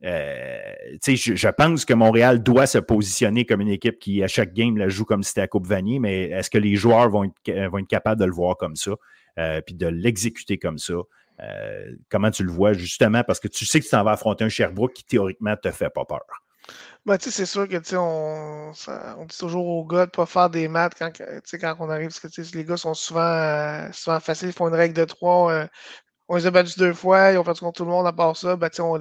Euh, 0.04 0.74
je, 1.06 1.48
pense 1.48 1.84
que 1.84 1.94
Montréal 1.94 2.42
doit 2.42 2.66
se 2.66 2.78
positionner 2.78 3.46
comme 3.46 3.62
une 3.62 3.68
équipe 3.68 3.98
qui, 3.98 4.22
à 4.22 4.28
chaque 4.28 4.52
game, 4.52 4.76
la 4.76 4.88
joue 4.88 5.04
comme 5.04 5.22
si 5.22 5.28
c'était 5.28 5.42
la 5.42 5.48
Coupe 5.48 5.66
Vanier, 5.66 5.98
mais 5.98 6.24
est-ce 6.24 6.50
que 6.50 6.58
les 6.58 6.76
joueurs 6.76 7.08
vont 7.08 7.24
être, 7.24 7.68
vont 7.70 7.78
être 7.78 7.88
capables 7.88 8.20
de 8.20 8.26
le 8.26 8.32
voir 8.32 8.56
comme 8.56 8.76
ça, 8.76 8.92
euh, 9.38 9.62
puis 9.62 9.74
de 9.74 9.86
l'exécuter 9.86 10.58
comme 10.58 10.78
ça? 10.78 10.94
Euh, 11.40 11.96
comment 12.10 12.30
tu 12.30 12.44
le 12.44 12.52
vois, 12.52 12.74
justement, 12.74 13.24
parce 13.24 13.40
que 13.40 13.48
tu 13.48 13.64
sais 13.64 13.80
que 13.80 13.84
tu 13.84 13.90
t'en 13.90 14.04
vas 14.04 14.12
affronter 14.12 14.44
un 14.44 14.48
Sherbrooke 14.50 14.92
qui, 14.92 15.04
théoriquement, 15.04 15.56
te 15.56 15.70
fait 15.70 15.90
pas 15.90 16.04
peur. 16.04 16.20
Ben, 17.06 17.18
c'est 17.20 17.44
sûr 17.44 17.68
que 17.68 17.96
on, 17.96 18.72
on 19.18 19.24
dit 19.26 19.38
toujours 19.38 19.66
aux 19.66 19.84
gars 19.84 20.06
de 20.06 20.10
ne 20.10 20.16
pas 20.16 20.24
faire 20.24 20.48
des 20.48 20.68
maths 20.68 20.94
quand, 20.98 21.12
quand 21.12 21.76
on 21.80 21.90
arrive, 21.90 22.08
parce 22.08 22.20
que 22.20 22.56
les 22.56 22.64
gars 22.64 22.78
sont 22.78 22.94
souvent, 22.94 23.90
souvent 23.92 24.20
faciles, 24.20 24.48
ils 24.48 24.54
font 24.54 24.68
une 24.68 24.74
règle 24.74 24.94
de 24.94 25.04
trois 25.04 25.66
on 26.28 26.36
les 26.36 26.46
a 26.46 26.50
battus 26.50 26.78
deux 26.78 26.94
fois, 26.94 27.32
ils 27.32 27.38
ont 27.38 27.44
fait 27.44 27.58
contre 27.58 27.78
tout 27.78 27.84
le 27.84 27.90
monde 27.90 28.06
à 28.06 28.12
part 28.12 28.36
ça. 28.36 28.56
Ben, 28.56 28.70
on, 28.78 28.98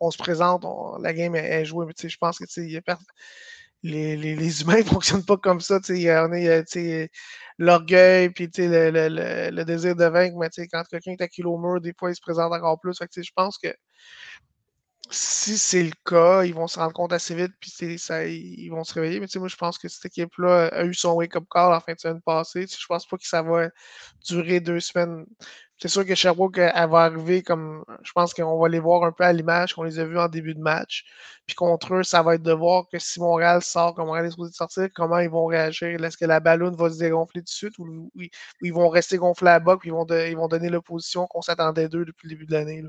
on, 0.00 0.10
se 0.10 0.18
présente, 0.18 0.64
la 1.00 1.12
game 1.12 1.34
est, 1.34 1.64
jouée, 1.64 1.86
mais 1.86 2.08
je 2.08 2.16
pense 2.16 2.38
que 2.38 2.44
les, 3.82 4.62
humains 4.62 4.78
ne 4.78 4.84
fonctionnent 4.84 5.24
pas 5.24 5.36
comme 5.36 5.60
ça. 5.60 5.78
L'orgueil 7.58 8.30
puis 8.30 8.48
le, 8.56 8.90
le, 8.90 9.50
le, 9.50 9.64
désir 9.64 9.96
de 9.96 10.04
vaincre, 10.04 10.36
mais 10.38 10.66
quand 10.68 10.84
quelqu'un 10.88 11.12
est 11.12 11.22
à 11.22 11.28
kilo 11.28 11.58
mur, 11.58 11.80
des 11.80 11.94
fois, 11.98 12.10
il 12.10 12.16
se 12.16 12.20
présente 12.20 12.52
encore 12.52 12.78
plus. 12.80 12.96
je 13.00 13.30
pense 13.34 13.58
que 13.58 13.74
si 15.12 15.58
c'est 15.58 15.82
le 15.82 15.92
cas, 16.06 16.44
ils 16.44 16.54
vont 16.54 16.66
se 16.66 16.78
rendre 16.78 16.92
compte 16.94 17.12
assez 17.12 17.34
vite, 17.34 17.52
puis 17.60 17.70
ils 17.80 18.70
vont 18.70 18.84
se 18.84 18.94
réveiller. 18.94 19.20
Mais 19.20 19.26
moi, 19.36 19.48
je 19.48 19.56
pense 19.56 19.78
que 19.78 19.88
cette 19.88 20.06
équipe-là 20.06 20.68
a 20.68 20.84
eu 20.84 20.94
son 20.94 21.12
wake-up 21.12 21.44
call 21.50 21.74
en 21.74 21.80
fin 21.80 21.92
de 21.92 21.98
semaine 21.98 22.22
passée. 22.22 22.66
Je 22.66 22.86
pense 22.86 23.06
pas 23.06 23.18
que 23.18 23.26
ça 23.26 23.42
va 23.42 23.68
durer 24.26 24.60
deux 24.60 24.80
semaines. 24.80 25.26
C'est 25.82 25.88
sûr 25.88 26.06
que 26.06 26.14
Sherbrooke, 26.14 26.58
elle 26.58 26.90
va 26.90 27.00
arriver 27.00 27.42
comme. 27.42 27.84
Je 28.04 28.12
pense 28.12 28.32
qu'on 28.32 28.56
va 28.56 28.68
les 28.68 28.78
voir 28.78 29.02
un 29.02 29.10
peu 29.10 29.24
à 29.24 29.32
l'image 29.32 29.74
qu'on 29.74 29.82
les 29.82 29.98
a 29.98 30.04
vus 30.04 30.16
en 30.16 30.28
début 30.28 30.54
de 30.54 30.60
match. 30.60 31.04
Puis 31.44 31.56
contre 31.56 31.94
eux, 31.94 32.02
ça 32.04 32.22
va 32.22 32.36
être 32.36 32.42
de 32.44 32.52
voir 32.52 32.84
que 32.88 33.00
si 33.00 33.18
Montréal 33.18 33.62
sort, 33.62 33.92
comme 33.96 34.06
Montréal 34.06 34.26
est 34.26 34.30
supposé 34.30 34.52
sortir, 34.52 34.86
comment 34.94 35.18
ils 35.18 35.28
vont 35.28 35.44
réagir. 35.46 35.88
Est-ce 36.04 36.16
que 36.16 36.24
la 36.24 36.38
ballonne 36.38 36.76
va 36.76 36.88
se 36.88 37.00
dégonfler 37.00 37.40
tout 37.40 37.46
de 37.46 37.48
suite 37.48 37.76
ou, 37.80 38.08
ils 38.60 38.72
vont 38.72 38.90
rester 38.90 39.16
gonflés 39.16 39.50
à 39.50 39.58
bas 39.58 39.76
puis 39.76 39.88
ils 39.88 40.36
vont, 40.36 40.46
donner 40.46 40.68
l'opposition 40.68 41.26
qu'on 41.26 41.42
s'attendait 41.42 41.88
d'eux 41.88 42.04
depuis 42.04 42.28
le 42.28 42.34
début 42.36 42.46
de 42.46 42.52
l'année? 42.52 42.84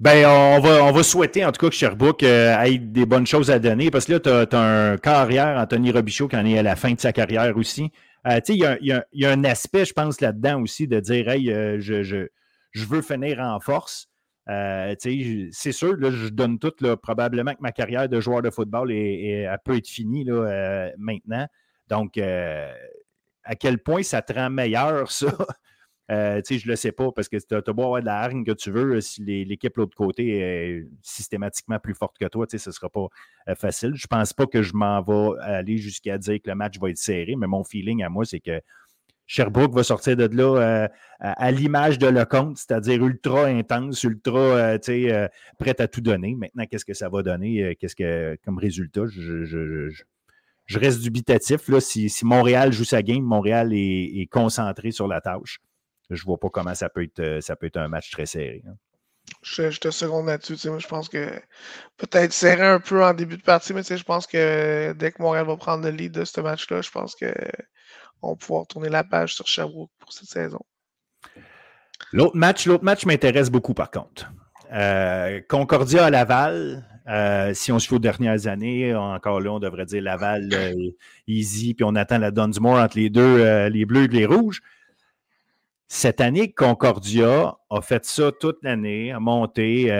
Ben, 0.00 0.26
on 0.26 0.90
va, 0.92 1.02
souhaiter 1.02 1.44
en 1.44 1.52
tout 1.52 1.60
cas 1.60 1.68
que 1.68 1.74
Sherbrooke 1.74 2.22
euh, 2.22 2.58
ait 2.62 2.78
des 2.78 3.04
bonnes 3.04 3.26
choses 3.26 3.50
à 3.50 3.58
donner 3.58 3.90
parce 3.90 4.06
que 4.06 4.12
là, 4.12 4.20
tu 4.20 4.56
as, 4.56 4.58
un 4.58 4.96
carrière, 4.96 5.58
Anthony 5.58 5.90
Robichaud, 5.90 6.28
qui 6.28 6.36
en 6.36 6.46
est 6.46 6.58
à 6.58 6.62
la 6.62 6.74
fin 6.74 6.90
de 6.92 7.00
sa 7.00 7.12
carrière 7.12 7.54
aussi. 7.58 7.92
Euh, 8.26 8.40
il 8.48 9.06
y, 9.12 9.24
a 9.24 9.30
un 9.30 9.44
aspect, 9.44 9.84
je 9.84 9.92
pense, 9.92 10.20
là-dedans 10.20 10.62
aussi 10.62 10.88
de 10.88 11.00
dire 11.00 11.28
Hey, 11.28 11.50
euh, 11.52 11.78
je, 11.80 12.02
je, 12.02 12.28
je, 12.72 12.84
veux 12.84 13.02
finir 13.02 13.40
en 13.40 13.60
force. 13.60 14.08
Euh, 14.48 14.94
c'est 14.98 15.72
sûr, 15.72 15.96
là, 15.96 16.10
je 16.10 16.28
donne 16.28 16.58
tout. 16.58 16.72
Là, 16.80 16.96
probablement 16.96 17.52
que 17.54 17.60
ma 17.60 17.72
carrière 17.72 18.08
de 18.08 18.20
joueur 18.20 18.42
de 18.42 18.50
football 18.50 18.90
est, 18.90 19.42
est 19.42 19.48
peut 19.64 19.76
être 19.76 19.88
finie 19.88 20.24
là, 20.24 20.90
maintenant. 20.98 21.46
Donc, 21.88 22.18
à 22.18 23.54
quel 23.58 23.78
point 23.78 24.02
ça 24.02 24.22
te 24.22 24.32
rend 24.32 24.50
meilleur, 24.50 25.10
ça? 25.12 25.32
Euh, 26.10 26.40
je 26.48 26.54
ne 26.54 26.70
le 26.70 26.76
sais 26.76 26.92
pas 26.92 27.12
parce 27.12 27.28
que 27.28 27.36
tu 27.36 27.54
as 27.54 27.62
avoir 27.66 28.00
de 28.00 28.06
la 28.06 28.18
hargne 28.18 28.44
que 28.44 28.52
tu 28.52 28.70
veux, 28.70 29.00
si 29.00 29.22
l'équipe 29.22 29.74
de 29.74 29.80
l'autre 29.82 29.96
côté 29.96 30.38
est 30.38 30.86
systématiquement 31.02 31.78
plus 31.78 31.94
forte 31.94 32.16
que 32.18 32.26
toi, 32.26 32.46
ce 32.48 32.56
ne 32.56 32.72
sera 32.72 32.88
pas 32.88 33.08
euh, 33.48 33.54
facile. 33.54 33.92
Je 33.94 34.06
pense 34.06 34.32
pas 34.32 34.46
que 34.46 34.62
je 34.62 34.72
m'en 34.74 35.02
vais 35.02 35.38
aller 35.42 35.76
jusqu'à 35.76 36.16
dire 36.16 36.40
que 36.42 36.48
le 36.48 36.54
match 36.54 36.78
va 36.78 36.90
être 36.90 36.98
serré, 36.98 37.36
mais 37.36 37.46
mon 37.46 37.64
feeling 37.64 38.02
à 38.02 38.08
moi, 38.08 38.24
c'est 38.24 38.40
que 38.40 38.60
Sherbrooke 39.28 39.74
va 39.74 39.84
sortir 39.84 40.16
de 40.16 40.24
là 40.24 40.56
euh, 40.56 40.88
à, 41.20 41.50
l'image 41.52 41.98
de 41.98 42.06
Lecomte, 42.06 42.56
c'est-à-dire 42.56 43.04
ultra 43.04 43.44
intense, 43.44 44.02
ultra 44.02 44.38
euh, 44.38 44.78
euh, 44.88 45.28
prête 45.58 45.80
à 45.80 45.86
tout 45.86 46.00
donner. 46.00 46.34
Maintenant, 46.34 46.64
qu'est-ce 46.64 46.86
que 46.86 46.94
ça 46.94 47.10
va 47.10 47.22
donner? 47.22 47.76
Qu'est-ce 47.78 47.94
que 47.94 48.38
comme 48.42 48.56
résultat? 48.56 49.02
Je, 49.06 50.78
reste 50.78 51.02
dubitatif. 51.02 51.68
Là, 51.68 51.80
si, 51.80 52.10
Montréal 52.22 52.72
joue 52.72 52.84
sa 52.84 53.02
game, 53.02 53.22
Montréal 53.22 53.72
est, 53.74 54.28
concentré 54.32 54.92
sur 54.92 55.06
la 55.06 55.20
tâche. 55.20 55.58
Je 56.10 56.22
ne 56.22 56.26
vois 56.26 56.38
pas 56.38 56.48
comment 56.48 56.74
ça 56.74 56.88
peut 56.88 57.02
être, 57.02 57.40
ça 57.42 57.56
peut 57.56 57.66
être 57.66 57.76
un 57.76 57.88
match 57.88 58.10
très 58.10 58.26
serré. 58.26 58.62
Hein. 58.66 58.74
Je, 59.42 59.78
te 59.78 59.90
seconde 59.90 60.26
là-dessus. 60.26 60.56
Je 60.56 60.86
pense 60.86 61.08
que 61.08 61.30
peut-être 61.96 62.32
serré 62.32 62.66
un 62.66 62.80
peu 62.80 63.04
en 63.04 63.14
début 63.14 63.36
de 63.36 63.42
partie, 63.42 63.74
mais 63.74 63.82
je 63.82 64.02
pense 64.02 64.26
que 64.26 64.92
dès 64.92 65.12
que 65.12 65.22
Montréal 65.22 65.46
va 65.46 65.56
prendre 65.56 65.84
le 65.84 65.90
lead 65.90 66.12
de 66.12 66.24
ce 66.24 66.40
match-là, 66.40 66.80
je 66.82 66.90
pense 66.90 67.14
que 67.14 67.32
on 68.22 68.30
va 68.30 68.36
pouvoir 68.36 68.66
tourner 68.66 68.88
la 68.88 69.04
page 69.04 69.34
sur 69.34 69.46
Sherbrooke 69.46 69.90
pour 69.98 70.12
cette 70.12 70.28
saison. 70.28 70.60
L'autre 72.12 72.36
match, 72.36 72.66
l'autre 72.66 72.84
match 72.84 73.04
m'intéresse 73.06 73.50
beaucoup 73.50 73.74
par 73.74 73.90
contre. 73.90 74.30
Euh, 74.72 75.40
Concordia 75.48 76.06
à 76.06 76.10
Laval, 76.10 76.84
euh, 77.08 77.54
si 77.54 77.72
on 77.72 77.78
se 77.78 77.88
fait 77.88 77.94
aux 77.94 78.00
dernières 78.00 78.46
années, 78.46 78.94
encore 78.94 79.40
là, 79.40 79.52
on 79.52 79.58
devrait 79.58 79.86
dire 79.86 80.02
Laval 80.02 80.48
euh, 80.52 80.90
easy, 81.26 81.74
puis 81.74 81.84
on 81.84 81.94
attend 81.94 82.18
la 82.18 82.30
Dunsmore 82.30 82.78
entre 82.78 82.98
les 82.98 83.10
deux, 83.10 83.68
les 83.68 83.84
bleus 83.84 84.04
et 84.04 84.08
les 84.08 84.26
rouges. 84.26 84.60
Cette 85.90 86.20
année, 86.20 86.52
Concordia 86.52 87.56
a 87.70 87.80
fait 87.80 88.04
ça 88.04 88.30
toute 88.30 88.58
l'année, 88.62 89.10
a 89.10 89.20
monté. 89.20 89.90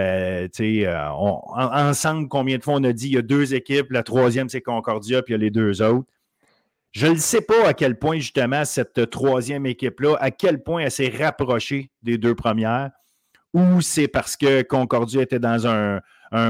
ensemble, 1.54 2.28
combien 2.28 2.58
de 2.58 2.62
fois 2.62 2.74
on 2.74 2.84
a 2.84 2.92
dit 2.92 3.06
il 3.06 3.14
y 3.14 3.18
a 3.18 3.22
deux 3.22 3.54
équipes, 3.54 3.90
la 3.90 4.02
troisième 4.02 4.50
c'est 4.50 4.60
Concordia, 4.60 5.22
puis 5.22 5.32
il 5.32 5.38
y 5.38 5.40
a 5.40 5.44
les 5.44 5.50
deux 5.50 5.80
autres. 5.80 6.06
Je 6.92 7.06
ne 7.06 7.16
sais 7.16 7.40
pas 7.40 7.66
à 7.66 7.72
quel 7.72 7.98
point, 7.98 8.18
justement, 8.18 8.66
cette 8.66 9.08
troisième 9.08 9.64
équipe-là, 9.64 10.16
à 10.20 10.30
quel 10.30 10.62
point 10.62 10.82
elle 10.82 10.90
s'est 10.90 11.12
rapprochée 11.16 11.90
des 12.02 12.18
deux 12.18 12.34
premières, 12.34 12.90
ou 13.54 13.80
c'est 13.80 14.08
parce 14.08 14.36
que 14.36 14.60
Concordia 14.62 15.22
était 15.22 15.38
dans 15.38 15.66
un, 15.66 16.00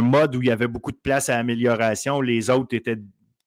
mode 0.01 0.35
où 0.35 0.43
il 0.43 0.49
y 0.49 0.51
avait 0.51 0.67
beaucoup 0.67 0.91
de 0.91 0.99
place 1.01 1.29
à 1.29 1.37
amélioration, 1.37 2.21
les 2.21 2.51
autres 2.51 2.75
étaient 2.75 2.99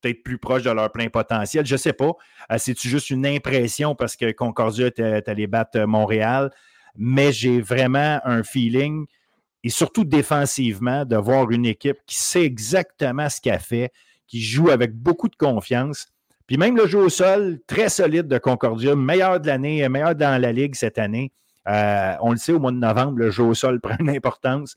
peut-être 0.02 0.23
plus 0.23 0.38
proches 0.38 0.64
de 0.64 0.72
leur 0.72 0.91
plein 0.91 1.10
potentiel. 1.10 1.65
Je 1.65 1.76
ne 1.76 1.78
sais 1.78 1.94
pas. 1.94 2.11
Euh, 2.52 2.57
c'est-tu 2.57 2.90
juste 2.90 3.10
une 3.10 3.26
impression 3.26 3.95
parce 3.95 4.15
que 4.15 4.32
Concordia 4.32 4.88
était 4.88 5.23
allé 5.30 5.48
battre 5.48 5.80
Montréal? 5.82 6.52
Mais 6.95 7.32
j'ai 7.32 7.61
vraiment 7.61 8.19
un 8.26 8.44
feeling, 8.44 9.06
et 9.64 9.69
surtout 9.69 10.03
défensivement, 10.03 11.06
de 11.06 11.15
voir 11.15 11.49
une 11.52 11.65
équipe 11.65 11.98
qui 12.06 12.18
sait 12.18 12.44
exactement 12.44 13.30
ce 13.30 13.40
qu'elle 13.40 13.60
fait, 13.60 13.91
qui 14.28 14.41
joue 14.41 14.69
avec 14.69 14.94
beaucoup 14.94 15.30
de 15.30 15.36
confiance 15.36 16.11
puis 16.52 16.57
même 16.57 16.76
le 16.76 16.86
jeu 16.86 16.99
au 16.99 17.07
sol, 17.07 17.61
très 17.65 17.88
solide 17.88 18.28
de 18.28 18.38
Concordia, 18.38 18.94
meilleur 18.94 19.40
de 19.40 19.48
l'année, 19.48 19.88
meilleur 19.88 20.15
dans 20.15 20.41
la 20.41 20.52
Ligue 20.52 20.76
cette 20.76 20.98
année. 20.98 21.32
Euh, 21.69 22.14
on 22.19 22.32
le 22.32 22.38
sait, 22.38 22.52
au 22.52 22.60
mois 22.60 22.73
de 22.73 22.78
novembre, 22.78 23.19
le 23.19 23.32
jeu 23.32 23.44
au 23.44 23.53
sol 23.53 23.80
prend 23.82 23.95
une 24.02 24.10
importance. 24.10 24.76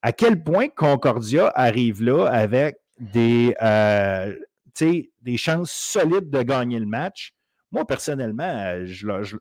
À 0.00 0.12
quel 0.12 0.42
point 0.42 0.68
Concordia 0.68 1.52
arrive 1.54 2.02
là 2.02 2.24
avec 2.24 2.78
des, 2.98 3.54
euh, 3.62 4.34
des 4.80 5.36
chances 5.36 5.72
solides 5.72 6.30
de 6.30 6.42
gagner 6.42 6.78
le 6.78 6.86
match? 6.86 7.32
Moi, 7.70 7.86
personnellement, 7.86 8.84
je, 8.84 9.22
je, 9.22 9.36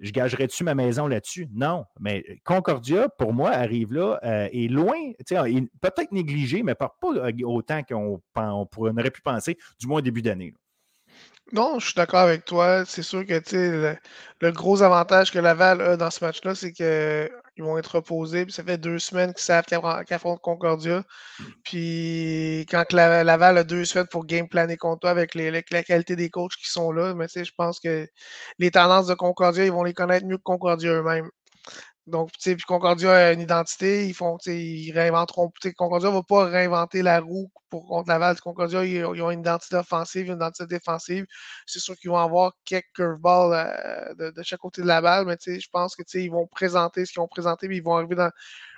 je 0.00 0.10
gagerais-tu 0.10 0.64
ma 0.64 0.74
maison 0.74 1.06
là-dessus? 1.06 1.48
Non. 1.52 1.84
Mais 1.98 2.24
Concordia, 2.44 3.08
pour 3.08 3.32
moi, 3.32 3.50
arrive 3.50 3.92
là, 3.92 4.18
euh, 4.24 4.48
est 4.52 4.70
loin, 4.70 4.98
peut-être 5.18 6.12
négligé, 6.12 6.62
mais 6.62 6.74
pas, 6.74 6.96
pas 7.00 7.30
autant 7.44 7.82
qu'on 7.82 8.20
on, 8.36 8.68
aurait 8.76 9.10
pu 9.10 9.22
penser, 9.22 9.56
du 9.78 9.86
moins 9.86 9.98
au 9.98 10.02
début 10.02 10.22
d'année. 10.22 10.54
Non, 11.52 11.78
je 11.78 11.86
suis 11.86 11.94
d'accord 11.94 12.20
avec 12.20 12.44
toi. 12.44 12.84
C'est 12.86 13.02
sûr 13.02 13.24
que 13.26 13.40
le, 14.40 14.50
gros 14.52 14.82
avantage 14.82 15.30
que 15.30 15.38
Laval 15.38 15.80
a 15.80 15.96
dans 15.96 16.10
ce 16.10 16.24
match-là, 16.24 16.54
c'est 16.54 16.72
qu'ils 17.54 17.64
vont 17.64 17.78
être 17.78 17.96
reposés. 17.96 18.44
Puis 18.44 18.52
ça 18.52 18.64
fait 18.64 18.78
deux 18.78 18.98
semaines 18.98 19.32
qu'ils 19.34 19.44
savent 19.44 19.64
qu'ils 19.64 19.78
affrontent 20.14 20.40
Concordia. 20.42 21.04
Puis 21.64 22.66
quand 22.70 22.92
Laval 22.92 23.58
a 23.58 23.64
deux 23.64 23.84
semaines 23.84 24.08
pour 24.10 24.26
game 24.26 24.48
planer 24.48 24.76
contre 24.76 25.00
toi 25.00 25.10
avec 25.10 25.34
la 25.34 25.82
qualité 25.82 26.16
des 26.16 26.30
coachs 26.30 26.56
qui 26.56 26.70
sont 26.70 26.92
là, 26.92 27.14
mais 27.14 27.26
je 27.34 27.52
pense 27.56 27.80
que 27.80 28.06
les 28.58 28.70
tendances 28.70 29.06
de 29.06 29.14
Concordia, 29.14 29.64
ils 29.64 29.72
vont 29.72 29.84
les 29.84 29.94
connaître 29.94 30.26
mieux 30.26 30.38
que 30.38 30.42
Concordia 30.42 30.90
eux-mêmes. 30.92 31.30
Donc, 32.06 32.30
puis 32.38 32.56
Concordia 32.66 33.12
a 33.12 33.32
une 33.32 33.40
identité, 33.40 34.06
ils 34.06 34.12
font, 34.12 34.36
tu 34.36 34.50
sais, 34.50 34.62
ils 34.62 34.92
réinventeront. 34.92 35.50
Concordia 35.76 36.10
ne 36.10 36.14
va 36.14 36.22
pas 36.22 36.44
réinventer 36.44 37.00
la 37.00 37.20
roue 37.20 37.50
pour 37.70 37.88
contre 37.88 38.10
Laval. 38.10 38.38
Concordia, 38.40 38.84
ils, 38.84 39.04
ont 39.06 39.30
une 39.30 39.40
identité 39.40 39.76
offensive, 39.76 40.26
une 40.26 40.36
identité 40.36 40.66
défensive. 40.66 41.24
C'est 41.66 41.78
sûr 41.78 41.96
qu'ils 41.96 42.10
vont 42.10 42.18
avoir 42.18 42.52
quelques 42.66 42.92
curveballs 42.94 43.54
euh, 44.18 44.32
de, 44.32 44.42
chaque 44.42 44.60
côté 44.60 44.82
de 44.82 44.86
la 44.86 45.00
balle, 45.00 45.24
mais 45.26 45.38
je 45.46 45.68
pense 45.72 45.96
que 45.96 46.02
ils 46.18 46.30
vont 46.30 46.46
présenter 46.46 47.06
ce 47.06 47.12
qu'ils 47.12 47.22
ont 47.22 47.28
présenté, 47.28 47.68
puis 47.68 47.78
ils 47.78 47.82
vont 47.82 47.96
arriver 47.96 48.16
dans 48.16 48.30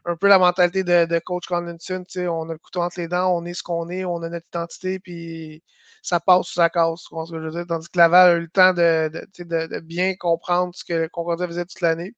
un 0.05 0.17
peu 0.17 0.29
la 0.29 0.39
mentalité 0.39 0.85
de, 0.85 1.19
coach 1.19 1.47
Condinson. 1.47 2.05
On 2.17 2.49
a 2.49 2.53
le 2.53 2.59
couteau 2.59 2.83
entre 2.83 3.01
les 3.01 3.09
dents, 3.09 3.37
on 3.37 3.45
est 3.45 3.55
ce 3.55 3.63
qu'on 3.65 3.89
est, 3.91 4.05
on 4.05 4.23
a 4.23 4.29
notre 4.29 4.47
identité, 4.47 5.01
puis 5.01 5.65
ça 6.03 6.21
passe 6.21 6.51
ou 6.51 6.55
ça 6.55 6.71
casse, 6.71 7.01
ce 7.03 7.33
que 7.33 7.39
je 7.41 7.45
veux 7.45 7.51
dire? 7.51 7.67
Tandis 7.67 7.89
que 7.89 7.99
Laval 7.99 8.31
a 8.31 8.35
eu 8.35 8.41
le 8.43 8.49
temps 8.49 8.73
de, 8.73 9.11
de 9.11 9.81
bien 9.81 10.15
comprendre 10.17 10.73
ce 10.77 10.85
que 10.85 11.09
Concordia 11.09 11.49
faisait 11.49 11.65
toute 11.65 11.81
l'année. 11.81 12.15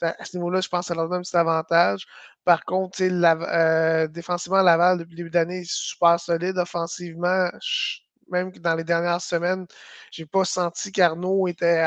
À 0.00 0.24
ce 0.24 0.36
niveau-là, 0.36 0.60
je 0.60 0.68
pense 0.68 0.82
que 0.82 0.86
ça 0.88 0.94
leur 0.94 1.08
donne 1.08 1.20
un 1.20 1.22
petit 1.22 1.36
avantage. 1.36 2.06
Par 2.44 2.64
contre, 2.64 3.02
euh, 3.02 4.06
défensivement, 4.08 4.62
Laval, 4.62 4.98
depuis 4.98 5.12
le 5.12 5.16
début 5.16 5.30
d'année, 5.30 5.62
super 5.66 6.18
solide. 6.18 6.58
Offensivement, 6.58 7.48
même 8.30 8.50
dans 8.52 8.74
les 8.74 8.84
dernières 8.84 9.20
semaines, 9.20 9.66
je 10.12 10.22
n'ai 10.22 10.26
pas 10.26 10.44
senti 10.44 10.92
qu'Arnaud 10.92 11.48
était 11.48 11.84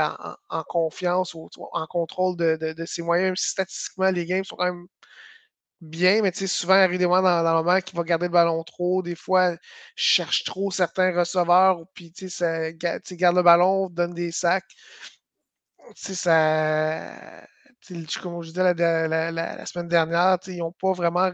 en, 0.49 0.63
confiance 0.63 1.33
ou 1.33 1.49
en 1.71 1.87
contrôle 1.87 2.35
de, 2.37 2.85
ses 2.85 3.01
moyens. 3.01 3.27
Même 3.29 3.35
si 3.35 3.49
statistiquement, 3.49 4.11
les 4.11 4.25
games 4.25 4.43
sont 4.43 4.55
quand 4.55 4.65
même 4.65 4.87
bien, 5.81 6.21
mais 6.21 6.33
souvent, 6.33 6.75
il 6.75 6.81
arrive 6.81 7.01
dans, 7.01 7.21
dans 7.21 7.57
le 7.57 7.63
moment 7.63 7.81
qu'il 7.81 7.97
va 7.97 8.03
garder 8.03 8.27
le 8.27 8.31
ballon 8.31 8.63
trop. 8.63 9.01
Des 9.03 9.15
fois, 9.15 9.55
cherche 9.95 10.43
trop 10.43 10.71
certains 10.71 11.17
receveurs, 11.17 11.83
puis 11.93 12.13
ça, 12.29 12.71
garde 12.73 13.35
le 13.35 13.43
ballon, 13.43 13.89
donne 13.89 14.13
des 14.13 14.31
sacs. 14.31 14.71
Ça 15.95 17.45
comme 18.21 18.41
je 18.43 18.49
disais 18.49 18.73
la, 18.73 19.65
semaine 19.65 19.87
dernière, 19.87 20.37
ils 20.47 20.57
n'ont 20.57 20.71
pas 20.71 20.93
vraiment 20.93 21.31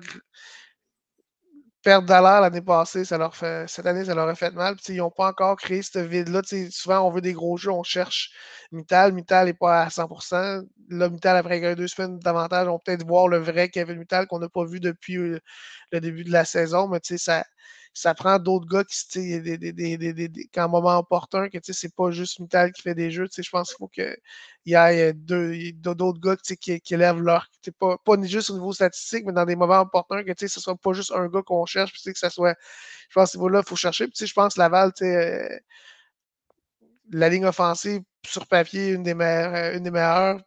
perdre 1.81 2.07
d'alors 2.07 2.41
l'année 2.41 2.61
passée, 2.61 3.05
cette 3.05 3.85
année, 3.85 4.05
ça 4.05 4.13
leur 4.13 4.27
a 4.27 4.35
fait 4.35 4.53
mal. 4.53 4.75
ils 4.89 4.97
n'ont 4.97 5.11
pas 5.11 5.27
encore 5.29 5.55
créé 5.55 5.81
ce 5.81 5.99
vide-là. 5.99 6.41
Souvent, 6.71 7.07
on 7.07 7.11
veut 7.11 7.21
des 7.21 7.33
gros 7.33 7.57
jeux, 7.57 7.71
on 7.71 7.83
cherche 7.83 8.31
Mittal. 8.71 9.13
Mittal 9.13 9.45
n'est 9.47 9.53
pas 9.53 9.83
à 9.83 9.89
100%. 9.89 10.65
Là, 10.89 11.09
Mittal, 11.09 11.37
après 11.37 11.75
deux 11.75 11.87
semaines 11.87 12.19
davantage, 12.19 12.67
on 12.67 12.79
peut-être 12.79 13.05
voir 13.07 13.27
le 13.27 13.37
vrai 13.37 13.69
Kevin 13.69 13.97
Mittal 13.97 14.27
qu'on 14.27 14.39
n'a 14.39 14.49
pas 14.49 14.65
vu 14.65 14.79
depuis 14.79 15.17
euh, 15.17 15.39
le 15.91 16.01
début 16.01 16.23
de 16.23 16.31
la 16.31 16.45
saison. 16.45 16.87
Mais 16.89 16.99
ça, 17.03 17.45
ça 17.99 18.13
prend 18.13 18.39
d'autres 18.39 18.65
gars 18.65 18.85
qui, 18.85 19.41
des, 19.41 19.57
des, 19.57 19.97
des, 19.97 20.49
qu'en 20.53 20.69
moment 20.69 20.99
opportun, 20.99 21.49
que 21.49 21.57
c'est 21.61 21.93
pas 21.93 22.11
juste 22.11 22.39
Mittal 22.39 22.71
qui 22.71 22.81
fait 22.81 22.95
des 22.95 23.11
jeux. 23.11 23.27
Je 23.35 23.49
pense 23.49 23.69
qu'il 23.69 23.77
faut 23.77 23.89
qu'il 23.89 24.15
y 24.65 24.73
ait 24.73 25.13
d'autres 25.13 26.19
gars 26.21 26.37
qui, 26.37 26.79
qui 26.79 26.93
élèvent 26.93 27.19
leur. 27.19 27.47
Pas, 27.77 27.97
pas 27.97 28.15
juste 28.23 28.51
au 28.51 28.53
niveau 28.53 28.71
statistique, 28.71 29.25
mais 29.25 29.33
dans 29.33 29.43
des 29.43 29.57
moments 29.57 29.81
opportuns, 29.81 30.23
que 30.23 30.31
ce 30.37 30.47
soit 30.61 30.77
pas 30.77 30.93
juste 30.93 31.11
un 31.11 31.27
gars 31.27 31.41
qu'on 31.41 31.65
cherche, 31.65 31.91
puis 31.91 32.13
que 32.13 32.17
ça 32.17 32.29
soit. 32.29 32.55
Je 33.09 33.15
pense 33.15 33.33
que 33.33 33.47
là 33.49 33.59
il 33.65 33.67
faut 33.67 33.75
chercher. 33.75 34.07
Je 34.17 34.33
pense 34.33 34.53
que 34.53 34.59
Laval, 34.59 34.93
euh, 35.01 35.59
la 37.11 37.27
ligne 37.27 37.45
offensive 37.45 38.01
sur 38.25 38.47
papier, 38.47 38.91
une 38.91 39.03
des 39.03 39.13
meilleures, 39.13 39.75
une 39.75 39.83
des 39.83 39.91
meilleures 39.91 40.39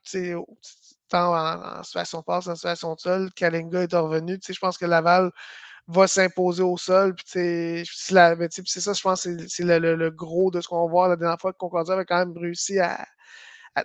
tant 1.09 1.37
en, 1.37 1.83
situation 1.83 2.23
passe, 2.23 2.47
en 2.47 2.55
situation 2.55 2.97
sol. 2.97 3.31
Kalinga 3.35 3.83
est 3.83 3.95
revenu. 3.95 4.39
Je 4.43 4.59
pense 4.59 4.79
que 4.79 4.87
Laval 4.87 5.31
va 5.89 6.07
s'imposer 6.07 6.63
au 6.63 6.77
sol. 6.77 7.15
Ben, 7.35 7.85
c'est 7.85 8.81
ça, 8.81 8.93
je 8.93 9.03
pense, 9.03 9.29
c'est 9.49 9.65
le, 9.65 10.11
gros 10.11 10.51
de 10.51 10.61
ce 10.61 10.69
qu'on 10.69 10.85
va 10.85 10.91
voir 10.91 11.09
la 11.09 11.17
dernière 11.17 11.41
fois 11.41 11.53
que 11.53 11.59
Concordia 11.59 11.95
avait 11.95 12.05
quand 12.05 12.19
même 12.19 12.37
réussi 12.37 12.79
à, 12.79 13.07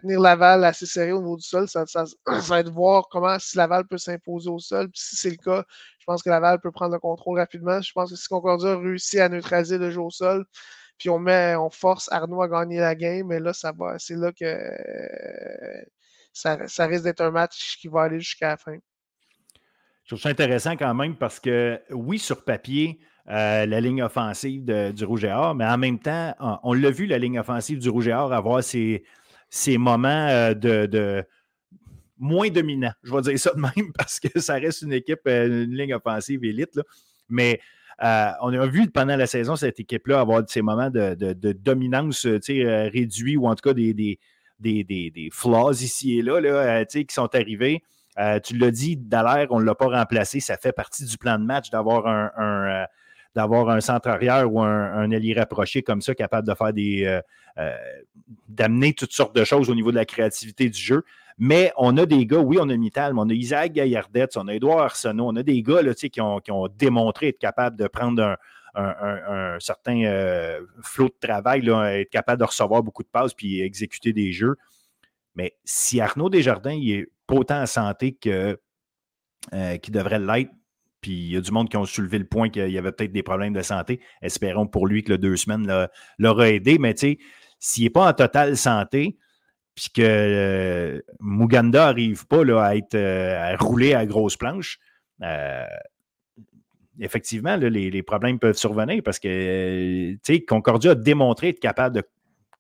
tenir 0.02 0.20
Laval 0.20 0.66
assez 0.66 0.86
serré 0.86 1.12
au 1.14 1.20
niveau 1.22 1.38
du 1.38 1.46
sol. 1.46 1.68
Ça, 1.70 1.84
va 2.26 2.60
être 2.60 2.70
voir 2.70 3.08
comment 3.10 3.40
si 3.40 3.58
Laval 3.58 3.88
peut 3.88 3.98
s'imposer 3.98 4.50
au 4.50 4.60
sol. 4.60 4.90
Si 4.94 5.16
c'est 5.16 5.30
le 5.30 5.38
cas, 5.38 5.64
je 6.00 6.06
pense 6.06 6.24
que 6.24 6.30
Laval 6.30 6.60
peut 6.62 6.72
prendre 6.72 6.94
le 6.94 7.00
contrôle 7.00 7.40
rapidement. 7.40 7.82
Je 7.82 7.92
pense 7.94 8.10
que 8.12 8.16
si 8.18 8.28
Concordia 8.28 8.78
réussit 8.78 9.20
à 9.20 9.30
neutraliser 9.30 9.78
le 9.78 9.92
jeu 9.92 10.02
au 10.02 10.10
sol, 10.12 10.46
puis 10.98 11.10
on 11.10 11.20
met, 11.20 11.56
on 11.56 11.70
force 11.70 12.12
Arnaud 12.12 12.42
à 12.42 12.48
gagner 12.50 12.80
la 12.80 12.96
game, 12.96 13.28
mais 13.28 13.40
là, 13.40 13.54
ça 13.54 13.72
va. 13.72 14.00
C'est 14.00 14.16
là 14.16 14.32
que 14.34 14.46
ça 16.34 16.86
risque 16.86 17.04
d'être 17.04 17.22
un 17.22 17.32
match 17.32 17.78
qui 17.80 17.88
va 17.88 18.04
aller 18.04 18.20
jusqu'à 18.20 18.50
la 18.50 18.58
fin. 18.58 18.78
Je 20.08 20.16
trouve 20.16 20.22
ça 20.22 20.30
intéressant 20.30 20.78
quand 20.78 20.94
même 20.94 21.18
parce 21.18 21.38
que, 21.38 21.82
oui, 21.90 22.18
sur 22.18 22.46
papier, 22.46 22.98
euh, 23.28 23.66
la 23.66 23.82
ligne 23.82 24.02
offensive 24.02 24.64
du 24.64 25.04
Rouge 25.04 25.26
et 25.26 25.32
Or, 25.34 25.54
mais 25.54 25.66
en 25.66 25.78
même 25.78 26.00
temps, 26.00 26.34
on, 26.64 26.72
l'a 26.72 26.92
vu, 26.92 27.08
la 27.08 27.18
ligne 27.18 27.38
offensive 27.38 27.78
du 27.78 27.90
Rouge 27.90 28.08
et 28.08 28.14
Or 28.14 28.32
avoir 28.32 28.64
ses, 28.64 29.04
moments 29.78 30.08
euh, 30.30 30.54
de, 30.54 31.26
moins 32.18 32.48
dominants. 32.48 32.94
Je 33.04 33.14
vais 33.14 33.22
dire 33.22 33.38
ça 33.38 33.52
de 33.54 33.60
même 33.60 33.92
parce 33.98 34.22
que 34.22 34.40
ça 34.40 34.54
reste 34.54 34.84
une 34.84 34.94
équipe, 34.94 35.20
euh, 35.28 35.66
une 35.66 35.76
ligne 35.76 35.94
offensive 35.94 36.42
élite. 36.46 36.80
Mais 37.28 37.60
Euh, 38.04 38.30
on 38.42 38.54
a 38.54 38.68
vu 38.68 38.88
pendant 38.92 39.16
la 39.16 39.26
saison 39.26 39.56
cette 39.56 39.80
équipe-là 39.80 40.20
avoir 40.20 40.44
ces 40.48 40.62
moments 40.62 40.92
de, 40.92 41.52
dominance 41.54 42.28
réduits 42.28 43.38
ou 43.38 43.48
en 43.48 43.56
tout 43.56 43.70
cas 43.70 43.74
des, 43.74 43.94
des, 43.94 44.20
des, 44.60 44.84
des 44.84 45.30
flaws 45.32 45.82
ici 45.82 46.20
et 46.20 46.22
là, 46.22 46.40
là 46.40 46.86
qui 46.86 47.06
sont 47.10 47.34
arrivés. 47.34 47.82
Tu 48.44 48.58
l'as 48.58 48.72
dit, 48.72 48.98
Dallaire, 48.98 49.48
on 49.52 49.60
ne 49.60 49.66
l'a 49.66 49.76
pas 49.76 49.88
remplacé. 49.88 50.40
Ça 50.40 50.58
fait 50.58 50.72
partie 50.72 51.06
du 51.06 51.18
plan 51.18 51.38
de 51.38 51.46
match 51.46 51.70
d'avoir 51.70 52.08
un, 52.08 52.88
un 53.36 53.82
centre 53.82 54.10
arrière 54.10 54.52
ou 54.52 54.62
un, 54.62 55.12
allié 55.12 55.34
rapproché 55.34 55.84
comme 55.84 56.02
ça, 56.02 56.16
capable 56.16 56.48
de 56.48 56.54
faire 56.54 56.74
des. 56.74 57.06
Euh, 57.06 57.22
euh, 57.58 57.76
d'amener 58.50 58.94
toutes 58.94 59.14
sortes 59.14 59.36
de 59.36 59.44
choses 59.44 59.70
au 59.70 59.74
niveau 59.74 59.90
de 59.90 59.96
la 59.96 60.06
créativité 60.06 60.70
du 60.70 60.80
jeu. 60.80 61.04
Mais 61.40 61.72
on 61.76 61.98
a 61.98 62.06
des 62.06 62.26
gars, 62.28 62.38
oui, 62.38 62.58
on 62.60 62.70
a 62.70 62.78
Mittal, 62.78 63.16
mais 63.16 63.22
on 63.22 63.30
a 63.30 63.34
Isaac 63.34 63.72
Gaillardette, 63.74 64.38
on 64.38 64.48
a 64.48 64.54
Edouard 64.54 64.80
Arsenault, 64.80 65.28
on 65.28 65.36
a 65.36 65.42
des 65.44 65.64
gars 65.64 65.82
là, 65.82 65.94
qui, 65.96 66.22
ont, 66.22 66.68
démontré 66.78 67.30
être 67.30 67.40
capables 67.40 67.76
de 67.76 67.88
prendre 67.88 68.38
un, 68.76 69.58
certain 69.60 70.04
euh, 70.04 70.62
flot 70.84 71.08
de 71.08 71.28
travail, 71.28 71.68
être 71.68 72.12
capable 72.12 72.40
de 72.40 72.46
recevoir 72.46 72.84
beaucoup 72.84 73.02
de 73.02 73.08
passes 73.08 73.34
puis 73.34 73.62
exécuter 73.62 74.14
des 74.14 74.32
jeux. 74.34 74.56
Mais 75.36 75.56
si 75.64 76.00
Arnaud 76.00 76.30
Desjardins 76.30 76.80
est 76.80 77.08
pas 77.28 77.36
autant 77.36 77.62
en 77.62 77.66
santé 77.66 78.14
que, 78.14 78.60
qu'il 79.82 79.94
devrait 79.94 80.20
l'être, 80.20 80.52
puis 81.02 81.12
il 81.12 81.32
y 81.32 81.38
a 81.38 81.42
du 81.42 81.52
monde 81.52 81.70
qui 81.70 81.78
ont 81.78 81.86
soulevé 81.86 82.18
le 82.20 82.26
point 82.26 82.50
qu'il 82.50 82.70
y 82.70 82.78
avait 82.78 82.92
peut-être 82.92 83.12
des 83.12 83.24
problèmes 83.24 83.54
de 83.54 83.62
santé. 83.62 84.00
Espérons 84.22 84.68
pour 84.68 84.88
lui 84.88 85.04
que 85.04 85.12
le 85.12 85.18
deux 85.18 85.38
semaines 85.38 85.88
l'aura 86.18 86.50
aidé. 86.50 86.80
Mais 86.80 86.94
tu 86.94 87.00
sais, 87.00 87.18
s'il 87.60 87.84
n'est 87.84 87.90
pas 87.90 88.10
en 88.10 88.14
totale 88.14 88.58
santé, 88.58 89.18
puis 89.76 89.90
que 89.94 90.02
euh, 90.02 91.02
Muganda 91.20 91.86
n'arrive 91.86 92.26
pas 92.26 92.44
là, 92.44 92.64
à, 92.64 92.76
être, 92.76 92.96
euh, 92.96 93.54
à 93.54 93.56
rouler 93.58 93.94
à 93.94 94.08
grosse 94.08 94.36
planche, 94.36 94.80
euh, 95.22 95.66
effectivement, 97.00 97.56
les, 97.58 98.04
problèmes 98.04 98.40
peuvent 98.40 98.58
survenir 98.58 99.04
parce 99.04 99.20
que 99.20 100.14
tu 100.14 100.20
sais, 100.24 100.42
Concordia 100.42 100.92
a 100.92 100.96
démontré 100.96 101.50
être 101.50 101.60
capable 101.60 101.96
de 101.96 102.04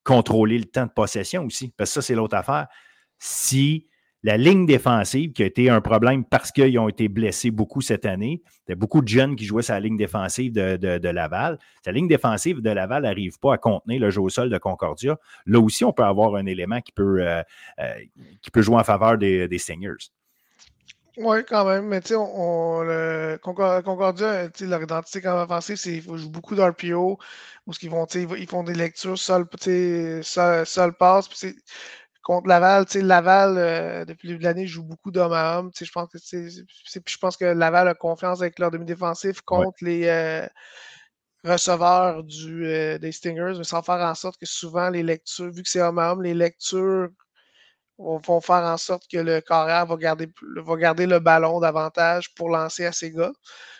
contrôler 0.03 0.59
le 0.59 0.65
temps 0.65 0.85
de 0.85 0.91
possession 0.91 1.43
aussi. 1.45 1.73
Parce 1.75 1.89
que 1.89 1.95
ça, 1.95 2.01
c'est 2.03 2.15
l'autre 2.15 2.35
affaire. 2.35 2.67
Si 3.17 3.87
la 4.27 4.35
ligne 4.35 4.65
défensive, 4.65 5.31
qui 5.31 5.41
a 5.41 5.45
été 5.45 5.69
un 5.69 5.79
problème 5.79 6.25
parce 6.25 6.51
qu'ils 6.51 6.77
ont 6.79 6.89
été 6.89 7.07
blessés 7.07 7.49
beaucoup 7.49 7.79
cette 7.79 8.05
année. 8.05 8.41
Il 8.67 8.71
y 8.71 8.73
a 8.73 8.75
beaucoup 8.75 9.01
de 9.01 9.07
jeunes 9.07 9.37
qui 9.37 9.45
jouaient 9.45 9.61
sur 9.61 9.73
la 9.73 9.79
ligne 9.79 9.95
défensive 9.95 10.51
de, 10.51 11.07
Laval. 11.07 11.57
La 11.85 11.93
ligne 11.93 12.09
défensive 12.09 12.59
de 12.59 12.69
Laval 12.69 13.03
n'arrive 13.03 13.39
pas 13.39 13.53
à 13.53 13.57
contenir 13.57 14.01
le 14.01 14.09
jeu 14.09 14.19
au 14.19 14.27
sol 14.27 14.49
de 14.49 14.57
Concordia. 14.57 15.17
Là 15.45 15.61
aussi, 15.61 15.85
on 15.85 15.93
peut 15.93 16.03
avoir 16.03 16.35
un 16.35 16.45
élément 16.45 16.81
qui 16.81 16.91
peut, 16.91 17.21
euh, 17.21 17.41
euh, 17.79 17.93
qui 18.41 18.51
peut 18.51 18.61
jouer 18.61 18.75
en 18.75 18.83
faveur 18.83 19.17
des, 19.17 19.47
des 19.47 19.59
Stingers. 19.59 20.11
Oui, 21.15 21.37
quand 21.47 21.63
même. 21.63 21.85
Mais 21.85 22.01
tu 22.01 22.09
sais, 22.09 23.39
Concordia, 23.41 24.49
leur 24.59 24.83
identité 24.83 25.21
quand 25.21 25.35
même 25.35 25.43
offensive, 25.43 25.77
c'est 25.77 26.01
qu'ils 26.01 26.17
jouent 26.17 26.29
beaucoup 26.29 26.53
d'RPO, 26.53 27.17
ils, 27.81 27.89
vont, 27.89 28.05
ils 28.05 28.47
font 28.49 28.63
des 28.63 28.73
lectures 28.73 29.17
sol, 29.17 29.47
sol, 30.21 30.65
sol 30.65 30.93
passe 30.99 31.29
contre 32.27 32.49
Laval. 32.49 32.85
Laval, 32.95 33.57
euh, 33.57 34.05
depuis 34.05 34.27
le 34.27 34.33
début 34.33 34.43
de 34.43 34.49
l'année, 34.49 34.67
joue 34.67 34.83
beaucoup 34.83 35.11
d'hommes 35.11 35.31
à 35.31 35.57
hommes. 35.59 35.71
Je 35.79 35.89
pense 35.89 36.09
que 36.09 36.17
je 36.19 37.17
pense 37.17 37.37
que 37.37 37.45
Laval 37.45 37.87
a 37.87 37.93
confiance 37.93 38.41
avec 38.41 38.59
leur 38.59 38.69
demi-défensif 38.69 39.39
contre 39.41 39.77
les 39.81 40.07
euh, 40.07 40.45
receveurs 41.45 42.25
du, 42.25 42.65
euh, 42.65 42.97
des 42.97 43.13
Stingers, 43.13 43.53
mais 43.57 43.63
sans 43.63 43.81
faire 43.81 44.01
en 44.05 44.13
sorte 44.13 44.37
que 44.37 44.45
souvent 44.45 44.89
les 44.89 45.03
lectures, 45.03 45.51
vu 45.51 45.63
que 45.63 45.69
c'est 45.69 45.81
homme 45.81 45.99
à 45.99 46.11
homme, 46.11 46.21
les 46.21 46.33
lectures 46.33 47.07
vont 47.97 48.41
faire 48.41 48.65
en 48.65 48.77
sorte 48.77 49.03
que 49.09 49.17
le 49.17 49.39
carrière 49.39 49.85
va 49.85 49.95
garder, 49.95 50.27
va 50.57 50.75
garder 50.75 51.07
le 51.07 51.19
ballon 51.19 51.61
davantage 51.61 52.33
pour 52.35 52.49
lancer 52.49 52.85
à 52.85 52.91
ses 52.91 53.11
gars. 53.11 53.31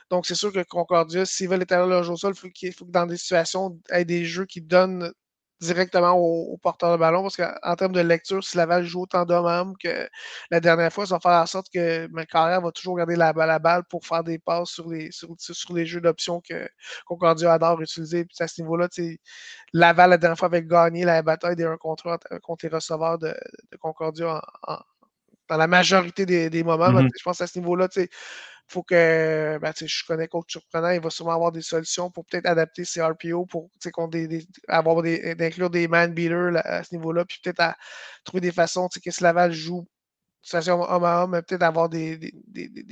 Donc, 0.09 0.25
c'est 0.25 0.35
sûr 0.35 0.53
que 0.53 0.63
Concordia, 0.63 1.25
s'ils 1.25 1.49
veulent 1.49 1.63
établir 1.63 1.87
leur 1.87 2.03
jeu 2.03 2.13
au 2.13 2.17
sol, 2.17 2.33
il 2.33 2.73
faut, 2.73 2.85
que 2.85 2.91
dans 2.91 3.05
des 3.07 3.17
situations, 3.17 3.77
il 3.91 3.97
y 3.97 4.01
ait 4.01 4.05
des 4.05 4.25
jeux 4.25 4.45
qui 4.45 4.61
donnent 4.61 5.11
directement 5.59 6.13
au, 6.13 6.57
porteur 6.57 6.91
de 6.91 6.97
ballon 6.97 7.23
parce 7.23 7.37
qu'en 7.37 7.75
termes 7.75 7.93
de 7.93 8.01
lecture, 8.01 8.43
si 8.43 8.57
Laval 8.57 8.83
joue 8.83 9.01
autant 9.01 9.25
d'hommes 9.25 9.75
que 9.77 10.07
la 10.51 10.59
dernière 10.59 10.91
fois, 10.93 11.05
ça 11.05 11.15
va 11.15 11.19
faire 11.19 11.41
en 11.41 11.45
sorte 11.45 11.67
que 11.73 12.07
Carrière 12.25 12.61
va 12.61 12.71
toujours 12.71 12.97
garder 12.97 13.15
la, 13.15 13.33
la, 13.33 13.59
balle 13.59 13.83
pour 13.85 14.05
faire 14.05 14.23
des 14.23 14.39
passes 14.39 14.69
sur 14.69 14.89
les, 14.89 15.09
sur, 15.11 15.35
les 15.73 15.85
jeux 15.85 16.01
d'options 16.01 16.41
que 16.47 16.67
Concordia 17.05 17.53
adore 17.53 17.81
utiliser. 17.81 18.25
Puis 18.25 18.37
à 18.39 18.47
ce 18.47 18.61
niveau-là, 18.61 18.87
Laval, 19.73 20.11
la 20.11 20.17
dernière 20.17 20.37
fois, 20.37 20.47
avait 20.47 20.63
gagné 20.63 21.05
la 21.05 21.21
bataille 21.21 21.55
des 21.55 21.65
1 21.65 21.77
contre 21.77 22.19
contre 22.41 22.65
les 22.65 22.73
receveurs 22.73 23.17
de, 23.17 23.33
Concordia 23.79 24.41
dans 25.49 25.57
la 25.57 25.67
majorité 25.67 26.25
des, 26.25 26.63
moments. 26.63 26.89
Mm-hmm. 26.89 27.09
Je 27.17 27.23
pense 27.23 27.41
à 27.41 27.47
ce 27.47 27.57
niveau-là, 27.59 27.87
faut 28.67 28.83
que, 28.83 29.57
ben, 29.61 29.73
je 29.75 30.05
connais 30.05 30.27
Coach 30.27 30.51
Surprenant, 30.51 30.89
il 30.91 31.01
va 31.01 31.09
sûrement 31.09 31.33
avoir 31.33 31.51
des 31.51 31.61
solutions 31.61 32.11
pour 32.11 32.25
peut-être 32.25 32.45
adapter 32.47 32.85
ses 32.85 33.01
RPO 33.01 33.45
pour 33.45 33.69
des, 34.09 34.27
des, 34.27 34.47
avoir 34.67 35.01
d'inclure 35.03 35.69
des 35.69 35.87
man 35.87 36.13
beaters 36.13 36.57
à 36.65 36.83
ce 36.83 36.95
niveau-là, 36.95 37.25
puis 37.25 37.39
peut-être 37.43 37.61
à 37.61 37.77
trouver 38.25 38.41
des 38.41 38.51
façons 38.51 38.87
que 39.03 39.11
Slaval 39.11 39.51
joue 39.51 39.87
situation 40.47 40.81
homme 40.81 41.03
à 41.03 41.23
homme, 41.23 41.41
peut-être 41.45 41.63
avoir 41.63 41.89
des, 41.89 42.19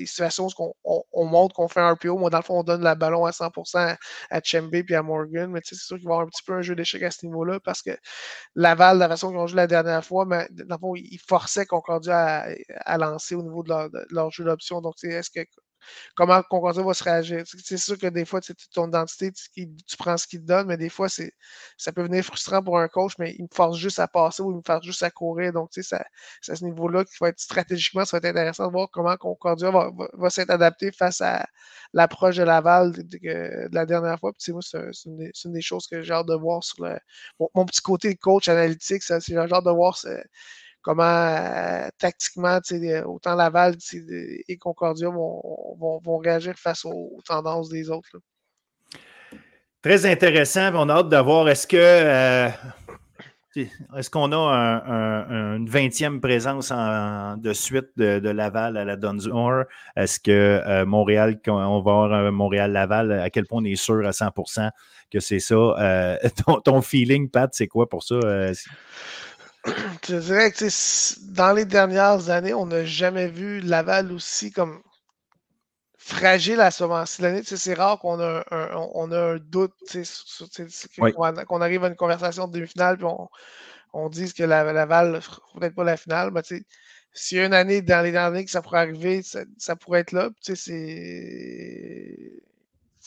situations 0.06 0.48
où 0.60 0.74
on, 0.84 1.04
on, 1.14 1.26
montre 1.26 1.56
qu'on 1.56 1.68
fait 1.68 1.80
un 1.80 1.94
RPO. 1.94 2.18
Moi, 2.18 2.30
dans 2.30 2.40
le 2.40 2.44
fond, 2.44 2.60
on 2.60 2.64
donne 2.64 2.84
le 2.84 2.96
ballon 2.96 3.26
à 3.26 3.32
100% 3.32 3.98
à, 4.30 4.42
Chembe 4.44 4.76
et 4.76 4.96
à 4.96 5.02
Morgan. 5.02 5.50
Mais 5.52 5.62
c'est 5.64 5.76
sûr 5.76 5.98
qu'il 5.98 6.06
va 6.06 6.12
y 6.12 6.16
avoir 6.16 6.28
un 6.28 6.30
petit 6.30 6.44
peu 6.46 6.54
un 6.54 6.62
jeu 6.62 6.76
d'échec 6.76 7.02
à 7.04 7.12
ce 7.12 7.26
niveau-là 7.26 7.60
parce 7.62 7.82
que 7.82 7.92
Laval, 8.56 8.98
la 8.98 9.08
façon 9.08 9.30
qu'ils 9.30 9.38
ont 9.40 9.48
joué 9.48 9.58
la 9.58 9.68
dernière 9.68 10.04
fois, 10.04 10.26
mais 10.26 10.48
dans 10.52 10.76
le 10.76 10.80
fond, 10.80 10.96
ils 10.96 11.20
forçaient 11.28 11.66
Concordia 11.66 12.44
à, 12.44 12.48
à 12.86 12.98
lancer 12.98 13.36
au 13.36 13.44
niveau 13.44 13.64
de 13.64 13.70
leur, 13.70 13.90
de 13.90 14.06
leur 14.10 14.32
jeu 14.32 14.44
d'option. 14.44 14.82
Donc, 14.82 14.96
est-ce 15.04 15.30
que 15.30 15.46
comment 16.16 16.42
Concordia 16.44 16.84
va 16.84 16.94
se 16.94 17.04
réagir. 17.04 17.44
C'est 17.46 17.78
sûr 17.78 17.98
que 17.98 18.08
des 18.08 18.26
fois, 18.26 18.40
ton 18.74 18.88
identité, 18.88 19.32
tu, 19.32 19.98
prends 19.98 20.18
ce 20.18 20.28
qu'il 20.28 20.42
te 20.42 20.46
donne, 20.46 20.68
mais 20.68 20.78
des 20.78 20.90
fois, 20.90 21.08
ça 21.10 21.92
peut 21.92 22.04
venir 22.04 22.24
frustrant 22.24 22.64
pour 22.64 22.80
un 22.80 22.88
coach, 22.88 23.14
mais 23.20 23.36
il 23.38 23.44
me 23.44 23.48
force 23.54 23.78
juste 23.78 24.00
à 24.00 24.08
passer 24.08 24.42
ou 24.42 24.52
il 24.52 24.58
me 24.58 24.62
force 24.66 24.86
juste 24.86 25.04
à 25.04 25.12
courir. 25.12 25.54
Donc, 25.54 25.70
c'est 25.72 25.94
à 25.94 26.56
ce 26.56 26.64
niveau-là 26.64 27.04
qu'il 27.06 27.16
faut 27.18 27.26
être 27.26 27.40
stratégiquement, 27.40 28.06
ça 28.06 28.18
va 28.18 28.28
être 28.28 28.36
intéressant 28.36 28.68
de 28.68 28.72
voir 28.72 28.90
comment 28.92 29.16
Concordia 29.18 29.72
va, 29.72 29.92
va, 30.14 30.30
s'être 30.30 30.50
adapté 30.50 30.92
face 30.92 31.22
à 31.22 31.46
l'approche 31.94 32.38
de 32.38 32.44
Laval 32.44 32.94
de, 32.94 33.70
la 33.72 33.86
dernière 33.86 34.20
fois. 34.20 34.32
Puis, 34.34 34.52
moi, 34.52 34.62
c'est 34.62 34.80
une, 35.06 35.54
des 35.54 35.62
choses 35.62 35.88
que 35.88 36.02
j'ai 36.02 36.14
hâte 36.14 36.28
de 36.28 36.36
voir 36.36 36.64
sur 36.64 36.84
le, 36.84 36.98
mon, 37.40 37.66
petit 37.66 37.82
côté 37.82 38.16
coach 38.16 38.48
analytique. 38.48 39.04
C'est 39.04 39.20
de 39.30 39.72
voir 39.72 39.96
comment 40.86 41.04
euh, 41.04 41.90
tactiquement 41.98 42.60
autant 43.08 43.34
Laval 43.34 43.76
et 44.48 44.58
Concordia 44.58 45.10
vont, 45.10 46.18
réagir 46.24 46.54
face 46.58 46.86
aux, 46.86 47.20
tendances 47.26 47.70
des 47.70 47.90
autres. 47.90 48.20
Très 49.82 50.06
intéressant. 50.06 50.72
On 50.76 50.88
a 50.90 50.98
hâte 50.98 51.10
de 51.10 51.18
voir 51.18 51.50
est-ce 51.50 51.66
que 51.66 51.76
euh, 51.76 52.50
est-ce 53.98 54.12
qu'on 54.12 54.32
a 54.32 54.38
une 55.56 55.68
20e 55.68 56.20
présence 56.20 56.72
de 56.72 57.54
suite 57.54 57.90
de, 57.98 58.30
Laval 58.30 58.78
à 58.78 58.86
la 58.86 58.96
Dunsmore? 58.96 59.64
Est-ce 59.96 60.20
que 60.20 60.32
euh, 60.32 60.86
Montréal, 60.86 61.40
on 61.48 61.82
va 61.82 61.92
avoir 61.92 62.32
Montréal-Laval, 62.32 63.12
à 63.12 63.30
quel 63.32 63.48
point 63.48 63.62
on 63.62 63.66
est 63.66 63.76
sûr 63.76 64.06
à 64.06 64.12
100% 64.12 64.70
que 65.12 65.20
c'est 65.20 65.40
ça? 65.40 66.20
ton, 66.64 66.82
feeling, 66.84 67.30
Pat, 67.30 67.50
c'est 67.54 67.68
quoi 67.68 67.90
pour 67.90 68.04
ça? 68.04 68.20
je 70.08 70.16
dirais 70.18 70.52
que 70.52 70.66
dans 71.32 71.54
les 71.54 71.66
dernières 71.66 72.30
années, 72.30 72.54
on 72.54 72.66
n'a 72.66 72.86
jamais 72.86 73.28
vu 73.28 73.60
Laval 73.62 74.12
aussi 74.12 74.52
comme 74.52 74.82
fragile 75.98 76.62
à 76.62 76.70
ce 76.72 76.84
moment-ci 76.84 77.22
l'année. 77.22 77.42
C'est 77.44 77.74
rare 77.74 78.00
qu'on 78.00 78.20
a 78.20 78.44
un, 78.52 78.70
on 78.94 79.12
a 79.12 79.20
un 79.34 79.38
doute, 79.38 79.74
qu'on 81.48 81.62
arrive 81.62 81.84
à 81.84 81.88
une 81.88 81.96
conversation 81.96 82.48
de 82.48 82.54
demi-finale 82.54 82.98
et 83.02 83.04
on, 83.04 83.28
on 83.94 84.10
dise 84.10 84.34
que 84.34 84.44
la, 84.44 84.72
Laval 84.72 85.20
peut-être 85.58 85.76
pas 85.76 85.84
la 85.84 85.98
finale. 85.98 86.32
Mais 86.32 86.42
s'il 87.14 87.38
y 87.38 87.42
a 87.42 87.46
une 87.46 87.54
année 87.54 87.82
dans 87.82 88.04
les 88.04 88.12
dernières 88.12 88.34
années 88.34 88.46
que 88.46 88.52
ça 88.52 88.62
pourrait 88.62 88.80
arriver, 88.80 89.24
ça, 89.24 89.42
ça 89.58 89.76
pourrait 89.76 90.02
être 90.02 90.12
là. 90.12 90.30
C'est 90.42 90.56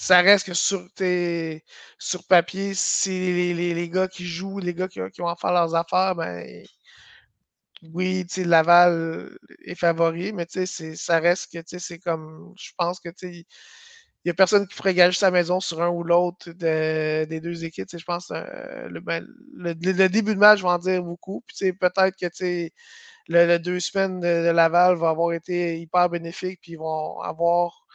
ça 0.01 0.21
reste 0.21 0.47
que 0.47 0.55
sur, 0.55 2.25
papier, 2.29 2.73
si 2.75 3.11
les, 3.11 3.53
les, 3.55 3.75
les, 3.75 3.89
gars 3.91 4.07
qui 4.07 4.27
jouent, 4.27 4.61
les 4.61 4.73
gars 4.73 4.87
qui, 4.87 5.01
qui 5.13 5.21
vont 5.21 5.35
faire 5.35 5.53
leurs 5.53 5.75
affaires, 5.75 6.15
ben 6.15 6.65
oui, 7.93 8.25
Laval 8.37 9.37
est 9.65 9.75
favori, 9.75 10.33
mais 10.33 10.47
ça 10.49 11.19
reste 11.19 11.53
que 11.53 11.79
c'est 11.79 11.99
comme. 11.99 12.55
Je 12.57 12.71
pense 12.77 13.01
que 13.01 13.09
il 13.23 13.45
n'y 14.25 14.31
a 14.31 14.35
personne 14.35 14.67
qui 14.69 14.77
ferait 14.77 14.95
gager 14.95 15.19
sa 15.19 15.31
maison 15.33 15.61
sur 15.61 15.83
un 15.83 15.89
ou 15.89 16.05
l'autre 16.05 16.51
des 16.53 17.41
deux 17.41 17.65
équipes. 17.65 17.89
Je 17.91 18.05
pense 18.05 18.31
euh, 18.31 18.89
ben, 19.03 19.27
le, 19.55 19.75
début 20.09 20.35
de 20.35 20.41
match 20.41 20.61
va 20.63 20.71
en 20.71 20.79
dire 20.79 21.03
beaucoup. 21.03 21.43
Peut-être 21.59 22.17
que 22.17 22.27
le, 23.29 23.47
le, 23.47 23.59
deux 23.59 23.81
semaines 23.81 24.21
de, 24.21 24.47
de, 24.47 24.51
Laval 24.51 24.97
va 24.97 25.11
avoir 25.11 25.33
été 25.33 25.81
hyper 25.81 26.09
bénéfique, 26.09 26.61
puis 26.63 26.73
ils 26.73 26.79
vont 26.79 27.21
avoir 27.21 27.88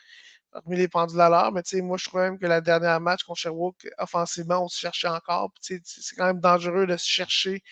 remis 0.53 0.77
les 0.77 0.87
pendules 0.87 1.19
à 1.21 1.29
l'heure. 1.29 1.51
Mais 1.51 1.61
moi, 1.81 1.97
je 1.97 2.05
trouve 2.05 2.21
même 2.21 2.37
que 2.37 2.45
la 2.45 2.61
dernière 2.61 2.99
match 3.01 3.23
contre 3.23 3.39
Sherbrooke, 3.39 3.87
offensivement, 3.97 4.63
on 4.63 4.67
se 4.67 4.79
cherchait 4.79 5.07
encore. 5.07 5.51
C'est 5.61 5.81
quand 6.17 6.27
même 6.27 6.39
dangereux 6.39 6.87
de 6.87 6.97
se 6.97 7.07
chercher 7.07 7.63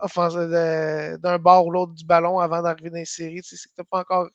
d'un 0.00 1.38
bord 1.38 1.66
ou 1.66 1.70
l'autre 1.70 1.92
du 1.94 2.04
ballon 2.04 2.38
avant 2.38 2.62
d'arriver 2.62 2.90
dans 2.90 2.96
les 2.96 3.04
séries. 3.04 3.40
C'est 3.42 3.58
pas 3.90 4.00
encore. 4.00 4.28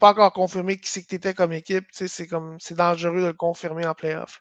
Pas 0.00 0.10
encore 0.10 0.32
confirmé 0.32 0.78
qui 0.78 0.88
c'est 0.88 1.02
que 1.04 1.16
tu 1.16 1.34
comme 1.34 1.52
équipe. 1.52 1.86
C'est 1.92 2.26
comme 2.26 2.56
c'est 2.58 2.76
dangereux 2.76 3.20
de 3.20 3.26
le 3.26 3.32
confirmer 3.32 3.86
en 3.86 3.94
playoff. 3.94 4.40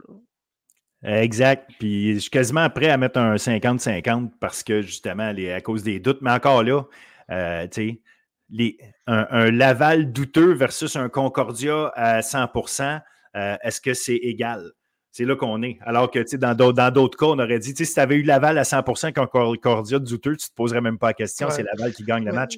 Exact. 1.04 1.70
Puis 1.80 2.14
je 2.14 2.20
suis 2.20 2.30
quasiment 2.30 2.70
prêt 2.70 2.90
à 2.90 2.98
mettre 2.98 3.20
un 3.20 3.36
50-50 3.36 4.32
parce 4.40 4.64
que 4.64 4.82
justement, 4.82 5.34
à 5.34 5.62
cause 5.62 5.84
des 5.84 6.00
doutes. 6.00 6.22
Mais 6.22 6.32
encore 6.32 6.64
là, 6.64 6.84
euh, 7.30 7.68
tu 7.68 7.90
sais, 7.90 8.02
un, 9.08 9.52
Laval 9.52 10.12
douteux 10.12 10.54
versus 10.54 10.96
un 10.96 11.10
Concordia 11.10 11.92
à 11.96 12.22
100% 12.22 13.02
euh, 13.36 13.58
est-ce 13.64 13.82
que 13.82 13.94
c'est 13.94 14.16
égal? 14.16 14.72
C'est 15.12 15.26
là 15.26 15.36
qu'on 15.36 15.62
est. 15.62 15.78
Alors 15.82 16.10
que 16.10 16.36
dans 16.36 16.92
d'autres 16.92 17.18
cas, 17.18 17.28
on 17.28 17.40
aurait 17.40 17.60
dit 17.60 17.74
si 17.76 17.94
tu 17.94 18.00
avais 18.00 18.16
eu 18.16 18.24
Laval 18.24 18.58
à 18.58 18.64
100% 18.64 19.14
Concordia 19.14 20.00
douteux, 20.00 20.36
tu 20.36 20.46
ne 20.46 20.50
te 20.50 20.56
poserais 20.56 20.82
même 20.82 20.98
pas 20.98 21.08
la 21.08 21.14
question. 21.14 21.50
C'est 21.52 21.64
Laval 21.64 21.94
qui 21.94 22.04
gagne 22.04 22.26
le 22.26 22.34
match. 22.34 22.56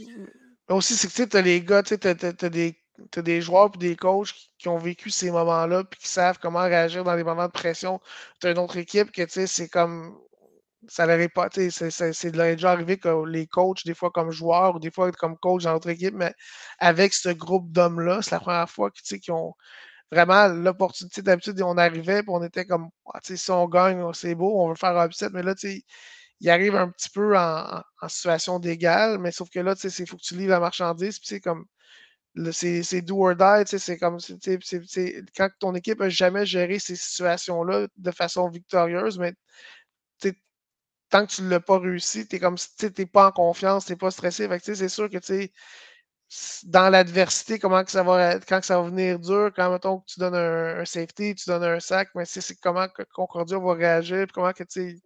Mais 0.69 0.75
aussi, 0.75 0.95
c'est 0.95 1.07
que 1.07 1.29
tu 1.29 1.37
as 1.37 1.41
les 1.41 1.61
gars, 1.61 1.83
tu 1.83 1.93
as, 1.93 2.13
des 2.49 2.77
as 3.17 3.21
des 3.21 3.41
joueurs 3.41 3.71
et 3.75 3.77
des 3.77 3.95
coachs 3.97 4.33
qui, 4.57 4.69
ont 4.69 4.77
vécu 4.77 5.09
ces 5.09 5.31
moments-là 5.31 5.83
puis 5.83 5.99
qui 5.99 6.07
savent 6.07 6.39
comment 6.41 6.63
réagir 6.63 7.03
dans 7.03 7.15
les 7.15 7.25
moments 7.25 7.47
de 7.47 7.51
pression. 7.51 7.99
Tu 8.39 8.47
as 8.47 8.51
une 8.51 8.57
autre 8.57 8.77
équipe 8.77 9.11
que 9.11 9.23
c'est 9.27 9.67
comme. 9.67 10.17
Ça 10.87 11.05
n'arrive 11.07 11.29
pas. 11.29 11.49
C'est 11.51 12.31
déjà 12.31 12.71
arrivé 12.71 12.97
que 12.97 13.25
les 13.27 13.47
coachs, 13.47 13.85
des 13.85 13.93
fois 13.93 14.11
comme 14.11 14.31
joueurs 14.31 14.75
ou 14.75 14.79
des 14.79 14.91
fois 14.91 15.11
comme 15.11 15.37
coach 15.37 15.63
dans 15.63 15.73
notre 15.73 15.89
équipe, 15.89 16.13
mais 16.15 16.33
avec 16.79 17.13
ce 17.13 17.29
groupe 17.29 17.71
d'hommes-là, 17.71 18.21
c'est 18.21 18.31
la 18.31 18.39
première 18.39 18.69
fois 18.69 18.91
qu'ils 18.91 19.31
ont 19.31 19.53
vraiment 20.11 20.47
l'opportunité. 20.47 21.21
D'habitude, 21.21 21.61
on 21.61 21.77
arrivait 21.77 22.19
et 22.19 22.23
on 22.27 22.43
était 22.43 22.65
comme 22.65 22.89
ah, 23.13 23.19
si 23.23 23.51
on 23.51 23.67
gagne, 23.67 24.03
c'est 24.13 24.35
beau, 24.35 24.61
on 24.61 24.69
veut 24.69 24.75
faire 24.75 24.97
un 24.97 25.07
upset, 25.07 25.29
mais 25.33 25.43
là, 25.43 25.53
il 26.41 26.49
arrive 26.49 26.75
un 26.75 26.89
petit 26.89 27.09
peu 27.09 27.37
en, 27.37 27.81
situation 28.07 28.59
d'égal, 28.59 29.19
mais 29.19 29.31
sauf 29.31 29.49
que 29.49 29.59
là, 29.59 29.75
il 29.83 30.07
faut 30.07 30.17
que 30.17 30.21
tu 30.23 30.35
livres 30.35 30.51
la 30.51 30.59
marchandise, 30.59 31.19
puis 31.19 31.27
c'est 31.27 31.41
comme 31.41 31.65
c'est 32.51 33.01
do 33.01 33.25
or 33.25 33.35
die, 33.35 33.77
c'est 33.77 33.97
comme 33.97 34.17
quand 35.37 35.49
ton 35.59 35.73
équipe 35.75 35.99
n'a 35.99 36.09
jamais 36.09 36.45
géré 36.45 36.79
ces 36.79 36.95
situations-là 36.95 37.87
de 37.95 38.11
façon 38.11 38.49
victorieuse, 38.49 39.17
mais 39.17 39.33
tant 41.09 41.25
que 41.25 41.31
tu 41.31 41.41
ne 41.43 41.49
l'as 41.49 41.59
pas 41.59 41.79
réussi, 41.79 42.27
tu 42.27 42.39
comme 42.39 42.55
tu 42.57 42.89
n'es 42.97 43.05
pas 43.05 43.27
en 43.27 43.31
confiance, 43.31 43.85
tu 43.85 43.91
n'es 43.93 43.97
pas 43.97 44.11
stressé. 44.11 44.47
C'est 44.61 44.89
sûr 44.89 45.09
que 45.09 45.19
dans 46.63 46.89
l'adversité, 46.89 47.59
comment 47.59 47.83
que 47.83 47.91
ça 47.91 48.03
va 48.03 48.39
quand 48.39 48.63
ça 48.63 48.81
va 48.81 48.89
venir 48.89 49.19
dur, 49.19 49.51
quand 49.55 49.71
mettons 49.71 49.99
que 49.99 50.05
tu 50.07 50.19
donnes 50.19 50.35
un, 50.35 50.85
safety, 50.85 51.35
tu 51.35 51.49
donnes 51.49 51.63
un 51.63 51.79
sac, 51.79 52.09
mais 52.15 52.25
c'est 52.25 52.55
comment 52.59 52.87
que 52.87 53.03
Concordia 53.13 53.59
va 53.59 53.73
réagir, 53.73 54.27
comment 54.33 54.51
que 54.53 54.63
tu 54.63 54.99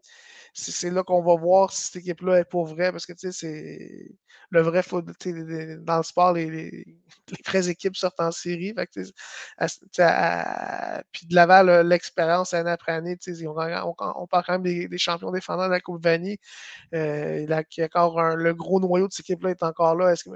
c'est 0.54 0.90
là 0.90 1.04
qu'on 1.04 1.22
va 1.22 1.36
voir 1.36 1.72
si 1.72 1.86
cette 1.86 1.98
équipe-là 1.98 2.40
est 2.40 2.46
pas 2.46 2.64
vraie, 2.64 2.92
parce 2.92 3.06
que 3.06 3.14
c'est 3.16 4.10
le 4.52 4.62
vrai 4.62 4.82
dans 5.82 5.98
le 5.98 6.04
sport, 6.04 6.34
les, 6.34 6.50
les, 6.52 6.98
vraies 7.46 7.70
équipes 7.70 7.96
sortent 7.96 8.20
en 8.20 8.32
série. 8.32 8.74
puis 8.74 8.88
de 11.28 11.36
Laval, 11.36 11.88
l'expérience 11.88 12.54
année 12.54 12.72
après 12.72 12.94
année, 12.94 13.18
on, 13.46 13.96
on, 14.00 14.28
parle 14.28 14.44
quand 14.46 14.60
même 14.60 14.64
des, 14.64 14.98
champions 14.98 15.32
défendants 15.32 15.68
de 15.68 15.72
la 15.72 15.80
Coupe 15.80 16.04
Vanille. 16.04 16.38
Euh, 16.94 17.46
encore 17.96 18.36
le 18.36 18.54
gros 18.54 18.80
noyau 18.80 19.08
de 19.08 19.14
cette 19.14 19.30
équipe-là 19.30 19.52
est 19.52 19.64
encore 19.64 19.96
là. 19.96 20.12
Est-ce 20.12 20.24
que 20.24 20.32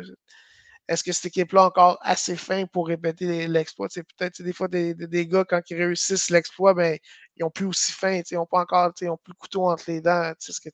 est-ce 0.87 1.03
que 1.03 1.11
cette 1.13 1.25
équipe-là 1.25 1.65
encore 1.65 1.97
assez 2.01 2.35
fin 2.35 2.65
pour 2.65 2.87
répéter 2.87 3.47
l'exploit? 3.47 3.87
C'est 3.89 4.03
peut-être 4.03 4.41
des 4.41 4.53
fois 4.53 4.67
des, 4.67 5.27
gars, 5.27 5.45
quand 5.45 5.61
ils 5.69 5.77
réussissent 5.77 6.29
l'exploit, 6.29 6.73
ben, 6.73 6.97
ils 7.37 7.43
n'ont 7.43 7.49
plus 7.51 7.65
aussi 7.65 7.91
faim, 7.91 8.21
ils 8.29 8.35
n'ont 8.35 8.45
pas 8.45 8.59
encore, 8.61 8.93
plus 8.93 9.07
le 9.07 9.33
couteau 9.39 9.69
entre 9.69 9.85
les 9.87 10.01
dents. 10.01 10.33
Ce 10.39 10.51
que, 10.59 10.69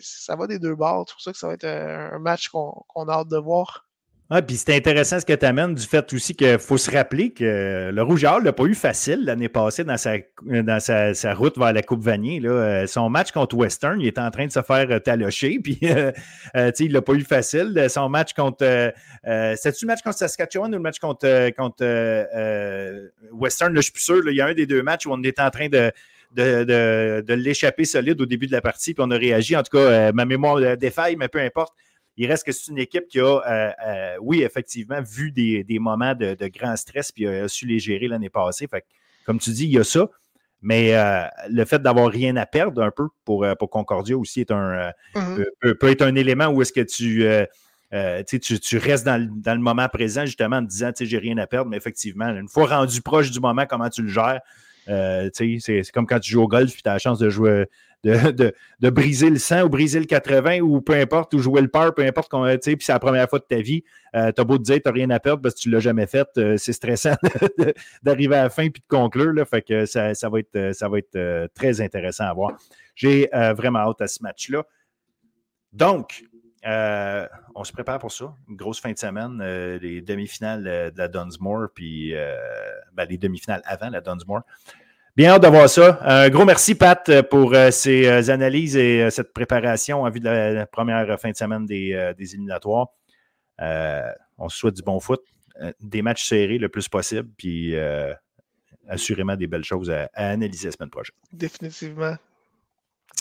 ça 0.00 0.36
va 0.36 0.46
des 0.46 0.58
deux 0.58 0.74
bords. 0.74 1.06
C'est 1.08 1.14
pour 1.14 1.22
ça 1.22 1.32
que 1.32 1.38
ça 1.38 1.46
va 1.48 1.54
être 1.54 1.64
un, 1.64 2.18
match 2.18 2.48
qu'on 2.48 3.08
a 3.08 3.12
hâte 3.12 3.28
de 3.28 3.38
voir. 3.38 3.86
Ah, 4.36 4.42
puis 4.42 4.56
c'est 4.56 4.74
intéressant 4.74 5.20
ce 5.20 5.24
que 5.24 5.32
tu 5.32 5.46
amènes 5.46 5.76
du 5.76 5.86
fait 5.86 6.12
aussi 6.12 6.34
qu'il 6.34 6.58
faut 6.58 6.76
se 6.76 6.90
rappeler 6.90 7.30
que 7.30 7.92
le 7.94 8.02
Rouge 8.02 8.24
n'a 8.24 8.52
pas 8.52 8.64
eu 8.64 8.74
facile 8.74 9.24
l'année 9.24 9.48
passée 9.48 9.84
dans, 9.84 9.96
sa, 9.96 11.34
route 11.34 11.56
vers 11.56 11.72
la 11.72 11.82
Coupe 11.82 12.02
Vanier. 12.02 12.40
Euh, 12.44 12.84
son 12.88 13.08
match 13.10 13.30
contre 13.30 13.54
Western, 13.54 14.00
il 14.00 14.08
était 14.08 14.20
en 14.20 14.32
train 14.32 14.46
de 14.46 14.50
se 14.50 14.60
faire 14.62 14.90
euh, 14.90 14.98
talocher, 14.98 15.60
puis 15.62 15.78
euh, 15.84 16.10
il 16.80 16.90
l'a 16.90 17.00
pas 17.00 17.12
eu 17.12 17.20
facile. 17.20 17.86
Son 17.88 18.08
match 18.08 18.32
contre. 18.32 18.92
C'était-tu 19.22 19.84
le 19.84 19.86
match 19.86 20.02
contre 20.02 20.18
Saskatchewan 20.18 20.68
ou 20.74 20.78
le 20.78 20.82
match 20.82 20.98
contre, 20.98 21.52
Western? 23.30 23.72
Là, 23.72 23.80
je 23.82 23.84
suis 23.84 23.92
plus 23.92 24.02
sûr. 24.02 24.20
il 24.28 24.34
y 24.34 24.40
a 24.40 24.46
un 24.46 24.54
des 24.54 24.66
deux 24.66 24.82
matchs 24.82 25.06
où 25.06 25.12
on 25.12 25.22
était 25.22 25.42
en 25.42 25.50
train 25.50 25.68
de, 25.68 25.92
l'échapper 27.34 27.84
solide 27.84 28.20
au 28.20 28.26
début 28.26 28.48
de 28.48 28.52
la 28.52 28.60
partie, 28.60 28.94
puis 28.94 29.04
on 29.06 29.12
a 29.12 29.16
réagi. 29.16 29.54
En 29.54 29.62
tout 29.62 29.78
cas, 29.78 30.10
ma 30.10 30.24
mémoire 30.24 30.76
défaille, 30.76 31.14
mais 31.14 31.28
peu 31.28 31.38
importe. 31.38 31.72
Il 32.16 32.26
reste 32.28 32.44
que 32.44 32.52
c'est 32.52 32.70
une 32.70 32.78
équipe 32.78 33.08
qui 33.08 33.18
a, 33.18 33.24
euh, 33.24 33.72
euh, 33.86 34.16
oui, 34.20 34.42
effectivement, 34.42 35.00
vu 35.02 35.32
des, 35.32 35.64
moments 35.78 36.14
de, 36.14 36.36
grand 36.48 36.76
stress, 36.76 37.10
puis 37.10 37.26
a, 37.26 37.48
su 37.48 37.66
les 37.66 37.78
gérer 37.78 38.08
l'année 38.08 38.30
passée. 38.30 38.66
Fait 38.66 38.84
comme 39.26 39.38
tu 39.38 39.50
dis, 39.50 39.64
il 39.64 39.72
y 39.72 39.78
a 39.78 39.84
ça. 39.84 40.08
Mais 40.62 40.96
euh, 40.96 41.24
le 41.50 41.64
fait 41.66 41.82
d'avoir 41.82 42.10
rien 42.10 42.36
à 42.36 42.46
perdre 42.46 42.82
un 42.82 42.90
peu 42.90 43.08
pour, 43.24 43.46
pour 43.58 43.68
Concordia 43.68 44.16
aussi 44.16 44.40
est 44.40 44.50
un, 44.50 44.92
mm-hmm. 45.14 45.74
peut, 45.74 45.90
être 45.90 46.02
un 46.02 46.14
élément 46.14 46.46
où 46.46 46.62
est-ce 46.62 46.72
que 46.72 46.80
tu, 46.80 47.26
tu, 48.26 48.60
tu, 48.60 48.78
restes 48.78 49.04
dans 49.04 49.20
le, 49.20 49.58
moment 49.58 49.88
présent, 49.88 50.24
justement, 50.24 50.56
en 50.56 50.64
te 50.64 50.70
disant, 50.70 50.90
j'ai 50.98 51.18
rien 51.18 51.36
à 51.38 51.46
perdre. 51.46 51.70
Mais 51.70 51.76
effectivement, 51.76 52.28
une 52.28 52.48
fois 52.48 52.66
rendu 52.66 53.02
proche 53.02 53.30
du 53.30 53.40
moment, 53.40 53.66
comment 53.66 53.90
tu 53.90 54.02
le 54.02 54.08
gères, 54.08 54.40
c'est 54.86 55.92
comme 55.92 56.06
quand 56.06 56.20
tu 56.20 56.32
joues 56.32 56.42
au 56.42 56.48
golf 56.48 56.72
puis 56.72 56.82
tu 56.82 56.88
as 56.88 56.94
la 56.94 56.98
chance 56.98 57.18
de 57.18 57.30
jouer, 57.30 57.66
de, 58.04 58.90
briser 58.90 59.30
le 59.30 59.38
100 59.38 59.62
ou 59.62 59.68
briser 59.68 59.98
le 59.98 60.06
80 60.06 60.60
ou 60.60 60.80
peu 60.80 60.94
importe, 60.94 61.34
ou 61.34 61.38
jouer 61.38 61.62
le 61.62 61.68
par, 61.68 61.94
peu 61.94 62.04
importe, 62.04 62.30
puis 62.30 62.76
c'est 62.80 62.92
la 62.92 62.98
première 62.98 63.28
fois 63.28 63.38
de 63.38 63.44
ta 63.44 63.60
vie. 63.60 63.82
Euh, 64.14 64.30
tu 64.32 64.40
as 64.40 64.44
beau 64.44 64.58
te 64.58 64.62
dire, 64.62 64.76
tu 64.76 64.82
n'as 64.86 64.92
rien 64.92 65.10
à 65.10 65.20
perdre 65.20 65.42
parce 65.42 65.54
que 65.54 65.60
tu 65.60 65.70
l'as 65.70 65.80
jamais 65.80 66.06
fait. 66.06 66.28
Euh, 66.36 66.56
c'est 66.56 66.72
stressant 66.72 67.14
d'arriver 68.02 68.36
à 68.36 68.44
la 68.44 68.50
fin 68.50 68.68
puis 68.68 68.80
de 68.80 68.86
conclure. 68.88 69.32
Là, 69.32 69.44
fait 69.44 69.62
que 69.62 69.86
ça, 69.86 70.12
va 70.30 70.38
être, 70.38 70.72
ça 70.74 70.88
va 70.88 70.98
être 70.98 71.16
euh, 71.16 71.48
très 71.54 71.80
intéressant 71.80 72.24
à 72.24 72.32
voir. 72.32 72.52
J'ai 72.94 73.28
vraiment 73.56 73.80
hâte 73.80 74.00
à 74.02 74.06
ce 74.06 74.22
match-là. 74.22 74.64
Donc, 75.72 76.24
on 76.64 77.64
se 77.64 77.72
prépare 77.72 77.98
pour 77.98 78.12
ça. 78.12 78.34
Une 78.48 78.56
grosse 78.56 78.80
fin 78.80 78.92
de 78.92 78.98
semaine, 78.98 79.42
les 79.80 80.00
demi-finales 80.00 80.64
de 80.64 80.98
la 80.98 81.08
Dunsmore, 81.08 81.68
puis 81.74 82.14
ben, 82.92 83.06
les 83.08 83.18
demi-finales 83.18 83.62
avant 83.64 83.90
la 83.90 84.00
Dunsmore. 84.00 84.42
Bien 85.16 85.30
hâte 85.30 85.42
d'avoir 85.42 85.68
ça. 85.68 86.00
Un 86.02 86.28
gros 86.28 86.44
merci, 86.44 86.74
Pat, 86.74 87.22
pour 87.30 87.54
euh, 87.54 87.70
ces 87.70 88.04
euh, 88.06 88.32
analyses 88.32 88.76
et 88.76 89.00
euh, 89.00 89.10
cette 89.10 89.32
préparation 89.32 90.02
en 90.02 90.10
vue 90.10 90.18
de 90.18 90.28
la 90.28 90.66
première 90.66 91.20
fin 91.20 91.30
de 91.30 91.36
semaine 91.36 91.66
des, 91.66 92.14
éliminatoires. 92.18 92.88
on 93.60 94.48
se 94.48 94.58
souhaite 94.58 94.74
du 94.74 94.82
bon 94.82 94.98
foot, 94.98 95.22
des 95.80 96.02
matchs 96.02 96.24
serrés 96.24 96.58
le 96.58 96.68
plus 96.68 96.88
possible, 96.88 97.28
puis 97.36 97.76
assurément 98.88 99.36
des 99.36 99.46
belles 99.46 99.64
choses 99.64 99.88
à, 99.88 100.10
à 100.14 100.30
analyser 100.30 100.66
la 100.66 100.72
semaine 100.72 100.90
prochaine. 100.90 101.14
Définitivement. 101.32 102.16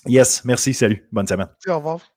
Yes, 0.07 0.43
merci, 0.43 0.73
salut, 0.73 1.07
bonne 1.11 1.27
semaine. 1.27 1.49
Au 1.67 1.75
revoir. 1.75 2.12